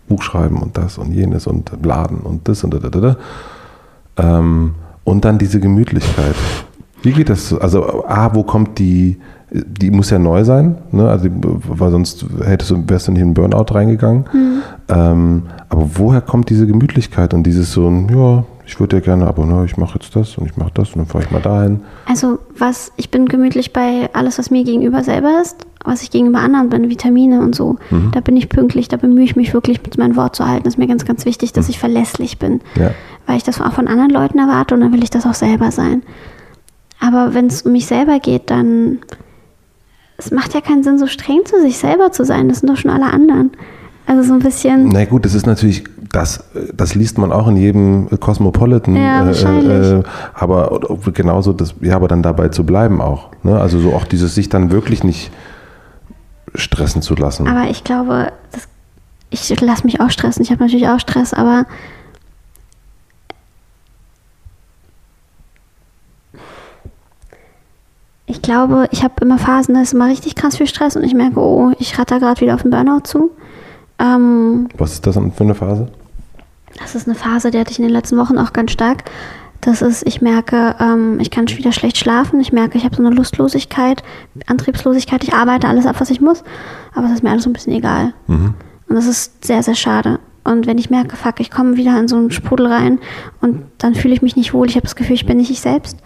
Buch 0.09 0.23
schreiben 0.23 0.57
und 0.57 0.77
das 0.77 0.97
und 0.97 1.11
jenes 1.13 1.45
und 1.47 1.71
Laden 1.85 2.17
und 2.19 2.47
das 2.47 2.63
und 2.63 2.73
da, 2.73 2.79
da, 2.79 2.89
da, 2.89 2.99
da. 2.99 3.17
Ähm, 4.17 4.73
und 5.03 5.23
dann 5.25 5.37
diese 5.37 5.59
Gemütlichkeit. 5.59 6.35
Wie 7.03 7.11
geht 7.11 7.29
das? 7.29 7.49
so? 7.49 7.59
Also, 7.59 8.05
A, 8.07 8.33
wo 8.33 8.43
kommt 8.43 8.79
die, 8.79 9.17
die 9.49 9.91
muss 9.91 10.09
ja 10.09 10.19
neu 10.19 10.43
sein, 10.43 10.77
ne? 10.91 11.09
also, 11.09 11.29
weil 11.31 11.91
sonst 11.91 12.25
hättest 12.43 12.71
du, 12.71 12.83
wärst 12.87 13.07
du 13.07 13.11
nicht 13.13 13.21
in 13.21 13.27
einen 13.27 13.33
Burnout 13.33 13.73
reingegangen. 13.73 14.25
Ähm, 14.89 15.43
aber 15.69 15.89
woher 15.95 16.21
kommt 16.21 16.49
diese 16.49 16.67
Gemütlichkeit 16.67 17.33
und 17.33 17.43
dieses 17.43 17.71
so, 17.71 17.87
ein, 17.87 18.09
ja, 18.09 18.43
ich 18.65 18.77
würde 18.81 18.97
ja 18.97 19.01
gerne, 19.01 19.27
aber 19.27 19.45
ne, 19.45 19.63
ich 19.65 19.77
mache 19.77 19.97
jetzt 19.99 20.13
das 20.17 20.37
und 20.37 20.45
ich 20.45 20.57
mache 20.57 20.71
das 20.73 20.89
und 20.89 20.97
dann 20.97 21.05
fahre 21.05 21.23
ich 21.23 21.31
mal 21.31 21.41
dahin. 21.41 21.79
Also 22.05 22.39
was, 22.57 22.91
ich 22.97 23.09
bin 23.09 23.27
gemütlich 23.27 23.71
bei 23.71 24.09
alles, 24.11 24.37
was 24.37 24.51
mir 24.51 24.65
gegenüber 24.65 25.03
selber 25.03 25.39
ist, 25.41 25.65
was 25.85 26.01
ich 26.01 26.11
gegenüber 26.11 26.39
anderen 26.39 26.69
bin, 26.69 26.89
Vitamine 26.89 27.39
und 27.39 27.55
so. 27.55 27.77
Da 28.11 28.19
bin 28.19 28.35
ich 28.35 28.49
pünktlich, 28.49 28.89
da 28.89 28.97
bemühe 28.97 29.23
ich 29.23 29.37
mich 29.37 29.53
wirklich, 29.53 29.81
mit 29.83 29.97
mein 29.97 30.17
Wort 30.17 30.35
zu 30.35 30.45
halten. 30.45 30.65
Das 30.65 30.73
ist 30.73 30.77
mir 30.77 30.87
ganz, 30.87 31.05
ganz 31.05 31.23
wichtig, 31.25 31.53
dass 31.53 31.69
ich 31.69 31.79
verlässlich 31.79 32.39
bin. 32.39 32.59
Ja. 32.75 32.91
Weil 33.25 33.37
ich 33.37 33.43
das 33.43 33.61
auch 33.61 33.71
von 33.71 33.87
anderen 33.87 34.11
Leuten 34.11 34.37
erwarte 34.37 34.75
und 34.75 34.81
dann 34.81 34.91
will 34.91 35.03
ich 35.03 35.11
das 35.11 35.25
auch 35.25 35.33
selber 35.33 35.71
sein. 35.71 36.03
Aber 36.99 37.33
wenn 37.33 37.47
es 37.47 37.61
um 37.61 37.71
mich 37.71 37.85
selber 37.85 38.19
geht, 38.19 38.49
dann 38.49 38.99
es 40.17 40.31
macht 40.31 40.53
ja 40.53 40.61
keinen 40.61 40.83
Sinn, 40.83 40.97
so 40.97 41.07
streng 41.07 41.45
zu 41.45 41.61
sich 41.61 41.77
selber 41.77 42.11
zu 42.11 42.25
sein. 42.25 42.49
Das 42.49 42.59
sind 42.59 42.69
doch 42.69 42.77
schon 42.77 42.91
alle 42.91 43.05
anderen. 43.05 43.51
Also 44.07 44.23
so 44.23 44.33
ein 44.33 44.39
bisschen. 44.39 44.87
Na 44.89 45.05
gut, 45.05 45.25
das 45.25 45.33
ist 45.33 45.45
natürlich, 45.45 45.83
das, 46.11 46.43
das 46.73 46.95
liest 46.95 47.17
man 47.17 47.31
auch 47.31 47.47
in 47.47 47.57
jedem 47.57 48.07
Cosmopolitan. 48.19 48.95
Ja, 48.95 49.25
wahrscheinlich. 49.25 50.05
aber 50.33 50.79
genauso, 51.13 51.53
das, 51.53 51.75
ja, 51.81 51.95
aber 51.95 52.07
dann 52.07 52.23
dabei 52.23 52.47
zu 52.47 52.65
bleiben 52.65 53.01
auch. 53.01 53.29
Ne? 53.43 53.59
Also 53.59 53.79
so 53.79 53.93
auch 53.93 54.05
dieses 54.05 54.33
sich 54.33 54.47
dann 54.49 54.71
wirklich 54.71 55.03
nicht 55.03 55.31
stressen 56.55 57.01
zu 57.01 57.15
lassen. 57.15 57.47
Aber 57.47 57.69
ich 57.69 57.83
glaube, 57.83 58.31
das, 58.53 58.67
ich 59.29 59.59
lasse 59.59 59.83
mich 59.83 59.99
auch 59.99 60.09
stressen. 60.09 60.41
Ich 60.41 60.51
habe 60.51 60.63
natürlich 60.63 60.87
auch 60.87 60.99
Stress, 60.99 61.33
aber 61.33 61.65
ich 68.27 68.41
glaube, 68.41 68.87
ich 68.91 69.03
habe 69.03 69.15
immer 69.21 69.37
Phasen, 69.37 69.73
da 69.73 69.81
ist 69.81 69.93
immer 69.93 70.07
richtig 70.07 70.35
krass 70.35 70.57
viel 70.57 70.67
Stress 70.67 70.95
und 70.95 71.03
ich 71.03 71.13
merke, 71.13 71.39
oh, 71.39 71.71
ich 71.79 71.97
ratter 71.97 72.19
gerade 72.19 72.39
wieder 72.41 72.53
auf 72.55 72.61
den 72.61 72.71
Burnout 72.71 73.01
zu. 73.05 73.31
Ähm, 73.99 74.67
Was 74.77 74.93
ist 74.93 75.07
das 75.07 75.15
für 75.15 75.43
eine 75.43 75.55
Phase? 75.55 75.87
das 76.79 76.93
ist 76.93 77.07
eine 77.07 77.15
Phase, 77.15 77.49
die 77.49 77.57
hatte 77.57 77.71
ich 77.71 77.79
in 77.79 77.85
den 77.85 77.93
letzten 77.93 78.17
Wochen 78.17 78.37
auch 78.37 78.53
ganz 78.53 78.71
stark. 78.71 79.05
Das 79.61 79.81
ist, 79.81 80.05
ich 80.05 80.21
merke, 80.21 80.75
ähm, 80.79 81.19
ich 81.19 81.31
kann 81.31 81.47
wieder 81.47 81.71
schlecht 81.71 81.97
schlafen. 81.97 82.39
Ich 82.39 82.53
merke, 82.53 82.77
ich 82.77 82.85
habe 82.85 82.95
so 82.95 83.03
eine 83.03 83.15
Lustlosigkeit, 83.15 84.03
Antriebslosigkeit. 84.45 85.23
Ich 85.23 85.33
arbeite 85.33 85.67
alles 85.67 85.87
ab, 85.87 85.95
was 85.99 86.11
ich 86.11 86.21
muss, 86.21 86.43
aber 86.93 87.07
es 87.07 87.13
ist 87.13 87.23
mir 87.23 87.31
alles 87.31 87.43
so 87.43 87.49
ein 87.49 87.53
bisschen 87.53 87.73
egal. 87.73 88.13
Und 88.87 88.95
das 88.95 89.07
ist 89.07 89.43
sehr, 89.43 89.63
sehr 89.63 89.75
schade. 89.75 90.19
Und 90.43 90.67
wenn 90.67 90.77
ich 90.77 90.89
merke, 90.89 91.15
fuck, 91.15 91.39
ich 91.39 91.49
komme 91.49 91.75
wieder 91.75 91.99
in 91.99 92.07
so 92.07 92.15
einen 92.15 92.31
Sprudel 92.31 92.67
rein 92.67 92.99
und 93.41 93.63
dann 93.79 93.95
fühle 93.95 94.13
ich 94.13 94.21
mich 94.21 94.35
nicht 94.35 94.53
wohl, 94.53 94.67
ich 94.69 94.75
habe 94.75 94.85
das 94.85 94.95
Gefühl, 94.95 95.15
ich 95.15 95.25
bin 95.25 95.37
nicht 95.37 95.51
ich 95.51 95.59
selbst. 95.59 95.97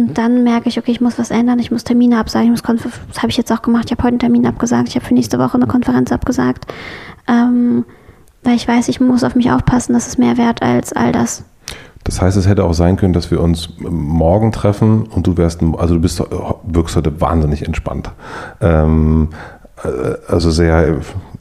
Und 0.00 0.16
dann 0.16 0.44
merke 0.44 0.70
ich, 0.70 0.78
okay, 0.78 0.92
ich 0.92 1.02
muss 1.02 1.18
was 1.18 1.30
ändern, 1.30 1.58
ich 1.58 1.70
muss 1.70 1.84
Termine 1.84 2.18
absagen, 2.18 2.46
ich 2.46 2.50
muss 2.50 2.62
Konfer 2.62 2.88
das 3.08 3.18
habe 3.18 3.28
ich 3.28 3.36
jetzt 3.36 3.52
auch 3.52 3.60
gemacht, 3.60 3.84
ich 3.86 3.92
habe 3.92 4.02
heute 4.02 4.12
einen 4.12 4.18
Termin 4.18 4.46
abgesagt, 4.46 4.88
ich 4.88 4.94
habe 4.94 5.04
für 5.04 5.12
nächste 5.12 5.38
Woche 5.38 5.54
eine 5.54 5.66
Konferenz 5.66 6.10
abgesagt. 6.10 6.66
Ähm, 7.28 7.84
weil 8.42 8.54
ich 8.54 8.66
weiß, 8.66 8.88
ich 8.88 8.98
muss 8.98 9.24
auf 9.24 9.34
mich 9.34 9.50
aufpassen, 9.52 9.92
das 9.92 10.06
ist 10.06 10.18
mehr 10.18 10.38
wert 10.38 10.62
als 10.62 10.94
all 10.94 11.12
das. 11.12 11.44
Das 12.04 12.22
heißt, 12.22 12.38
es 12.38 12.48
hätte 12.48 12.64
auch 12.64 12.72
sein 12.72 12.96
können, 12.96 13.12
dass 13.12 13.30
wir 13.30 13.42
uns 13.42 13.74
morgen 13.78 14.52
treffen 14.52 15.02
und 15.02 15.26
du 15.26 15.36
wärst, 15.36 15.60
also 15.76 15.96
du 15.96 16.00
bist, 16.00 16.22
wirkst 16.62 16.96
heute 16.96 17.20
wahnsinnig 17.20 17.66
entspannt. 17.66 18.10
Ähm, 18.62 19.28
äh, 19.84 20.32
also 20.32 20.50
sehr 20.50 20.96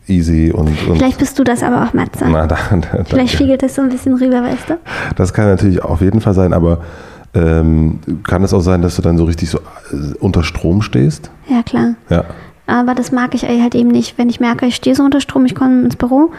easy 0.08 0.52
und, 0.52 0.68
und 0.86 0.98
Vielleicht 0.98 1.20
bist 1.20 1.40
du 1.40 1.46
das 1.46 1.64
aber 1.64 1.86
auch, 1.86 1.94
Matze. 1.94 2.26
na, 2.28 2.46
da, 2.46 2.58
da, 2.72 3.06
Vielleicht 3.06 3.36
spiegelt 3.36 3.64
das 3.64 3.76
so 3.76 3.82
ein 3.82 3.90
bisschen 3.90 4.16
rüber, 4.16 4.44
weißt 4.44 4.72
du? 4.72 4.78
Das 5.16 5.32
kann 5.32 5.46
natürlich 5.46 5.82
auf 5.82 6.02
jeden 6.02 6.20
Fall 6.20 6.34
sein, 6.34 6.52
aber 6.52 6.80
ähm, 7.34 8.00
kann 8.24 8.44
es 8.44 8.54
auch 8.54 8.62
sein, 8.62 8.82
dass 8.82 8.96
du 8.96 9.02
dann 9.02 9.18
so 9.18 9.26
richtig 9.26 9.50
so 9.50 9.60
äh, 9.60 10.14
unter 10.20 10.44
Strom 10.44 10.82
stehst? 10.82 11.32
Ja, 11.48 11.64
klar. 11.64 11.96
Ja. 12.10 12.26
Aber 12.68 12.94
das 12.94 13.12
mag 13.12 13.34
ich 13.34 13.44
halt 13.44 13.76
eben 13.76 13.90
nicht, 13.90 14.18
wenn 14.18 14.30
ich 14.30 14.40
merke, 14.40 14.66
ich 14.66 14.76
stehe 14.76 14.96
so 14.96 15.04
unter 15.04 15.22
Strom, 15.22 15.46
ich 15.46 15.56
komme 15.56 15.82
ins 15.82 15.96
Büro 15.96 16.32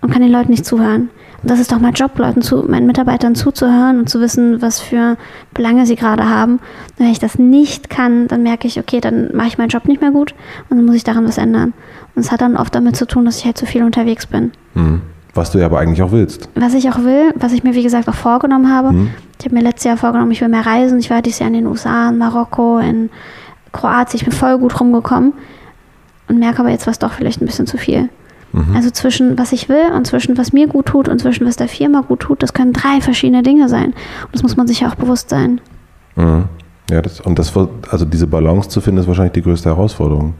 und 0.00 0.10
kann 0.10 0.22
den 0.22 0.30
Leuten 0.30 0.50
nicht 0.50 0.66
zuhören. 0.66 1.10
Und 1.42 1.50
das 1.50 1.60
ist 1.60 1.70
doch 1.70 1.78
mein 1.78 1.94
Job, 1.94 2.18
Leuten 2.18 2.42
zu, 2.42 2.64
meinen 2.68 2.86
Mitarbeitern 2.86 3.34
zuzuhören 3.34 4.00
und 4.00 4.08
zu 4.08 4.20
wissen, 4.20 4.60
was 4.60 4.80
für 4.80 5.16
Belange 5.54 5.86
sie 5.86 5.96
gerade 5.96 6.28
haben. 6.28 6.54
Und 6.54 6.98
wenn 6.98 7.10
ich 7.10 7.20
das 7.20 7.38
nicht 7.38 7.90
kann, 7.90 8.26
dann 8.28 8.42
merke 8.42 8.66
ich, 8.66 8.78
okay, 8.78 9.00
dann 9.00 9.34
mache 9.34 9.48
ich 9.48 9.58
meinen 9.58 9.68
Job 9.68 9.86
nicht 9.86 10.00
mehr 10.00 10.10
gut 10.10 10.34
und 10.68 10.76
dann 10.76 10.86
muss 10.86 10.96
ich 10.96 11.04
daran 11.04 11.26
was 11.26 11.38
ändern. 11.38 11.74
Und 12.14 12.22
es 12.22 12.32
hat 12.32 12.40
dann 12.40 12.56
oft 12.56 12.74
damit 12.74 12.96
zu 12.96 13.06
tun, 13.06 13.24
dass 13.24 13.38
ich 13.38 13.44
halt 13.44 13.56
zu 13.56 13.66
viel 13.66 13.84
unterwegs 13.84 14.26
bin. 14.26 14.52
Hm. 14.74 15.00
Was 15.38 15.50
du 15.52 15.58
ja 15.58 15.66
aber 15.66 15.78
eigentlich 15.78 16.02
auch 16.02 16.12
willst. 16.12 16.48
Was 16.54 16.74
ich 16.74 16.88
auch 16.90 16.98
will, 16.98 17.32
was 17.36 17.52
ich 17.52 17.64
mir 17.64 17.74
wie 17.74 17.82
gesagt 17.82 18.08
auch 18.08 18.14
vorgenommen 18.14 18.72
habe, 18.72 19.08
ich 19.38 19.44
habe 19.44 19.54
mir 19.54 19.62
letztes 19.62 19.84
Jahr 19.84 19.96
vorgenommen, 19.96 20.32
ich 20.32 20.40
will 20.40 20.48
mehr 20.48 20.66
reisen. 20.66 20.98
Ich 20.98 21.10
war 21.10 21.22
dieses 21.22 21.38
Jahr 21.38 21.48
in 21.48 21.54
den 21.54 21.66
USA, 21.66 22.08
in 22.08 22.18
Marokko, 22.18 22.78
in 22.78 23.10
Kroatien. 23.72 24.16
Ich 24.16 24.24
bin 24.24 24.32
voll 24.32 24.58
gut 24.58 24.80
rumgekommen 24.80 25.32
und 26.28 26.38
merke 26.38 26.60
aber 26.60 26.70
jetzt, 26.70 26.86
was 26.86 26.98
doch 26.98 27.12
vielleicht 27.12 27.40
ein 27.40 27.46
bisschen 27.46 27.66
zu 27.66 27.78
viel. 27.78 28.08
Also 28.74 28.90
zwischen 28.90 29.38
was 29.38 29.52
ich 29.52 29.68
will 29.68 29.92
und 29.94 30.06
zwischen 30.06 30.38
was 30.38 30.52
mir 30.52 30.66
gut 30.68 30.86
tut 30.86 31.08
und 31.08 31.20
zwischen 31.20 31.46
was 31.46 31.56
der 31.56 31.68
Firma 31.68 32.00
gut 32.00 32.20
tut, 32.20 32.42
das 32.42 32.54
können 32.54 32.72
drei 32.72 33.00
verschiedene 33.00 33.42
Dinge 33.42 33.68
sein. 33.68 33.88
Und 34.24 34.32
das 34.32 34.42
muss 34.42 34.56
man 34.56 34.66
sich 34.66 34.80
ja 34.80 34.88
auch 34.88 34.94
bewusst 34.94 35.28
sein. 35.28 35.60
Mhm. 36.16 36.44
Ja, 36.90 37.02
das, 37.02 37.20
und 37.20 37.38
das, 37.38 37.52
also 37.90 38.06
diese 38.06 38.26
Balance 38.26 38.70
zu 38.70 38.80
finden, 38.80 39.00
ist 39.00 39.06
wahrscheinlich 39.06 39.34
die 39.34 39.42
größte 39.42 39.68
Herausforderung. 39.68 40.34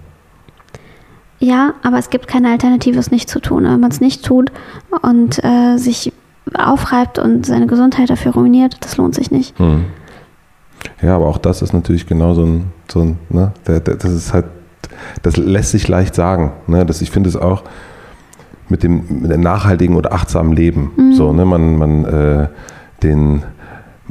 Ja, 1.40 1.74
aber 1.82 1.98
es 1.98 2.10
gibt 2.10 2.26
keine 2.26 2.50
Alternative, 2.50 2.98
es 2.98 3.10
nicht 3.10 3.30
zu 3.30 3.40
tun. 3.40 3.64
Wenn 3.64 3.80
man 3.80 3.90
es 3.90 4.00
nicht 4.00 4.24
tut 4.24 4.50
und 5.02 5.42
äh, 5.44 5.76
sich 5.76 6.12
aufreibt 6.54 7.18
und 7.18 7.46
seine 7.46 7.66
Gesundheit 7.66 8.10
dafür 8.10 8.32
ruiniert, 8.32 8.76
das 8.80 8.96
lohnt 8.96 9.14
sich 9.14 9.30
nicht. 9.30 9.58
Hm. 9.58 9.84
Ja, 11.02 11.16
aber 11.16 11.26
auch 11.26 11.38
das 11.38 11.62
ist 11.62 11.72
natürlich 11.72 12.06
genau 12.06 12.34
so 12.34 12.44
ein, 12.44 12.72
so 12.88 13.00
ein 13.00 13.18
ne, 13.28 13.52
das 13.64 14.04
ist 14.04 14.32
halt, 14.32 14.46
das 15.22 15.36
lässt 15.36 15.72
sich 15.72 15.86
leicht 15.88 16.14
sagen. 16.14 16.52
Ne? 16.66 16.84
Das, 16.86 17.02
ich 17.02 17.10
finde 17.10 17.28
es 17.28 17.36
auch 17.36 17.62
mit 18.68 18.82
dem, 18.82 19.22
mit 19.22 19.30
dem 19.30 19.40
nachhaltigen 19.40 19.96
oder 19.96 20.12
achtsamen 20.12 20.52
Leben. 20.52 21.12
So, 21.14 21.32
ne, 21.32 21.44
man, 21.44 21.76
man 21.76 22.04
äh, 22.04 22.48
den 23.02 23.42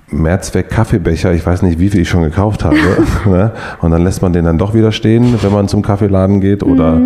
Mehrzweck 0.09 0.69
Kaffeebecher, 0.69 1.33
ich 1.33 1.45
weiß 1.45 1.61
nicht, 1.63 1.79
wie 1.79 1.89
viel 1.89 2.01
ich 2.01 2.09
schon 2.09 2.23
gekauft 2.23 2.63
habe. 2.63 2.77
ne? 3.25 3.51
Und 3.81 3.91
dann 3.91 4.03
lässt 4.03 4.21
man 4.21 4.33
den 4.33 4.45
dann 4.45 4.57
doch 4.57 4.73
wieder 4.73 4.91
stehen, 4.91 5.35
wenn 5.41 5.51
man 5.51 5.67
zum 5.67 5.81
Kaffeeladen 5.81 6.39
geht. 6.39 6.63
Oder 6.63 6.99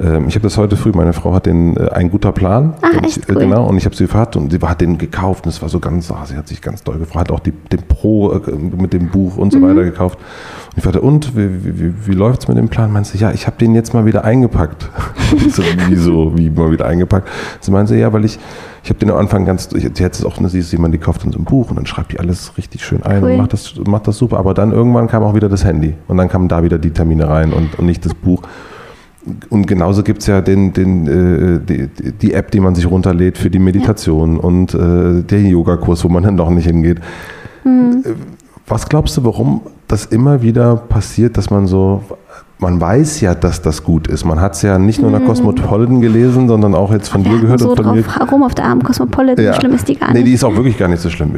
ähm, 0.00 0.28
ich 0.28 0.34
habe 0.34 0.42
das 0.42 0.56
heute 0.56 0.76
früh, 0.76 0.92
meine 0.94 1.12
Frau 1.12 1.34
hat 1.34 1.46
den 1.46 1.76
äh, 1.76 1.88
ein 1.90 2.10
guter 2.10 2.32
Plan. 2.32 2.74
Ah, 2.80 2.88
und 2.96 3.04
echt 3.04 3.16
ich, 3.16 3.28
äh, 3.28 3.32
cool. 3.32 3.40
Genau, 3.40 3.66
und 3.66 3.76
ich 3.76 3.84
habe 3.84 3.96
sie 3.96 4.04
gefragt 4.04 4.36
und 4.36 4.52
sie 4.52 4.58
hat 4.58 4.80
den 4.80 4.98
gekauft 4.98 5.46
und 5.46 5.50
es 5.50 5.62
war 5.62 5.68
so 5.68 5.80
ganz, 5.80 6.10
ah, 6.10 6.24
sie 6.26 6.36
hat 6.36 6.46
sich 6.48 6.62
ganz 6.62 6.82
doll 6.84 6.98
gefreut, 6.98 7.22
hat 7.22 7.32
auch 7.32 7.40
die, 7.40 7.52
den 7.52 7.82
Pro 7.82 8.32
äh, 8.32 8.52
mit 8.52 8.92
dem 8.92 9.08
Buch 9.08 9.36
und 9.36 9.52
so 9.52 9.58
Mhm. 9.58 9.68
weiter 9.68 9.84
gekauft. 9.84 10.18
Und 10.18 10.78
ich 10.78 10.84
fragte, 10.84 11.00
und 11.00 11.36
wie, 11.36 11.78
wie, 11.78 11.94
wie, 12.06 12.12
läuft 12.12 12.42
es 12.42 12.48
mit 12.48 12.56
dem 12.56 12.68
Plan? 12.68 12.92
Meinst 12.92 13.14
du, 13.14 13.18
ja, 13.18 13.32
ich 13.32 13.46
habe 13.46 13.56
den 13.58 13.74
jetzt 13.74 13.94
mal 13.94 14.06
wieder 14.06 14.24
eingepackt. 14.24 14.88
Ich 15.36 15.54
so, 15.54 15.62
wieso, 15.88 16.36
wie 16.36 16.50
mal 16.50 16.70
wieder 16.70 16.86
eingepackt? 16.86 17.28
Sie 17.60 17.70
meinte, 17.70 17.96
ja, 17.96 18.12
weil 18.12 18.24
ich, 18.24 18.38
ich 18.84 18.90
habe 18.90 18.98
den 18.98 19.10
am 19.10 19.16
Anfang 19.16 19.46
ganz, 19.46 19.70
ich, 19.72 19.84
hat 19.86 20.12
es 20.12 20.24
auch, 20.26 20.38
ne, 20.40 20.50
sie 20.50 20.58
ist 20.58 20.70
jemand, 20.70 20.92
die 20.92 20.98
kauft 20.98 21.24
dann 21.24 21.32
so 21.32 21.38
ein 21.38 21.44
Buch 21.44 21.70
und 21.70 21.76
dann 21.76 21.86
schreibt 21.86 22.12
die 22.12 22.20
alles 22.20 22.52
richtig 22.58 22.84
schön 22.84 23.02
ein 23.02 23.24
Cool. 23.24 23.30
und 23.30 23.38
macht 23.38 23.54
das, 23.54 23.74
macht 23.86 24.06
das 24.06 24.18
super. 24.18 24.36
Aber 24.36 24.52
dann 24.52 24.72
irgendwann 24.72 25.08
kam 25.08 25.22
auch 25.22 25.34
wieder 25.34 25.48
das 25.48 25.64
Handy 25.64 25.94
und 26.06 26.18
dann 26.18 26.28
kamen 26.28 26.48
da 26.48 26.62
wieder 26.62 26.78
die 26.78 26.90
Termine 26.90 27.26
rein 27.26 27.54
und, 27.54 27.78
und 27.78 27.86
nicht 27.86 28.04
das 28.04 28.12
Buch. 28.12 28.42
Und 29.48 29.66
genauso 29.66 30.02
gibt 30.02 30.20
es 30.20 30.26
ja 30.26 30.42
den, 30.42 30.74
den, 30.74 31.06
äh, 31.06 31.60
die, 31.60 31.88
die 32.12 32.34
App, 32.34 32.50
die 32.50 32.60
man 32.60 32.74
sich 32.74 32.86
runterlädt 32.90 33.38
für 33.38 33.48
die 33.48 33.58
Meditation 33.58 34.38
und 34.38 34.74
äh, 34.74 35.22
der 35.22 35.40
Yogakurs, 35.40 36.04
wo 36.04 36.10
man 36.10 36.22
dann 36.22 36.36
doch 36.36 36.50
nicht 36.50 36.66
hingeht. 36.66 36.98
Äh, 37.64 37.68
Was 38.66 38.86
glaubst 38.86 39.16
du, 39.16 39.24
warum 39.24 39.62
das 39.88 40.06
immer 40.06 40.42
wieder 40.42 40.76
passiert, 40.76 41.36
dass 41.36 41.50
man 41.50 41.66
so, 41.66 42.02
man 42.58 42.80
weiß 42.80 43.20
ja, 43.20 43.34
dass 43.34 43.60
das 43.62 43.82
gut 43.84 44.06
ist. 44.08 44.24
Man 44.24 44.40
hat 44.40 44.54
es 44.54 44.62
ja 44.62 44.78
nicht 44.78 45.00
nur 45.00 45.10
in 45.12 45.18
der 45.18 45.26
Cosmopolitan 45.26 46.00
gelesen, 46.00 46.48
sondern 46.48 46.74
auch 46.74 46.92
jetzt 46.92 47.08
von 47.08 47.22
dir 47.22 47.34
Ja, 47.34 47.40
gehört 47.40 47.60
so 47.60 47.70
und 47.70 47.76
von 47.82 47.94
mir. 47.94 48.02
drauf 48.02 48.32
rum 48.32 48.42
auf 48.42 48.54
der 48.54 48.64
Arm 48.66 48.82
Cosmopolitan, 48.82 49.52
so 49.52 49.60
schlimm 49.60 49.74
ist 49.74 49.88
die 49.88 49.96
gar 49.96 50.08
nee, 50.08 50.18
nicht. 50.18 50.26
die 50.28 50.32
ist 50.32 50.44
auch 50.44 50.54
wirklich 50.54 50.78
gar 50.78 50.88
nicht 50.88 51.00
so 51.02 51.10
schlimm. 51.10 51.34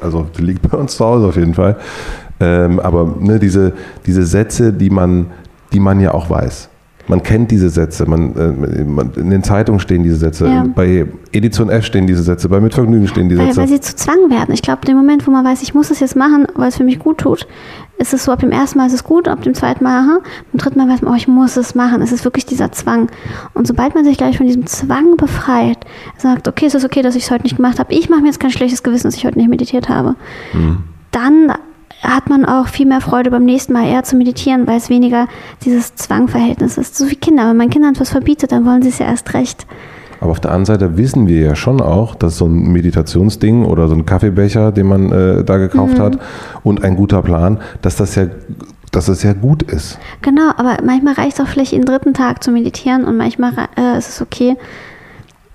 Also 0.00 0.26
die 0.36 0.42
liegt 0.42 0.68
bei 0.68 0.76
uns 0.76 0.96
zu 0.96 1.04
Hause 1.04 1.26
auf 1.26 1.36
jeden 1.36 1.54
Fall. 1.54 1.76
Ähm, 2.40 2.78
aber 2.80 3.14
ne, 3.20 3.38
diese, 3.38 3.72
diese 4.06 4.24
Sätze, 4.24 4.72
die 4.72 4.90
man, 4.90 5.26
die 5.72 5.80
man 5.80 6.00
ja 6.00 6.14
auch 6.14 6.30
weiß. 6.30 6.68
Man 7.08 7.22
kennt 7.22 7.50
diese 7.50 7.70
Sätze, 7.70 8.06
man, 8.06 8.34
äh, 8.36 8.84
man, 8.84 9.12
in 9.14 9.30
den 9.30 9.42
Zeitungen 9.42 9.80
stehen 9.80 10.02
diese 10.02 10.16
Sätze, 10.16 10.46
Ja. 10.46 10.64
bei 10.74 11.06
Edition 11.32 11.70
F 11.70 11.84
stehen 11.84 12.06
diese 12.06 12.22
Sätze, 12.22 12.48
bei 12.48 12.60
Mitvergnügen 12.60 13.08
stehen 13.08 13.28
diese 13.28 13.40
Weil, 13.40 13.46
Sätze. 13.48 13.60
weil 13.60 13.68
sie 13.68 13.80
zu 13.80 13.96
Zwang 13.96 14.30
werden. 14.30 14.52
Ich 14.54 14.62
glaube, 14.62 14.80
in 14.82 14.88
dem 14.88 14.96
Moment, 14.96 15.26
wo 15.26 15.30
man 15.30 15.44
weiß, 15.44 15.62
ich 15.62 15.74
muss 15.74 15.90
es 15.90 16.00
jetzt 16.00 16.16
machen, 16.16 16.46
weil 16.54 16.68
es 16.68 16.76
für 16.76 16.84
mich 16.84 16.98
gut 16.98 17.18
tut, 17.18 17.46
ist 17.98 18.14
es 18.14 18.24
so, 18.24 18.30
ab 18.32 18.40
dem 18.40 18.50
ersten 18.52 18.78
Mal 18.78 18.86
ist 18.86 18.92
es 18.92 19.02
gut, 19.02 19.26
ab 19.26 19.42
dem 19.42 19.54
zweiten 19.54 19.82
Mal, 19.82 19.98
aha, 20.00 20.18
beim 20.52 20.58
dritten 20.58 20.78
Mal 20.78 20.88
weiß 20.88 21.02
man, 21.02 21.12
oh, 21.12 21.16
ich 21.16 21.26
muss 21.26 21.56
es 21.56 21.74
machen. 21.74 22.00
Es 22.00 22.12
ist 22.12 22.24
wirklich 22.24 22.46
dieser 22.46 22.70
Zwang. 22.70 23.08
Und 23.54 23.66
sobald 23.66 23.94
man 23.96 24.04
sich 24.04 24.16
gleich 24.16 24.36
von 24.36 24.46
diesem 24.46 24.66
Zwang 24.66 25.16
befreit, 25.16 25.78
sagt, 26.16 26.46
okay, 26.46 26.66
es 26.66 26.74
ist 26.74 26.84
okay, 26.84 27.02
dass 27.02 27.16
ich 27.16 27.24
es 27.24 27.30
heute 27.32 27.42
nicht 27.42 27.56
gemacht 27.56 27.78
habe, 27.80 27.92
ich 27.92 28.08
mache 28.08 28.20
mir 28.20 28.28
jetzt 28.28 28.38
kein 28.38 28.52
schlechtes 28.52 28.82
Gewissen, 28.84 29.08
dass 29.08 29.16
ich 29.16 29.24
heute 29.26 29.38
nicht 29.38 29.48
meditiert 29.48 29.88
habe, 29.88 30.14
dann 31.10 31.52
hat 32.02 32.28
man 32.28 32.44
auch 32.44 32.68
viel 32.68 32.86
mehr 32.86 33.00
Freude 33.00 33.30
beim 33.30 33.44
nächsten 33.44 33.72
Mal 33.72 33.88
eher 33.88 34.02
zu 34.02 34.16
meditieren, 34.16 34.66
weil 34.66 34.76
es 34.76 34.88
weniger 34.88 35.26
dieses 35.64 35.94
Zwangverhältnis 35.96 36.78
ist. 36.78 36.96
So 36.96 37.10
wie 37.10 37.16
Kinder. 37.16 37.48
Wenn 37.48 37.56
man 37.56 37.70
Kindern 37.70 37.94
etwas 37.94 38.10
verbietet, 38.10 38.52
dann 38.52 38.64
wollen 38.64 38.82
sie 38.82 38.90
es 38.90 38.98
ja 38.98 39.06
erst 39.06 39.34
recht. 39.34 39.66
Aber 40.20 40.32
auf 40.32 40.40
der 40.40 40.50
anderen 40.50 40.66
Seite 40.66 40.96
wissen 40.96 41.28
wir 41.28 41.40
ja 41.40 41.54
schon 41.54 41.80
auch, 41.80 42.14
dass 42.14 42.38
so 42.38 42.46
ein 42.46 42.72
Meditationsding 42.72 43.64
oder 43.64 43.88
so 43.88 43.94
ein 43.94 44.04
Kaffeebecher, 44.04 44.72
den 44.72 44.86
man 44.86 45.12
äh, 45.12 45.44
da 45.44 45.58
gekauft 45.58 45.98
hat 46.00 46.18
und 46.64 46.82
ein 46.82 46.96
guter 46.96 47.22
Plan, 47.22 47.58
dass 47.82 47.96
das 47.96 48.16
ja, 48.16 48.26
dass 48.90 49.06
das 49.06 49.22
ja 49.22 49.32
gut 49.32 49.62
ist. 49.62 49.98
Genau, 50.22 50.50
aber 50.56 50.78
manchmal 50.84 51.14
reicht 51.14 51.38
es 51.38 51.40
auch 51.40 51.48
vielleicht 51.48 51.72
jeden 51.72 51.84
dritten 51.84 52.14
Tag 52.14 52.42
zu 52.42 52.50
meditieren 52.50 53.04
und 53.04 53.16
manchmal 53.16 53.52
äh, 53.76 53.98
ist 53.98 54.08
es 54.08 54.22
okay. 54.22 54.56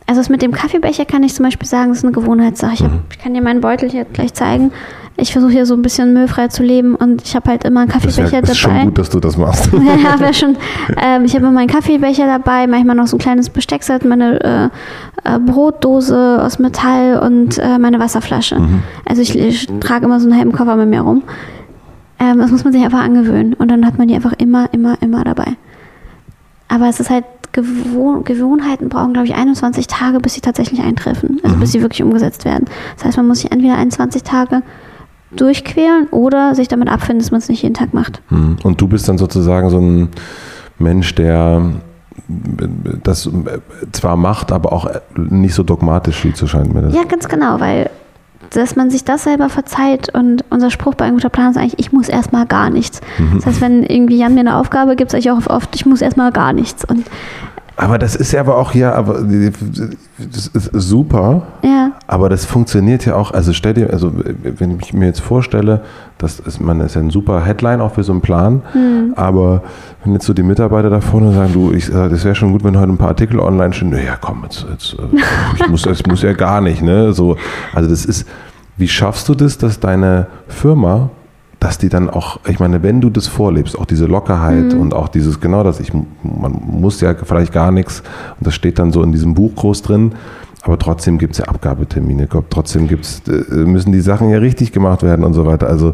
Also 0.06 0.20
das 0.20 0.30
mit 0.30 0.42
dem 0.42 0.52
Kaffeebecher 0.52 1.06
kann 1.06 1.24
ich 1.24 1.34
zum 1.34 1.46
Beispiel 1.46 1.68
sagen, 1.68 1.90
das 1.90 2.00
ist 2.00 2.04
eine 2.04 2.14
Gewohnheitssache. 2.14 2.74
Ich, 2.74 2.84
hab, 2.84 2.92
ich 3.12 3.20
kann 3.20 3.34
dir 3.34 3.42
meinen 3.42 3.62
Beutel 3.62 3.90
hier 3.90 4.06
gleich 4.06 4.34
zeigen. 4.34 4.72
Ich 5.16 5.32
versuche 5.32 5.52
hier 5.52 5.66
so 5.68 5.76
ein 5.76 5.84
bisschen 5.84 6.12
müllfrei 6.14 6.48
zu 6.48 6.64
leben 6.64 6.96
und 6.96 7.22
ich 7.22 7.36
habe 7.36 7.52
halt 7.52 7.64
immer 7.66 7.82
einen 7.82 7.92
Das 7.92 8.02
Kaffeebecher 8.02 8.42
das 8.42 8.50
ist 8.52 8.58
schon 8.58 8.72
dabei. 8.72 8.86
gut, 8.86 8.98
dass 8.98 9.10
du 9.12 9.20
das 9.20 9.38
machst. 9.38 9.70
ja, 10.04 10.20
wäre 10.20 10.34
schon. 10.34 10.58
Ähm, 11.00 11.24
ich 11.26 11.36
habe 11.36 11.46
immer 11.46 11.54
meinen 11.54 11.68
Kaffeebecher 11.68 12.26
dabei, 12.26 12.66
manchmal 12.66 12.96
noch 12.96 13.06
so 13.06 13.18
ein 13.18 13.20
kleines 13.20 13.52
Besteckset, 13.52 14.06
meine 14.06 14.72
äh, 15.24 15.36
äh, 15.36 15.40
Brotdose 15.40 16.40
aus 16.42 16.58
Metall 16.58 17.20
und 17.20 17.60
äh, 17.60 17.78
meine 17.78 18.00
Wasserflasche. 18.00 18.58
Also 19.06 19.22
ich, 19.22 19.38
ich 19.38 19.68
trage 19.80 20.06
immer 20.06 20.20
so 20.20 20.28
einen 20.28 20.38
halben 20.38 20.52
Koffer 20.52 20.76
mit 20.76 20.90
mir 20.90 21.02
rum. 21.02 21.22
Ähm, 22.20 22.40
das 22.40 22.50
muss 22.52 22.64
man 22.64 22.74
sich 22.74 22.84
einfach 22.84 23.04
angewöhnen 23.04 23.54
und 23.54 23.70
dann 23.70 23.86
hat 23.86 24.00
man 24.00 24.08
die 24.08 24.16
einfach 24.16 24.34
immer, 24.34 24.68
immer, 24.74 24.98
immer 25.02 25.24
dabei. 25.24 25.58
Aber 26.74 26.90
es 26.90 27.00
ist 27.00 27.12
halt 27.12 27.26
Gewohn 27.52 28.24
Gewohnheiten 28.24 28.90
brauchen, 28.90 29.14
glaube 29.14 29.28
ich, 29.28 29.36
21 29.36 29.86
Tage, 29.86 30.20
bis 30.20 30.34
sie 30.34 30.42
tatsächlich 30.42 30.82
eintreffen. 30.82 31.40
Also 31.44 31.56
bis 31.58 31.72
sie 31.72 31.82
wirklich 31.84 32.02
umgesetzt 32.02 32.46
werden. 32.46 32.66
Das 32.96 33.06
heißt, 33.06 33.18
man 33.18 33.28
muss 33.28 33.42
sich 33.42 33.52
entweder 33.52 33.78
21 33.78 34.24
Tage 34.24 34.64
durchquälen 35.36 36.08
oder 36.08 36.56
sich 36.56 36.68
damit 36.68 36.90
abfinden, 36.90 37.20
dass 37.20 37.30
man 37.30 37.40
es 37.40 37.50
nicht 37.50 37.62
jeden 37.62 37.76
Tag 37.76 37.94
macht. 37.94 38.24
Hm. 38.30 38.58
Und 38.64 38.82
du 38.82 38.88
bist 38.88 39.08
dann 39.08 39.20
sozusagen 39.20 39.70
so 39.70 39.78
ein 39.78 40.10
Mensch, 40.80 41.14
der 41.14 41.62
das 43.04 43.30
zwar 43.92 44.18
macht, 44.18 44.52
aber 44.52 44.74
auch 44.74 44.90
nicht 45.16 45.54
so 45.54 45.62
dogmatisch 45.62 46.24
sieht, 46.24 46.38
so 46.38 46.48
scheint 46.48 46.74
mir 46.74 46.82
das. 46.82 46.96
Ja, 46.96 47.04
ganz 47.04 47.28
genau, 47.28 47.60
weil 47.60 47.92
dass 48.56 48.76
man 48.76 48.90
sich 48.90 49.04
das 49.04 49.24
selber 49.24 49.50
verzeiht 49.50 50.14
und 50.14 50.44
unser 50.50 50.70
Spruch 50.70 50.96
bei 50.96 51.06
ein 51.06 51.14
guter 51.14 51.30
Plan 51.30 51.52
ist 51.52 51.58
eigentlich, 51.58 51.80
ich 51.80 51.92
muss 51.92 52.10
erstmal 52.10 52.46
gar 52.46 52.70
nichts. 52.70 53.02
Das 53.36 53.46
heißt, 53.46 53.62
wenn 53.62 53.84
irgendwie 53.84 54.18
Jan 54.18 54.34
mir 54.34 54.42
eine 54.42 54.58
Aufgabe 54.58 54.96
gibt, 54.96 55.12
sage 55.12 55.22
ich 55.22 55.32
auch 55.32 55.48
oft, 55.48 55.76
ich 55.76 55.86
muss 55.86 56.02
erstmal 56.02 56.32
gar 56.32 56.54
nichts. 56.54 56.86
Und 56.86 57.06
Aber 57.76 57.98
das 57.98 58.16
ist 58.16 58.32
ja 58.32 58.40
aber 58.40 58.58
auch, 58.58 58.74
ja, 58.74 58.94
aber 58.94 59.20
das 60.18 60.48
ist 60.48 60.70
super, 60.74 61.42
ja, 61.64 61.94
aber 62.06 62.30
das 62.30 62.46
funktioniert 62.46 63.06
ja 63.06 63.16
auch, 63.16 63.32
also 63.32 63.52
stell 63.52 63.74
dir, 63.74 63.90
also 63.92 64.12
wenn 64.14 64.80
ich 64.80 64.94
mir 64.94 65.08
jetzt 65.08 65.22
vorstelle, 65.22 65.82
das 66.20 66.40
ist, 66.40 66.62
man 66.62 66.82
ist 66.82 66.94
ja 66.94 67.02
ein 67.02 67.10
super 67.10 67.44
Headline 67.44 67.82
auch 67.82 67.94
für 67.94 68.04
so 68.04 68.12
einen 68.12 68.22
Plan, 68.22 68.62
aber 69.16 69.64
wenn 70.04 70.14
jetzt 70.14 70.26
so 70.26 70.34
die 70.34 70.44
Mitarbeiter 70.44 70.92
da 70.92 71.02
vorne 71.02 71.34
sagen, 71.34 71.54
du, 71.54 71.72
ich, 71.72 71.90
das 71.90 72.24
wäre 72.24 72.36
schon 72.36 72.52
gut, 72.52 72.64
wenn 72.64 72.78
heute 72.78 72.92
ein 72.92 72.98
paar 72.98 73.10
Artikel 73.10 73.40
online 73.40 73.74
stehen, 73.74 73.90
naja, 73.90 74.18
komm, 74.22 74.44
jetzt, 74.44 74.66
jetzt 74.70 74.94
äh, 74.94 75.18
ich 75.60 75.68
muss, 75.68 75.82
das 75.82 76.06
muss 76.06 76.22
ja 76.22 76.34
gar 76.34 76.62
nicht, 76.62 76.84
ne, 76.84 77.12
so, 77.14 77.38
also 77.74 77.90
das 77.90 78.06
ist, 78.06 78.28
wie 78.78 78.88
schaffst 78.88 79.28
du 79.30 79.34
das, 79.34 79.58
dass 79.58 79.80
deine 79.80 80.28
Firma 80.48 81.10
dass 81.64 81.78
die 81.78 81.88
dann 81.88 82.10
auch, 82.10 82.42
ich 82.46 82.60
meine, 82.60 82.84
wenn 82.84 83.00
du 83.00 83.10
das 83.10 83.28
vorlebst, 83.28 83.80
auch 83.80 83.86
diese 83.86 84.06
Lockerheit 84.06 84.74
und 84.74 84.94
auch 84.94 85.08
dieses, 85.08 85.40
genau 85.40 85.64
das, 85.64 85.80
ich, 85.80 85.94
man 85.94 86.62
muss 86.68 87.00
ja 87.00 87.16
vielleicht 87.16 87.54
gar 87.54 87.72
nichts, 87.72 88.04
und 88.38 88.46
das 88.46 88.54
steht 88.54 88.80
dann 88.80 88.92
so 88.92 89.02
in 89.02 89.14
diesem 89.14 89.34
Buch 89.34 89.56
groß 89.56 89.82
drin, 89.82 90.12
aber 90.64 90.78
trotzdem 90.78 91.18
gibt 91.18 91.34
es 91.34 91.38
ja 91.38 91.46
Abgabetermine, 91.46 92.28
trotzdem 92.50 92.90
gibt's, 92.90 93.22
äh, 93.30 93.56
müssen 93.56 93.94
die 93.94 94.02
Sachen 94.02 94.30
ja 94.30 94.40
richtig 94.40 94.74
gemacht 94.74 95.04
werden 95.04 95.24
und 95.24 95.34
so 95.34 95.46
weiter. 95.46 95.68
Also 95.68 95.94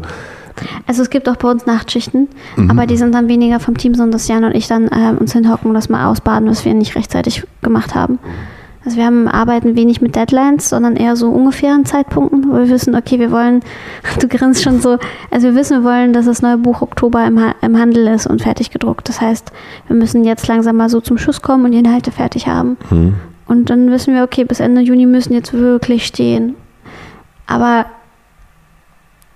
also 0.88 1.02
es 1.02 1.08
gibt 1.08 1.28
auch 1.28 1.36
bei 1.36 1.48
uns 1.48 1.64
Nachtschichten, 1.64 2.28
aber 2.68 2.86
die 2.86 2.96
sind 2.96 3.14
dann 3.14 3.28
weniger 3.28 3.60
vom 3.60 3.78
Team, 3.78 3.94
sondern 3.94 4.10
dass 4.10 4.28
Jan 4.28 4.44
und 4.44 4.54
ich 4.54 4.66
dann 4.66 4.90
ähm, 4.92 5.18
uns 5.18 5.32
hinhocken 5.32 5.68
und 5.70 5.74
das 5.74 5.88
mal 5.88 6.10
ausbaden, 6.10 6.50
was 6.50 6.64
wir 6.64 6.74
nicht 6.74 6.96
rechtzeitig 6.96 7.44
gemacht 7.62 7.94
haben. 7.94 8.18
Also 8.84 8.96
wir 8.96 9.04
haben, 9.04 9.28
arbeiten 9.28 9.76
wenig 9.76 10.00
mit 10.00 10.16
Deadlines, 10.16 10.70
sondern 10.70 10.96
eher 10.96 11.14
so 11.14 11.28
ungefähren 11.28 11.84
Zeitpunkten, 11.84 12.48
wo 12.48 12.54
wir 12.54 12.70
wissen, 12.70 12.94
okay, 12.94 13.18
wir 13.18 13.30
wollen, 13.30 13.60
du 14.20 14.26
grinst 14.26 14.62
schon 14.62 14.80
so, 14.80 14.96
also 15.30 15.48
wir 15.48 15.54
wissen, 15.54 15.82
wir 15.82 15.90
wollen, 15.90 16.12
dass 16.14 16.24
das 16.24 16.40
neue 16.40 16.56
Buch 16.56 16.80
Oktober 16.80 17.26
im, 17.26 17.38
Ha- 17.40 17.54
im 17.60 17.78
Handel 17.78 18.06
ist 18.06 18.26
und 18.26 18.40
fertig 18.40 18.70
gedruckt. 18.70 19.08
Das 19.08 19.20
heißt, 19.20 19.52
wir 19.86 19.96
müssen 19.96 20.24
jetzt 20.24 20.48
langsam 20.48 20.76
mal 20.76 20.88
so 20.88 21.00
zum 21.02 21.18
Schuss 21.18 21.42
kommen 21.42 21.66
und 21.66 21.72
die 21.72 21.78
Inhalte 21.78 22.10
fertig 22.10 22.46
haben. 22.46 22.78
Und 23.46 23.68
dann 23.68 23.90
wissen 23.90 24.14
wir, 24.14 24.22
okay, 24.22 24.44
bis 24.44 24.60
Ende 24.60 24.80
Juni 24.80 25.04
müssen 25.06 25.34
jetzt 25.34 25.52
wirklich 25.52 26.06
stehen. 26.06 26.54
Aber 27.46 27.86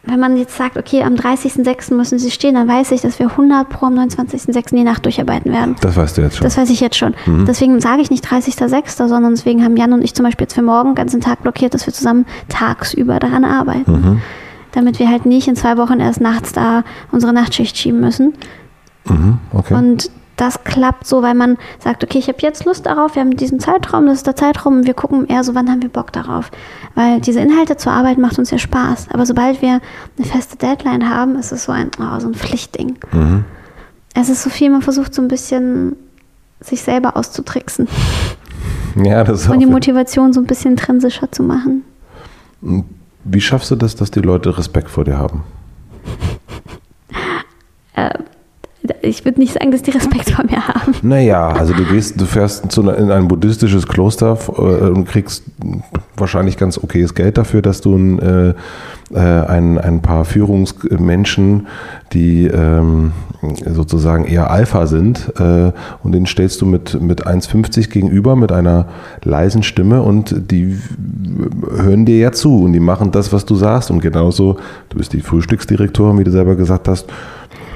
wenn 0.07 0.21
man 0.21 0.37
jetzt 0.37 0.57
sagt, 0.57 0.77
okay, 0.77 1.03
am 1.03 1.15
30.06. 1.15 1.95
müssen 1.95 2.19
sie 2.19 2.31
stehen, 2.31 2.55
dann 2.55 2.69
weiß 2.69 2.93
ich, 2.93 3.01
dass 3.01 3.19
wir 3.19 3.31
100 3.31 3.69
pro 3.69 3.87
am 3.87 3.95
29.06. 3.99 4.75
die 4.77 4.85
Nacht 4.85 5.05
durcharbeiten 5.05 5.53
werden. 5.53 5.77
das 5.81 5.97
weißt 5.97 6.19
du 6.19 6.23
jetzt 6.23 6.37
schon. 6.37 6.45
Das 6.45 6.57
weiß 6.57 6.71
ich 6.71 6.81
jetzt 6.81 6.97
schon. 6.97 7.15
Deswegen 7.47 7.81
sage 7.81 8.03
ich 8.03 8.11
nicht 8.11 8.27
30.06., 8.27 9.09
sondern 9.09 9.35
deswegen 9.35 9.65
haben 9.65 9.77
Jan 9.77 9.93
und 9.93 10.03
ich 10.03 10.15
zum 10.15 10.25
Beispiel 10.25 10.45
jetzt 10.45 10.55
für 10.55 10.63
morgen 10.63 10.91
den 10.91 10.95
ganzen 10.95 11.21
Tag 11.21 11.43
blockiert, 11.43 11.75
dass 11.75 11.87
wir 11.87 11.93
zusammen 11.95 12.27
tagsüber 12.49 13.19
daran 13.19 13.45
arbeiten. 13.45 14.21
Damit 14.73 14.99
wir 14.99 15.09
halt 15.09 15.25
nicht 15.25 15.49
in 15.49 15.57
zwei 15.57 15.77
Wochen 15.79 16.01
erst 16.01 16.21
nachts 16.21 16.53
da 16.53 16.83
unsere 17.13 17.33
Nachtschicht 17.33 17.77
schieben 17.79 18.01
müssen. 18.01 18.35
mhm, 19.05 19.39
okay. 19.53 19.75
Und 19.75 20.11
das 20.37 20.65
klappt 20.65 21.07
so, 21.07 21.23
weil 21.23 21.35
man 21.35 21.57
sagt, 21.79 22.03
okay, 22.03 22.19
ich 22.19 22.29
habe 22.29 22.39
jetzt 22.41 22.65
Lust 22.65 22.87
darauf, 22.87 23.15
wir 23.15 23.21
haben 23.21 23.37
diesen 23.37 23.61
Zeitraum, 23.61 24.07
das 24.07 24.19
ist 24.19 24.27
der 24.27 24.37
Zeitraum 24.37 24.79
und 24.79 24.87
wir 24.87 24.95
gucken 24.95 25.27
eher 25.27 25.45
so, 25.45 25.55
wann 25.55 25.71
haben 25.71 25.83
wir 25.83 25.89
Bock 25.89 26.13
darauf. 26.13 26.51
Weil 26.95 27.21
diese 27.21 27.41
Inhalte 27.41 27.77
zu 27.77 27.91
arbeiten 27.91 28.21
macht 28.21 28.39
uns 28.39 28.51
ja 28.51 28.59
Spaß. 28.59 29.09
Aber 29.13 29.27
sobald 29.27 29.63
wir 29.63 29.81
eine 30.19 30.27
feste 30.27 30.57
Deadline 30.57 31.09
haben, 31.09 31.37
ist 31.37 31.53
es 31.53 31.65
so 31.65 31.73
ein, 31.73 31.91
oh, 32.01 32.19
so 32.19 32.29
ein 32.29 32.35
Pflichtding. 32.35 32.97
Mhm. 33.13 33.45
Es 34.15 34.29
ist 34.29 34.43
so 34.43 34.51
viel, 34.51 34.71
man 34.71 34.83
versucht 34.83 35.15
so 35.15 35.23
ein 35.23 35.29
bisschen 35.29 35.97
sich 36.61 36.83
selber 36.83 37.17
auszutricksen 37.17 37.89
ja, 39.05 39.23
das 39.25 39.43
ist 39.43 39.49
und 39.49 39.61
die 39.61 39.67
Motivation 39.67 40.33
so 40.33 40.41
ein 40.41 40.47
bisschen 40.47 40.73
intrinsischer 40.73 41.31
zu 41.31 41.43
machen. 41.43 41.85
wie 43.25 43.41
schaffst 43.41 43.71
du 43.71 43.77
das, 43.77 43.97
dass 43.97 44.11
die 44.11 44.21
Leute 44.21 44.57
Respekt 44.57 44.89
vor 44.89 45.05
dir 45.05 45.19
haben? 45.19 45.43
Ich 49.01 49.25
würde 49.25 49.41
nicht 49.41 49.55
sagen, 49.55 49.71
dass 49.71 49.81
die 49.81 49.93
Respekt 49.93 50.31
vor 50.31 50.45
mir 50.45 50.69
haben. 50.69 50.95
Naja, 51.03 51.49
also 51.49 51.73
du 51.73 51.85
gehst, 51.85 52.21
du 52.21 52.27
fährst 52.27 52.71
zu 52.71 52.83
in 52.83 53.11
ein 53.11 53.29
buddhistisches 53.29 53.87
Kloster 53.87 54.37
äh, 54.49 54.61
und 54.61 55.07
kriegst 55.07 55.45
wahrscheinlich 56.17 56.59
ganz 56.59 56.77
okayes 56.77 57.15
Geld 57.15 57.39
dafür, 57.39 57.63
dass 57.63 57.81
du 57.81 57.97
ein, 57.97 58.19
äh, 58.19 58.55
äh, 59.15 59.19
ein, 59.19 59.79
ein 59.79 60.03
paar 60.03 60.27
Führungsmenschen, 60.27 61.67
die 62.13 62.47
ähm, 62.47 63.13
sozusagen 63.67 64.25
eher 64.25 64.51
Alpha 64.51 64.87
sind, 64.87 65.31
und 65.39 66.13
denen 66.13 66.25
stellst 66.25 66.63
du 66.63 66.67
mit, 66.67 66.99
mit 66.99 67.27
1,50 67.27 67.91
gegenüber, 67.91 68.37
mit 68.37 68.53
einer 68.53 68.87
leisen 69.23 69.63
Stimme 69.63 70.01
und 70.01 70.51
die 70.51 70.79
hören 71.77 72.07
dir 72.07 72.19
ja 72.19 72.33
zu 72.33 72.65
und 72.65 72.73
die 72.73 72.81
machen 72.81 73.11
das, 73.11 73.35
was 73.35 73.45
du 73.45 73.55
sagst. 73.55 73.91
Und 73.91 74.01
genauso, 74.01 74.57
du 74.89 74.97
bist 74.97 75.13
die 75.13 75.21
Frühstücksdirektorin, 75.21 76.19
wie 76.19 76.25
du 76.25 76.31
selber 76.31 76.55
gesagt 76.55 76.89
hast, 76.89 77.07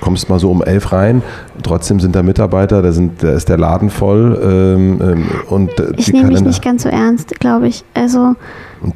kommst 0.01 0.29
mal 0.29 0.39
so 0.39 0.51
um 0.51 0.63
elf 0.63 0.93
rein, 0.93 1.23
trotzdem 1.63 2.01
sind 2.01 2.15
da 2.15 2.23
Mitarbeiter, 2.23 2.83
da, 2.83 2.93
sind, 2.93 3.23
da 3.23 3.33
ist 3.33 3.49
der 3.49 3.59
Laden 3.59 3.91
voll 3.91 4.39
ähm, 4.43 4.99
ähm, 5.01 5.25
und 5.49 5.79
äh, 5.79 5.93
Ich 5.97 6.13
nehme 6.13 6.29
mich 6.29 6.43
nicht 6.43 6.63
ganz 6.63 6.83
so 6.83 6.89
ernst, 6.89 7.39
glaube 7.41 7.69
ich. 7.69 7.85
Also 7.95 8.35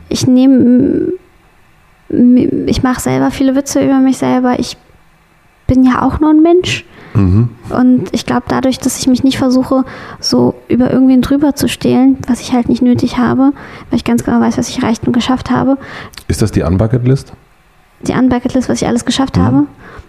ich 0.08 0.26
nehme, 0.26 1.12
ich 2.08 2.82
mache 2.82 3.00
selber 3.00 3.30
viele 3.30 3.54
Witze 3.54 3.84
über 3.84 3.98
mich 3.98 4.18
selber. 4.18 4.58
Ich 4.58 4.76
bin 5.66 5.84
ja 5.84 6.02
auch 6.02 6.20
nur 6.20 6.30
ein 6.30 6.42
Mensch. 6.42 6.84
Mhm. 7.14 7.50
Und 7.70 8.08
ich 8.12 8.26
glaube, 8.26 8.44
dadurch, 8.48 8.78
dass 8.78 8.98
ich 8.98 9.06
mich 9.06 9.22
nicht 9.22 9.38
versuche, 9.38 9.84
so 10.20 10.54
über 10.68 10.90
irgendwen 10.90 11.20
drüber 11.20 11.54
zu 11.54 11.68
stehlen, 11.68 12.18
was 12.26 12.40
ich 12.40 12.52
halt 12.52 12.68
nicht 12.68 12.82
nötig 12.82 13.18
habe, 13.18 13.52
weil 13.90 13.96
ich 13.96 14.04
ganz 14.04 14.24
genau 14.24 14.40
weiß, 14.40 14.58
was 14.58 14.68
ich 14.68 14.78
erreicht 14.78 15.06
und 15.06 15.12
geschafft 15.12 15.50
habe, 15.50 15.76
Ist 16.28 16.42
das 16.42 16.52
die 16.52 16.62
Unbucketlist, 16.62 17.32
die 18.08 18.12
Unbucketlist, 18.12 18.68
was 18.68 18.82
ich 18.82 18.88
alles 18.88 19.04
geschafft 19.04 19.36
Mhm. 19.36 19.42
habe, 19.42 19.66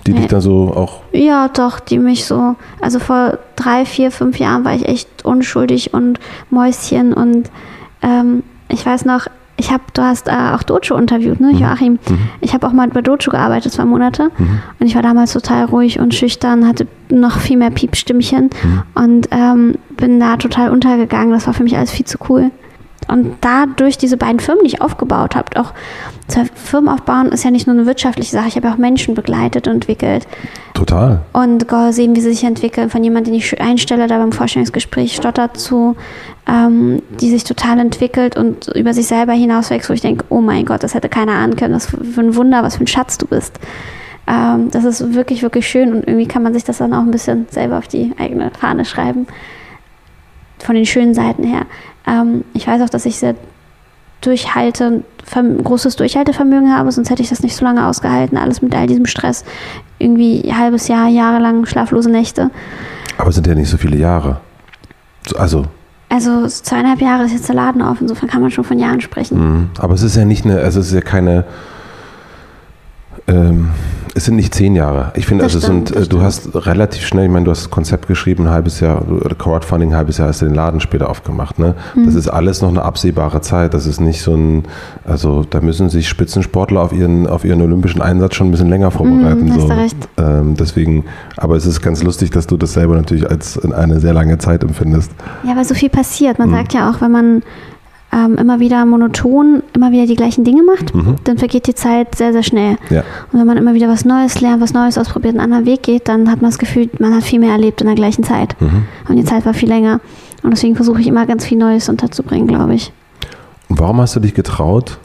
die 0.08 0.14
dich 0.14 0.28
da 0.28 0.42
so 0.42 0.74
auch 0.76 1.02
Ja, 1.14 1.48
doch, 1.48 1.80
die 1.80 2.00
mich 2.00 2.26
so. 2.26 2.56
Also 2.82 3.00
vor 3.00 3.38
drei, 3.56 3.86
vier, 3.86 4.12
fünf 4.12 4.40
Jahren 4.40 4.66
war 4.66 4.74
ich 4.76 4.88
echt 4.88 5.24
unschuldig 5.26 5.94
und 5.94 6.20
Mäuschen 6.50 7.14
und 7.14 7.50
ähm, 8.02 8.44
ich 8.70 8.86
weiß 8.86 9.06
noch, 9.06 9.28
ich 9.56 9.72
habe, 9.72 9.84
du 9.94 10.02
hast 10.02 10.28
äh, 10.28 10.32
auch 10.56 10.64
Dojo 10.64 10.96
interviewt, 10.98 11.40
ne, 11.40 11.52
Joachim? 11.52 12.00
Ich 12.42 12.56
habe 12.56 12.66
auch 12.68 12.74
mal 12.74 12.88
bei 12.90 13.02
Dojo 13.04 13.30
gearbeitet, 13.30 13.72
zwei 13.72 13.86
Monate. 13.86 14.32
Und 14.80 14.88
ich 14.88 14.96
war 14.96 15.04
damals 15.04 15.32
total 15.32 15.66
ruhig 15.66 16.00
und 16.00 16.16
schüchtern, 16.16 16.68
hatte 16.68 16.88
noch 17.10 17.38
viel 17.38 17.58
mehr 17.58 17.70
Piepstimmchen 17.70 18.50
und 18.96 19.28
ähm, 19.30 19.76
bin 19.96 20.20
da 20.20 20.38
total 20.38 20.72
untergegangen. 20.72 21.32
Das 21.32 21.46
war 21.46 21.54
für 21.54 21.64
mich 21.64 21.78
alles 21.78 21.92
viel 21.92 22.06
zu 22.08 22.18
cool. 22.30 22.50
Und 23.08 23.36
dadurch 23.42 23.98
diese 23.98 24.18
beiden 24.18 24.40
Firmen, 24.40 24.64
die 24.64 24.72
ich 24.72 24.82
aufgebaut 24.82 25.36
habe, 25.36 25.60
auch 25.60 25.74
Firmen 26.56 26.90
aufbauen, 26.90 27.28
ist 27.28 27.44
ja 27.44 27.52
nicht 27.52 27.68
nur 27.68 27.76
eine 27.76 27.86
wirtschaftliche 27.86 28.32
Sache. 28.32 28.48
Ich 28.48 28.56
habe 28.56 28.68
ja 28.68 28.74
auch 28.74 28.78
Menschen 28.78 29.14
begleitet 29.14 29.68
und 29.68 29.76
entwickelt 29.76 30.28
Total. 30.74 31.22
und 31.34 31.68
gesehen, 31.68 32.16
wie 32.16 32.22
sie 32.22 32.32
sich 32.32 32.44
entwickeln. 32.44 32.90
Von 32.90 33.04
jemandem, 33.04 33.34
den 33.34 33.40
ich 33.40 33.62
einstelle, 33.62 34.08
da 34.08 34.18
beim 34.18 34.32
Vorstellungsgespräch 34.32 35.16
stottert 35.16 35.58
zu, 35.58 35.96
ähm, 36.48 37.02
die 37.20 37.30
sich 37.30 37.44
total 37.44 37.80
entwickelt 37.80 38.38
und 38.38 38.68
über 38.76 38.94
sich 38.94 39.08
selber 39.08 39.34
hinauswächst, 39.34 39.90
wo 39.90 39.94
ich 39.94 40.02
denke, 40.02 40.26
oh 40.30 40.42
mein 40.42 40.66
Gott, 40.66 40.84
das 40.84 40.94
hätte 40.94 41.10
keiner 41.10 41.34
ahnen 41.34 41.56
können. 41.56 41.76
Was 41.76 41.88
für 41.88 42.22
ein 42.22 42.36
Wunder, 42.36 42.64
was 42.64 42.78
für 42.78 42.84
ein 42.84 42.88
Schatz 42.88 43.18
du 43.18 43.28
bist. 43.28 43.60
Ähm, 44.28 44.72
das 44.72 44.86
ist 44.86 45.14
wirklich, 45.14 45.44
wirklich 45.44 45.68
schön 45.68 45.94
und 45.94 46.08
irgendwie 46.08 46.28
kann 46.28 46.44
man 46.44 46.54
sich 46.54 46.64
das 46.64 46.78
dann 46.78 46.94
auch 46.94 47.02
ein 47.02 47.12
bisschen 47.12 47.48
selber 47.50 47.78
auf 47.78 47.88
die 47.88 48.14
eigene 48.18 48.52
Fahne 48.52 48.86
schreiben. 48.86 49.28
Von 50.60 50.76
den 50.76 50.86
schönen 50.86 51.14
Seiten 51.14 51.44
her. 51.44 51.66
Ähm, 52.08 52.44
ich 52.54 52.68
weiß 52.68 52.82
auch, 52.82 52.90
dass 52.90 53.06
ich 53.06 53.18
sehr 53.18 53.36
durchhalte, 54.22 55.04
großes 55.64 55.96
Durchhaltevermögen 55.98 56.74
habe, 56.76 56.92
sonst 56.92 57.10
hätte 57.10 57.22
ich 57.22 57.30
das 57.30 57.44
nicht 57.44 57.56
so 57.56 57.66
lange 57.66 57.86
ausgehalten, 57.88 58.38
alles 58.38 58.62
mit 58.62 58.74
all 58.76 58.88
diesem 58.88 59.06
Stress. 59.06 59.44
Irgendwie 60.00 60.44
ein 60.50 60.58
halbes 60.58 60.88
Jahr, 60.88 61.08
jahrelang 61.08 61.66
schlaflose 61.66 62.10
Nächte. 62.10 62.50
Aber 63.18 63.30
es 63.30 63.36
sind 63.36 63.48
ja 63.48 63.56
nicht 63.56 63.70
so 63.70 63.78
viele 63.78 63.98
Jahre. 63.98 64.38
So, 65.28 65.38
Also, 65.38 65.66
Also 66.10 66.48
zweieinhalb 66.48 67.02
Jahre 67.02 67.26
ist 67.26 67.34
jetzt 67.34 67.48
der 67.50 67.56
Laden 67.56 67.82
auf, 67.82 68.00
insofern 68.02 68.30
kann 68.30 68.42
man 68.42 68.52
schon 68.52 68.64
von 68.64 68.80
Jahren 68.80 69.02
sprechen. 69.02 69.38
mh. 69.76 69.82
aber 69.82 69.94
es 69.94 70.04
ist 70.04 70.16
ja 70.16 70.26
nicht 70.26 70.46
eine, 70.46 70.60
also 70.60 70.80
es 70.80 70.88
ist 70.88 70.94
ja 70.94 71.02
keine, 71.02 71.46
ähm, 73.28 73.70
es 74.16 74.26
sind 74.26 74.36
nicht 74.36 74.54
zehn 74.54 74.76
Jahre. 74.76 75.12
Ich 75.16 75.26
finde, 75.26 75.44
also 75.44 75.60
stimmt, 75.60 75.90
sind, 75.90 76.04
äh, 76.04 76.08
du 76.08 76.22
hast 76.22 76.50
relativ 76.54 77.06
schnell, 77.06 77.26
ich 77.26 77.32
meine, 77.32 77.46
du 77.46 77.52
hast 77.52 77.64
das 77.64 77.70
Konzept 77.72 78.08
geschrieben, 78.08 78.46
ein 78.46 78.52
halbes 78.52 78.80
Jahr, 78.80 79.04
Crowdfunding, 79.38 79.92
ein 79.92 79.96
halbes 79.96 80.18
Jahr 80.18 80.28
hast 80.28 80.42
du 80.42 80.46
den 80.46 80.54
Laden 80.54 80.80
später 80.82 81.10
aufgemacht. 81.10 81.58
Ne? 81.58 81.76
Mhm. 81.96 82.06
Das 82.06 82.16
ist 82.16 82.28
alles 82.28 82.62
noch 82.62 82.70
eine 82.70 82.84
absehbare 82.84 83.42
Zeit. 83.42 83.74
Das 83.74 83.88
ist 83.88 84.00
nicht 84.00 84.22
so 84.22 84.36
ein, 84.36 84.66
also 85.04 85.44
da 85.50 85.62
müssen 85.62 85.90
sich 85.90 86.08
Spitzensportler 86.08 86.82
auf 86.82 86.94
ihren, 86.94 87.26
auf 87.26 87.44
ihren 87.44 87.62
olympischen 87.62 88.02
Einsatz 88.02 88.36
schon 88.36 88.48
ein 88.48 88.52
bisschen 88.52 88.70
länger 88.70 88.92
vorbereiten. 88.92 89.46
Mhm, 89.46 89.54
hast 89.54 89.62
so. 89.62 89.68
du 89.68 89.74
recht. 89.78 89.98
Ähm, 90.18 90.56
deswegen, 90.60 91.06
aber 91.38 91.56
es 91.56 91.66
ist 91.66 91.82
ganz 91.82 92.04
lustig, 92.04 92.30
dass 92.30 92.46
du 92.46 92.56
das 92.58 92.74
selber 92.74 92.96
natürlich 92.96 93.28
als 93.30 93.60
eine 93.60 94.00
sehr 94.00 94.14
lange 94.14 94.38
Zeit 94.38 94.64
empfindest. 94.64 95.12
Ja, 95.44 95.56
weil 95.56 95.66
so 95.66 95.74
viel 95.74 95.90
passiert. 95.90 96.38
Mhm. 96.38 96.46
Man 96.46 96.56
sagt 96.56 96.74
ja 96.74 96.92
auch, 96.92 97.02
wenn 97.02 97.12
man 97.12 97.42
ähm, 98.14 98.36
immer 98.38 98.60
wieder 98.60 98.86
monoton, 98.86 99.64
immer 99.74 99.92
wieder 99.92 100.06
die 100.06 100.16
gleichen 100.16 100.44
Dinge 100.44 100.62
macht, 100.64 100.94
dann 101.24 101.38
vergeht 101.38 101.68
die 101.68 101.74
Zeit 101.74 102.16
sehr, 102.16 102.32
sehr 102.32 102.44
schnell. 102.44 102.78
Ja. 102.90 103.04
Und 103.32 103.40
wenn 103.40 103.48
man 103.48 103.58
immer 103.58 103.74
wieder 103.74 103.88
was 103.90 104.06
Neues 104.06 104.40
lernt, 104.42 104.62
was 104.62 104.74
Neues 104.74 104.98
ausprobiert, 104.98 105.34
einen 105.34 105.42
anderen 105.42 105.66
Weg 105.66 105.84
geht, 105.84 106.08
dann 106.08 106.30
hat 106.30 106.42
man 106.42 106.52
das 106.52 106.60
Gefühl, 106.60 106.90
man 107.00 107.16
hat 107.16 107.24
viel 107.24 107.40
mehr 107.40 107.52
erlebt 107.52 107.82
in 107.82 107.88
der 107.88 107.96
gleichen 107.96 108.24
Zeit. 108.24 108.56
Mhm. 108.62 108.86
Und 109.10 109.16
die 109.16 109.26
Zeit 109.26 109.46
war 109.46 109.54
viel 109.54 109.70
länger. 109.70 110.00
Und 110.44 110.52
deswegen 110.52 110.76
versuche 110.76 111.02
ich 111.02 111.08
immer 111.08 111.26
ganz 111.26 111.46
viel 111.46 111.58
Neues 111.58 111.90
unterzubringen, 111.90 112.48
glaube 112.48 112.76
ich. 112.76 112.92
Und 113.70 113.80
warum 113.80 114.00
hast 114.02 114.16
du 114.16 114.20
dich 114.20 114.34
getraut, 114.34 115.00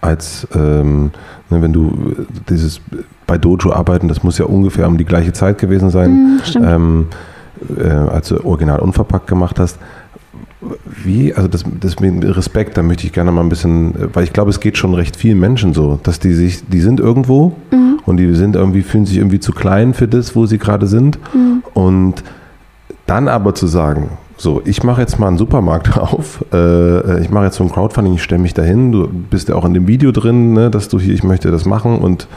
als 0.00 0.46
ähm, 0.54 1.10
ne, 1.50 1.62
wenn 1.62 1.72
du 1.72 1.88
äh, 1.88 2.22
dieses 2.50 2.80
bei 3.26 3.38
Dojo 3.38 3.72
arbeiten, 3.72 4.08
das 4.08 4.22
muss 4.22 4.38
ja 4.38 4.44
ungefähr 4.44 4.86
um 4.86 4.98
die 4.98 5.04
gleiche 5.04 5.32
Zeit 5.32 5.58
gewesen 5.58 5.90
sein, 5.90 6.40
Mhm, 6.54 6.64
ähm, 6.64 7.06
äh, 7.78 7.88
als 7.88 8.28
du 8.28 8.44
original 8.44 8.80
unverpackt 8.80 9.26
gemacht 9.26 9.58
hast. 9.58 9.78
Wie, 11.04 11.34
also 11.34 11.48
das, 11.48 11.64
das 11.80 12.00
mit 12.00 12.24
Respekt, 12.36 12.76
da 12.76 12.82
möchte 12.82 13.06
ich 13.06 13.12
gerne 13.12 13.30
mal 13.30 13.42
ein 13.42 13.48
bisschen, 13.48 13.94
weil 14.14 14.24
ich 14.24 14.32
glaube, 14.32 14.50
es 14.50 14.58
geht 14.60 14.78
schon 14.78 14.94
recht 14.94 15.16
vielen 15.16 15.38
Menschen 15.38 15.74
so, 15.74 15.98
dass 16.02 16.18
die 16.18 16.32
sich, 16.32 16.66
die 16.66 16.80
sind 16.80 16.98
irgendwo 16.98 17.52
Mhm. 17.70 18.00
und 18.06 18.16
die 18.16 18.34
sind 18.34 18.56
irgendwie, 18.56 18.82
fühlen 18.82 19.06
sich 19.06 19.18
irgendwie 19.18 19.40
zu 19.40 19.52
klein 19.52 19.92
für 19.94 20.08
das, 20.08 20.34
wo 20.34 20.46
sie 20.46 20.58
gerade 20.58 20.86
sind. 20.86 21.18
Mhm. 21.34 21.62
Und 21.74 22.24
dann 23.06 23.28
aber 23.28 23.54
zu 23.54 23.66
sagen, 23.66 24.10
so, 24.38 24.60
ich 24.64 24.82
mache 24.82 25.00
jetzt 25.00 25.18
mal 25.18 25.28
einen 25.28 25.38
Supermarkt 25.38 25.96
auf, 25.98 26.44
äh, 26.52 27.20
ich 27.20 27.30
mache 27.30 27.44
jetzt 27.44 27.56
so 27.56 27.64
ein 27.64 27.70
Crowdfunding, 27.70 28.14
ich 28.14 28.22
stelle 28.22 28.40
mich 28.42 28.54
dahin, 28.54 28.92
du 28.92 29.08
bist 29.08 29.48
ja 29.48 29.54
auch 29.54 29.64
in 29.64 29.74
dem 29.74 29.86
Video 29.86 30.10
drin, 30.12 30.52
ne, 30.54 30.70
dass 30.70 30.88
du 30.88 30.98
hier, 30.98 31.14
ich 31.14 31.22
möchte 31.22 31.50
das 31.50 31.64
machen 31.66 31.98
und 31.98 32.28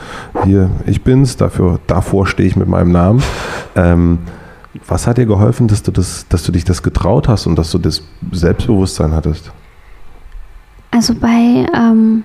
hier, 0.44 0.70
ich 0.86 1.04
bin's, 1.04 1.38
dafür, 1.38 1.80
davor 1.88 2.28
stehe 2.28 2.48
ich 2.48 2.56
mit 2.56 2.68
meinem 2.68 2.92
Namen. 2.92 3.24
Ähm, 3.76 4.20
was 4.88 5.08
hat 5.08 5.18
dir 5.18 5.26
geholfen, 5.26 5.68
dass 5.68 5.84
du 5.84 5.92
das, 5.92 6.28
dass 6.30 6.44
du 6.44 6.52
dich 6.52 6.64
das 6.64 6.84
getraut 6.84 7.28
hast 7.28 7.48
und 7.48 7.56
dass 7.58 7.72
du 7.72 7.78
das 7.80 8.04
Selbstbewusstsein 8.32 9.14
hattest? 9.14 9.52
Also 10.92 11.14
bei, 11.16 11.66
ähm, 11.74 12.24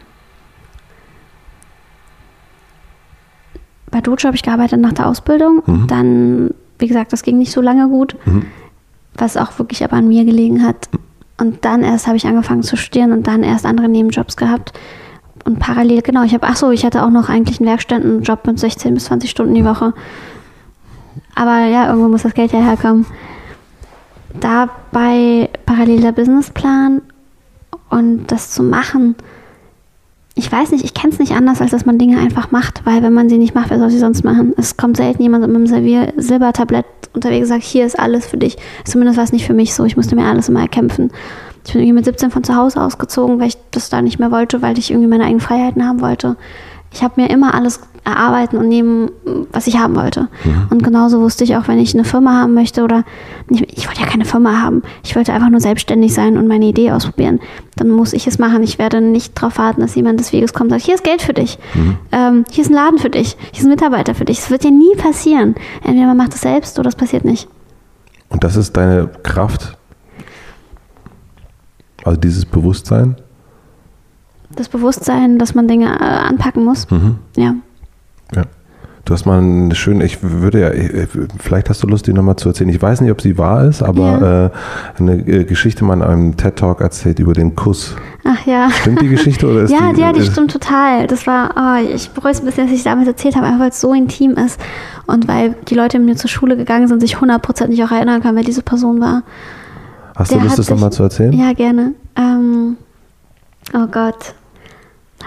bei 3.91 4.01
Dojo 4.01 4.25
habe 4.27 4.37
ich 4.37 4.43
gearbeitet 4.43 4.81
nach 4.81 4.93
der 4.93 5.07
Ausbildung. 5.07 5.63
Mhm. 5.67 5.87
Dann, 5.87 6.51
wie 6.79 6.87
gesagt, 6.87 7.13
das 7.13 7.23
ging 7.23 7.39
nicht 7.39 7.53
so 7.53 7.61
lange 7.61 7.89
gut, 7.89 8.17
Mhm. 8.27 8.47
was 9.15 9.37
auch 9.37 9.59
wirklich 9.59 9.85
aber 9.85 9.97
an 9.97 10.09
mir 10.09 10.25
gelegen 10.25 10.63
hat. 10.65 10.89
Und 11.39 11.65
dann 11.65 11.83
erst 11.83 12.07
habe 12.07 12.17
ich 12.17 12.27
angefangen 12.27 12.63
zu 12.63 12.77
studieren 12.77 13.13
und 13.13 13.27
dann 13.27 13.43
erst 13.43 13.67
andere 13.67 13.89
Nebenjobs 13.89 14.37
gehabt. 14.37 14.73
Und 15.45 15.59
parallel, 15.59 16.01
genau, 16.03 16.23
ich 16.25 16.33
habe, 16.33 16.47
ach 16.47 16.57
so, 16.57 16.71
ich 16.71 16.85
hatte 16.85 17.03
auch 17.05 17.11
noch 17.11 17.29
eigentlich 17.29 17.61
einen 17.61 17.69
Werkstättenjob 17.69 18.47
mit 18.47 18.59
16 18.59 18.95
bis 18.95 19.07
20 19.07 19.31
Stunden 19.31 19.55
die 19.55 19.65
Woche. 19.65 19.93
Aber 21.35 21.67
ja, 21.67 21.89
irgendwo 21.89 22.09
muss 22.09 22.23
das 22.23 22.35
Geld 22.35 22.53
ja 22.53 22.61
herkommen. 22.61 23.07
Dabei 24.41 25.49
parallel 25.67 26.01
der 26.01 26.13
Businessplan 26.13 27.03
und 27.91 28.27
das 28.27 28.51
zu 28.51 28.63
machen. 28.63 29.15
Ich 30.37 30.51
weiß 30.51 30.73
nicht, 30.73 30.85
ich 30.85 30.95
kenne 30.95 31.13
es 31.13 31.21
nicht 31.21 31.33
anders, 31.33 31.61
als 31.61 31.71
dass 31.71 31.87
man 31.87 31.99
Dinge 31.99 32.19
einfach 32.19 32.51
macht, 32.51 32.85
weil 32.85 33.03
wenn 33.05 33.13
man 33.13 33.29
sie 33.29 33.39
nicht 33.39 33.55
macht, 33.55 33.71
wer 33.71 33.79
soll 33.79 33.91
sie 33.91 34.01
sonst 34.01 34.25
machen? 34.25 34.53
Es 34.57 34.77
kommt 34.77 34.97
selten 34.97 35.23
jemand 35.23 35.47
mit 35.47 35.55
einem 35.55 35.69
Servier 35.69 36.13
Silbertablett 36.17 36.87
unterwegs 37.13 37.45
und 37.45 37.49
sagt, 37.51 37.63
hier 37.63 37.87
ist 37.87 37.99
alles 37.99 38.27
für 38.27 38.37
dich. 38.37 38.57
Zumindest 38.85 39.17
war 39.17 39.25
es 39.25 39.33
nicht 39.33 39.47
für 39.47 39.55
mich 39.55 39.75
so. 39.75 39.85
Ich 39.85 39.97
musste 39.97 40.17
mir 40.17 40.25
alles 40.25 40.49
immer 40.49 40.61
erkämpfen. 40.61 41.13
Ich 41.65 41.73
bin 41.73 41.83
irgendwie 41.83 41.95
mit 41.95 42.05
17 42.05 42.33
von 42.33 42.43
zu 42.43 42.57
Hause 42.57 42.83
ausgezogen, 42.83 43.39
weil 43.39 43.49
ich 43.49 43.57
das 43.71 43.89
da 43.91 44.03
nicht 44.03 44.19
mehr 44.19 44.33
wollte, 44.33 44.61
weil 44.61 44.77
ich 44.77 44.91
irgendwie 44.91 45.09
meine 45.09 45.25
eigenen 45.25 45.41
Freiheiten 45.41 45.87
haben 45.87 46.01
wollte. 46.01 46.37
Ich 46.95 47.03
habe 47.03 47.21
mir 47.21 47.29
immer 47.29 47.55
alles 47.55 47.81
erarbeiten 48.05 48.57
und 48.57 48.69
nehmen, 48.69 49.11
was 49.51 49.67
ich 49.67 49.79
haben 49.79 49.97
wollte. 49.97 50.29
Und 50.71 50.85
genauso 50.85 51.21
wusste 51.21 51.43
ich 51.43 51.57
auch, 51.57 51.67
wenn 51.67 51.79
ich 51.79 51.93
eine 51.95 52.05
Firma 52.05 52.41
haben 52.41 52.55
möchte 52.55 52.85
oder 52.85 53.03
nicht, 53.49 53.67
ich 53.77 53.89
wollte 53.89 54.03
ja 54.03 54.07
keine 54.07 54.25
Firma 54.25 54.61
haben. 54.63 54.83
Ich 55.03 55.17
wollte 55.17 55.33
einfach 55.33 55.49
nur 55.49 55.61
selbstständig 55.61 56.15
sein 56.15 56.37
und 56.37 56.47
meine 56.47 56.67
Idee 56.67 56.93
ausprobieren. 56.93 57.41
Dann 57.77 57.91
muss 57.91 58.13
ich 58.13 58.27
es 58.27 58.39
machen. 58.39 58.63
Ich 58.63 58.79
werde 58.79 59.01
nicht 59.01 59.37
darauf 59.37 59.59
warten, 59.59 59.81
dass 59.81 59.95
jemand 59.97 60.21
des 60.21 60.33
Weges 60.33 60.53
kommt 60.53 60.71
und 60.71 60.79
sagt, 60.79 60.85
hier 60.85 60.95
ist 60.95 61.03
Geld 61.03 61.23
für 61.23 61.33
dich. 61.33 61.59
Ähm, 62.13 62.45
hier 62.51 62.63
ist 62.63 62.71
ein 62.71 62.75
Laden 62.75 62.99
für 62.99 63.11
dich. 63.11 63.37
Hier 63.51 63.61
ist 63.61 63.65
ein 63.65 63.71
Mitarbeiter 63.71 64.15
für 64.15 64.25
dich. 64.25 64.37
Das 64.37 64.51
wird 64.51 64.63
dir 64.63 64.71
nie 64.71 64.95
passieren. 64.97 65.57
Entweder 65.83 66.07
man 66.07 66.17
macht 66.17 66.35
es 66.35 66.43
selbst 66.43 66.79
oder 66.79 66.89
es 66.89 66.97
passiert 66.97 67.25
nicht. 67.25 67.49
Und 68.29 68.45
das 68.45 68.55
ist 68.55 68.77
deine 68.77 69.11
Kraft? 69.23 69.77
Also 72.05 72.21
dieses 72.21 72.45
Bewusstsein? 72.45 73.17
Das 74.57 74.69
Bewusstsein, 74.69 75.39
dass 75.39 75.55
man 75.55 75.67
Dinge 75.69 75.87
äh, 75.87 76.05
anpacken 76.05 76.65
muss. 76.65 76.91
Mhm. 76.91 77.17
Ja. 77.37 77.55
Ja. 78.35 78.43
Du 79.07 79.13
hast 79.13 79.27
mal 79.27 79.39
eine 79.39 79.75
schöne, 79.75 80.03
ich 80.07 80.21
würde 80.23 80.61
ja, 80.61 80.73
ich- 80.73 81.09
vielleicht 81.39 81.69
hast 81.69 81.83
du 81.83 81.87
Lust, 81.87 82.07
die 82.07 82.15
nochmal 82.15 82.37
zu 82.37 82.49
erzählen. 82.49 82.71
Ich 82.71 82.81
weiß 82.81 83.03
nicht, 83.03 83.11
ob 83.11 83.21
sie 83.21 83.37
wahr 83.37 83.67
ist, 83.67 83.83
aber 83.83 84.51
äh, 84.97 84.99
eine 84.99 85.17
äh, 85.29 85.45
Geschichte 85.45 85.85
mal 85.85 85.93
in 85.95 86.03
einem 86.03 86.37
TED-Talk 86.39 86.81
erzählt 86.81 87.19
über 87.19 87.35
den 87.35 87.55
Kuss. 87.55 87.95
Ach 88.25 88.47
ja. 88.47 88.71
Stimmt 88.71 89.03
die 89.03 89.09
Geschichte 89.09 89.47
oder 89.47 89.61
ist 89.65 89.71
ja, 89.71 89.93
die, 89.93 90.01
ja, 90.01 90.13
die 90.15 90.23
stimmt 90.23 90.53
total. 90.53 91.07
Das 91.07 91.27
war, 91.27 91.51
oh, 91.55 91.95
ich 91.95 92.09
bereue 92.13 92.33
es 92.33 92.41
ein 92.41 92.47
bisschen, 92.47 92.67
dass 92.67 92.75
ich 92.75 92.83
damals 92.83 93.07
erzählt 93.07 93.37
habe, 93.37 93.45
einfach 93.47 93.61
weil 93.61 93.69
es 93.71 93.81
so 93.83 93.93
intim 93.93 94.37
ist 94.39 94.59
und 95.07 95.29
weil 95.29 95.55
die 95.69 95.75
Leute 95.75 95.99
mit 95.99 96.09
mir 96.09 96.17
zur 96.17 96.31
Schule 96.31 96.57
gegangen 96.57 96.89
sind, 96.89 97.01
sich 97.01 97.21
hundertprozentig 97.21 97.85
auch 97.85 97.91
erinnern 97.91 98.23
können, 98.23 98.37
wer 98.37 98.43
diese 98.45 98.63
Person 98.63 99.03
war. 99.03 99.23
Hast 100.17 100.31
du 100.31 100.37
der 100.37 100.45
Lust, 100.45 100.53
hat 100.53 100.59
das 100.61 100.71
nochmal 100.71 100.93
zu 100.93 101.03
erzählen? 101.03 101.33
Ja, 101.35 101.53
gerne. 101.53 101.93
Ähm, 102.17 102.79
oh 103.75 103.87
Gott. 103.91 104.35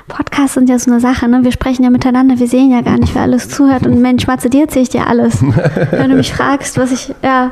Podcasts 0.08 0.54
sind 0.56 0.70
ja 0.70 0.80
so 0.80 0.92
eine 0.92 1.00
Sache, 1.00 1.28
ne? 1.28 1.44
Wir 1.44 1.52
sprechen 1.52 1.84
ja 1.84 1.90
miteinander, 1.90 2.40
wir 2.40 2.48
sehen 2.48 2.72
ja 2.72 2.82
gar 2.82 2.98
nicht, 2.98 3.14
wer 3.16 3.24
alles 3.24 3.50
zuhört. 3.50 3.86
Und 3.86 4.02
Mensch, 4.02 4.26
Matze, 4.28 4.50
dir 4.50 4.62
erzähle 4.64 4.84
ich 4.84 4.90
dir 4.90 5.08
alles. 5.08 5.42
Wenn 5.92 6.10
du 6.10 6.16
mich 6.16 6.34
fragst, 6.34 6.78
was 6.78 6.92
ich, 6.92 7.14
ja. 7.24 7.52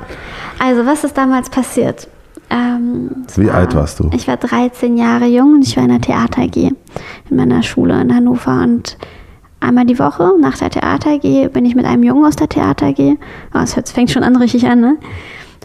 Also, 0.60 0.86
was 0.86 1.04
ist 1.04 1.18
damals 1.18 1.50
passiert? 1.50 2.08
Ähm, 2.50 3.26
Wie 3.36 3.50
alt 3.50 3.74
warst 3.76 4.00
du? 4.00 4.10
Ich 4.14 4.28
war 4.28 4.38
13 4.38 4.98
Jahre 4.98 5.26
jung 5.26 5.56
und 5.56 5.68
ich 5.68 5.76
war 5.78 5.84
in 5.84 5.90
der 5.90 6.02
Theater 6.02 6.42
AG 6.44 6.56
in 6.56 6.76
meiner 7.36 7.64
Schule 7.64 8.00
in 8.00 8.14
Hannover. 8.16 8.62
Und 8.62 8.98
einmal 9.60 9.86
die 9.86 9.98
Woche 9.98 10.32
nach 10.40 10.58
der 10.58 10.70
Theater 10.70 11.10
AG 11.12 11.48
bin 11.52 11.66
ich 11.66 11.76
mit 11.76 11.86
einem 11.86 12.04
Jungen 12.04 12.24
aus 12.26 12.36
der 12.36 12.48
Theater 12.48 12.88
AG. 12.88 13.18
Oh, 13.54 13.60
es 13.64 13.76
hört- 13.76 13.90
fängt 13.90 14.12
schon 14.12 14.24
an 14.24 14.36
richtig 14.36 14.68
an, 14.68 14.80
ne? 14.80 14.98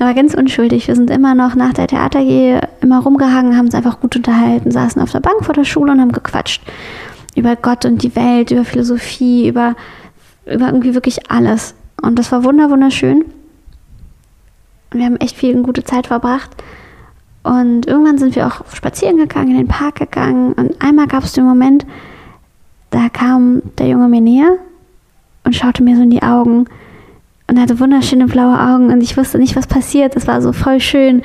War 0.01 0.15
ganz 0.15 0.33
unschuldig. 0.33 0.89
Wir 0.89 0.97
sind 0.97 1.11
immer 1.11 1.35
noch 1.35 1.55
nach 1.55 1.75
der 1.75 1.87
Theater 1.87 2.21
immer 2.81 3.01
rumgehangen, 3.01 3.55
haben 3.55 3.67
uns 3.67 3.75
einfach 3.75 4.01
gut 4.01 4.17
unterhalten, 4.17 4.71
saßen 4.71 5.03
auf 5.03 5.13
der 5.13 5.21
Bank 5.21 5.45
vor 5.45 5.53
der 5.53 5.65
Schule 5.65 5.93
und 5.93 6.01
haben 6.01 6.13
gequatscht. 6.13 6.63
Über 7.37 7.55
Gott 7.55 7.85
und 7.85 8.03
die 8.03 8.17
Welt, 8.17 8.51
über 8.51 8.65
Philosophie, 8.65 9.47
über, 9.47 9.77
über 10.47 10.69
irgendwie 10.69 10.95
wirklich 10.95 11.31
alles. 11.31 11.75
Und 12.01 12.19
das 12.19 12.33
war 12.33 12.45
wunder, 12.45 12.71
wunderschön. 12.71 13.27
Wir 14.91 15.05
haben 15.05 15.19
echt 15.19 15.37
viel 15.37 15.61
gute 15.63 15.85
Zeit 15.85 16.07
verbracht. 16.07 16.51
Und 17.43 17.87
irgendwann 17.87 18.17
sind 18.17 18.35
wir 18.37 18.47
auch 18.47 18.65
spazieren 18.73 19.19
gegangen, 19.19 19.51
in 19.51 19.59
den 19.59 19.69
Park 19.69 19.97
gegangen. 19.97 20.55
Und 20.55 20.83
einmal 20.83 21.09
gab 21.09 21.25
es 21.25 21.35
den 21.35 21.45
Moment, 21.45 21.85
da 22.89 23.11
kam 23.11 23.61
der 23.77 23.89
Junge 23.89 24.09
mir 24.09 24.23
näher 24.23 24.57
und 25.45 25.55
schaute 25.55 25.83
mir 25.83 25.95
so 25.95 26.03
in 26.03 26.11
die 26.11 26.23
Augen 26.23 26.69
und 27.51 27.57
er 27.57 27.63
hatte 27.63 27.81
wunderschöne 27.81 28.27
blaue 28.27 28.61
Augen 28.61 28.93
und 28.93 29.01
ich 29.01 29.17
wusste 29.17 29.37
nicht, 29.37 29.57
was 29.57 29.67
passiert. 29.67 30.15
Es 30.15 30.29
war 30.29 30.41
so 30.41 30.53
voll 30.53 30.79
schön, 30.79 31.23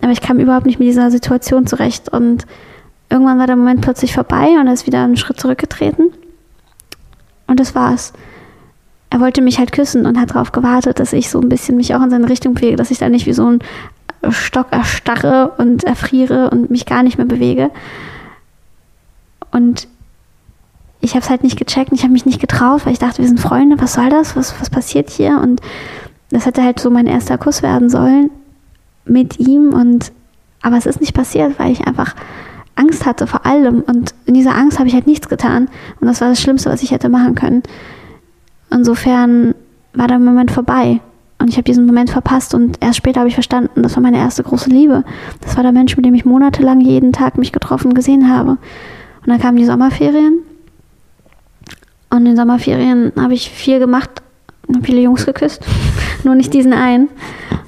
aber 0.00 0.12
ich 0.12 0.22
kam 0.22 0.38
überhaupt 0.38 0.64
nicht 0.64 0.78
mit 0.78 0.88
dieser 0.88 1.10
Situation 1.10 1.66
zurecht 1.66 2.08
und 2.08 2.46
irgendwann 3.10 3.38
war 3.38 3.46
der 3.46 3.56
Moment 3.56 3.82
plötzlich 3.82 4.14
vorbei 4.14 4.48
und 4.58 4.66
er 4.66 4.72
ist 4.72 4.86
wieder 4.86 5.04
einen 5.04 5.18
Schritt 5.18 5.38
zurückgetreten 5.38 6.06
und 7.48 7.60
das 7.60 7.74
war's. 7.74 8.14
Er 9.10 9.20
wollte 9.20 9.42
mich 9.42 9.58
halt 9.58 9.72
küssen 9.72 10.06
und 10.06 10.18
hat 10.18 10.30
darauf 10.30 10.52
gewartet, 10.52 11.00
dass 11.00 11.12
ich 11.12 11.28
so 11.28 11.38
ein 11.38 11.50
bisschen 11.50 11.76
mich 11.76 11.94
auch 11.94 12.02
in 12.02 12.08
seine 12.08 12.30
Richtung 12.30 12.54
bewege, 12.54 12.76
dass 12.76 12.90
ich 12.90 12.98
da 12.98 13.10
nicht 13.10 13.26
wie 13.26 13.34
so 13.34 13.50
ein 13.50 13.58
Stock 14.30 14.68
erstarre 14.70 15.52
und 15.58 15.84
erfriere 15.84 16.48
und 16.48 16.70
mich 16.70 16.86
gar 16.86 17.02
nicht 17.02 17.18
mehr 17.18 17.26
bewege. 17.26 17.70
Und 19.50 19.86
ich 21.00 21.12
habe 21.12 21.20
es 21.20 21.30
halt 21.30 21.44
nicht 21.44 21.58
gecheckt, 21.58 21.92
ich 21.92 22.02
habe 22.02 22.12
mich 22.12 22.26
nicht 22.26 22.40
getraut, 22.40 22.84
weil 22.84 22.92
ich 22.92 22.98
dachte, 22.98 23.18
wir 23.18 23.28
sind 23.28 23.40
Freunde, 23.40 23.80
was 23.80 23.94
soll 23.94 24.10
das, 24.10 24.36
was, 24.36 24.60
was 24.60 24.70
passiert 24.70 25.10
hier? 25.10 25.40
Und 25.40 25.60
das 26.30 26.46
hätte 26.46 26.62
halt 26.62 26.80
so 26.80 26.90
mein 26.90 27.06
erster 27.06 27.38
Kuss 27.38 27.62
werden 27.62 27.88
sollen 27.88 28.30
mit 29.04 29.38
ihm 29.38 29.72
und 29.72 30.12
aber 30.60 30.76
es 30.76 30.86
ist 30.86 31.00
nicht 31.00 31.14
passiert, 31.14 31.58
weil 31.58 31.70
ich 31.70 31.86
einfach 31.86 32.14
Angst 32.74 33.06
hatte 33.06 33.26
vor 33.26 33.46
allem 33.46 33.80
und 33.80 34.14
in 34.26 34.34
dieser 34.34 34.54
Angst 34.54 34.78
habe 34.78 34.88
ich 34.88 34.94
halt 34.94 35.06
nichts 35.06 35.28
getan 35.28 35.68
und 36.00 36.06
das 36.06 36.20
war 36.20 36.28
das 36.28 36.40
Schlimmste, 36.40 36.70
was 36.70 36.82
ich 36.82 36.90
hätte 36.90 37.08
machen 37.08 37.34
können. 37.34 37.62
Insofern 38.70 39.54
war 39.94 40.08
der 40.08 40.18
Moment 40.18 40.50
vorbei 40.50 41.00
und 41.38 41.48
ich 41.48 41.54
habe 41.54 41.64
diesen 41.64 41.86
Moment 41.86 42.10
verpasst 42.10 42.54
und 42.54 42.76
erst 42.82 42.98
später 42.98 43.20
habe 43.20 43.28
ich 43.28 43.34
verstanden, 43.34 43.82
das 43.82 43.96
war 43.96 44.02
meine 44.02 44.18
erste 44.18 44.42
große 44.42 44.68
Liebe. 44.68 45.04
Das 45.40 45.56
war 45.56 45.62
der 45.62 45.72
Mensch, 45.72 45.96
mit 45.96 46.04
dem 46.04 46.14
ich 46.14 46.24
monatelang 46.24 46.80
jeden 46.80 47.12
Tag 47.12 47.38
mich 47.38 47.52
getroffen 47.52 47.94
gesehen 47.94 48.30
habe. 48.30 48.50
Und 48.50 49.28
dann 49.28 49.40
kamen 49.40 49.56
die 49.56 49.64
Sommerferien 49.64 50.40
und 52.10 52.18
in 52.18 52.24
den 52.26 52.36
Sommerferien 52.36 53.12
habe 53.18 53.34
ich 53.34 53.50
viel 53.50 53.78
gemacht, 53.78 54.10
habe 54.68 54.84
viele 54.84 55.00
Jungs 55.00 55.26
geküsst, 55.26 55.64
nur 56.24 56.34
nicht 56.34 56.52
diesen 56.54 56.72
einen. 56.72 57.08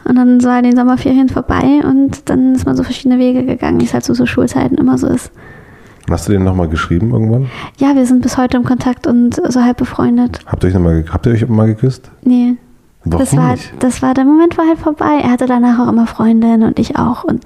Und 0.05 0.16
dann 0.16 0.43
war 0.43 0.62
die 0.62 0.72
Sommerferien 0.72 1.28
vorbei 1.28 1.82
und 1.84 2.28
dann 2.28 2.55
ist 2.55 2.66
man 2.66 2.76
so 2.76 2.82
verschiedene 2.82 3.18
Wege 3.18 3.45
gegangen, 3.45 3.80
wie 3.80 3.84
es 3.84 3.95
halt 3.95 4.05
so, 4.05 4.14
so 4.14 4.26
Schulzeiten 4.26 4.76
immer 4.76 4.99
so 4.99 5.07
ist. 5.07 5.30
Hast 6.11 6.26
du 6.26 6.32
den 6.32 6.43
nochmal 6.43 6.68
geschrieben 6.68 7.12
irgendwann? 7.12 7.49
Ja, 7.78 7.95
wir 7.95 8.05
sind 8.05 8.22
bis 8.22 8.36
heute 8.36 8.57
im 8.57 8.64
Kontakt 8.64 9.07
und 9.07 9.34
so 9.34 9.62
halb 9.62 9.76
befreundet. 9.76 10.41
Habt 10.47 10.64
ihr 10.64 10.68
euch, 10.68 10.74
noch 10.74 10.80
mal, 10.80 11.05
habt 11.09 11.26
ihr 11.26 11.32
euch 11.32 11.49
mal 11.49 11.66
geküsst? 11.66 12.11
Nee. 12.22 12.57
Warum 13.05 13.24
das 13.24 13.36
war, 13.36 13.53
nicht? 13.53 13.72
das 13.78 14.03
war, 14.03 14.14
der 14.14 14.24
Moment 14.24 14.59
war 14.59 14.66
halt 14.66 14.78
vorbei. 14.78 15.20
Er 15.22 15.30
hatte 15.30 15.47
danach 15.47 15.78
auch 15.78 15.88
immer 15.88 16.07
Freundinnen 16.07 16.64
und 16.64 16.78
ich 16.78 16.97
auch. 16.97 17.24
Und 17.24 17.45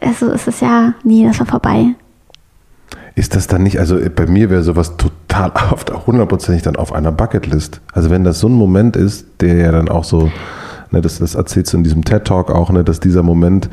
also 0.00 0.30
ist 0.30 0.46
es 0.46 0.60
ja, 0.60 0.92
nee, 1.02 1.24
das 1.24 1.38
war 1.38 1.46
vorbei. 1.46 1.94
Ist 3.16 3.34
das 3.34 3.46
dann 3.46 3.62
nicht, 3.62 3.80
also 3.80 3.98
bei 4.14 4.26
mir 4.26 4.50
wäre 4.50 4.62
sowas 4.62 4.98
total 4.98 5.50
oft, 5.72 5.90
hundertprozentig 6.06 6.62
dann 6.62 6.76
auf 6.76 6.92
einer 6.92 7.10
Bucketlist. 7.10 7.80
Also 7.92 8.10
wenn 8.10 8.24
das 8.24 8.38
so 8.38 8.48
ein 8.48 8.52
Moment 8.52 8.94
ist, 8.94 9.26
der 9.40 9.56
ja 9.56 9.72
dann 9.72 9.88
auch 9.88 10.04
so, 10.04 10.30
ne, 10.90 11.00
das, 11.00 11.18
das 11.18 11.34
erzählst 11.34 11.72
du 11.72 11.78
in 11.78 11.84
diesem 11.84 12.04
TED-Talk 12.04 12.50
auch, 12.50 12.70
ne, 12.70 12.84
dass 12.84 13.00
dieser 13.00 13.22
Moment 13.22 13.68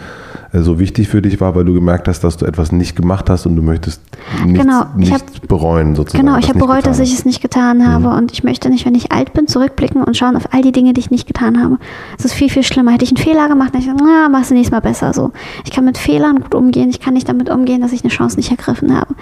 äh, 0.54 0.62
so 0.62 0.80
wichtig 0.80 1.10
für 1.10 1.22
dich 1.22 1.42
war, 1.42 1.56
weil 1.56 1.66
du 1.66 1.74
gemerkt 1.74 2.08
hast, 2.08 2.24
dass 2.24 2.38
du 2.38 2.46
etwas 2.46 2.72
nicht 2.72 2.96
gemacht 2.96 3.30
hast 3.30 3.46
und 3.46 3.56
du 3.56 3.62
möchtest 3.62 4.02
nichts, 4.46 4.62
Genau, 4.62 4.86
ich 4.98 5.10
nichts 5.10 5.40
bereuen 5.42 5.96
sozusagen. 5.96 6.26
Genau, 6.26 6.38
ich 6.38 6.48
habe 6.50 6.60
bereut, 6.60 6.86
dass 6.86 7.00
ich 7.00 7.14
es 7.14 7.26
nicht 7.26 7.42
getan 7.42 7.88
habe 7.88 8.10
und 8.10 8.32
ich 8.32 8.44
möchte 8.44 8.70
nicht, 8.70 8.86
wenn 8.86 8.96
ich 8.96 9.12
alt 9.12 9.34
bin, 9.34 9.48
zurückblicken 9.48 10.04
und 10.04 10.16
schauen 10.16 10.36
auf 10.36 10.54
all 10.54 10.62
die 10.62 10.72
Dinge, 10.72 10.94
die 10.94 11.00
ich 11.00 11.12
nicht 11.12 11.28
getan 11.28 11.62
habe. 11.62 11.78
Es 12.18 12.26
ist 12.26 12.34
viel, 12.34 12.50
viel 12.50 12.64
schlimmer. 12.64 12.92
Hätte 12.92 13.04
ich 13.04 13.12
einen 13.12 13.18
Fehler 13.18 13.48
gemacht, 13.48 13.74
dann 13.74 13.82
hätte 13.82 13.92
ich 13.92 13.98
gesagt, 13.98 14.30
na, 14.32 14.42
du 14.42 14.54
nächstes 14.54 14.72
Mal 14.72 14.82
besser 14.82 15.14
so. 15.14 15.32
Ich 15.66 15.72
kann 15.72 15.86
mit 15.86 15.98
Fehlern 15.98 16.40
gut 16.40 16.54
umgehen. 16.54 16.90
Ich 16.90 17.00
kann 17.00 17.14
nicht 17.14 17.28
damit 17.28 17.50
umgehen, 17.50 17.82
dass 17.82 17.92
ich 17.92 18.04
eine 18.04 18.12
Chance 18.12 18.38
nicht 18.38 18.52
ergriffen 18.52 18.96
habe. 18.96 19.16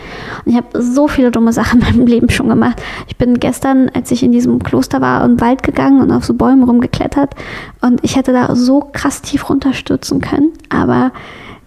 Und 0.45 0.51
ich 0.51 0.55
habe 0.55 0.81
so 0.81 1.07
viele 1.07 1.31
dumme 1.31 1.53
Sachen 1.53 1.81
in 1.81 1.85
meinem 1.85 2.07
Leben 2.07 2.29
schon 2.29 2.49
gemacht. 2.49 2.81
Ich 3.07 3.17
bin 3.17 3.39
gestern, 3.39 3.89
als 3.93 4.11
ich 4.11 4.23
in 4.23 4.31
diesem 4.31 4.61
Kloster 4.61 4.99
war, 5.01 5.23
in 5.23 5.35
den 5.35 5.41
Wald 5.41 5.63
gegangen 5.63 6.01
und 6.01 6.11
auf 6.11 6.25
so 6.25 6.33
Bäumen 6.33 6.63
rumgeklettert 6.63 7.35
und 7.81 7.99
ich 8.03 8.15
hätte 8.15 8.31
da 8.33 8.55
so 8.55 8.81
krass 8.93 9.21
tief 9.21 9.49
runterstürzen 9.49 10.21
können, 10.21 10.51
aber 10.69 11.11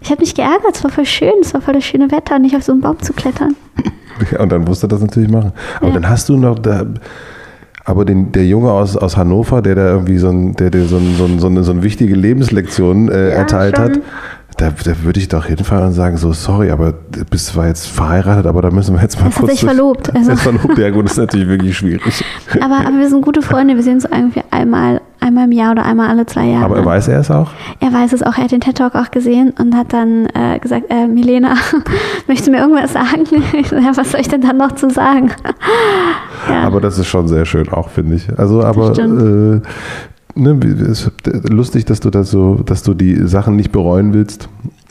ich 0.01 0.11
habe 0.11 0.21
mich 0.21 0.35
geärgert, 0.35 0.75
es 0.77 0.85
war 0.85 0.91
voll 0.91 1.07
schön, 1.07 1.33
es 1.41 1.55
war 1.55 1.61
voll 1.61 1.75
das 1.75 1.85
schöne 1.85 2.11
Wetter, 2.12 2.39
nicht 2.39 2.55
auf 2.57 2.62
so 2.62 2.73
einen 2.73 2.81
Baum 2.83 2.99
zu 3.01 3.12
klettern. 3.12 3.57
Ja, 4.31 4.41
und 4.43 4.53
dann 4.53 4.62
musst 4.65 4.83
du 4.83 4.87
das 4.87 5.01
natürlich 5.01 5.31
machen. 5.31 5.53
Aber 5.79 5.89
Ja. 5.89 5.95
dann 5.95 6.09
hast 6.09 6.29
du 6.29 6.37
noch 6.37 6.59
da, 6.59 6.85
aber 7.85 8.05
den, 8.05 8.31
der 8.33 8.47
Junge 8.47 8.71
aus, 8.71 8.97
aus 8.97 9.17
Hannover, 9.17 9.61
der 9.61 9.75
da 9.75 9.91
irgendwie 9.93 10.19
so, 10.19 10.29
ein, 10.29 10.55
der, 10.55 10.71
der 10.71 10.85
so, 10.85 10.97
ein, 10.99 11.17
so, 11.17 11.25
ein, 11.25 11.39
so, 11.41 11.47
eine, 11.49 11.65
so 11.65 11.73
eine 11.73 11.83
wichtige 11.83 12.15
Lebenslektion 12.15 13.09
äh, 13.11 13.31
Ja, 13.31 13.35
erteilt 13.37 13.77
schon. 13.77 13.85
hat, 13.87 14.01
da, 14.57 14.71
da 14.71 15.03
würde 15.03 15.19
ich 15.21 15.29
doch 15.29 15.49
jeden 15.49 15.65
Fall 15.65 15.91
sagen, 15.93 16.17
so 16.17 16.33
sorry, 16.33 16.71
aber 16.71 16.93
du 16.93 17.25
bist 17.25 17.47
zwar 17.47 17.67
jetzt 17.67 17.87
verheiratet, 17.89 18.47
aber 18.47 18.63
da 18.63 18.71
müssen 18.71 18.95
wir 18.95 19.03
jetzt 19.03 19.19
mal 19.19 19.27
hat 19.27 19.35
kurz... 19.35 19.51
durch- 19.51 19.65
verlobt, 19.65 20.15
also. 20.15 20.33
ist 20.33 20.43
verlobt, 20.43 20.79
ja 20.79 20.91
gut, 20.91 21.05
das 21.07 21.13
ist 21.13 21.19
natürlich 21.19 21.49
wirklich 21.49 21.77
schwierig. 21.77 22.25
Aber, 22.61 22.77
aber 22.87 22.99
wir 22.99 23.09
sind 23.09 23.23
gute 23.23 23.43
Freunde, 23.43 23.75
wir 23.75 23.83
sehen 23.83 23.95
uns 23.95 24.05
irgendwie 24.05 24.43
einmal, 24.51 25.01
einmal 25.21 25.47
im 25.47 25.53
Jahr 25.53 25.73
oder 25.73 25.85
einmal 25.85 26.09
alle 26.09 26.25
zwei 26.27 26.47
Jahre. 26.47 26.65
Aber 26.67 26.77
er 26.77 26.85
weiß 26.85 27.09
er 27.09 27.19
es 27.21 27.31
auch? 27.31 27.51
Er 27.81 27.93
weiß 27.93 28.13
es 28.13 28.23
auch, 28.23 28.37
er 28.39 28.45
hat 28.45 28.53
den 28.53 28.61
TED 28.61 28.77
Talk 28.77 28.95
auch 28.95 29.11
gesehen 29.11 29.53
und 29.59 29.75
hat 29.75 29.93
dann 29.93 30.27
äh, 30.35 30.59
gesagt, 30.61 30.85
äh, 30.91 31.07
Milena, 31.09 31.55
möchtest 32.29 32.47
du 32.47 32.53
mir 32.53 32.59
irgendwas 32.59 32.93
sagen? 32.93 33.25
Ja, 33.85 33.97
was 33.97 34.13
soll 34.13 34.21
ich 34.21 34.29
denn 34.29 34.41
dann 34.43 34.57
noch 34.57 34.73
zu 34.73 34.89
sagen? 34.91 35.31
ja. 36.49 36.63
Aber 36.63 36.81
das 36.81 36.99
ist 36.99 37.07
schon 37.09 37.27
sehr 37.29 37.45
schön 37.45 37.69
auch, 37.71 37.89
finde 37.89 38.17
ich. 38.17 38.29
Also, 38.39 38.63
aber 38.63 38.93
äh, 38.97 39.61
ne, 40.35 40.59
es 40.91 41.07
ist 41.07 41.11
lustig, 41.51 41.85
dass 41.85 42.01
du 42.01 42.11
das 42.11 42.30
so, 42.30 42.57
dass 42.57 42.82
du 42.82 42.95
die 42.95 43.26
Sachen 43.26 43.57
nicht 43.57 43.72
bereuen 43.72 44.12
willst, 44.14 44.49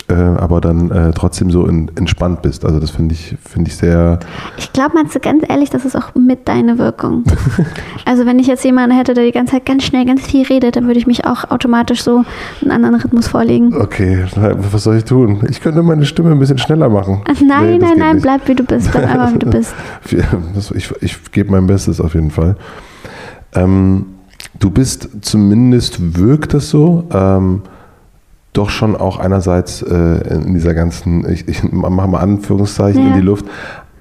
äh, 0.09 0.13
aber 0.15 0.59
dann 0.59 0.91
äh, 0.91 1.11
trotzdem 1.13 1.49
so 1.49 1.65
in, 1.65 1.89
entspannt 1.95 2.41
bist. 2.41 2.65
Also 2.65 2.79
das 2.81 2.89
finde 2.91 3.13
ich, 3.15 3.37
finde 3.41 3.69
ich 3.69 3.77
sehr. 3.77 4.19
Ich 4.57 4.73
glaube, 4.73 4.95
meinst 4.95 5.15
du 5.15 5.19
ganz 5.21 5.43
ehrlich, 5.47 5.69
das 5.69 5.85
ist 5.85 5.95
auch 5.95 6.13
mit 6.15 6.47
deine 6.49 6.77
Wirkung. 6.77 7.23
also 8.05 8.25
wenn 8.25 8.37
ich 8.37 8.47
jetzt 8.47 8.65
jemanden 8.65 8.97
hätte, 8.97 9.13
der 9.13 9.23
die 9.23 9.31
ganze 9.31 9.53
Zeit 9.53 9.65
ganz 9.65 9.83
schnell, 9.83 10.05
ganz 10.05 10.21
viel 10.21 10.45
redet, 10.45 10.75
dann 10.75 10.87
würde 10.87 10.99
ich 10.99 11.07
mich 11.07 11.25
auch 11.25 11.49
automatisch 11.51 12.03
so 12.03 12.23
einen 12.61 12.71
anderen 12.71 12.95
Rhythmus 12.95 13.27
vorlegen. 13.27 13.73
Okay, 13.75 14.25
was 14.35 14.83
soll 14.83 14.97
ich 14.97 15.05
tun? 15.05 15.39
Ich 15.49 15.61
könnte 15.61 15.81
meine 15.83 16.05
Stimme 16.05 16.31
ein 16.31 16.39
bisschen 16.39 16.57
schneller 16.57 16.89
machen. 16.89 17.21
Nein, 17.45 17.71
Nee, 17.71 17.77
nein, 17.77 17.97
nein, 17.97 18.15
nicht. 18.15 18.23
bleib 18.23 18.47
wie 18.49 18.55
du 18.55 18.63
bist. 18.63 18.91
Bleib 18.91 19.09
einfach 19.09 19.33
wie 19.33 19.39
du 19.39 19.49
bist. 19.49 19.73
Ich, 20.75 20.91
ich 21.01 21.31
gebe 21.31 21.49
mein 21.51 21.65
Bestes 21.65 22.01
auf 22.01 22.13
jeden 22.13 22.31
Fall. 22.31 22.57
Ähm, 23.55 24.05
du 24.59 24.69
bist 24.69 25.09
zumindest, 25.21 26.17
wirkt 26.17 26.53
es 26.53 26.69
so, 26.69 27.05
ähm, 27.11 27.61
doch 28.53 28.69
schon 28.69 28.95
auch 28.95 29.17
einerseits 29.17 29.81
äh, 29.81 30.35
in 30.35 30.53
dieser 30.53 30.73
ganzen, 30.73 31.27
ich, 31.29 31.47
ich 31.47 31.63
mache 31.71 32.07
mal 32.07 32.19
Anführungszeichen 32.19 33.01
Ja. 33.01 33.07
in 33.09 33.13
die 33.15 33.25
Luft, 33.25 33.45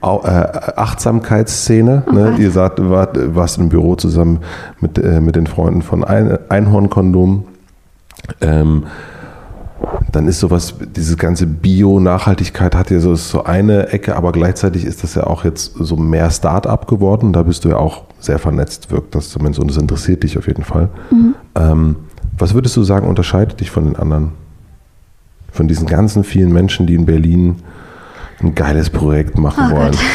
äh, 0.02 0.06
Achtsamkeitsszene. 0.06 2.02
Oh 2.06 2.12
ne? 2.12 2.36
Ihr 2.38 2.50
sagt, 2.50 2.78
wart, 2.90 3.34
warst 3.34 3.58
im 3.58 3.68
Büro 3.68 3.94
zusammen 3.96 4.40
mit, 4.80 4.98
äh, 4.98 5.20
mit 5.20 5.36
den 5.36 5.46
Freunden 5.46 5.80
von 5.82 6.04
Ein, 6.04 6.38
Einhornkondom. 6.50 7.44
Ähm, 8.40 8.84
dann 10.12 10.28
ist 10.28 10.40
sowas, 10.40 10.74
diese 10.94 11.16
ganze 11.16 11.46
Bio-Nachhaltigkeit 11.46 12.74
hat 12.74 12.90
ja 12.90 13.00
so, 13.00 13.14
so 13.14 13.44
eine 13.44 13.88
Ecke, 13.88 14.16
aber 14.16 14.32
gleichzeitig 14.32 14.84
ist 14.84 15.02
das 15.02 15.14
ja 15.14 15.24
auch 15.24 15.44
jetzt 15.44 15.74
so 15.74 15.96
mehr 15.96 16.30
Start-up 16.30 16.86
geworden. 16.86 17.32
Da 17.32 17.42
bist 17.42 17.64
du 17.64 17.70
ja 17.70 17.76
auch 17.76 18.02
sehr 18.24 18.38
vernetzt, 18.38 18.90
wirkt 18.90 19.14
das 19.14 19.30
zumindest 19.30 19.60
und 19.60 19.68
das 19.68 19.76
interessiert 19.76 20.22
dich 20.22 20.38
auf 20.38 20.46
jeden 20.46 20.64
Fall. 20.64 20.88
Ähm, 21.54 21.96
was 22.38 22.54
würdest 22.54 22.76
du 22.76 22.82
sagen, 22.84 23.06
unterscheidet 23.08 23.60
dich 23.60 23.70
von 23.70 23.84
den 23.84 23.96
anderen? 23.96 24.32
Von 25.52 25.68
diesen 25.68 25.86
ganzen 25.86 26.24
vielen 26.24 26.52
Menschen, 26.52 26.86
die 26.86 26.94
in 26.94 27.04
Berlin 27.06 27.56
ein 28.40 28.54
geiles 28.54 28.90
Projekt 28.90 29.38
machen 29.38 29.66
Oh 29.70 29.76
wollen. 29.76 29.90
Gott. 29.92 30.00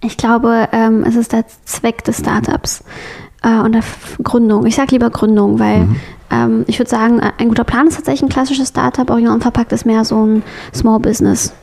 Ich 0.00 0.18
glaube, 0.18 0.68
ähm, 0.72 1.02
es 1.04 1.16
ist 1.16 1.32
der 1.32 1.46
Zweck 1.64 2.04
des 2.04 2.18
Startups 2.18 2.84
äh, 3.42 3.58
und 3.60 3.72
der 3.72 3.80
Gründung. 4.22 4.66
Ich 4.66 4.74
sage 4.74 4.90
lieber 4.90 5.08
Gründung, 5.08 5.58
weil 5.58 5.86
Mhm. 5.86 5.96
ähm, 6.30 6.64
ich 6.66 6.78
würde 6.78 6.90
sagen, 6.90 7.20
äh, 7.20 7.32
ein 7.38 7.48
guter 7.48 7.64
Plan 7.64 7.86
ist 7.86 7.94
tatsächlich 7.96 8.22
ein 8.24 8.28
klassisches 8.28 8.68
Startup, 8.68 9.08
original 9.08 9.34
unverpackt 9.34 9.72
ist 9.72 9.86
mehr 9.86 10.04
so 10.04 10.22
ein 10.26 10.42
Small 10.74 11.00
Business. 11.00 11.54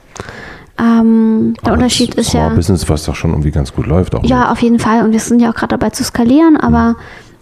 Ähm, 0.81 1.53
der 1.61 1.73
Aber 1.73 1.75
Unterschied 1.77 2.17
das 2.17 2.25
ist 2.25 2.31
Small 2.31 2.49
ja. 2.49 2.55
Business, 2.55 2.89
was 2.89 3.05
doch 3.05 3.13
schon 3.15 3.29
irgendwie 3.31 3.51
ganz 3.51 3.71
gut 3.73 3.85
läuft. 3.85 4.15
Auch 4.15 4.23
Ja, 4.23 4.51
auf 4.51 4.59
jeden 4.61 4.79
Fall. 4.79 5.03
Und 5.03 5.11
wir 5.11 5.19
sind 5.19 5.39
ja 5.39 5.51
auch 5.51 5.55
gerade 5.55 5.77
dabei 5.77 5.91
zu 5.91 6.03
skalieren, 6.03 6.57
aber 6.57 6.95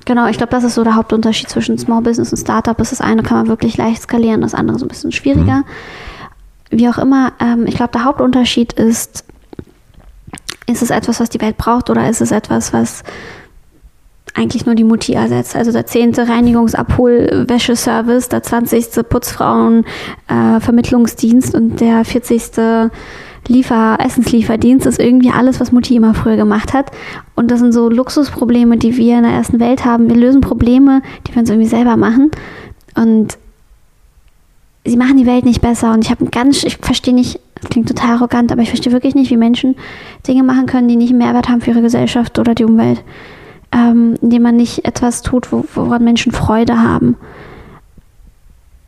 genau, 0.06 0.28
ich 0.28 0.36
glaube, 0.38 0.52
das 0.52 0.66
ist 0.66 0.76
so 0.76 0.84
der 0.84 0.96
Hauptunterschied 0.96 1.50
zwischen 1.50 1.78
Small 1.78 2.02
Business 2.02 2.32
und 2.32 2.38
Startup. 2.38 2.78
Ist 2.80 2.92
das 2.92 3.00
eine 3.00 3.24
kann 3.24 3.38
man 3.38 3.48
wirklich 3.48 3.78
leicht 3.78 4.02
skalieren, 4.02 4.42
das 4.42 4.54
andere 4.54 4.78
so 4.78 4.84
ein 4.86 4.90
bisschen 4.90 5.14
schwieriger. 5.14 5.64
Wie 6.70 6.90
auch 6.90 6.98
immer, 6.98 7.32
ähm, 7.40 7.66
ich 7.66 7.76
glaube, 7.76 7.94
der 7.94 8.04
Hauptunterschied 8.04 8.74
ist, 8.74 9.24
ist 10.68 10.82
es 10.82 10.90
etwas, 10.90 11.22
was 11.22 11.30
die 11.30 11.40
Welt 11.40 11.58
braucht 11.58 11.90
oder 11.90 12.10
ist 12.10 12.20
es 12.22 12.32
etwas, 12.32 12.74
was 12.74 13.04
eigentlich 14.36 14.66
nur 14.66 14.76
die 14.76 14.84
Mutti 14.84 15.14
ersetzt. 15.14 15.56
Also 15.56 15.72
der 15.72 15.86
zehnte 15.86 16.28
Reinigungsabhol-Wäscheservice, 16.28 18.28
der 18.30 18.44
20. 18.44 19.08
Putzfrauen-Vermittlungsdienst 19.10 21.56
und 21.56 21.80
der 21.82 22.06
40. 22.06 22.92
Liefer 23.48 23.98
Essenslieferdienst 24.00 24.86
ist 24.86 25.00
irgendwie 25.00 25.32
alles, 25.32 25.60
was 25.60 25.72
Mutti 25.72 25.96
immer 25.96 26.14
früher 26.14 26.36
gemacht 26.36 26.74
hat. 26.74 26.92
Und 27.36 27.50
das 27.52 27.60
sind 27.60 27.72
so 27.72 27.90
Luxusprobleme, 27.90 28.78
die 28.78 28.96
wir 28.98 29.18
in 29.18 29.24
der 29.24 29.32
ersten 29.32 29.60
Welt 29.60 29.86
haben. 29.86 30.10
Wir 30.10 30.16
lösen 30.16 30.42
Probleme, 30.42 31.02
die 31.26 31.34
wir 31.34 31.40
uns 31.40 31.50
irgendwie 31.50 31.70
selber 31.70 31.98
machen. 31.98 32.32
Und 32.96 33.38
sie 34.86 34.98
machen 34.98 35.18
die 35.18 35.26
Welt 35.26 35.46
nicht 35.46 35.62
besser. 35.62 35.94
Und 35.94 36.04
ich 36.04 36.12
habe 36.12 36.26
ganz, 36.26 36.64
ich 36.64 36.78
verstehe 36.78 37.14
nicht, 37.14 37.40
das 37.62 37.70
klingt 37.70 37.88
total 37.88 38.16
arrogant, 38.16 38.52
aber 38.52 38.62
ich 38.62 38.70
verstehe 38.70 38.94
wirklich 38.94 39.16
nicht, 39.16 39.32
wie 39.32 39.38
Menschen 39.38 39.76
Dinge 40.28 40.44
machen 40.44 40.66
können, 40.66 40.88
die 40.88 40.96
nicht 40.96 41.10
einen 41.10 41.20
Mehrwert 41.20 41.50
haben 41.50 41.62
für 41.62 41.72
ihre 41.72 41.82
Gesellschaft 41.82 42.40
oder 42.40 42.56
die 42.56 42.66
Umwelt. 42.66 43.04
Ähm, 43.72 44.16
indem 44.22 44.42
man 44.42 44.56
nicht 44.56 44.86
etwas 44.86 45.22
tut, 45.22 45.52
wo, 45.52 45.64
woran 45.76 46.04
Menschen 46.04 46.32
Freude 46.32 46.82
haben. 46.82 47.18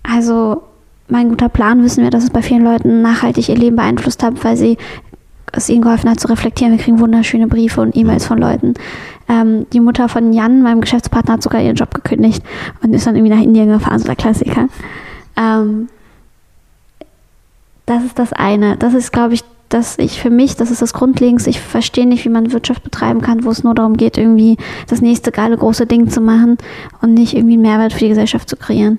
Also, 0.01 0.63
mein 1.11 1.29
guter 1.29 1.49
Plan 1.49 1.83
wissen 1.83 2.03
wir, 2.03 2.09
dass 2.09 2.23
es 2.23 2.29
bei 2.29 2.41
vielen 2.41 2.63
Leuten 2.63 3.01
nachhaltig 3.01 3.49
ihr 3.49 3.57
Leben 3.57 3.75
beeinflusst 3.75 4.23
hat, 4.23 4.43
weil 4.43 4.55
sie 4.55 4.77
es 5.51 5.69
ihnen 5.69 5.81
geholfen 5.81 6.09
hat 6.09 6.19
zu 6.19 6.29
reflektieren. 6.29 6.71
Wir 6.71 6.83
kriegen 6.83 6.99
wunderschöne 6.99 7.47
Briefe 7.47 7.81
und 7.81 7.95
E-Mails 7.95 8.25
von 8.25 8.37
Leuten. 8.37 8.73
Ähm, 9.27 9.67
die 9.73 9.81
Mutter 9.81 10.07
von 10.07 10.31
Jan, 10.31 10.61
meinem 10.61 10.81
Geschäftspartner, 10.81 11.33
hat 11.33 11.43
sogar 11.43 11.61
ihren 11.61 11.75
Job 11.75 11.93
gekündigt 11.93 12.41
und 12.81 12.93
ist 12.93 13.05
dann 13.05 13.15
irgendwie 13.15 13.35
nach 13.35 13.43
Indien 13.43 13.67
gefahren, 13.67 13.99
so 13.99 14.05
der 14.05 14.15
Klassiker. 14.15 14.69
Ähm, 15.35 15.89
das 17.85 18.05
ist 18.05 18.17
das 18.17 18.31
eine. 18.31 18.77
Das 18.77 18.93
ist, 18.93 19.11
glaube 19.11 19.33
ich, 19.33 19.43
dass 19.67 19.97
ich 19.99 20.21
für 20.21 20.29
mich, 20.29 20.55
das 20.55 20.71
ist 20.71 20.81
das 20.81 20.93
Grundlegendste, 20.93 21.49
ich 21.49 21.59
verstehe 21.59 22.07
nicht, 22.07 22.23
wie 22.23 22.29
man 22.29 22.53
Wirtschaft 22.53 22.83
betreiben 22.83 23.21
kann, 23.21 23.43
wo 23.43 23.49
es 23.49 23.63
nur 23.63 23.75
darum 23.75 23.97
geht, 23.97 24.17
irgendwie 24.17 24.57
das 24.87 25.01
nächste 25.01 25.31
geile 25.31 25.57
große 25.57 25.85
Ding 25.85 26.09
zu 26.09 26.21
machen 26.21 26.57
und 27.01 27.13
nicht 27.13 27.35
irgendwie 27.35 27.53
einen 27.53 27.61
Mehrwert 27.63 27.93
für 27.93 27.99
die 27.99 28.09
Gesellschaft 28.09 28.49
zu 28.49 28.55
kreieren. 28.55 28.97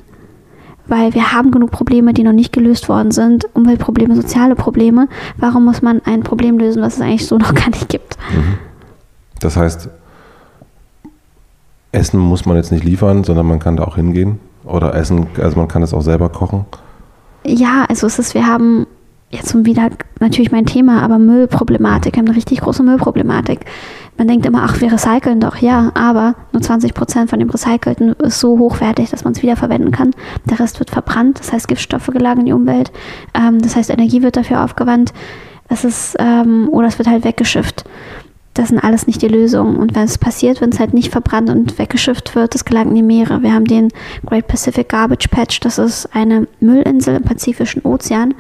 Weil 0.93 1.15
wir 1.15 1.33
haben 1.33 1.51
genug 1.51 1.71
Probleme, 1.71 2.13
die 2.13 2.23
noch 2.23 2.35
nicht 2.35 2.53
gelöst 2.53 2.91
worden 2.91 3.13
sind. 3.13 3.49
Umweltprobleme, 3.55 4.15
soziale 4.15 4.55
Probleme. 4.55 5.09
Warum 5.39 5.65
muss 5.65 5.81
man 5.81 6.03
ein 6.05 6.21
Problem 6.21 6.59
lösen, 6.59 6.83
was 6.83 6.97
es 6.97 7.01
eigentlich 7.01 7.27
so 7.27 7.39
noch 7.39 7.55
gar 7.55 7.71
nicht 7.71 7.89
gibt? 7.89 8.19
Mhm. 8.31 8.59
Das 9.41 9.57
heißt, 9.57 9.89
Essen 11.93 12.21
muss 12.21 12.45
man 12.45 12.59
jetzt 12.59 12.73
nicht 12.73 12.85
liefern, 12.85 13.25
sondern 13.25 13.47
man 13.47 13.59
kann 13.59 13.79
da 13.79 13.85
auch 13.85 13.97
hingehen. 13.97 14.39
Oder 14.65 14.95
Essen, 14.95 15.29
also 15.41 15.57
man 15.57 15.67
kann 15.67 15.83
es 15.83 15.95
auch 15.95 16.03
selber 16.03 16.29
kochen. 16.29 16.67
Ja, 17.47 17.87
also 17.89 18.07
es 18.07 18.19
ist, 18.19 18.35
wir 18.35 18.47
haben 18.47 18.87
jetzt 19.33 19.65
wieder 19.65 19.91
natürlich 20.21 20.53
mein 20.53 20.67
Thema, 20.67 21.03
aber 21.03 21.19
Müllproblematik, 21.19 22.15
wir 22.15 22.19
haben 22.21 22.29
eine 22.29 22.37
richtig 22.37 22.61
große 22.61 22.83
Müllproblematik. 22.83 23.61
Man 24.19 24.29
denkt 24.29 24.45
immer, 24.45 24.63
ach, 24.63 24.81
wir 24.81 24.93
recyceln 24.93 25.41
doch, 25.41 25.57
ja, 25.57 25.91
aber 25.95 26.35
nur 26.53 26.61
20 26.61 26.93
Prozent 26.93 27.31
von 27.31 27.39
dem 27.39 27.49
Recycelten 27.49 28.13
ist 28.13 28.41
so 28.41 28.59
hochwertig, 28.59 29.11
dass 29.11 29.25
man 29.25 29.33
es 29.33 29.43
wiederverwenden 29.43 29.91
kann. 29.91 30.11
Der 30.51 30.61
Rest 30.61 30.79
wird 30.79 30.91
verbrannt, 30.91 31.41
das 31.41 31.53
heißt 31.53 31.67
Giftstoffe 31.67 32.09
gelangen 32.09 32.41
in 32.41 32.47
die 32.47 32.53
Umwelt, 32.53 32.93
ähm, 33.35 33.61
das 33.61 33.75
heißt 33.75 33.89
Energie 33.89 34.23
wird 34.23 34.37
dafür 34.37 34.63
aufgewandt, 34.63 35.15
es 35.69 35.85
ist, 35.85 36.17
ähm, 36.19 36.69
oder 36.71 36.89
es 36.89 36.99
wird 36.99 37.09
halt 37.09 37.25
weggeschifft. 37.25 37.85
Das 38.55 38.69
sind 38.69 38.85
alles 38.85 39.07
nicht 39.07 39.23
die 39.23 39.29
Lösungen. 39.29 39.77
Und 39.77 39.95
wenn 39.95 40.05
es 40.05 40.19
passiert, 40.19 40.61
wenn 40.61 40.69
es 40.69 40.79
halt 40.79 40.93
nicht 40.93 41.11
verbrannt 41.11 41.49
und 41.49 41.79
weggeschifft 41.79 42.35
wird, 42.35 42.55
das 42.55 42.67
gelangt 42.67 42.91
in 42.91 42.97
die 42.97 43.03
Meere. 43.03 43.43
Wir 43.43 43.55
haben 43.55 43.65
den 43.65 43.89
Great 44.27 44.47
Pacific 44.47 44.91
Garbage 44.91 45.29
Patch, 45.29 45.61
das 45.61 45.79
ist 45.79 46.15
eine 46.15 46.47
Müllinsel 46.61 47.17
im 47.17 47.23
Pazifischen 47.23 47.81
Ozean. 47.83 48.35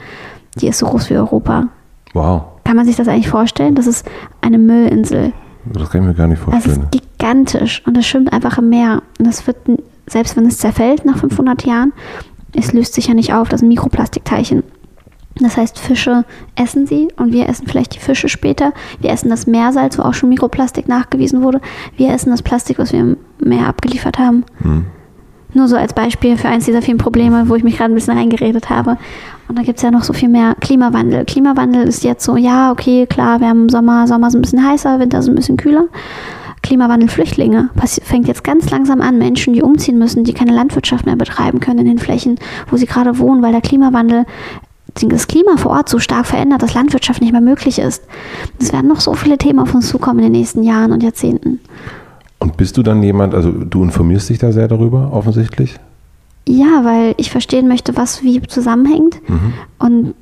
Die 0.57 0.69
ist 0.69 0.79
so 0.79 0.87
groß 0.87 1.11
wie 1.11 1.17
Europa. 1.17 1.69
Wow. 2.13 2.43
Kann 2.65 2.77
man 2.77 2.87
sich 2.87 2.97
das 2.97 3.09
eigentlich 3.09 3.29
vorstellen? 3.29 3.75
Das 3.75 3.87
ist 3.87 4.07
eine 4.41 4.59
Müllinsel. 4.59 5.33
Das 5.65 5.91
kann 5.91 6.03
ich 6.03 6.09
mir 6.09 6.15
gar 6.15 6.27
nicht 6.27 6.41
vorstellen. 6.41 6.89
Das 6.91 7.01
ist 7.01 7.05
gigantisch 7.19 7.83
und 7.87 7.97
das 7.97 8.07
schwimmt 8.07 8.33
einfach 8.33 8.59
im 8.59 8.69
Meer. 8.69 9.03
Und 9.19 9.27
das 9.27 9.47
wird, 9.47 9.57
selbst 10.07 10.37
wenn 10.37 10.47
es 10.47 10.59
zerfällt 10.59 11.05
nach 11.05 11.19
500 11.19 11.65
Jahren, 11.65 11.93
es 12.55 12.73
löst 12.73 12.95
sich 12.95 13.07
ja 13.07 13.15
nicht 13.15 13.33
auf. 13.33 13.49
Das 13.49 13.61
sind 13.61 13.69
Mikroplastikteilchen. 13.69 14.63
Das 15.41 15.57
heißt, 15.57 15.79
Fische 15.79 16.25
essen 16.57 16.87
sie 16.87 17.09
und 17.17 17.33
wir 17.33 17.49
essen 17.49 17.67
vielleicht 17.67 17.95
die 17.95 18.01
Fische 18.01 18.29
später. 18.29 18.73
Wir 19.01 19.11
essen 19.11 19.31
das 19.31 19.47
Meersalz, 19.47 19.99
wo 19.99 20.03
auch 20.03 20.15
schon 20.15 20.29
Mikroplastik 20.29 20.89
nachgewiesen 20.89 21.43
wurde. 21.43 21.61
Wir 21.97 22.11
essen 22.11 22.31
das 22.31 22.43
Plastik, 22.43 22.79
was 22.79 22.93
wir 22.93 23.01
im 23.01 23.17
Meer 23.43 23.67
abgeliefert 23.67 24.19
haben. 24.19 24.45
Hm. 24.59 24.87
Nur 25.55 25.69
so 25.69 25.77
als 25.77 25.93
Beispiel 25.93 26.37
für 26.37 26.49
eins 26.49 26.65
dieser 26.65 26.83
vielen 26.83 26.99
Probleme, 26.99 27.49
wo 27.49 27.55
ich 27.55 27.65
mich 27.65 27.77
gerade 27.77 27.93
ein 27.93 27.95
bisschen 27.95 28.17
reingeredet 28.17 28.71
habe. 28.71 28.97
Und 29.49 29.59
da 29.59 29.63
gibt 29.63 29.79
es 29.79 29.83
ja 29.83 29.91
noch 29.91 30.03
so 30.03 30.13
viel 30.13 30.29
mehr 30.29 30.55
Klimawandel. 30.61 31.25
Klimawandel 31.25 31.87
ist 31.87 32.05
jetzt 32.05 32.25
so, 32.25 32.37
ja, 32.37 32.73
okay, 32.73 33.07
klar, 33.07 33.41
wir 33.41 33.49
haben 33.49 33.69
Sommer, 33.69 34.07
Sommer 34.07 34.29
ist 34.29 34.35
ein 34.35 34.43
bisschen 34.43 34.67
heißer, 34.67 34.99
Winter 34.99 35.19
ist 35.19 35.29
ein 35.29 35.35
bisschen 35.35 35.59
kühler. 35.59 35.85
Klimawandel, 36.63 37.09
Flüchtlinge, 37.09 37.71
fängt 38.05 38.29
jetzt 38.29 38.45
ganz 38.45 38.71
langsam 38.71 39.01
an, 39.01 39.19
Menschen, 39.19 39.53
die 39.53 39.63
umziehen 39.63 39.99
müssen, 39.99 40.25
die 40.25 40.33
keine 40.33 40.53
Landwirtschaft 40.53 41.05
mehr 41.05 41.17
betreiben 41.17 41.61
können 41.61 41.81
in 41.81 41.87
den 41.87 41.99
Flächen, 41.99 42.37
wo 42.71 42.77
sie 42.77 42.87
gerade 42.87 43.19
wohnen, 43.19 43.43
weil 43.43 43.53
der 43.53 43.61
Klimawandel 43.61 44.25
das 44.95 45.27
Klima 45.27 45.57
vor 45.57 45.73
Ort 45.73 45.89
so 45.89 45.99
stark 45.99 46.27
verändert, 46.27 46.63
dass 46.63 46.75
Landwirtschaft 46.75 47.21
nicht 47.21 47.33
mehr 47.33 47.41
möglich 47.41 47.79
ist. 47.79 48.05
Es 48.61 48.73
werden 48.73 48.89
noch 48.89 49.01
so 49.01 49.15
viele 49.15 49.39
Themen 49.39 49.59
auf 49.59 49.75
uns 49.75 49.89
zukommen 49.89 50.21
in 50.21 50.27
den 50.27 50.33
nächsten 50.33 50.63
Jahren 50.63 50.93
und 50.93 51.03
Jahrzehnten. 51.03 51.61
Und 52.43 52.57
bist 52.57 52.77
du 52.77 52.83
dann 52.83 53.03
jemand, 53.03 53.35
also 53.35 53.53
du 53.53 53.85
informierst 53.85 54.29
dich 54.29 54.39
da 54.39 54.51
sehr 54.53 54.69
darüber, 54.69 55.13
offensichtlich? 55.13 55.79
Ja, 56.47 56.85
weil 56.85 57.15
ich 57.17 57.31
verstehen 57.31 57.69
möchte, 57.69 57.97
was 57.97 58.23
wie 58.23 58.43
zusammenhängt. 58.43 59.21
Mhm. 59.29 59.53
Und 59.79 60.15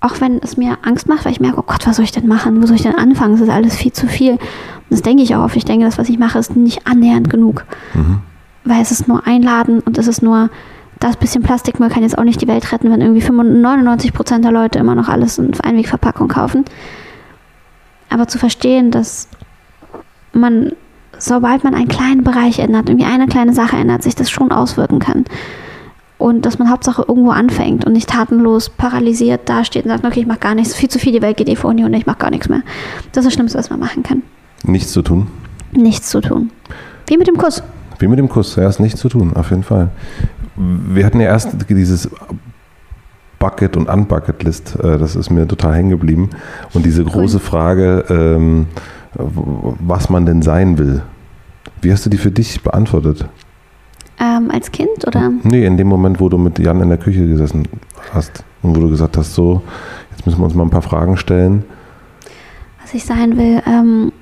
auch 0.00 0.20
wenn 0.20 0.38
es 0.38 0.56
mir 0.56 0.78
Angst 0.82 1.08
macht, 1.08 1.24
weil 1.24 1.32
ich 1.32 1.40
merke, 1.40 1.58
oh 1.58 1.64
Gott, 1.66 1.86
was 1.86 1.96
soll 1.96 2.04
ich 2.04 2.12
denn 2.12 2.26
machen? 2.26 2.62
Wo 2.62 2.66
soll 2.66 2.76
ich 2.76 2.82
denn 2.82 2.94
anfangen? 2.94 3.34
Es 3.34 3.40
ist 3.42 3.50
alles 3.50 3.76
viel 3.76 3.92
zu 3.92 4.06
viel. 4.06 4.32
Und 4.32 4.40
das 4.88 5.02
denke 5.02 5.22
ich 5.22 5.34
auch 5.34 5.44
oft. 5.44 5.56
Ich 5.56 5.64
denke, 5.66 5.84
das, 5.84 5.98
was 5.98 6.08
ich 6.08 6.18
mache, 6.18 6.38
ist 6.38 6.56
nicht 6.56 6.86
annähernd 6.86 7.28
genug. 7.28 7.64
Mhm. 7.92 8.20
Weil 8.64 8.80
es 8.80 8.90
ist 8.90 9.06
nur 9.06 9.26
einladen 9.26 9.80
und 9.80 9.98
es 9.98 10.06
ist 10.06 10.22
nur 10.22 10.48
das 11.00 11.16
bisschen 11.16 11.42
Plastikmüll 11.42 11.90
kann 11.90 12.02
jetzt 12.02 12.16
auch 12.16 12.24
nicht 12.24 12.40
die 12.40 12.48
Welt 12.48 12.72
retten, 12.72 12.90
wenn 12.90 13.02
irgendwie 13.02 13.30
99 13.30 14.14
Prozent 14.14 14.44
der 14.44 14.52
Leute 14.52 14.78
immer 14.78 14.94
noch 14.94 15.08
alles 15.08 15.38
in 15.38 15.52
Einwegverpackung 15.60 16.28
kaufen. 16.28 16.64
Aber 18.08 18.28
zu 18.28 18.38
verstehen, 18.38 18.90
dass 18.90 19.28
man, 20.32 20.72
sobald 21.24 21.64
man 21.64 21.74
einen 21.74 21.88
kleinen 21.88 22.24
Bereich 22.24 22.58
ändert, 22.58 22.88
irgendwie 22.88 23.06
eine 23.06 23.26
kleine 23.26 23.52
Sache 23.52 23.76
ändert, 23.76 24.02
sich 24.02 24.14
das 24.14 24.30
schon 24.30 24.50
auswirken 24.52 24.98
kann. 24.98 25.24
Und 26.18 26.46
dass 26.46 26.58
man 26.58 26.70
Hauptsache 26.70 27.04
irgendwo 27.06 27.30
anfängt 27.30 27.84
und 27.84 27.92
nicht 27.92 28.08
tatenlos 28.08 28.70
paralysiert 28.70 29.48
dasteht 29.48 29.84
und 29.84 29.90
sagt, 29.90 30.04
okay, 30.04 30.20
ich 30.20 30.26
mache 30.26 30.38
gar 30.38 30.54
nichts, 30.54 30.74
viel 30.74 30.88
zu 30.88 30.98
viel, 30.98 31.12
die 31.12 31.22
Welt 31.22 31.36
geht 31.36 31.48
eh 31.48 31.56
vor 31.56 31.70
und 31.70 31.94
ich 31.94 32.06
mache 32.06 32.18
gar 32.18 32.30
nichts 32.30 32.48
mehr. 32.48 32.62
Das 33.12 33.24
ist 33.24 33.26
das 33.26 33.34
Schlimmste, 33.34 33.58
was 33.58 33.68
man 33.70 33.80
machen 33.80 34.02
kann. 34.02 34.22
Nichts 34.64 34.92
zu 34.92 35.02
tun? 35.02 35.26
Nichts 35.72 36.08
zu 36.08 36.20
tun. 36.20 36.50
Wie 37.08 37.16
mit 37.16 37.26
dem 37.26 37.36
Kuss. 37.36 37.62
Wie 37.98 38.08
mit 38.08 38.18
dem 38.18 38.28
Kuss, 38.28 38.56
ja, 38.56 38.68
ist 38.68 38.80
nichts 38.80 39.00
zu 39.00 39.08
tun, 39.08 39.34
auf 39.34 39.50
jeden 39.50 39.64
Fall 39.64 39.90
wir 40.56 41.04
hatten 41.04 41.20
ja 41.20 41.28
erst 41.28 41.68
dieses 41.68 42.08
Bucket- 43.38 43.76
und 43.76 43.88
Unbucket-List, 43.88 44.78
äh, 44.82 44.98
das 44.98 45.16
ist 45.16 45.30
mir 45.30 45.46
total 45.46 45.74
hängen 45.74 45.90
geblieben. 45.90 46.30
Und 46.72 46.86
diese 46.86 47.04
große 47.04 47.40
Frage, 47.40 48.04
ähm, 48.08 48.66
was 49.14 50.08
man 50.10 50.26
denn 50.26 50.42
sein 50.42 50.78
will. 50.78 51.02
Wie 51.84 51.92
hast 51.92 52.06
du 52.06 52.10
die 52.10 52.16
für 52.16 52.30
dich 52.30 52.62
beantwortet? 52.62 53.26
Ähm, 54.18 54.50
als 54.50 54.72
Kind 54.72 55.06
oder? 55.06 55.30
Nee, 55.42 55.66
in 55.66 55.76
dem 55.76 55.86
Moment, 55.86 56.18
wo 56.18 56.30
du 56.30 56.38
mit 56.38 56.58
Jan 56.58 56.80
in 56.80 56.88
der 56.88 56.96
Küche 56.96 57.26
gesessen 57.26 57.68
hast 58.12 58.42
und 58.62 58.74
wo 58.74 58.80
du 58.80 58.88
gesagt 58.88 59.18
hast, 59.18 59.34
so, 59.34 59.62
jetzt 60.10 60.24
müssen 60.24 60.38
wir 60.38 60.44
uns 60.44 60.54
mal 60.54 60.62
ein 60.62 60.70
paar 60.70 60.82
Fragen 60.82 61.18
stellen. 61.18 61.64
Was 62.80 62.94
ich 62.94 63.04
sein 63.04 63.36
will, 63.36 63.62
ähm, 63.66 64.12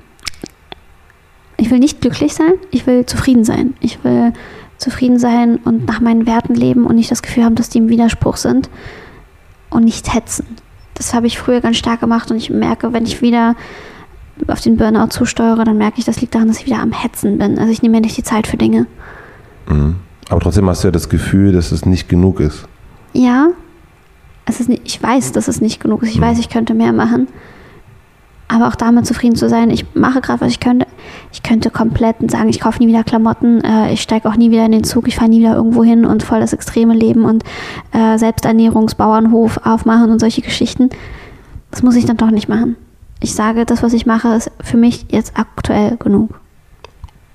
ich 1.56 1.70
will 1.70 1.78
nicht 1.78 2.00
glücklich 2.00 2.34
sein, 2.34 2.54
ich 2.72 2.84
will 2.88 3.06
zufrieden 3.06 3.44
sein. 3.44 3.74
Ich 3.78 4.02
will 4.02 4.32
zufrieden 4.78 5.20
sein 5.20 5.60
und 5.64 5.86
nach 5.86 6.00
meinen 6.00 6.26
Werten 6.26 6.56
leben 6.56 6.84
und 6.84 6.96
nicht 6.96 7.12
das 7.12 7.22
Gefühl 7.22 7.44
haben, 7.44 7.54
dass 7.54 7.68
die 7.68 7.78
im 7.78 7.88
Widerspruch 7.88 8.38
sind 8.38 8.70
und 9.70 9.84
nicht 9.84 10.12
hetzen. 10.12 10.46
Das 10.94 11.14
habe 11.14 11.28
ich 11.28 11.38
früher 11.38 11.60
ganz 11.60 11.76
stark 11.76 12.00
gemacht 12.00 12.32
und 12.32 12.38
ich 12.38 12.50
merke, 12.50 12.92
wenn 12.92 13.04
ich 13.04 13.22
wieder 13.22 13.54
auf 14.46 14.60
den 14.60 14.76
Burnout 14.76 15.08
zusteuere, 15.08 15.64
dann 15.64 15.78
merke 15.78 15.98
ich, 15.98 16.04
das 16.04 16.20
liegt 16.20 16.34
daran, 16.34 16.48
dass 16.48 16.58
ich 16.58 16.66
wieder 16.66 16.80
am 16.80 16.92
Hetzen 16.92 17.38
bin. 17.38 17.58
Also 17.58 17.72
ich 17.72 17.82
nehme 17.82 17.96
mir 17.96 18.00
nicht 18.00 18.16
die 18.16 18.22
Zeit 18.22 18.46
für 18.46 18.56
Dinge. 18.56 18.86
Mhm. 19.68 19.96
Aber 20.28 20.40
trotzdem 20.40 20.68
hast 20.68 20.82
du 20.82 20.88
ja 20.88 20.92
das 20.92 21.08
Gefühl, 21.08 21.52
dass 21.52 21.72
es 21.72 21.84
nicht 21.84 22.08
genug 22.08 22.40
ist. 22.40 22.66
Ja, 23.12 23.48
es 24.46 24.60
ist 24.60 24.68
nicht, 24.68 24.82
ich 24.84 25.02
weiß, 25.02 25.32
dass 25.32 25.48
es 25.48 25.60
nicht 25.60 25.80
genug 25.80 26.02
ist. 26.02 26.10
Ich 26.10 26.18
mhm. 26.18 26.22
weiß, 26.22 26.38
ich 26.38 26.48
könnte 26.48 26.74
mehr 26.74 26.92
machen 26.92 27.28
aber 28.52 28.68
auch 28.68 28.74
damit 28.74 29.06
zufrieden 29.06 29.34
zu 29.34 29.48
sein, 29.48 29.70
ich 29.70 29.86
mache 29.94 30.20
gerade, 30.20 30.42
was 30.42 30.50
ich 30.50 30.60
könnte. 30.60 30.86
Ich 31.32 31.42
könnte 31.42 31.70
komplett 31.70 32.30
sagen, 32.30 32.48
ich 32.50 32.60
kaufe 32.60 32.80
nie 32.80 32.88
wieder 32.88 33.02
Klamotten, 33.02 33.62
äh, 33.64 33.92
ich 33.92 34.02
steige 34.02 34.28
auch 34.28 34.36
nie 34.36 34.50
wieder 34.50 34.66
in 34.66 34.72
den 34.72 34.84
Zug, 34.84 35.08
ich 35.08 35.16
fahre 35.16 35.30
nie 35.30 35.40
wieder 35.40 35.56
irgendwo 35.56 35.82
hin 35.82 36.04
und 36.04 36.22
voll 36.22 36.40
das 36.40 36.52
extreme 36.52 36.94
Leben 36.94 37.24
und 37.24 37.44
äh, 37.92 38.18
Selbsternährungsbauernhof 38.18 39.60
aufmachen 39.64 40.10
und 40.10 40.18
solche 40.20 40.42
Geschichten. 40.42 40.90
Das 41.70 41.82
muss 41.82 41.96
ich 41.96 42.04
dann 42.04 42.18
doch 42.18 42.30
nicht 42.30 42.48
machen. 42.48 42.76
Ich 43.22 43.34
sage, 43.34 43.64
das, 43.64 43.82
was 43.82 43.92
ich 43.92 44.04
mache, 44.04 44.34
ist 44.34 44.50
für 44.62 44.76
mich 44.76 45.06
jetzt 45.10 45.38
aktuell 45.38 45.96
genug. 45.96 46.38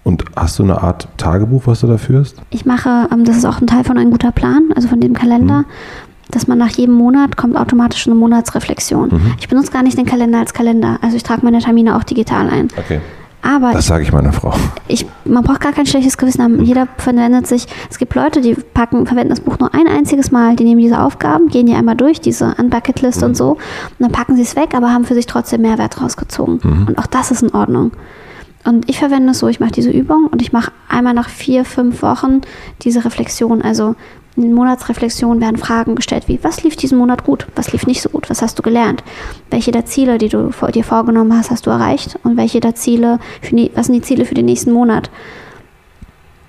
Und 0.03 0.23
hast 0.35 0.59
du 0.59 0.63
eine 0.63 0.81
Art 0.81 1.07
Tagebuch, 1.17 1.63
was 1.65 1.81
du 1.81 1.88
da 1.88 1.97
führst? 1.97 2.41
Ich 2.49 2.65
mache, 2.65 3.09
ähm, 3.11 3.25
das 3.25 3.38
ist 3.38 3.45
auch 3.45 3.59
ein 3.59 3.67
Teil 3.67 3.83
von 3.83 3.97
einem 3.97 4.11
guter 4.11 4.31
Plan, 4.31 4.69
also 4.75 4.88
von 4.88 5.01
dem 5.01 5.13
Kalender. 5.13 5.59
Mhm 5.59 5.65
dass 6.31 6.47
man 6.47 6.57
nach 6.57 6.71
jedem 6.71 6.95
Monat 6.95 7.38
kommt 7.38 7.55
automatisch 7.55 8.05
eine 8.07 8.15
Monatsreflexion. 8.15 9.09
Mhm. 9.09 9.35
Ich 9.39 9.47
benutze 9.47 9.71
gar 9.71 9.83
nicht 9.83 9.97
den 9.97 10.05
Kalender 10.05 10.39
als 10.39 10.53
Kalender. 10.53 10.99
Also 11.01 11.15
ich 11.15 11.23
trage 11.23 11.41
meine 11.43 11.59
Termine 11.59 11.95
auch 11.95 12.03
digital 12.03 12.49
ein. 12.49 12.67
Okay. 12.77 12.99
Aber 13.47 13.71
das 13.71 13.87
sage 13.87 14.03
ich 14.03 14.11
meiner 14.11 14.33
Frau. 14.33 14.53
Ich, 14.89 15.05
man 15.23 15.41
braucht 15.41 15.61
gar 15.61 15.71
kein 15.71 15.85
schlechtes 15.85 16.17
Gewissen 16.17 16.43
haben. 16.43 16.61
Jeder 16.65 16.85
verwendet 16.97 17.47
sich. 17.47 17.65
Es 17.89 17.97
gibt 17.97 18.13
Leute, 18.13 18.41
die 18.41 18.55
packen, 18.55 19.05
verwenden 19.05 19.29
das 19.29 19.39
Buch 19.39 19.57
nur 19.57 19.73
ein 19.73 19.87
einziges 19.87 20.31
Mal. 20.31 20.57
Die 20.57 20.65
nehmen 20.65 20.81
diese 20.81 20.99
Aufgaben, 20.99 21.47
gehen 21.47 21.65
die 21.65 21.73
einmal 21.73 21.95
durch, 21.95 22.19
diese 22.19 22.55
Unbucketlist 22.57 23.21
mhm. 23.21 23.27
und 23.27 23.37
so, 23.37 23.51
und 23.51 23.59
dann 23.99 24.11
packen 24.11 24.35
sie 24.35 24.41
es 24.41 24.57
weg, 24.57 24.73
aber 24.75 24.91
haben 24.91 25.05
für 25.05 25.13
sich 25.13 25.27
trotzdem 25.27 25.61
Mehrwert 25.61 26.01
rausgezogen. 26.01 26.59
Mhm. 26.61 26.87
Und 26.89 26.99
auch 26.99 27.07
das 27.07 27.31
ist 27.31 27.41
in 27.41 27.53
Ordnung. 27.53 27.91
Und 28.65 28.89
ich 28.89 28.99
verwende 28.99 29.31
es 29.31 29.39
so, 29.39 29.47
ich 29.47 29.61
mache 29.61 29.71
diese 29.71 29.91
Übung 29.91 30.27
und 30.29 30.41
ich 30.41 30.51
mache 30.51 30.73
einmal 30.89 31.13
nach 31.13 31.29
vier, 31.29 31.63
fünf 31.63 32.01
Wochen 32.01 32.41
diese 32.81 33.05
Reflexion. 33.05 33.61
Also 33.61 33.95
In 34.38 34.53
Monatsreflexion 34.53 35.41
werden 35.41 35.57
Fragen 35.57 35.95
gestellt 35.95 36.27
wie, 36.27 36.38
was 36.43 36.63
lief 36.63 36.75
diesen 36.75 36.99
Monat 36.99 37.23
gut, 37.23 37.47
was 37.55 37.71
lief 37.73 37.88
nicht 37.88 38.03
so 38.03 38.09
gut, 38.09 38.29
was 38.29 38.43
hast 38.43 38.57
du 38.59 38.61
gelernt, 38.61 39.03
welche 39.49 39.71
der 39.71 39.85
Ziele, 39.85 40.19
die 40.19 40.29
du 40.29 40.51
vor, 40.51 40.69
dir 40.71 40.83
vorgenommen 40.83 41.35
hast, 41.35 41.49
hast 41.49 41.65
du 41.65 41.71
erreicht 41.71 42.19
und 42.23 42.38
welche 42.38 42.59
der 42.59 42.75
Ziele, 42.75 43.17
für 43.41 43.55
die, 43.55 43.71
was 43.73 43.88
sind 43.88 43.95
die 43.95 44.01
Ziele 44.01 44.25
für 44.25 44.35
den 44.35 44.45
nächsten 44.45 44.71
Monat. 44.71 45.09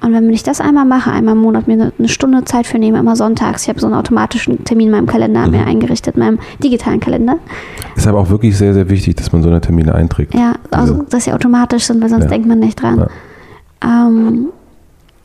Und 0.03 0.13
wenn 0.13 0.29
ich 0.31 0.43
das 0.43 0.61
einmal 0.61 0.85
mache, 0.85 1.11
einmal 1.11 1.35
im 1.35 1.41
Monat 1.41 1.67
mir 1.67 1.91
eine 1.99 2.09
Stunde 2.09 2.45
Zeit 2.45 2.67
für 2.67 2.79
nehme, 2.79 2.99
immer 2.99 3.17
sonntags, 3.17 3.63
ich 3.63 3.69
habe 3.71 3.81
so 3.81 3.87
einen 3.87 3.97
automatischen 3.97 4.63
Termin 4.65 4.89
in 4.89 4.93
meinem 4.93 5.07
Kalender 5.07 5.47
Mhm. 5.47 5.51
mir 5.53 5.67
eingerichtet, 5.67 6.15
in 6.17 6.21
meinem 6.23 6.39
digitalen 6.63 7.01
Kalender. 7.01 7.39
Ist 7.97 8.07
aber 8.07 8.19
auch 8.21 8.29
wirklich 8.29 8.57
sehr, 8.57 8.75
sehr 8.75 8.89
wichtig, 8.91 9.17
dass 9.17 9.33
man 9.33 9.43
so 9.43 9.49
eine 9.49 9.61
Termine 9.63 9.95
einträgt. 9.95 10.35
Ja, 10.35 10.53
also 10.71 11.03
dass 11.09 11.25
sie 11.25 11.33
automatisch 11.33 11.85
sind, 11.87 12.01
weil 12.03 12.11
sonst 12.11 12.25
Ja. 12.25 12.31
denkt 12.31 12.47
man 12.47 12.59
nicht 12.61 12.81
dran. 12.81 13.07
Ähm, 13.83 14.49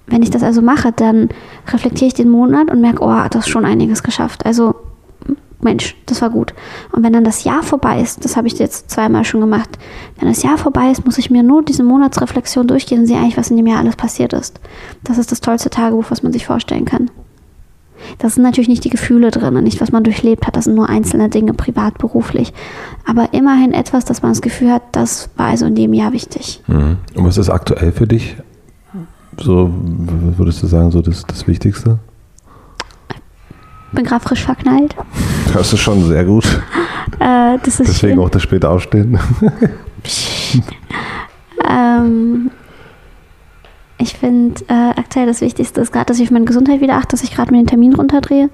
wenn 0.08 0.24
ich 0.24 0.30
das 0.30 0.44
also 0.44 0.62
mache, 0.62 0.92
dann 0.92 1.30
reflektiere 1.72 2.08
ich 2.08 2.14
den 2.14 2.30
Monat 2.30 2.70
und 2.70 2.82
merke, 2.82 3.04
oh, 3.04 3.28
das 3.30 3.46
ist 3.46 3.50
schon 3.50 3.66
einiges 3.66 4.04
geschafft. 4.04 4.46
Also, 4.46 4.76
Mensch, 5.62 5.96
das 6.08 6.22
war 6.22 6.30
gut. 6.30 6.54
Und 6.92 7.04
wenn 7.04 7.14
dann 7.14 7.24
das 7.24 7.46
Jahr 7.46 7.64
vorbei 7.64 8.02
ist, 8.02 8.26
das 8.26 8.36
habe 8.36 8.48
ich 8.48 8.60
jetzt 8.60 8.92
zweimal 8.92 9.24
schon 9.24 9.40
gemacht, 9.40 9.78
wenn 10.20 10.28
das 10.28 10.44
Jahr 10.44 10.58
vorbei 10.58 10.92
ist, 10.92 11.06
muss 11.06 11.18
ich 11.18 11.30
mir 11.30 11.42
nur 11.42 11.64
diese 11.64 11.84
Monatsreflexion 11.84 12.68
durchgehen 12.68 13.02
und 13.02 13.08
sehe 13.08 13.18
eigentlich, 13.18 13.38
was 13.38 13.50
in 13.50 13.58
dem 13.58 13.68
Jahr 13.68 13.80
alles 13.80 13.96
passiert 13.96 14.34
ist. 14.34 14.60
Das 15.06 15.18
ist 15.18 15.32
das 15.32 15.40
tollste 15.40 15.70
Tagebuch, 15.70 16.06
was 16.10 16.22
man 16.22 16.34
sich 16.34 16.46
vorstellen 16.46 16.84
kann. 16.84 17.10
Das 18.18 18.36
sind 18.36 18.44
natürlich 18.44 18.68
nicht 18.68 18.84
die 18.84 18.90
Gefühle 18.90 19.32
drin, 19.32 19.64
nicht 19.64 19.80
was 19.80 19.94
man 19.94 20.04
durchlebt 20.04 20.46
hat, 20.46 20.58
das 20.58 20.66
sind 20.66 20.76
nur 20.76 20.90
einzelne 20.90 21.30
Dinge, 21.30 21.54
privat, 21.54 21.98
beruflich. 21.98 22.54
Aber 23.06 23.34
immerhin 23.34 23.74
etwas, 23.74 24.04
dass 24.04 24.22
man 24.22 24.32
das 24.32 24.42
Gefühl 24.42 24.72
hat, 24.72 24.82
das 24.92 25.30
war 25.38 25.48
also 25.48 25.66
in 25.66 25.76
dem 25.76 25.94
Jahr 25.94 26.12
wichtig. 26.12 26.62
Mhm. 26.68 26.98
Und 27.16 27.26
was 27.26 27.38
ist 27.38 27.50
aktuell 27.50 27.94
für 27.94 28.06
dich? 28.06 28.36
So, 29.40 29.72
würdest 30.38 30.64
du 30.64 30.68
sagen, 30.68 30.92
so 30.92 31.02
das, 31.02 31.24
das 31.26 31.48
Wichtigste? 31.48 32.00
Bin 33.92 34.06
gerade 34.06 34.24
frisch 34.24 34.44
verknallt. 34.44 34.96
Das 35.54 35.72
ist 35.72 35.80
schon 35.80 36.08
sehr 36.08 36.26
gut. 36.26 36.46
Äh, 37.20 37.58
Deswegen 37.64 37.94
schön. 37.94 38.20
auch 38.20 38.30
das 38.30 38.42
späte 38.42 38.70
Aufstehen. 38.70 39.20
Ähm, 41.70 42.52
ich 43.98 44.16
finde 44.16 44.62
äh, 44.68 44.90
aktuell 45.00 45.26
das 45.26 45.42
Wichtigste 45.42 45.82
ist 45.82 45.94
gerade, 45.94 46.06
dass 46.08 46.20
ich 46.20 46.28
auf 46.28 46.32
meine 46.32 46.46
Gesundheit 46.46 46.82
wieder 46.82 46.96
achte, 46.96 47.10
dass 47.10 47.24
ich 47.24 47.34
gerade 47.34 47.52
mir 47.52 47.58
den 47.58 47.68
Termin 47.68 47.96
runterdrehe. 47.96 48.50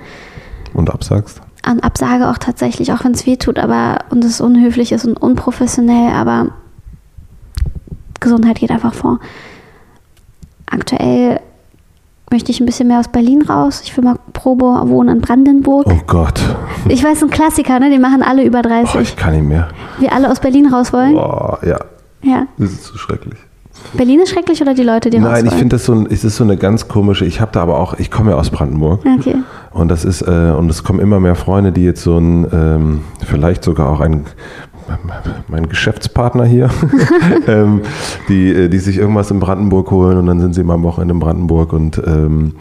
Und 0.73 0.89
absagst? 0.89 1.41
An 1.63 1.79
Absage 1.79 2.29
auch 2.29 2.37
tatsächlich, 2.37 2.93
auch 2.93 3.03
wenn 3.03 3.13
es 3.13 3.25
weh 3.25 3.37
tut, 3.37 3.59
aber 3.59 3.99
und 4.11 4.23
es 4.23 4.41
unhöflich 4.41 4.91
ist 4.91 5.05
und 5.05 5.17
unprofessionell, 5.17 6.13
aber 6.13 6.51
Gesundheit 8.19 8.59
geht 8.59 8.71
einfach 8.71 8.93
vor. 8.93 9.19
Aktuell 10.71 11.39
möchte 12.31 12.51
ich 12.51 12.59
ein 12.59 12.65
bisschen 12.65 12.87
mehr 12.87 12.99
aus 12.99 13.07
Berlin 13.07 13.41
raus. 13.41 13.81
Ich 13.83 13.95
will 13.97 14.03
mal 14.03 14.15
Probe 14.33 14.65
wohnen 14.85 15.15
in 15.17 15.21
Brandenburg. 15.21 15.87
Oh 15.89 15.99
Gott. 16.05 16.39
Ich 16.87 17.03
weiß, 17.03 17.23
ein 17.23 17.29
Klassiker, 17.31 17.79
ne? 17.79 17.89
Den 17.89 18.01
machen 18.01 18.21
alle 18.21 18.43
über 18.43 18.59
Oh, 18.59 18.67
30. 18.67 19.01
ich 19.01 19.15
kann 19.15 19.33
nicht 19.33 19.47
mehr. 19.47 19.69
Wir 19.99 20.13
alle 20.13 20.29
aus 20.29 20.39
Berlin 20.39 20.67
raus 20.71 20.93
wollen. 20.93 21.13
Boah, 21.13 21.59
ja. 21.65 21.79
Ja. 22.21 22.45
Das 22.57 22.71
ist 22.71 22.83
zu 22.83 22.97
schrecklich. 22.97 23.39
Berlin 23.93 24.19
ist 24.19 24.29
schrecklich 24.31 24.61
oder 24.61 24.73
die 24.73 24.83
Leute, 24.83 25.09
die 25.09 25.17
raus 25.17 25.25
Nein, 25.31 25.45
ich 25.45 25.51
wollen? 25.51 25.59
finde 25.59 25.75
das 25.77 25.85
so, 25.85 25.93
ein, 25.93 26.05
es 26.11 26.23
ist 26.25 26.35
so 26.35 26.43
eine 26.43 26.57
ganz 26.57 26.87
komische, 26.89 27.23
ich 27.25 27.39
habe 27.39 27.51
da 27.53 27.61
aber 27.61 27.79
auch, 27.79 27.93
ich 27.97 28.11
komme 28.11 28.31
ja 28.31 28.37
aus 28.37 28.49
Brandenburg. 28.49 29.01
Okay. 29.19 29.35
Und 29.71 29.87
das 29.87 30.03
ist, 30.03 30.21
äh, 30.21 30.53
und 30.57 30.69
es 30.69 30.83
kommen 30.83 30.99
immer 30.99 31.19
mehr 31.21 31.35
Freunde, 31.35 31.71
die 31.71 31.83
jetzt 31.85 32.03
so 32.03 32.17
ein, 32.17 32.45
ähm, 32.51 33.01
vielleicht 33.25 33.63
sogar 33.63 33.89
auch 33.89 34.01
ein, 34.01 34.25
mein 35.47 35.69
Geschäftspartner 35.69 36.45
hier, 36.45 36.69
ähm, 37.47 37.81
die, 38.27 38.51
äh, 38.51 38.69
die 38.69 38.79
sich 38.79 38.97
irgendwas 38.97 39.31
in 39.31 39.39
Brandenburg 39.39 39.91
holen 39.91 40.17
und 40.17 40.25
dann 40.25 40.39
sind 40.39 40.53
sie 40.53 40.61
immer 40.61 40.73
am 40.73 40.83
Wochenende 40.83 41.13
in 41.13 41.19
Brandenburg 41.19 41.73
und, 41.73 42.01
ähm, 42.05 42.55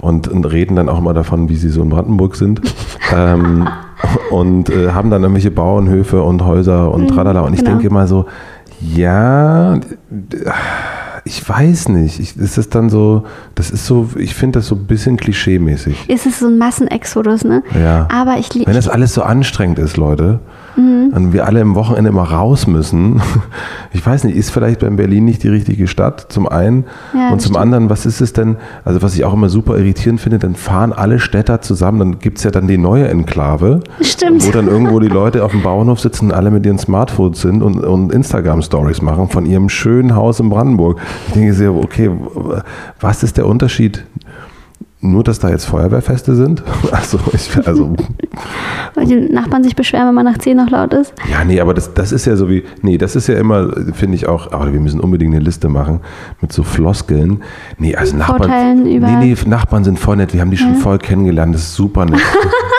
und, 0.00 0.28
und 0.28 0.44
reden 0.44 0.76
dann 0.76 0.88
auch 0.88 1.00
mal 1.00 1.14
davon, 1.14 1.48
wie 1.48 1.56
sie 1.56 1.70
so 1.70 1.82
in 1.82 1.88
Brandenburg 1.88 2.36
sind. 2.36 2.60
ähm, 3.14 3.68
und 4.30 4.70
äh, 4.70 4.92
haben 4.92 5.10
dann 5.10 5.22
irgendwelche 5.22 5.50
Bauernhöfe 5.50 6.22
und 6.22 6.44
Häuser 6.44 6.92
und 6.92 7.08
tralala. 7.08 7.40
Und 7.40 7.54
ich 7.54 7.60
genau. 7.60 7.72
denke 7.72 7.88
immer 7.88 8.06
so, 8.06 8.26
ja, 8.80 9.80
ich 11.24 11.46
weiß 11.46 11.88
nicht. 11.90 12.20
Ich, 12.20 12.36
ist 12.36 12.58
es 12.58 12.70
dann 12.70 12.90
so, 12.90 13.24
das 13.54 13.70
ist 13.70 13.86
so, 13.86 14.10
ich 14.16 14.34
finde 14.34 14.60
das 14.60 14.68
so 14.68 14.74
ein 14.74 14.86
bisschen 14.86 15.16
klischee-mäßig. 15.16 15.96
Es 16.08 16.26
ist 16.26 16.40
so 16.40 16.46
ein 16.46 16.58
Massenexodus, 16.58 17.44
ne? 17.44 17.62
Ja. 17.78 18.08
Aber 18.10 18.38
ich, 18.38 18.50
Wenn 18.54 18.74
das 18.74 18.88
alles 18.88 19.14
so 19.14 19.22
anstrengend 19.22 19.78
ist, 19.78 19.96
Leute, 19.96 20.40
und 20.78 21.32
wir 21.32 21.46
alle 21.46 21.60
im 21.60 21.74
Wochenende 21.74 22.10
immer 22.10 22.22
raus 22.22 22.66
müssen, 22.66 23.20
ich 23.92 24.04
weiß 24.04 24.24
nicht, 24.24 24.36
ist 24.36 24.50
vielleicht 24.50 24.80
bei 24.80 24.88
Berlin 24.90 25.24
nicht 25.24 25.42
die 25.42 25.48
richtige 25.48 25.88
Stadt, 25.88 26.26
zum 26.30 26.48
einen. 26.48 26.84
Ja, 27.14 27.30
und 27.30 27.40
zum 27.40 27.52
stimmt. 27.52 27.56
anderen, 27.58 27.90
was 27.90 28.06
ist 28.06 28.20
es 28.20 28.32
denn, 28.32 28.56
also 28.84 29.02
was 29.02 29.14
ich 29.14 29.24
auch 29.24 29.32
immer 29.32 29.48
super 29.48 29.76
irritierend 29.76 30.20
finde, 30.20 30.38
dann 30.38 30.54
fahren 30.54 30.92
alle 30.92 31.18
Städter 31.18 31.60
zusammen, 31.60 31.98
dann 31.98 32.18
gibt 32.20 32.38
es 32.38 32.44
ja 32.44 32.50
dann 32.50 32.68
die 32.68 32.78
neue 32.78 33.08
Enklave, 33.08 33.80
Stimmt. 34.00 34.46
wo 34.46 34.50
dann 34.52 34.68
irgendwo 34.68 35.00
die 35.00 35.08
Leute 35.08 35.44
auf 35.44 35.50
dem 35.50 35.62
Bauernhof 35.62 36.00
sitzen 36.00 36.26
und 36.26 36.32
alle 36.32 36.50
mit 36.50 36.64
ihren 36.64 36.78
Smartphones 36.78 37.40
sind 37.40 37.62
und, 37.62 37.84
und 37.84 38.12
Instagram-Stories 38.12 39.02
machen 39.02 39.28
von 39.28 39.46
ihrem 39.46 39.68
schönen 39.68 40.14
Haus 40.14 40.38
in 40.40 40.48
Brandenburg. 40.48 41.00
Ich 41.28 41.32
denke 41.34 41.52
sehr, 41.54 41.74
okay, 41.74 42.10
was 43.00 43.22
ist 43.22 43.36
der 43.36 43.46
Unterschied? 43.46 44.04
Nur, 45.00 45.22
dass 45.22 45.38
da 45.38 45.48
jetzt 45.48 45.64
Feuerwehrfeste 45.66 46.34
sind? 46.34 46.62
Also, 46.90 47.18
ich, 47.32 47.50
also 47.66 47.94
weil 48.94 49.06
die 49.06 49.14
Nachbarn 49.32 49.62
sich 49.62 49.76
beschweren, 49.76 50.08
wenn 50.08 50.14
man 50.14 50.24
nach 50.24 50.38
10 50.38 50.56
noch 50.56 50.70
laut 50.70 50.92
ist. 50.94 51.12
Ja, 51.30 51.44
nee, 51.44 51.60
aber 51.60 51.74
das, 51.74 51.94
das 51.94 52.12
ist 52.12 52.24
ja 52.24 52.34
so 52.34 52.48
wie, 52.48 52.64
nee, 52.82 52.98
das 52.98 53.14
ist 53.14 53.26
ja 53.28 53.36
immer, 53.38 53.70
finde 53.92 54.16
ich 54.16 54.26
auch, 54.26 54.50
aber 54.52 54.72
wir 54.72 54.80
müssen 54.80 54.98
unbedingt 55.00 55.34
eine 55.34 55.44
Liste 55.44 55.68
machen 55.68 56.00
mit 56.40 56.52
so 56.52 56.62
Floskeln. 56.62 57.42
Nee, 57.78 57.94
also 57.94 58.16
Nachbarn, 58.16 58.38
Vorteilen 58.38 58.86
über- 58.86 59.06
nee, 59.06 59.34
nee, 59.34 59.36
Nachbarn 59.48 59.84
sind 59.84 59.98
voll 59.98 60.16
nett, 60.16 60.32
wir 60.34 60.40
haben 60.40 60.50
die 60.50 60.56
schon 60.56 60.74
voll 60.76 60.98
kennengelernt, 60.98 61.54
das 61.54 61.62
ist 61.62 61.74
super 61.74 62.04
nett. 62.04 62.20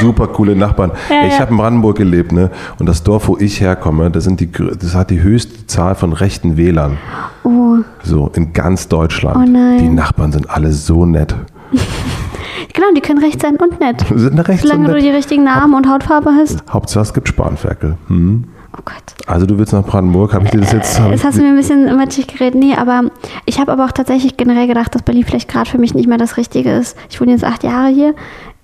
Super 0.00 0.26
coole 0.28 0.56
Nachbarn. 0.56 0.92
Ja, 1.10 1.26
ich 1.26 1.32
ja. 1.34 1.40
habe 1.40 1.50
in 1.52 1.56
Brandenburg 1.56 1.96
gelebt, 1.96 2.32
ne? 2.32 2.50
Und 2.78 2.86
das 2.86 3.02
Dorf, 3.02 3.28
wo 3.28 3.36
ich 3.38 3.60
herkomme, 3.60 4.10
das, 4.10 4.24
sind 4.24 4.40
die, 4.40 4.50
das 4.50 4.94
hat 4.94 5.10
die 5.10 5.22
höchste 5.22 5.66
Zahl 5.66 5.94
von 5.94 6.12
rechten 6.12 6.56
Wählern. 6.56 6.98
Oh, 7.44 7.76
So, 8.02 8.30
in 8.34 8.52
ganz 8.52 8.88
Deutschland. 8.88 9.36
Oh 9.36 9.50
nein. 9.50 9.78
Die 9.78 9.88
Nachbarn 9.88 10.32
sind 10.32 10.50
alle 10.50 10.72
so 10.72 11.04
nett. 11.06 11.34
genau, 12.72 12.86
die 12.96 13.00
können 13.00 13.18
recht 13.20 13.40
sein 13.40 13.56
und 13.56 13.80
nett. 13.80 14.04
Sind 14.14 14.38
rechts 14.40 14.62
so 14.62 14.68
Solange 14.68 14.88
du 14.88 14.94
nett. 14.94 15.04
die 15.04 15.10
richtigen 15.10 15.44
Namen 15.44 15.74
und 15.74 15.88
Hautfarbe 15.88 16.30
hast. 16.36 16.64
Hauptsache 16.70 17.02
es 17.02 17.14
gibt 17.14 17.28
Spanferkel. 17.28 17.96
Hm. 18.08 18.44
Oh 18.76 18.80
Gott. 18.84 18.96
Also 19.26 19.46
du 19.46 19.56
willst 19.56 19.72
nach 19.72 19.84
Brandenburg, 19.84 20.34
habe 20.34 20.46
ich 20.46 20.50
dir 20.50 20.60
das 20.60 20.72
jetzt... 20.72 20.98
hab 20.98 21.12
Jetzt 21.12 21.24
hast 21.24 21.38
du 21.38 21.42
mir 21.42 21.50
ein 21.50 21.56
bisschen 21.56 21.96
matschig 21.96 22.26
geredet. 22.26 22.58
Nee, 22.58 22.74
aber 22.74 23.04
ich 23.46 23.60
habe 23.60 23.70
aber 23.70 23.84
auch 23.84 23.92
tatsächlich 23.92 24.36
generell 24.36 24.66
gedacht, 24.66 24.92
dass 24.94 25.02
Berlin 25.02 25.24
vielleicht 25.24 25.48
gerade 25.48 25.70
für 25.70 25.78
mich 25.78 25.94
nicht 25.94 26.08
mehr 26.08 26.18
das 26.18 26.36
Richtige 26.36 26.72
ist. 26.72 26.96
Ich 27.08 27.20
wohne 27.20 27.30
jetzt 27.30 27.44
acht 27.44 27.62
Jahre 27.62 27.88
hier. 27.88 28.14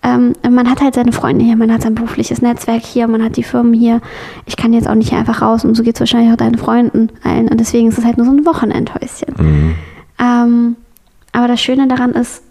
Ähm, 0.03 0.33
man 0.51 0.71
hat 0.71 0.81
halt 0.81 0.95
seine 0.95 1.13
Freunde 1.13 1.45
hier, 1.45 1.57
man 1.57 1.73
hat 1.73 1.83
sein 1.83 1.95
berufliches 1.95 2.41
Netzwerk 2.41 2.83
hier, 2.83 3.07
man 3.07 3.23
hat 3.23 3.37
die 3.37 3.43
Firmen 3.43 3.75
hier. 3.75 4.01
Ich 4.47 4.57
kann 4.57 4.73
jetzt 4.73 4.89
auch 4.89 4.95
nicht 4.95 5.13
einfach 5.13 5.43
raus 5.43 5.65
und 5.65 5.77
so 5.77 5.83
geht 5.83 5.97
es 5.97 6.01
wahrscheinlich 6.01 6.33
auch 6.33 6.39
deinen 6.39 6.57
Freunden 6.57 7.11
allen. 7.23 7.49
Und 7.49 7.61
deswegen 7.61 7.89
ist 7.89 7.99
es 7.99 8.05
halt 8.05 8.17
nur 8.17 8.27
so 8.27 8.33
ein 8.33 8.47
Wochenendhäuschen. 8.47 9.35
Mhm. 9.39 9.75
Ähm, 10.19 10.77
aber 11.33 11.49
das 11.49 11.61
Schöne 11.61 11.87
daran 11.87 12.13
ist, 12.13 12.43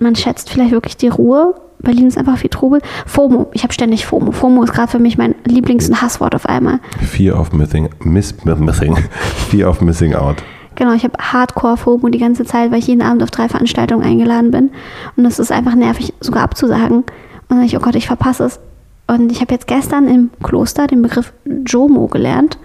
man 0.00 0.16
schätzt 0.16 0.50
vielleicht 0.50 0.72
wirklich 0.72 0.96
die 0.96 1.08
Ruhe. 1.08 1.54
Berlin 1.80 2.08
ist 2.08 2.18
einfach 2.18 2.38
viel 2.38 2.50
Trubel. 2.50 2.80
FOMO, 3.06 3.48
ich 3.52 3.62
habe 3.62 3.72
ständig 3.72 4.04
FOMO. 4.04 4.32
FOMO 4.32 4.64
ist 4.64 4.72
gerade 4.72 4.90
für 4.90 4.98
mich 4.98 5.16
mein 5.16 5.36
Lieblings- 5.44 5.88
und 5.88 6.02
Hasswort 6.02 6.34
auf 6.34 6.46
einmal. 6.46 6.80
Fear 7.00 7.38
of 7.38 7.52
missing, 7.52 7.88
miss, 8.02 8.34
missing, 8.44 8.96
Fear 9.50 9.70
of 9.70 9.80
missing 9.80 10.14
out. 10.14 10.42
Genau, 10.78 10.92
ich 10.92 11.02
habe 11.02 11.18
Hardcore-FOMO 11.18 12.08
die 12.08 12.20
ganze 12.20 12.44
Zeit, 12.44 12.70
weil 12.70 12.78
ich 12.78 12.86
jeden 12.86 13.02
Abend 13.02 13.24
auf 13.24 13.32
drei 13.32 13.48
Veranstaltungen 13.48 14.04
eingeladen 14.04 14.52
bin. 14.52 14.70
Und 15.16 15.24
es 15.24 15.40
ist 15.40 15.50
einfach 15.50 15.74
nervig, 15.74 16.14
sogar 16.20 16.44
abzusagen. 16.44 16.98
Und 16.98 17.06
dann 17.48 17.64
ich, 17.64 17.76
oh 17.76 17.80
Gott, 17.80 17.96
ich 17.96 18.06
verpasse 18.06 18.44
es. 18.44 18.60
Und 19.08 19.32
ich 19.32 19.40
habe 19.40 19.52
jetzt 19.52 19.66
gestern 19.66 20.06
im 20.06 20.30
Kloster 20.40 20.86
den 20.86 21.02
Begriff 21.02 21.32
JOMO 21.66 22.06
gelernt. 22.06 22.58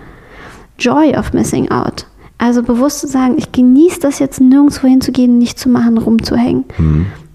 Joy 0.78 1.18
of 1.18 1.34
Missing 1.34 1.72
Out. 1.72 2.05
Also 2.38 2.61
bewusst 2.61 2.99
zu 2.99 3.07
sagen, 3.07 3.34
ich 3.38 3.51
genieße 3.51 4.01
das 4.01 4.20
jetzt 4.20 4.39
nirgendwo 4.39 4.88
hinzugehen, 4.88 5.39
nicht 5.39 5.57
zu 5.57 5.68
machen, 5.70 5.97
rumzuhängen. 5.97 6.66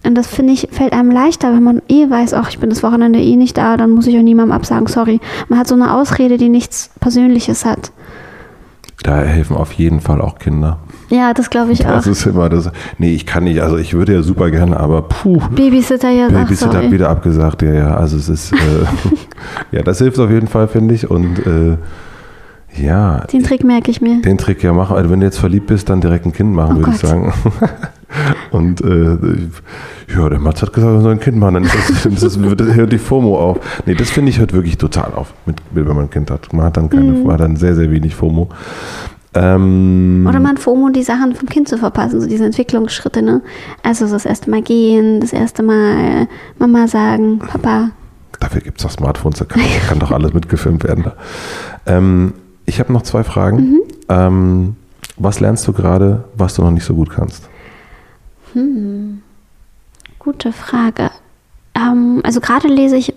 Und 0.05 0.15
das 0.15 0.29
finde 0.29 0.53
ich, 0.53 0.69
fällt 0.71 0.93
einem 0.93 1.11
leichter, 1.11 1.53
wenn 1.55 1.65
man 1.65 1.83
eh 1.89 2.09
weiß, 2.09 2.35
ach, 2.35 2.51
ich 2.51 2.61
bin 2.61 2.71
das 2.71 2.85
Wochenende 2.85 3.19
eh 3.21 3.35
nicht 3.35 3.59
da, 3.59 3.77
dann 3.77 3.91
muss 3.91 4.07
ich 4.07 4.17
auch 4.17 4.23
niemandem 4.23 4.55
absagen, 4.55 4.87
sorry. 4.87 5.19
Man 5.49 5.59
hat 5.59 5.67
so 5.67 5.75
eine 5.75 5.93
Ausrede, 5.93 6.37
die 6.37 6.49
nichts 6.49 6.91
Persönliches 7.01 7.65
hat. 7.65 7.91
Da 9.03 9.19
helfen 9.21 9.57
auf 9.57 9.73
jeden 9.73 10.01
Fall 10.01 10.21
auch 10.21 10.39
Kinder. 10.39 10.79
Ja, 11.09 11.33
das 11.33 11.51
glaube 11.51 11.73
ich 11.73 11.87
auch. 11.87 11.93
Das 11.93 12.07
ist 12.09 12.27
immer 12.27 12.49
das. 12.49 12.71
Nee, 12.99 13.15
ich 13.15 13.27
kann 13.27 13.45
nicht. 13.45 13.61
Also 13.61 13.77
ich 13.79 13.95
würde 13.95 14.13
ja 14.15 14.23
super 14.23 14.51
gerne, 14.51 14.79
aber 14.79 15.03
puh. 15.03 15.41
Babysitter, 15.55 16.11
ja, 16.11 16.29
Babysitter 16.29 16.79
hat 16.79 16.91
wieder 16.91 17.09
abgesagt, 17.09 17.63
ja, 17.63 17.73
ja. 17.73 17.97
Also 17.97 18.17
es 18.17 18.29
ist, 18.29 18.53
äh, 18.53 18.57
ja, 19.77 19.83
das 19.83 19.99
hilft 19.99 20.19
auf 20.19 20.31
jeden 20.31 20.49
Fall, 20.49 20.67
finde 20.69 20.95
ich. 20.95 21.09
Und 21.09 21.39
äh, 21.47 21.77
ja, 22.83 23.21
Den 23.33 23.43
Trick 23.45 23.65
merke 23.65 23.91
ich 23.91 24.01
mir. 24.01 24.21
den 24.21 24.37
Trick 24.37 24.63
ja 24.63 24.73
machen. 24.73 24.97
Also 24.97 25.11
wenn 25.11 25.21
du 25.21 25.27
jetzt 25.27 25.39
verliebt 25.39 25.69
bist, 25.69 25.89
dann 25.89 26.01
direkt 26.01 26.27
ein 26.27 26.33
Kind 26.33 26.53
machen, 26.53 26.75
Oh 26.77 26.79
würde 26.81 26.91
ich 26.91 26.99
sagen. 26.99 27.33
Und 28.51 28.81
äh, 28.81 29.19
ja, 30.17 30.29
der 30.29 30.39
Mats 30.39 30.63
hat 30.63 30.73
gesagt, 30.73 30.93
er 30.95 31.01
soll 31.03 31.13
ein 31.13 31.21
Kind 31.21 31.37
machen, 31.37 31.55
dann 31.55 31.65
ist 31.65 31.75
das, 31.75 32.21
das, 32.21 32.39
das 32.57 32.75
hört 32.75 32.93
die 32.93 32.99
FOMO 32.99 33.39
auf. 33.39 33.59
Nee, 33.87 33.95
das 33.95 34.11
finde 34.11 34.31
ich 34.31 34.39
hört 34.39 34.53
wirklich 34.53 34.79
total 34.79 35.13
auf, 35.15 35.35
mit, 35.45 35.57
wenn 35.73 35.87
man 35.87 35.99
ein 36.01 36.11
Kind 36.11 36.31
hat. 36.31 36.53
Man 36.53 36.65
hat 36.67 36.77
dann 36.77 36.89
keine, 36.89 37.13
Mhm. 37.13 37.23
man 37.25 37.35
hat 37.35 37.41
dann 37.41 37.57
sehr, 37.57 37.75
sehr 37.75 37.91
wenig 37.91 38.15
FOMO. 38.15 38.49
Ähm, 39.35 40.27
Oder 40.29 40.41
mal 40.41 40.51
ein 40.51 40.57
FOMO, 40.57 40.89
die 40.89 41.03
Sachen 41.03 41.35
vom 41.35 41.49
Kind 41.49 41.69
zu 41.69 41.77
verpassen, 41.77 42.21
so 42.21 42.27
diese 42.27 42.47
Entwicklungsschritte, 42.47 43.21
ne? 43.23 43.43
Also 43.83 44.07
so 44.07 44.15
das 44.15 44.25
erste 44.25 44.51
Mal 44.51 44.63
gehen, 44.63 45.21
das 45.21 45.33
erste 45.35 45.63
Mal 45.63 46.27
Mama 46.59 46.89
sagen, 46.89 47.39
Papa. 47.39 47.91
Dafür 48.41 48.63
gibt 48.63 48.79
es 48.79 48.85
doch 48.85 48.91
Smartphones, 48.91 49.39
da 49.39 49.45
kann, 49.45 49.61
kann 49.87 49.99
doch 49.99 50.13
alles 50.13 50.33
mitgefilmt 50.33 50.83
werden. 50.85 51.05
Da. 51.05 51.13
Ähm, 51.87 52.33
ich 52.65 52.81
habe 52.81 52.93
noch 52.93 53.03
zwei 53.03 53.23
Fragen. 53.23 53.57
Mhm. 53.59 53.81
Ähm, 54.09 54.77
was 55.19 55.41
lernst 55.41 55.67
du 55.69 55.73
gerade, 55.73 56.25
was 56.37 56.55
du 56.55 56.63
noch 56.63 56.71
nicht 56.71 56.85
so 56.85 56.95
gut 56.95 57.11
kannst? 57.11 57.49
Hm. 58.53 59.23
Gute 60.19 60.53
Frage. 60.53 61.11
Ähm, 61.75 62.21
also 62.25 62.41
gerade 62.41 62.69
lese 62.69 62.97
ich, 62.97 63.15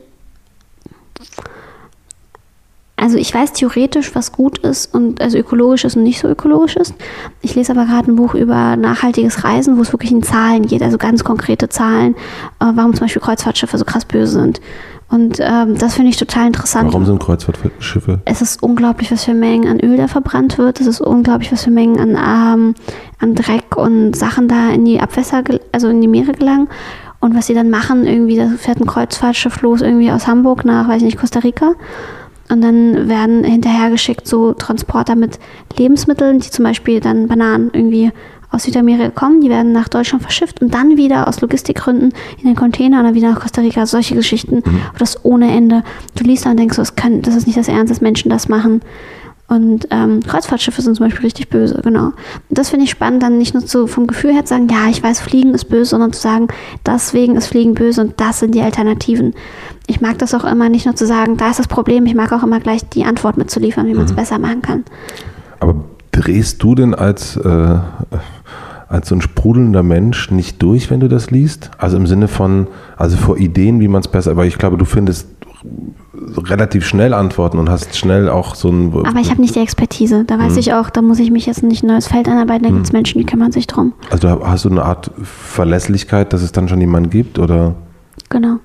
also 3.01 3.17
ich 3.17 3.33
weiß 3.33 3.53
theoretisch, 3.53 4.13
was 4.13 4.31
gut 4.31 4.59
ist 4.59 4.93
und 4.93 5.21
also 5.21 5.37
ökologisch 5.37 5.85
ist 5.85 5.95
und 5.95 6.03
nicht 6.03 6.19
so 6.19 6.27
ökologisch 6.27 6.75
ist. 6.75 6.93
Ich 7.41 7.55
lese 7.55 7.71
aber 7.71 7.85
gerade 7.85 8.11
ein 8.11 8.15
Buch 8.15 8.35
über 8.35 8.75
nachhaltiges 8.75 9.43
Reisen, 9.43 9.77
wo 9.77 9.81
es 9.81 9.91
wirklich 9.91 10.11
in 10.11 10.21
Zahlen 10.21 10.67
geht, 10.67 10.83
also 10.83 10.99
ganz 10.99 11.23
konkrete 11.23 11.67
Zahlen, 11.67 12.15
äh, 12.59 12.71
warum 12.75 12.93
zum 12.93 13.05
Beispiel 13.05 13.21
Kreuzfahrtschiffe 13.21 13.77
so 13.77 13.85
krass 13.85 14.05
böse 14.05 14.33
sind. 14.33 14.61
Und 15.09 15.39
ähm, 15.41 15.77
das 15.77 15.95
finde 15.95 16.11
ich 16.11 16.17
total 16.17 16.47
interessant. 16.47 16.89
Warum 16.89 17.05
sind 17.05 17.19
Kreuzfahrtschiffe? 17.19 18.21
Es 18.23 18.41
ist 18.41 18.61
unglaublich, 18.61 19.11
was 19.11 19.25
für 19.25 19.33
Mengen 19.33 19.67
an 19.67 19.79
Öl 19.79 19.97
da 19.97 20.07
verbrannt 20.07 20.57
wird. 20.57 20.79
Es 20.79 20.87
ist 20.87 21.01
unglaublich, 21.01 21.51
was 21.51 21.63
für 21.63 21.71
Mengen 21.71 21.99
an, 21.99 22.11
ähm, 22.11 22.75
an 23.19 23.35
Dreck 23.35 23.75
und 23.75 24.15
Sachen 24.15 24.47
da 24.47 24.69
in 24.69 24.85
die 24.85 25.01
Abwässer, 25.01 25.43
also 25.71 25.89
in 25.89 25.99
die 26.01 26.07
Meere 26.07 26.31
gelangen. 26.31 26.69
Und 27.19 27.35
was 27.35 27.47
sie 27.47 27.53
dann 27.53 27.69
machen, 27.69 28.05
irgendwie, 28.05 28.37
da 28.37 28.47
fährt 28.57 28.79
ein 28.79 28.87
Kreuzfahrtschiff 28.87 29.61
los, 29.61 29.81
irgendwie 29.81 30.11
aus 30.11 30.27
Hamburg 30.27 30.65
nach, 30.65 30.87
weiß 30.87 30.97
ich 30.97 31.03
nicht, 31.03 31.19
Costa 31.19 31.39
Rica. 31.39 31.73
Und 32.51 32.61
dann 32.61 33.07
werden 33.07 33.43
hinterhergeschickt 33.43 34.27
so 34.27 34.53
Transporter 34.53 35.15
mit 35.15 35.39
Lebensmitteln, 35.77 36.39
die 36.39 36.49
zum 36.49 36.65
Beispiel 36.65 36.99
dann 36.99 37.27
Bananen 37.27 37.71
irgendwie 37.73 38.11
aus 38.51 38.63
Südamerika 38.63 39.09
kommen, 39.09 39.39
die 39.39 39.49
werden 39.49 39.71
nach 39.71 39.87
Deutschland 39.87 40.21
verschifft 40.21 40.61
und 40.61 40.73
dann 40.73 40.97
wieder 40.97 41.29
aus 41.29 41.39
Logistikgründen 41.39 42.13
in 42.37 42.43
den 42.43 42.55
Container 42.55 42.99
oder 42.99 43.13
wieder 43.13 43.31
nach 43.31 43.39
Costa 43.39 43.61
Rica. 43.61 43.85
Solche 43.85 44.15
Geschichten, 44.15 44.57
mhm. 44.57 44.81
das 44.99 45.23
ohne 45.23 45.49
Ende. 45.51 45.83
Du 46.15 46.25
liest 46.25 46.45
da 46.45 46.51
und 46.51 46.57
denkst, 46.57 46.75
das, 46.75 46.95
kann, 46.95 47.21
das 47.21 47.35
ist 47.35 47.47
nicht 47.47 47.57
das 47.57 47.69
Ernst, 47.69 47.89
dass 47.89 48.01
Menschen 48.01 48.29
das 48.29 48.49
machen. 48.49 48.81
Und 49.51 49.89
ähm, 49.91 50.21
Kreuzfahrtschiffe 50.21 50.81
sind 50.81 50.95
zum 50.95 51.07
Beispiel 51.07 51.25
richtig 51.25 51.49
böse, 51.49 51.81
genau. 51.83 52.05
Und 52.05 52.13
das 52.47 52.69
finde 52.69 52.85
ich 52.85 52.91
spannend, 52.91 53.21
dann 53.21 53.37
nicht 53.37 53.53
nur 53.53 53.65
zu, 53.65 53.85
vom 53.85 54.07
Gefühl 54.07 54.31
her 54.31 54.45
zu 54.45 54.53
sagen, 54.53 54.69
ja, 54.69 54.89
ich 54.89 55.03
weiß, 55.03 55.19
Fliegen 55.19 55.53
ist 55.53 55.65
böse, 55.65 55.89
sondern 55.89 56.13
zu 56.13 56.21
sagen, 56.21 56.47
deswegen 56.85 57.35
ist 57.35 57.47
Fliegen 57.47 57.73
böse 57.73 57.99
und 57.99 58.13
das 58.21 58.39
sind 58.39 58.55
die 58.55 58.61
Alternativen. 58.61 59.33
Ich 59.87 59.99
mag 59.99 60.17
das 60.19 60.33
auch 60.33 60.45
immer, 60.45 60.69
nicht 60.69 60.85
nur 60.85 60.95
zu 60.95 61.05
sagen, 61.05 61.35
da 61.35 61.49
ist 61.49 61.59
das 61.59 61.67
Problem, 61.67 62.05
ich 62.05 62.15
mag 62.15 62.31
auch 62.31 62.43
immer 62.43 62.61
gleich 62.61 62.87
die 62.87 63.03
Antwort 63.03 63.35
mitzuliefern, 63.35 63.87
wie 63.87 63.93
man 63.93 64.05
es 64.05 64.13
mhm. 64.13 64.15
besser 64.15 64.39
machen 64.39 64.61
kann. 64.61 64.85
Aber 65.59 65.83
drehst 66.13 66.63
du 66.63 66.73
denn 66.73 66.95
als, 66.95 67.35
äh, 67.35 67.77
als 68.87 69.09
so 69.09 69.15
ein 69.15 69.21
sprudelnder 69.21 69.83
Mensch 69.83 70.31
nicht 70.31 70.63
durch, 70.63 70.89
wenn 70.89 71.01
du 71.01 71.09
das 71.09 71.29
liest? 71.29 71.71
Also 71.77 71.97
im 71.97 72.07
Sinne 72.07 72.29
von, 72.29 72.67
also 72.95 73.17
vor 73.17 73.35
Ideen, 73.35 73.81
wie 73.81 73.89
man 73.89 73.99
es 73.99 74.07
besser, 74.07 74.31
aber 74.31 74.45
ich 74.45 74.57
glaube, 74.57 74.77
du 74.77 74.85
findest 74.85 75.27
relativ 76.37 76.85
schnell 76.85 77.13
antworten 77.13 77.57
und 77.57 77.69
hast 77.69 77.95
schnell 77.97 78.29
auch 78.29 78.55
so 78.55 78.69
ein. 78.69 78.93
Aber 79.05 79.19
ich 79.19 79.29
habe 79.29 79.41
nicht 79.41 79.55
die 79.55 79.59
Expertise. 79.59 80.23
Da 80.25 80.39
weiß 80.39 80.53
mhm. 80.53 80.59
ich 80.59 80.73
auch, 80.73 80.89
da 80.89 81.01
muss 81.01 81.19
ich 81.19 81.31
mich 81.31 81.45
jetzt 81.45 81.63
nicht 81.63 81.83
ein 81.83 81.87
neues 81.87 82.07
Feld 82.07 82.27
anarbeiten. 82.27 82.63
Da 82.63 82.69
mhm. 82.69 82.75
gibt 82.75 82.85
es 82.87 82.93
Menschen, 82.93 83.19
die 83.19 83.25
kümmern 83.25 83.51
sich 83.51 83.67
drum. 83.67 83.93
Also 84.09 84.45
hast 84.45 84.65
du 84.65 84.69
eine 84.69 84.83
Art 84.83 85.11
Verlässlichkeit, 85.21 86.33
dass 86.33 86.41
es 86.41 86.51
dann 86.51 86.67
schon 86.67 86.81
jemanden 86.81 87.09
gibt, 87.09 87.39
oder? 87.39 87.75
Genau. 88.29 88.57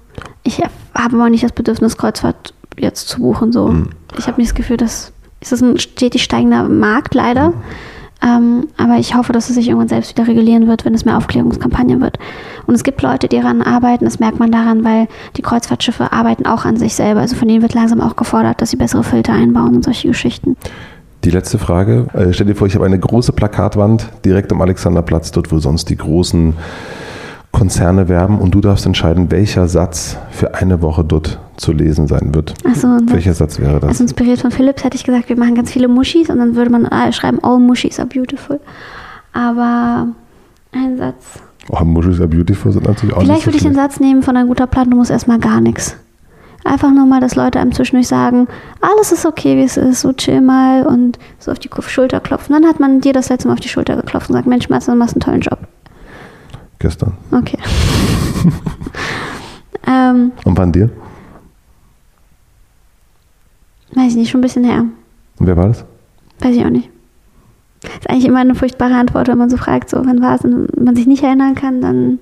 Ich 0.42 0.60
habe 0.60 0.70
aber 0.94 1.30
nicht 1.30 1.44
das 1.44 1.52
Bedürfnis, 1.52 1.96
Kreuzfahrt 1.96 2.54
jetzt 2.78 3.08
zu 3.08 3.20
buchen. 3.20 3.52
So. 3.52 3.68
Mhm. 3.68 3.90
Ich 4.18 4.26
habe 4.26 4.40
nicht 4.40 4.50
das 4.50 4.54
Gefühl, 4.54 4.76
dass 4.76 5.12
es 5.40 5.52
ist 5.52 5.62
ein 5.62 5.78
stetig 5.78 6.22
steigender 6.22 6.64
Markt 6.64 7.14
leider. 7.14 7.52
Ähm, 8.26 8.68
aber 8.76 8.98
ich 8.98 9.14
hoffe, 9.14 9.32
dass 9.32 9.48
es 9.48 9.54
sich 9.54 9.68
irgendwann 9.68 9.88
selbst 9.88 10.16
wieder 10.16 10.26
regulieren 10.26 10.66
wird, 10.66 10.84
wenn 10.84 10.94
es 10.94 11.04
mehr 11.04 11.16
Aufklärungskampagnen 11.16 12.00
wird. 12.00 12.18
Und 12.66 12.74
es 12.74 12.82
gibt 12.82 13.00
Leute, 13.02 13.28
die 13.28 13.36
daran 13.36 13.62
arbeiten, 13.62 14.04
das 14.04 14.18
merkt 14.18 14.40
man 14.40 14.50
daran, 14.50 14.84
weil 14.84 15.06
die 15.36 15.42
Kreuzfahrtschiffe 15.42 16.12
arbeiten 16.12 16.46
auch 16.46 16.64
an 16.64 16.76
sich 16.76 16.94
selber. 16.94 17.20
Also 17.20 17.36
von 17.36 17.46
denen 17.46 17.62
wird 17.62 17.74
langsam 17.74 18.00
auch 18.00 18.16
gefordert, 18.16 18.60
dass 18.60 18.70
sie 18.70 18.76
bessere 18.76 19.04
Filter 19.04 19.32
einbauen 19.32 19.76
und 19.76 19.84
solche 19.84 20.08
Geschichten. 20.08 20.56
Die 21.24 21.30
letzte 21.30 21.58
Frage. 21.58 22.06
Äh, 22.14 22.32
stell 22.32 22.46
dir 22.46 22.56
vor, 22.56 22.66
ich 22.66 22.74
habe 22.74 22.84
eine 22.84 22.98
große 22.98 23.32
Plakatwand 23.32 24.08
direkt 24.24 24.50
am 24.52 24.60
Alexanderplatz, 24.60 25.30
dort 25.30 25.52
wo 25.52 25.58
sonst 25.58 25.88
die 25.88 25.96
großen 25.96 26.54
Konzerne 27.56 28.10
werben 28.10 28.38
und 28.38 28.54
du 28.54 28.60
darfst 28.60 28.84
entscheiden, 28.84 29.30
welcher 29.30 29.66
Satz 29.66 30.18
für 30.30 30.54
eine 30.54 30.82
Woche 30.82 31.02
dort 31.02 31.38
zu 31.56 31.72
lesen 31.72 32.06
sein 32.06 32.34
wird. 32.34 32.52
So, 32.74 32.86
welcher 33.06 33.32
Satz 33.32 33.58
wäre 33.58 33.80
das? 33.80 33.88
Also 33.88 34.04
inspiriert 34.04 34.40
von 34.40 34.50
Philips 34.50 34.84
hätte 34.84 34.94
ich 34.94 35.04
gesagt, 35.04 35.30
wir 35.30 35.38
machen 35.38 35.54
ganz 35.54 35.72
viele 35.72 35.88
Muschis 35.88 36.28
und 36.28 36.36
dann 36.36 36.54
würde 36.54 36.70
man 36.70 36.84
äh, 36.84 37.10
schreiben, 37.14 37.38
all 37.42 37.58
Muschis 37.58 37.98
are 37.98 38.06
beautiful. 38.06 38.60
Aber 39.32 40.08
ein 40.72 40.98
Satz. 40.98 41.40
Oh, 41.70 41.82
Muschis 41.82 42.20
are 42.20 42.28
beautiful 42.28 42.72
sind 42.72 42.86
natürlich 42.86 43.16
auch 43.16 43.22
Vielleicht 43.22 43.46
würde 43.46 43.56
ich 43.56 43.62
den 43.62 43.74
Satz 43.74 44.00
nehmen 44.00 44.22
von 44.22 44.36
ein 44.36 44.48
guter 44.48 44.66
Plan, 44.66 44.90
du 44.90 44.98
musst 44.98 45.10
erstmal 45.10 45.38
gar 45.38 45.62
nichts. 45.62 45.96
Einfach 46.62 46.90
nur 46.90 47.06
mal, 47.06 47.20
dass 47.20 47.36
Leute 47.36 47.58
einem 47.58 47.72
zwischendurch 47.72 48.08
sagen, 48.08 48.48
alles 48.82 49.12
ist 49.12 49.24
okay, 49.24 49.56
wie 49.56 49.62
es 49.62 49.78
ist, 49.78 50.02
so 50.02 50.12
chill 50.12 50.42
mal 50.42 50.84
und 50.86 51.18
so 51.38 51.52
auf 51.52 51.58
die 51.58 51.70
Schulter 51.86 52.20
klopfen. 52.20 52.54
Dann 52.54 52.68
hat 52.68 52.80
man 52.80 53.00
dir 53.00 53.14
das 53.14 53.30
letzte 53.30 53.48
Mal 53.48 53.54
auf 53.54 53.60
die 53.60 53.70
Schulter 53.70 53.96
geklopft 53.96 54.28
und 54.28 54.34
sagt, 54.34 54.46
Mensch, 54.46 54.68
Matze, 54.68 54.90
du 54.90 54.98
machst 54.98 55.14
einen 55.14 55.20
tollen 55.20 55.40
Job. 55.40 55.60
Gestern. 56.78 57.14
Okay. 57.30 57.56
ähm, 59.86 60.32
Und 60.44 60.58
wann 60.58 60.72
dir? 60.72 60.90
Weiß 63.94 64.10
ich 64.10 64.16
nicht, 64.16 64.30
schon 64.30 64.40
ein 64.40 64.42
bisschen 64.42 64.64
her. 64.64 64.84
Und 65.38 65.46
wer 65.46 65.56
war 65.56 65.68
das? 65.68 65.84
Weiß 66.40 66.54
ich 66.54 66.64
auch 66.64 66.70
nicht. 66.70 66.90
Ist 67.82 68.10
eigentlich 68.10 68.26
immer 68.26 68.40
eine 68.40 68.54
furchtbare 68.54 68.94
Antwort, 68.94 69.28
wenn 69.28 69.38
man 69.38 69.50
so 69.50 69.56
fragt, 69.56 69.90
so 69.90 70.04
wann 70.04 70.20
war 70.20 70.34
es 70.34 70.42
und 70.42 70.82
man 70.82 70.96
sich 70.96 71.06
nicht 71.06 71.22
erinnern 71.22 71.54
kann, 71.54 71.80
dann. 71.80 72.18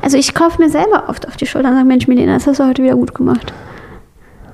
Also 0.00 0.16
ich 0.16 0.34
klopfe 0.34 0.60
mir 0.60 0.70
selber 0.70 1.04
oft 1.08 1.28
auf 1.28 1.36
die 1.36 1.46
Schulter 1.46 1.68
und 1.68 1.74
sage, 1.74 1.86
Mensch, 1.86 2.08
Milena, 2.08 2.34
das 2.34 2.46
hast 2.46 2.60
du 2.60 2.66
heute 2.66 2.82
wieder 2.82 2.94
gut 2.94 3.14
gemacht. 3.14 3.52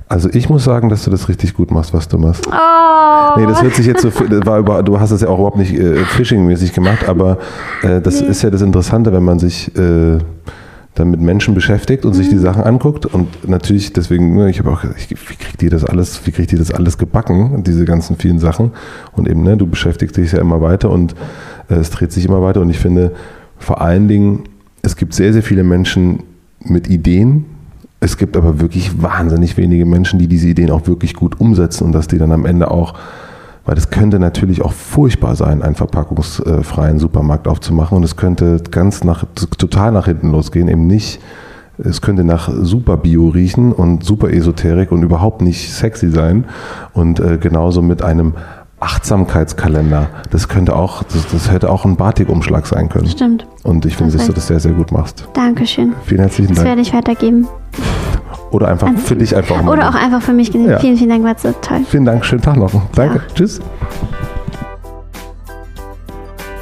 Also 0.09 0.27
ich 0.33 0.49
muss 0.49 0.63
sagen, 0.63 0.89
dass 0.89 1.03
du 1.03 1.11
das 1.11 1.29
richtig 1.29 1.53
gut 1.53 1.69
machst, 1.69 1.93
was 1.93 2.07
du 2.07 2.17
machst. 2.17 2.47
Oh. 2.47 3.39
Nee, 3.39 3.45
das 3.45 3.61
hört 3.61 3.75
sich 3.75 3.85
jetzt 3.85 4.01
so, 4.01 4.11
war 4.11 4.57
über, 4.57 4.81
du 4.81 4.99
hast 4.99 5.11
es 5.11 5.21
ja 5.21 5.27
auch 5.27 5.37
überhaupt 5.37 5.57
nicht 5.57 5.71
äh, 5.73 6.03
Phishing-mäßig 6.03 6.73
gemacht, 6.73 7.07
aber 7.07 7.37
äh, 7.83 8.01
das 8.01 8.19
nee. 8.19 8.27
ist 8.27 8.41
ja 8.41 8.49
das 8.49 8.63
Interessante, 8.63 9.13
wenn 9.13 9.23
man 9.23 9.37
sich 9.37 9.73
äh, 9.77 10.17
dann 10.95 11.11
mit 11.11 11.21
Menschen 11.21 11.53
beschäftigt 11.53 12.05
und 12.05 12.13
mhm. 12.13 12.17
sich 12.17 12.29
die 12.29 12.39
Sachen 12.39 12.63
anguckt 12.63 13.05
und 13.05 13.47
natürlich 13.47 13.93
deswegen, 13.93 14.35
ne, 14.35 14.49
ich 14.49 14.57
habe 14.57 14.71
auch, 14.71 14.83
ich, 14.97 15.11
wie 15.11 15.35
kriegt 15.35 15.61
ihr 15.61 15.69
das 15.69 15.85
alles, 15.85 16.25
wie 16.25 16.31
kriegt 16.31 16.51
ihr 16.51 16.59
das 16.59 16.71
alles 16.71 16.97
gebacken, 16.97 17.63
diese 17.63 17.85
ganzen 17.85 18.17
vielen 18.17 18.39
Sachen 18.39 18.71
und 19.11 19.29
eben, 19.29 19.43
ne, 19.43 19.57
du 19.57 19.67
beschäftigst 19.67 20.17
dich 20.17 20.31
ja 20.31 20.39
immer 20.39 20.59
weiter 20.59 20.89
und 20.89 21.13
äh, 21.69 21.75
es 21.75 21.91
dreht 21.91 22.11
sich 22.11 22.25
immer 22.25 22.41
weiter 22.41 22.61
und 22.61 22.71
ich 22.71 22.79
finde 22.79 23.11
vor 23.59 23.79
allen 23.79 24.07
Dingen, 24.07 24.45
es 24.81 24.95
gibt 24.95 25.13
sehr, 25.13 25.33
sehr 25.33 25.43
viele 25.43 25.63
Menschen 25.63 26.23
mit 26.61 26.87
Ideen, 26.87 27.45
es 27.99 28.17
gibt 28.17 28.37
aber 28.37 28.59
wirklich 28.59 29.01
wahnsinnig 29.01 29.57
wenige 29.57 29.85
Menschen, 29.85 30.19
die 30.19 30.27
diese 30.27 30.47
Ideen 30.47 30.71
auch 30.71 30.87
wirklich 30.87 31.13
gut 31.13 31.39
umsetzen 31.39 31.85
und 31.85 31.91
dass 31.91 32.07
die 32.07 32.17
dann 32.17 32.31
am 32.31 32.45
Ende 32.45 32.71
auch, 32.71 32.93
weil 33.65 33.77
es 33.77 33.89
könnte 33.89 34.19
natürlich 34.19 34.61
auch 34.61 34.71
furchtbar 34.71 35.35
sein, 35.35 35.61
einen 35.61 35.75
verpackungsfreien 35.75 36.99
Supermarkt 36.99 37.47
aufzumachen 37.47 37.97
und 37.97 38.03
es 38.03 38.15
könnte 38.15 38.61
ganz 38.71 39.03
nach, 39.03 39.25
total 39.57 39.91
nach 39.91 40.05
hinten 40.05 40.31
losgehen, 40.31 40.69
eben 40.69 40.87
nicht, 40.87 41.19
es 41.77 42.01
könnte 42.01 42.23
nach 42.23 42.49
super 42.61 42.97
Bio 42.97 43.29
riechen 43.29 43.71
und 43.71 44.03
super 44.03 44.31
Esoterik 44.31 44.91
und 44.91 45.03
überhaupt 45.03 45.41
nicht 45.41 45.71
sexy 45.71 46.09
sein 46.09 46.45
und 46.93 47.19
äh, 47.19 47.37
genauso 47.37 47.81
mit 47.81 48.01
einem 48.01 48.33
Achtsamkeitskalender. 48.79 50.07
Das 50.29 50.47
könnte 50.47 50.75
auch, 50.75 51.03
das, 51.03 51.27
das 51.27 51.51
hätte 51.51 51.69
auch 51.69 51.85
ein 51.85 51.95
Batik-Umschlag 51.95 52.65
sein 52.65 52.89
können. 52.89 53.07
Stimmt. 53.07 53.45
Und 53.63 53.85
ich 53.85 53.97
finde, 53.97 54.17
dass 54.17 54.27
du 54.27 54.33
das 54.33 54.47
sehr, 54.47 54.59
sehr 54.59 54.73
gut 54.73 54.91
machst. 54.91 55.27
Dankeschön. 55.33 55.93
Vielen 56.05 56.21
herzlichen 56.21 56.55
das 56.55 56.63
Dank. 56.63 56.67
Das 56.67 56.69
werde 56.69 56.81
ich 56.81 56.93
weitergeben. 56.93 57.47
Oder 58.51 58.69
einfach 58.69 58.91
für 58.97 59.15
dich 59.15 59.35
einfach. 59.35 59.65
Oder 59.65 59.89
auch 59.89 59.95
einfach 59.95 60.21
für 60.21 60.33
mich. 60.33 60.53
Ja. 60.53 60.79
Vielen, 60.79 60.97
vielen 60.97 61.09
Dank, 61.09 61.23
war 61.23 61.35
so 61.37 61.53
toll. 61.61 61.81
Vielen 61.87 62.05
Dank, 62.05 62.25
schönen 62.25 62.41
Tag 62.41 62.57
noch. 62.57 62.71
Danke. 62.95 63.17
Ja. 63.17 63.33
Tschüss. 63.35 63.59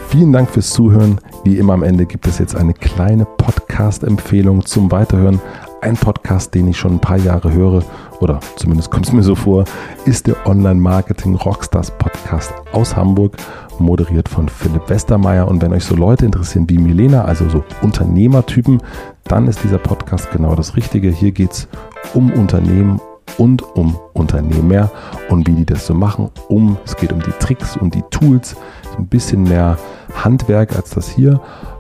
Vielen 0.10 0.34
Dank 0.34 0.50
fürs 0.50 0.72
Zuhören. 0.72 1.20
Wie 1.44 1.58
immer 1.58 1.74
am 1.74 1.84
Ende 1.84 2.06
gibt 2.06 2.28
es 2.28 2.40
jetzt 2.40 2.56
eine 2.56 2.74
kleine 2.74 3.26
Podcast-Empfehlung 3.26 4.66
zum 4.66 4.92
Weiterhören. 4.92 5.40
Ein 5.82 5.96
Podcast, 5.96 6.54
den 6.56 6.68
ich 6.68 6.78
schon 6.78 6.96
ein 6.96 7.00
paar 7.00 7.18
Jahre 7.18 7.54
höre, 7.54 7.84
oder 8.20 8.40
zumindest 8.56 8.92
kommt 8.92 9.08
es 9.08 9.14
mir 9.14 9.24
so 9.24 9.36
vor, 9.36 9.66
ist 10.06 10.28
der 10.28 10.36
Online-Marketing 10.46 11.36
Rockstars 11.36 11.92
Podcast 11.92 12.54
aus 12.72 12.96
Hamburg, 12.96 13.38
moderiert 13.80 14.30
von 14.30 14.50
Philipp 14.50 14.90
Westermeier. 14.90 15.48
Und 15.48 15.62
wenn 15.62 15.74
euch 15.74 15.86
so 15.86 15.96
Leute 15.96 16.26
interessieren 16.26 16.70
wie 16.70 16.78
Milena, 16.78 17.26
also 17.26 17.48
so 17.50 17.64
Unternehmertypen, 17.82 18.82
dann 19.26 19.48
ist 19.48 19.64
dieser 19.64 19.78
Podcast 19.78 20.32
genau 20.32 20.56
das 20.56 20.76
Richtige. 20.76 21.10
Hier 21.10 21.32
geht 21.32 21.52
es 21.52 21.68
um 22.14 22.32
Unternehmen 22.32 23.00
und 23.38 23.62
um 23.76 24.00
Unternehmer 24.14 24.90
und 25.30 25.48
wie 25.48 25.54
die 25.54 25.66
das 25.66 25.86
so 25.86 25.94
machen. 25.94 26.30
Um, 26.48 26.78
es 26.86 26.96
geht 26.96 27.12
um 27.12 27.22
die 27.22 27.32
Tricks 27.40 27.78
und 27.78 27.94
die 27.94 28.04
Tools, 28.10 28.56
ein 28.98 29.08
bisschen 29.08 29.44
mehr 29.44 29.78
Handwerk 30.16 30.76
als 30.76 30.92
das 30.92 31.10
hier. 31.10 31.40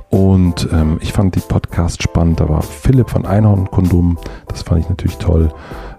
Und 0.10 0.70
ähm, 0.72 0.98
ich 1.02 1.12
fand 1.12 1.36
die 1.36 1.42
Podcast 1.42 2.02
spannend. 2.02 2.40
Da 2.40 2.48
war 2.48 2.62
Philipp 2.62 3.10
von 3.10 3.26
Einhorn 3.26 3.70
Kondom, 3.70 4.18
das 4.48 4.64
fand 4.64 4.82
ich 4.82 4.90
natürlich 4.90 5.18
toll. 5.18 5.50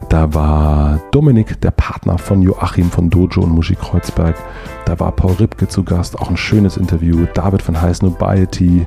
Da 0.08 0.32
war 0.32 1.00
Dominik, 1.10 1.60
der 1.60 1.70
Partner 1.70 2.16
von 2.16 2.40
Joachim 2.40 2.90
von 2.90 3.10
Dojo 3.10 3.42
und 3.42 3.50
Muschi 3.50 3.74
Kreuzberg. 3.74 4.36
Da 4.86 4.98
war 4.98 5.12
Paul 5.12 5.34
Ripke 5.34 5.68
zu 5.68 5.84
Gast, 5.84 6.18
auch 6.18 6.30
ein 6.30 6.38
schönes 6.38 6.78
Interview. 6.78 7.26
David 7.34 7.60
von 7.60 7.80
High 7.80 8.00
Nobiety 8.00 8.86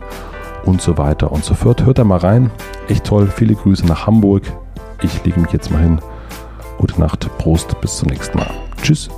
und 0.65 0.81
so 0.81 0.97
weiter 0.97 1.31
und 1.31 1.43
so 1.43 1.53
fort. 1.53 1.85
Hört 1.85 1.99
da 1.99 2.03
mal 2.03 2.17
rein. 2.17 2.49
Echt 2.87 3.05
toll. 3.05 3.27
Viele 3.27 3.53
Grüße 3.53 3.85
nach 3.85 4.07
Hamburg. 4.07 4.43
Ich 5.03 5.23
lege 5.23 5.39
mich 5.39 5.51
jetzt 5.51 5.69
mal 5.71 5.81
hin. 5.81 5.99
Gute 6.77 6.99
Nacht, 6.99 7.29
Prost, 7.37 7.79
bis 7.81 7.97
zum 7.97 8.09
nächsten 8.09 8.37
Mal. 8.37 8.49
Tschüss. 8.81 9.09